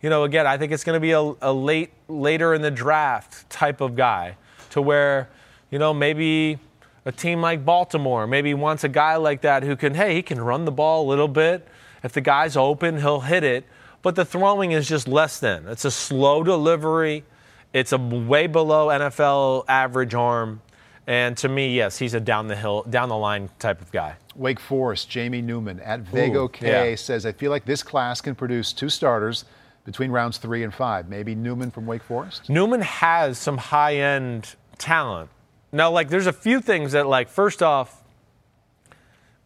you 0.00 0.08
know, 0.08 0.22
again, 0.22 0.46
I 0.46 0.56
think 0.56 0.70
it's 0.70 0.84
going 0.84 0.94
to 0.94 1.00
be 1.00 1.10
a, 1.10 1.32
a 1.42 1.52
late, 1.52 1.90
later 2.06 2.54
in 2.54 2.62
the 2.62 2.70
draft 2.70 3.50
type 3.50 3.80
of 3.80 3.96
guy, 3.96 4.36
to 4.70 4.80
where, 4.80 5.28
you 5.72 5.80
know, 5.80 5.92
maybe 5.92 6.60
a 7.04 7.10
team 7.10 7.40
like 7.40 7.64
Baltimore 7.64 8.28
maybe 8.28 8.54
wants 8.54 8.84
a 8.84 8.88
guy 8.88 9.16
like 9.16 9.40
that 9.40 9.64
who 9.64 9.74
can, 9.74 9.94
hey, 9.94 10.14
he 10.14 10.22
can 10.22 10.40
run 10.40 10.64
the 10.64 10.70
ball 10.70 11.04
a 11.04 11.08
little 11.08 11.26
bit. 11.26 11.66
If 12.04 12.12
the 12.12 12.20
guy's 12.20 12.56
open, 12.56 12.98
he'll 12.98 13.22
hit 13.22 13.42
it. 13.42 13.64
But 14.02 14.16
the 14.16 14.24
throwing 14.24 14.72
is 14.72 14.88
just 14.88 15.06
less 15.06 15.40
than. 15.40 15.66
It's 15.68 15.84
a 15.84 15.90
slow 15.90 16.42
delivery. 16.42 17.24
It's 17.72 17.92
a 17.92 17.98
way 17.98 18.46
below 18.46 18.88
NFL 18.88 19.64
average 19.68 20.14
arm. 20.14 20.62
And 21.06 21.36
to 21.38 21.48
me, 21.48 21.74
yes, 21.74 21.98
he's 21.98 22.14
a 22.14 22.20
down 22.20 22.46
the 22.46 22.56
hill, 22.56 22.84
down 22.88 23.08
the 23.08 23.16
line 23.16 23.50
type 23.58 23.80
of 23.80 23.90
guy. 23.90 24.16
Wake 24.36 24.60
Forest, 24.60 25.10
Jamie 25.10 25.42
Newman 25.42 25.80
at 25.80 26.00
Vago 26.00 26.48
K 26.48 26.90
yeah. 26.90 26.94
says, 26.96 27.26
I 27.26 27.32
feel 27.32 27.50
like 27.50 27.64
this 27.64 27.82
class 27.82 28.20
can 28.20 28.34
produce 28.34 28.72
two 28.72 28.88
starters 28.88 29.44
between 29.84 30.10
rounds 30.10 30.38
three 30.38 30.62
and 30.62 30.72
five. 30.72 31.08
Maybe 31.08 31.34
Newman 31.34 31.70
from 31.70 31.86
Wake 31.86 32.02
Forest? 32.02 32.48
Newman 32.48 32.80
has 32.80 33.38
some 33.38 33.58
high 33.58 33.96
end 33.96 34.54
talent. 34.78 35.30
Now, 35.72 35.90
like, 35.90 36.08
there's 36.08 36.26
a 36.26 36.32
few 36.32 36.60
things 36.60 36.92
that, 36.92 37.06
like, 37.06 37.28
first 37.28 37.62
off, 37.62 38.02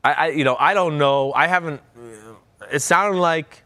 I, 0.03 0.13
I 0.13 0.27
you 0.29 0.45
know, 0.45 0.57
I 0.59 0.75
don't 0.75 0.99
know. 0.99 1.33
I 1.33 1.47
haven't. 1.47 1.81
It 2.71 2.81
sounded 2.81 3.19
like, 3.19 3.64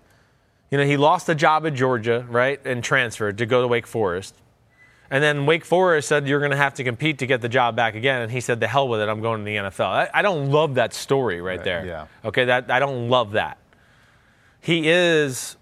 you 0.70 0.78
know, 0.78 0.84
he 0.84 0.96
lost 0.96 1.28
a 1.28 1.34
job 1.34 1.66
at 1.66 1.74
Georgia, 1.74 2.26
right, 2.28 2.60
and 2.64 2.84
transferred 2.84 3.38
to 3.38 3.46
go 3.46 3.62
to 3.62 3.68
Wake 3.68 3.86
Forest. 3.86 4.34
And 5.10 5.24
then 5.24 5.46
Wake 5.46 5.64
Forest 5.64 6.08
said 6.08 6.28
you're 6.28 6.40
going 6.40 6.50
to 6.50 6.56
have 6.56 6.74
to 6.74 6.84
compete 6.84 7.18
to 7.18 7.26
get 7.26 7.40
the 7.40 7.48
job 7.48 7.74
back 7.74 7.94
again, 7.94 8.22
and 8.22 8.30
he 8.30 8.40
said, 8.40 8.60
"The 8.60 8.68
hell 8.68 8.88
with 8.88 9.00
it, 9.00 9.08
I'm 9.08 9.22
going 9.22 9.38
to 9.38 9.44
the 9.44 9.56
NFL." 9.56 9.86
I, 9.86 10.10
I 10.12 10.22
don't 10.22 10.50
love 10.50 10.74
that 10.74 10.92
story 10.92 11.40
right, 11.40 11.62
there. 11.64 11.86
yeah. 11.86 12.06
Okay, 12.24 12.44
that 12.44 12.70
I 12.70 12.78
don't 12.78 13.08
love 13.08 13.32
that. 13.32 13.56
He 14.60 14.88
is 14.88 15.56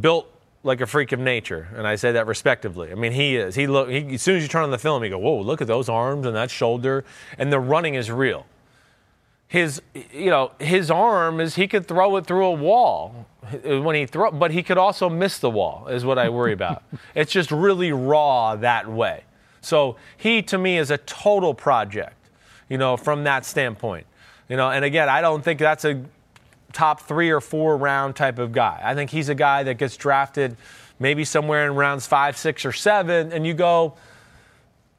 built 0.00 0.26
like 0.64 0.80
a 0.80 0.86
freak 0.86 1.12
of 1.12 1.20
nature, 1.20 1.68
and 1.76 1.86
I 1.86 1.94
say 1.94 2.12
that 2.12 2.26
respectively. 2.26 2.90
I 2.90 2.96
mean, 2.96 3.12
he 3.12 3.36
is. 3.36 3.54
He 3.54 3.68
look. 3.68 3.88
He, 3.88 4.14
as 4.14 4.22
soon 4.22 4.36
as 4.36 4.42
you 4.42 4.48
turn 4.48 4.64
on 4.64 4.72
the 4.72 4.78
film, 4.78 5.04
you 5.04 5.10
go, 5.10 5.18
"Whoa, 5.18 5.40
look 5.40 5.60
at 5.60 5.68
those 5.68 5.88
arms 5.88 6.26
and 6.26 6.34
that 6.34 6.50
shoulder," 6.50 7.04
and 7.38 7.52
the 7.52 7.60
running 7.60 7.94
is 7.94 8.10
real. 8.10 8.44
His, 9.50 9.82
you 10.12 10.30
know, 10.30 10.52
his 10.60 10.92
arm 10.92 11.40
is 11.40 11.56
he 11.56 11.66
could 11.66 11.88
throw 11.88 12.14
it 12.18 12.24
through 12.24 12.46
a 12.46 12.52
wall 12.52 13.26
when 13.64 13.96
he 13.96 14.06
throw, 14.06 14.30
but 14.30 14.52
he 14.52 14.62
could 14.62 14.78
also 14.78 15.10
miss 15.10 15.40
the 15.40 15.50
wall. 15.50 15.88
Is 15.88 16.04
what 16.04 16.18
I 16.18 16.28
worry 16.28 16.52
about. 16.52 16.84
it's 17.16 17.32
just 17.32 17.50
really 17.50 17.90
raw 17.90 18.54
that 18.54 18.88
way. 18.88 19.24
So 19.60 19.96
he, 20.16 20.40
to 20.42 20.56
me, 20.56 20.78
is 20.78 20.92
a 20.92 20.98
total 20.98 21.52
project. 21.52 22.14
You 22.68 22.78
know, 22.78 22.96
from 22.96 23.24
that 23.24 23.44
standpoint. 23.44 24.06
You 24.48 24.56
know, 24.56 24.70
and 24.70 24.84
again, 24.84 25.08
I 25.08 25.20
don't 25.20 25.42
think 25.42 25.58
that's 25.58 25.84
a 25.84 26.00
top 26.72 27.00
three 27.00 27.30
or 27.30 27.40
four 27.40 27.76
round 27.76 28.14
type 28.14 28.38
of 28.38 28.52
guy. 28.52 28.80
I 28.80 28.94
think 28.94 29.10
he's 29.10 29.28
a 29.28 29.34
guy 29.34 29.64
that 29.64 29.78
gets 29.78 29.96
drafted 29.96 30.56
maybe 31.00 31.24
somewhere 31.24 31.66
in 31.66 31.74
rounds 31.74 32.06
five, 32.06 32.36
six, 32.36 32.64
or 32.64 32.70
seven, 32.70 33.32
and 33.32 33.44
you 33.44 33.54
go, 33.54 33.94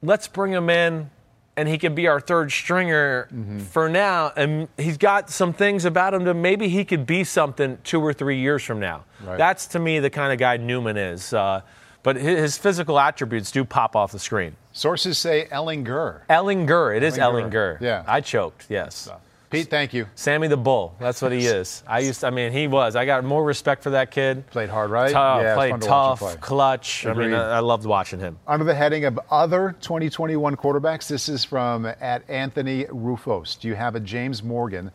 let's 0.02 0.28
bring 0.28 0.52
him 0.52 0.68
in 0.68 1.08
and 1.56 1.68
he 1.68 1.76
can 1.78 1.94
be 1.94 2.06
our 2.08 2.20
third 2.20 2.50
stringer 2.50 3.28
for 3.70 3.88
now. 3.88 4.32
And 4.36 4.68
he's 4.78 4.96
got 4.96 5.28
some 5.30 5.52
things 5.52 5.84
about 5.84 6.14
him 6.14 6.24
that 6.24 6.34
maybe 6.34 6.68
he 6.68 6.84
could 6.84 7.06
be 7.06 7.24
something 7.24 7.78
two 7.84 8.00
or 8.00 8.12
three 8.12 8.38
years 8.38 8.62
from 8.62 8.80
now. 8.80 9.04
Right. 9.22 9.36
That's 9.36 9.66
to 9.68 9.78
me 9.78 9.98
the 9.98 10.10
kind 10.10 10.32
of 10.32 10.38
guy 10.38 10.56
Newman 10.56 10.96
is. 10.96 11.32
Uh, 11.32 11.60
but 12.02 12.16
his 12.16 12.58
physical 12.58 12.98
attributes 12.98 13.50
do 13.52 13.64
pop 13.64 13.94
off 13.94 14.12
the 14.12 14.18
screen. 14.18 14.56
Sources 14.72 15.18
say 15.18 15.46
Ellinger. 15.52 16.22
Ellinger, 16.28 16.96
it 16.96 17.02
is 17.02 17.16
Ellinger. 17.16 17.50
Ellinger. 17.50 17.80
Yeah. 17.80 18.04
I 18.08 18.20
choked, 18.20 18.66
yes. 18.68 19.08
Pete, 19.52 19.68
thank 19.68 19.92
you. 19.92 20.06
Sammy 20.14 20.48
the 20.48 20.56
Bull. 20.56 20.96
That's 20.98 21.22
what 21.22 21.30
he 21.30 21.46
is. 21.46 21.84
I 21.86 22.00
used. 22.00 22.20
To, 22.20 22.26
I 22.26 22.30
mean, 22.30 22.50
he 22.52 22.66
was. 22.66 22.96
I 22.96 23.04
got 23.04 23.22
more 23.24 23.44
respect 23.44 23.82
for 23.82 23.90
that 23.90 24.10
kid. 24.10 24.46
Played 24.50 24.70
hard, 24.70 24.90
right? 24.90 25.12
Tough, 25.12 25.42
Yeah, 25.42 25.54
played 25.54 25.80
to 25.80 25.86
tough, 25.86 26.18
play. 26.20 26.36
clutch. 26.40 27.06
I 27.06 27.12
mean, 27.12 27.32
I, 27.34 27.56
I 27.56 27.58
loved 27.60 27.84
watching 27.86 28.18
him. 28.18 28.38
Under 28.46 28.64
the 28.64 28.74
heading 28.74 29.04
of 29.04 29.20
other 29.30 29.76
2021 29.82 30.56
quarterbacks, 30.56 31.06
this 31.06 31.28
is 31.28 31.44
from 31.44 31.86
at 31.86 32.28
Anthony 32.28 32.86
Rufos. 32.90 33.56
Do 33.56 33.68
you 33.68 33.74
have 33.74 33.94
a 33.94 34.00
James 34.00 34.42
Morgan, 34.42 34.90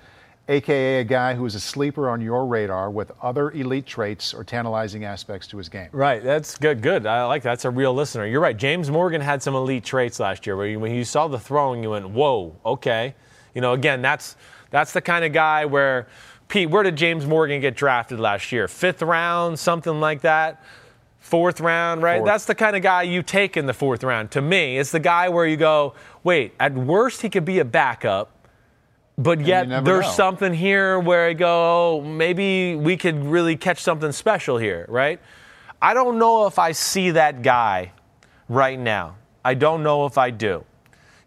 aka 0.49 1.01
a 1.01 1.03
guy 1.03 1.35
who 1.35 1.45
is 1.45 1.53
a 1.55 1.59
sleeper 1.59 2.09
on 2.09 2.19
your 2.21 2.45
radar 2.45 2.89
with 2.89 3.11
other 3.21 3.51
elite 3.51 3.85
traits 3.85 4.33
or 4.33 4.43
tantalizing 4.43 5.03
aspects 5.05 5.45
to 5.47 5.57
his 5.57 5.69
game? 5.69 5.89
Right. 5.91 6.23
That's 6.23 6.57
good. 6.57 6.81
Good. 6.81 7.05
I 7.05 7.25
like 7.25 7.43
that. 7.43 7.51
That's 7.51 7.65
a 7.65 7.69
real 7.69 7.93
listener. 7.93 8.25
You're 8.25 8.41
right. 8.41 8.57
James 8.57 8.89
Morgan 8.89 9.21
had 9.21 9.43
some 9.43 9.53
elite 9.55 9.83
traits 9.83 10.19
last 10.19 10.47
year 10.47 10.55
where 10.57 10.67
you, 10.67 10.79
when 10.79 10.93
you 10.93 11.03
saw 11.03 11.27
the 11.27 11.39
throwing, 11.39 11.83
you 11.83 11.91
went, 11.91 12.09
"Whoa, 12.09 12.55
okay." 12.65 13.13
You 13.57 13.61
know, 13.61 13.73
again, 13.73 14.03
that's 14.03 14.35
that's 14.69 14.93
the 14.93 15.01
kind 15.01 15.25
of 15.25 15.33
guy 15.33 15.65
where 15.65 16.05
Pete. 16.47 16.69
Where 16.69 16.83
did 16.83 16.95
James 16.95 17.25
Morgan 17.25 17.59
get 17.59 17.75
drafted 17.75 18.19
last 18.19 18.51
year? 18.51 18.67
Fifth 18.67 19.01
round, 19.01 19.57
something 19.57 19.99
like 19.99 20.21
that. 20.21 20.63
Fourth 21.17 21.59
round, 21.59 22.03
right? 22.03 22.19
Fourth. 22.19 22.27
That's 22.27 22.45
the 22.45 22.53
kind 22.53 22.75
of 22.75 22.83
guy 22.83 23.01
you 23.01 23.23
take 23.23 23.57
in 23.57 23.65
the 23.65 23.73
fourth 23.73 24.03
round. 24.03 24.29
To 24.29 24.43
me, 24.43 24.77
it's 24.77 24.91
the 24.91 24.99
guy 24.99 25.29
where 25.29 25.47
you 25.47 25.57
go, 25.57 25.95
wait, 26.23 26.53
at 26.59 26.75
worst, 26.75 27.23
he 27.23 27.31
could 27.31 27.45
be 27.45 27.57
a 27.57 27.65
backup, 27.65 28.29
but 29.17 29.41
yet 29.41 29.83
there's 29.83 30.05
know. 30.05 30.11
something 30.11 30.53
here 30.53 30.99
where 30.99 31.27
I 31.27 31.33
go, 31.33 31.97
oh, 31.97 32.01
maybe 32.01 32.75
we 32.75 32.95
could 32.95 33.25
really 33.25 33.57
catch 33.57 33.81
something 33.81 34.11
special 34.11 34.59
here, 34.59 34.85
right? 34.87 35.19
I 35.81 35.95
don't 35.95 36.19
know 36.19 36.45
if 36.45 36.59
I 36.59 36.73
see 36.73 37.09
that 37.09 37.41
guy 37.41 37.93
right 38.49 38.77
now. 38.77 39.15
I 39.43 39.55
don't 39.55 39.81
know 39.81 40.05
if 40.05 40.19
I 40.19 40.29
do. 40.29 40.63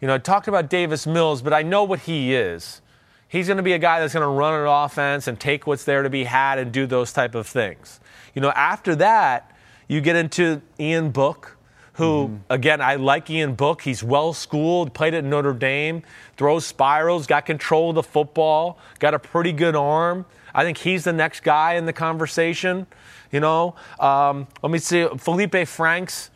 You 0.01 0.07
know, 0.09 0.15
I 0.15 0.19
talked 0.19 0.49
about 0.49 0.71
Davis 0.71 1.07
Mills, 1.07 1.43
but 1.43 1.53
I 1.53 1.63
know 1.63 1.85
what 1.85 2.01
he 2.01 2.35
is. 2.35 2.81
He's 3.29 3.47
going 3.47 3.59
to 3.59 3.63
be 3.63 3.75
a 3.75 3.79
guy 3.79 4.01
that's 4.01 4.15
going 4.15 4.25
to 4.25 4.29
run 4.29 4.55
an 4.55 4.67
offense 4.67 5.29
and 5.29 5.39
take 5.39 5.67
what's 5.67 5.85
there 5.85 6.03
to 6.03 6.11
be 6.11 6.25
had 6.25 6.59
and 6.59 6.73
do 6.73 6.87
those 6.87 7.13
type 7.13 7.35
of 7.35 7.47
things. 7.47 8.01
You 8.35 8.41
know, 8.41 8.51
after 8.51 8.97
that, 8.97 9.57
you 9.89 10.01
get 10.01 10.17
into 10.17 10.63
Ian 10.81 11.11
Book, 11.11 11.57
who, 11.95 12.41
again, 12.49 12.81
I 12.81 12.95
like 12.95 13.29
Ian 13.29 13.55
Book. 13.55 13.83
He's 13.83 14.03
well 14.03 14.33
schooled, 14.33 14.95
played 14.95 15.13
at 15.15 15.23
Notre 15.23 15.53
Dame, 15.53 16.03
throws 16.37 16.65
spirals, 16.65 17.27
got 17.27 17.45
control 17.45 17.91
of 17.91 17.97
the 17.97 18.03
football, 18.03 18.79
got 19.01 19.13
a 19.13 19.19
pretty 19.19 19.53
good 19.53 19.77
arm. 19.77 20.25
I 20.55 20.65
think 20.65 20.79
he's 20.79 21.05
the 21.05 21.13
next 21.13 21.41
guy 21.41 21.75
in 21.75 21.85
the 21.85 21.93
conversation. 21.93 22.87
You 23.31 23.41
know, 23.41 23.75
um, 24.01 24.49
let 24.63 24.73
me 24.73 24.79
see, 24.79 25.07
Felipe 25.19 25.69
Franks 25.69 26.31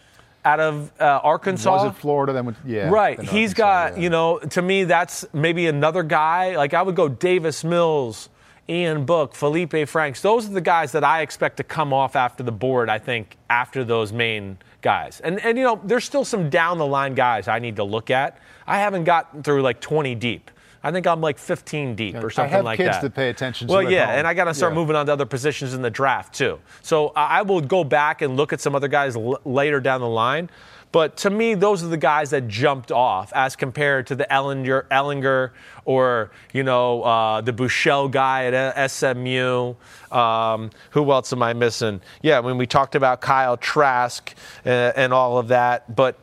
out 0.44 0.60
of 0.60 0.92
uh, 1.00 1.20
Arkansas. 1.22 1.84
Was 1.84 1.92
it 1.92 1.98
Florida? 1.98 2.32
Then 2.32 2.46
went, 2.46 2.58
yeah. 2.64 2.88
Right. 2.90 3.18
He's 3.18 3.50
Arkansas, 3.50 3.54
got, 3.56 3.96
yeah. 3.96 4.02
you 4.02 4.10
know, 4.10 4.38
to 4.38 4.62
me, 4.62 4.84
that's 4.84 5.24
maybe 5.32 5.66
another 5.66 6.02
guy. 6.02 6.56
Like 6.56 6.74
I 6.74 6.82
would 6.82 6.96
go 6.96 7.08
Davis 7.08 7.64
Mills, 7.64 8.28
Ian 8.68 9.04
Book, 9.04 9.34
Felipe 9.34 9.88
Franks. 9.88 10.20
Those 10.20 10.48
are 10.48 10.52
the 10.52 10.60
guys 10.60 10.92
that 10.92 11.04
I 11.04 11.22
expect 11.22 11.56
to 11.58 11.64
come 11.64 11.92
off 11.92 12.16
after 12.16 12.42
the 12.42 12.52
board, 12.52 12.88
I 12.88 12.98
think, 12.98 13.36
after 13.48 13.84
those 13.84 14.12
main 14.12 14.58
guys. 14.82 15.20
And, 15.20 15.40
and 15.40 15.56
you 15.56 15.64
know, 15.64 15.80
there's 15.82 16.04
still 16.04 16.24
some 16.24 16.50
down 16.50 16.78
the 16.78 16.86
line 16.86 17.14
guys 17.14 17.48
I 17.48 17.58
need 17.58 17.76
to 17.76 17.84
look 17.84 18.10
at. 18.10 18.38
I 18.66 18.78
haven't 18.78 19.04
gotten 19.04 19.42
through 19.42 19.62
like 19.62 19.80
20 19.80 20.14
deep. 20.14 20.50
I 20.84 20.92
think 20.92 21.06
I'm 21.06 21.20
like 21.20 21.38
15 21.38 21.94
deep 21.96 22.16
or 22.22 22.30
something 22.30 22.62
like 22.62 22.78
that. 22.78 22.82
I 22.82 22.86
have 22.86 22.92
kids 22.94 23.02
that. 23.02 23.08
to 23.08 23.10
pay 23.14 23.30
attention 23.30 23.66
to 23.68 23.72
Well, 23.74 23.82
yeah, 23.90 24.06
home. 24.06 24.14
and 24.18 24.26
I 24.28 24.34
got 24.34 24.44
to 24.44 24.54
start 24.54 24.72
Yeah. 24.72 24.78
moving 24.78 24.94
on 24.96 25.06
to 25.06 25.12
other 25.14 25.24
positions 25.26 25.72
in 25.74 25.82
the 25.82 25.90
draft 25.90 26.34
too. 26.34 26.60
So 26.82 27.12
I 27.16 27.42
will 27.42 27.60
go 27.62 27.82
back 27.84 28.20
and 28.22 28.36
look 28.36 28.52
at 28.52 28.60
some 28.60 28.74
other 28.74 28.88
guys 28.88 29.16
l- 29.16 29.40
later 29.44 29.80
down 29.80 30.00
the 30.02 30.08
line. 30.08 30.50
But 30.92 31.16
to 31.18 31.30
me, 31.30 31.54
those 31.54 31.82
are 31.82 31.88
the 31.88 31.96
guys 31.96 32.30
that 32.30 32.46
jumped 32.46 32.92
off 32.92 33.32
as 33.34 33.56
compared 33.56 34.06
to 34.06 34.14
the 34.14 34.28
Ellinger, 34.30 34.84
Ellinger 34.92 35.50
or 35.84 36.30
you 36.52 36.62
know 36.62 37.02
uh, 37.02 37.40
the 37.40 37.52
Buechele 37.52 38.08
guy 38.12 38.44
at 38.44 38.90
SMU. 38.90 39.74
Um, 40.12 40.70
who 40.90 41.10
else 41.10 41.32
am 41.32 41.42
I 41.42 41.52
missing? 41.52 42.00
Yeah, 42.22 42.38
when 42.40 42.58
we 42.58 42.66
talked 42.68 42.94
about 42.94 43.20
Kyle 43.20 43.56
Trask 43.56 44.32
uh, 44.64 44.68
and 44.68 45.12
all 45.12 45.38
of 45.38 45.48
that, 45.48 45.96
but. 45.96 46.16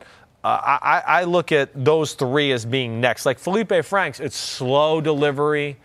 Uh, 0.44 0.78
I, 0.82 1.02
I 1.06 1.24
look 1.24 1.52
at 1.52 1.70
those 1.84 2.14
three 2.14 2.50
as 2.50 2.64
being 2.64 3.00
next. 3.00 3.24
Like 3.26 3.38
Felipe 3.38 3.72
Franks, 3.84 4.18
it's 4.18 4.36
slow 4.36 5.00
delivery, 5.00 5.76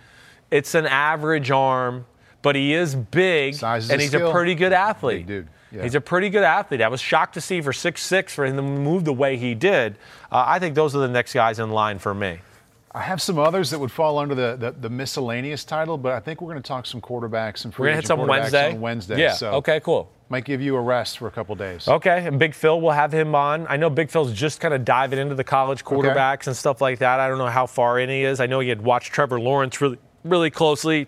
it's 0.50 0.74
an 0.74 0.88
average 0.88 1.52
arm, 1.52 2.06
but 2.42 2.56
he 2.56 2.74
is 2.74 2.96
big 2.96 3.54
Size 3.54 3.90
and 3.92 4.02
he's 4.02 4.10
skill. 4.10 4.30
a 4.30 4.32
pretty 4.32 4.56
good 4.56 4.74
athlete. 4.74 5.28
Big 5.28 5.46
dude, 5.46 5.48
yeah. 5.72 5.84
He's 5.84 5.94
a 5.96 6.02
pretty 6.02 6.30
good 6.30 6.44
athlete. 6.44 6.82
I 6.82 6.88
was 6.88 7.02
shocked 7.02 7.36
to 7.36 7.42
see 7.42 7.62
for 7.62 7.72
six 7.72 8.02
six 8.02 8.34
for 8.34 8.46
him 8.46 8.56
to 8.56 8.62
move 8.64 9.06
the 9.06 9.14
way 9.14 9.38
he 9.38 9.54
did. 9.54 9.96
Uh, 10.32 10.44
I 10.48 10.58
think 10.58 10.74
those 10.74 10.96
are 10.96 11.00
the 11.00 11.08
next 11.08 11.34
guys 11.34 11.60
in 11.60 11.70
line 11.70 12.00
for 12.00 12.16
me. 12.16 12.40
I 12.98 13.04
have 13.04 13.22
some 13.22 13.38
others 13.38 13.70
that 13.70 13.80
would 13.80 13.92
fall 13.92 14.18
under 14.18 14.34
the, 14.34 14.56
the, 14.58 14.72
the 14.72 14.90
miscellaneous 14.90 15.64
title, 15.64 16.00
but 16.00 16.14
I 16.14 16.20
think 16.20 16.42
we're 16.42 16.52
going 16.52 16.64
to 16.64 16.68
talk 16.68 16.88
some 16.88 17.00
quarterbacks 17.00 17.64
and 17.64 17.74
free 17.74 17.84
We're 17.84 17.88
gonna 17.90 17.96
hit 17.98 18.06
agent 18.06 18.20
some 18.20 18.28
Wednesday. 18.28 18.72
on 18.72 18.82
Wednesday. 18.82 19.20
Yeah. 19.22 19.34
So 19.34 19.52
okay. 19.54 19.80
Cool. 19.80 20.10
Might 20.30 20.46
give 20.46 20.62
you 20.62 20.76
a 20.76 20.82
rest 20.82 21.20
for 21.20 21.28
a 21.28 21.32
couple 21.32 21.56
days. 21.56 21.88
Okay, 21.88 22.26
and 22.28 22.38
Big 22.38 22.54
Phil, 22.54 22.82
we'll 22.82 22.92
have 22.92 23.14
him 23.14 23.34
on. 23.34 23.66
I 23.70 23.78
know 23.78 23.90
Big 23.90 24.10
Phil's 24.10 24.34
just 24.34 24.60
kind 24.60 24.74
of 24.74 24.84
diving 24.84 25.20
into 25.20 25.36
the 25.36 25.44
college 25.46 25.86
quarterbacks 25.86 26.48
and 26.48 26.56
stuff 26.56 26.82
like 26.82 27.00
that. 27.00 27.22
I 27.22 27.30
don't 27.30 27.38
know 27.38 27.48
how 27.48 27.66
far 27.66 27.98
in 27.98 28.10
he 28.10 28.24
is. 28.24 28.42
I 28.42 28.46
know 28.46 28.60
he 28.60 28.68
had 28.68 28.82
watched 28.82 29.14
Trevor 29.14 29.40
Lawrence 29.40 29.80
really, 29.80 30.00
really 30.26 30.50
closely. 30.50 31.08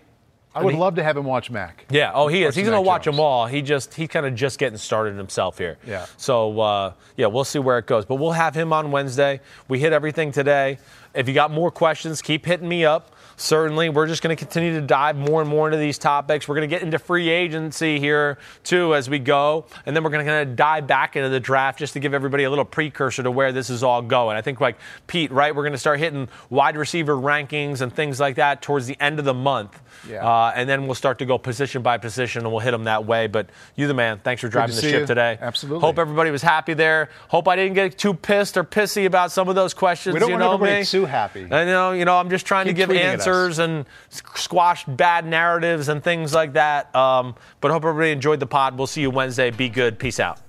I 0.54 0.62
would 0.64 0.74
he- 0.74 0.80
love 0.80 0.96
to 0.96 1.02
have 1.02 1.16
him 1.16 1.24
watch 1.24 1.50
Mac. 1.50 1.86
Yeah. 1.90 2.10
Oh, 2.12 2.26
he 2.26 2.42
is. 2.42 2.54
He's 2.56 2.64
going 2.64 2.76
to 2.76 2.80
watch 2.80 3.04
Jones. 3.04 3.16
them 3.16 3.24
all. 3.24 3.46
He 3.46 3.62
just 3.62 3.94
he's 3.94 4.08
kind 4.08 4.26
of 4.26 4.34
just 4.34 4.58
getting 4.58 4.78
started 4.78 5.16
himself 5.16 5.58
here. 5.58 5.78
Yeah. 5.86 6.06
So 6.16 6.58
uh, 6.60 6.92
yeah, 7.16 7.26
we'll 7.26 7.44
see 7.44 7.60
where 7.60 7.78
it 7.78 7.86
goes. 7.86 8.04
But 8.04 8.16
we'll 8.16 8.32
have 8.32 8.54
him 8.54 8.72
on 8.72 8.90
Wednesday. 8.90 9.40
We 9.68 9.78
hit 9.78 9.92
everything 9.92 10.32
today. 10.32 10.78
If 11.14 11.28
you 11.28 11.34
got 11.34 11.50
more 11.52 11.70
questions, 11.70 12.20
keep 12.22 12.44
hitting 12.46 12.68
me 12.68 12.84
up. 12.84 13.14
Certainly, 13.40 13.88
we're 13.88 14.06
just 14.06 14.22
going 14.22 14.36
to 14.36 14.38
continue 14.38 14.74
to 14.74 14.82
dive 14.82 15.16
more 15.16 15.40
and 15.40 15.48
more 15.48 15.66
into 15.66 15.78
these 15.78 15.96
topics. 15.96 16.46
We're 16.46 16.56
going 16.56 16.68
to 16.68 16.76
get 16.76 16.82
into 16.82 16.98
free 16.98 17.30
agency 17.30 17.98
here 17.98 18.36
too 18.64 18.94
as 18.94 19.08
we 19.08 19.18
go, 19.18 19.64
and 19.86 19.96
then 19.96 20.04
we're 20.04 20.10
going 20.10 20.26
to 20.26 20.30
kind 20.30 20.46
of 20.46 20.56
dive 20.56 20.86
back 20.86 21.16
into 21.16 21.30
the 21.30 21.40
draft 21.40 21.78
just 21.78 21.94
to 21.94 22.00
give 22.00 22.12
everybody 22.12 22.44
a 22.44 22.50
little 22.50 22.66
precursor 22.66 23.22
to 23.22 23.30
where 23.30 23.50
this 23.50 23.70
is 23.70 23.82
all 23.82 24.02
going. 24.02 24.36
I 24.36 24.42
think 24.42 24.60
like 24.60 24.76
Pete, 25.06 25.30
right? 25.30 25.56
We're 25.56 25.62
going 25.62 25.72
to 25.72 25.78
start 25.78 26.00
hitting 26.00 26.28
wide 26.50 26.76
receiver 26.76 27.16
rankings 27.16 27.80
and 27.80 27.90
things 27.90 28.20
like 28.20 28.36
that 28.36 28.60
towards 28.60 28.86
the 28.86 29.00
end 29.00 29.18
of 29.18 29.24
the 29.24 29.32
month. 29.32 29.80
Yeah. 30.06 30.26
Uh, 30.26 30.52
and 30.54 30.68
then 30.68 30.84
we'll 30.84 30.94
start 30.94 31.18
to 31.20 31.24
go 31.24 31.38
position 31.38 31.80
by 31.80 31.96
position 31.96 32.42
and 32.42 32.50
we'll 32.50 32.60
hit 32.60 32.72
them 32.72 32.84
that 32.84 33.06
way. 33.06 33.26
But 33.26 33.48
you, 33.74 33.86
the 33.86 33.94
man, 33.94 34.18
thanks 34.18 34.42
for 34.42 34.48
driving 34.48 34.76
the 34.76 34.82
ship 34.82 35.00
you. 35.00 35.06
today. 35.06 35.38
Absolutely. 35.40 35.80
Hope 35.80 35.98
everybody 35.98 36.30
was 36.30 36.42
happy 36.42 36.74
there. 36.74 37.08
Hope 37.28 37.48
I 37.48 37.56
didn't 37.56 37.74
get 37.74 37.96
too 37.96 38.12
pissed 38.12 38.56
or 38.56 38.64
pissy 38.64 39.06
about 39.06 39.32
some 39.32 39.48
of 39.48 39.54
those 39.54 39.72
questions. 39.72 40.12
We 40.12 40.20
don't 40.20 40.28
you 40.28 40.34
want 40.34 40.44
know 40.44 40.54
everybody 40.54 40.80
me. 40.80 40.84
too 40.84 41.06
happy. 41.06 41.44
I 41.44 41.64
know, 41.64 41.92
you 41.92 42.04
know, 42.04 42.18
I'm 42.18 42.28
just 42.28 42.44
trying 42.44 42.66
Keep 42.66 42.76
to 42.76 42.86
give 42.86 42.88
tweeting 42.90 43.00
answers 43.30 43.58
and 43.58 43.86
s- 44.10 44.22
squash 44.34 44.84
bad 44.86 45.26
narratives 45.26 45.88
and 45.88 46.02
things 46.02 46.34
like 46.34 46.54
that. 46.54 46.94
Um, 46.94 47.34
but 47.60 47.70
hope 47.70 47.84
everybody 47.84 48.10
enjoyed 48.10 48.40
the 48.40 48.46
pod. 48.46 48.76
We'll 48.76 48.86
see 48.86 49.02
you 49.02 49.10
Wednesday. 49.10 49.50
Be 49.50 49.68
good. 49.68 49.98
Peace 49.98 50.20
out. 50.20 50.40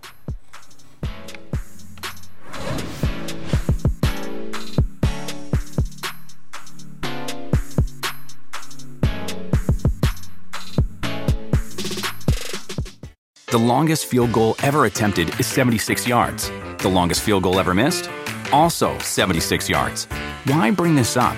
The 13.47 13.57
longest 13.57 14.05
field 14.05 14.31
goal 14.31 14.55
ever 14.63 14.85
attempted 14.85 15.37
is 15.39 15.45
76 15.45 16.07
yards. 16.07 16.49
The 16.77 16.87
longest 16.87 17.21
field 17.21 17.43
goal 17.43 17.59
ever 17.59 17.73
missed? 17.73 18.09
Also 18.53 18.97
76 18.99 19.69
yards. 19.69 20.05
Why 20.45 20.71
bring 20.71 20.95
this 20.95 21.17
up? 21.17 21.37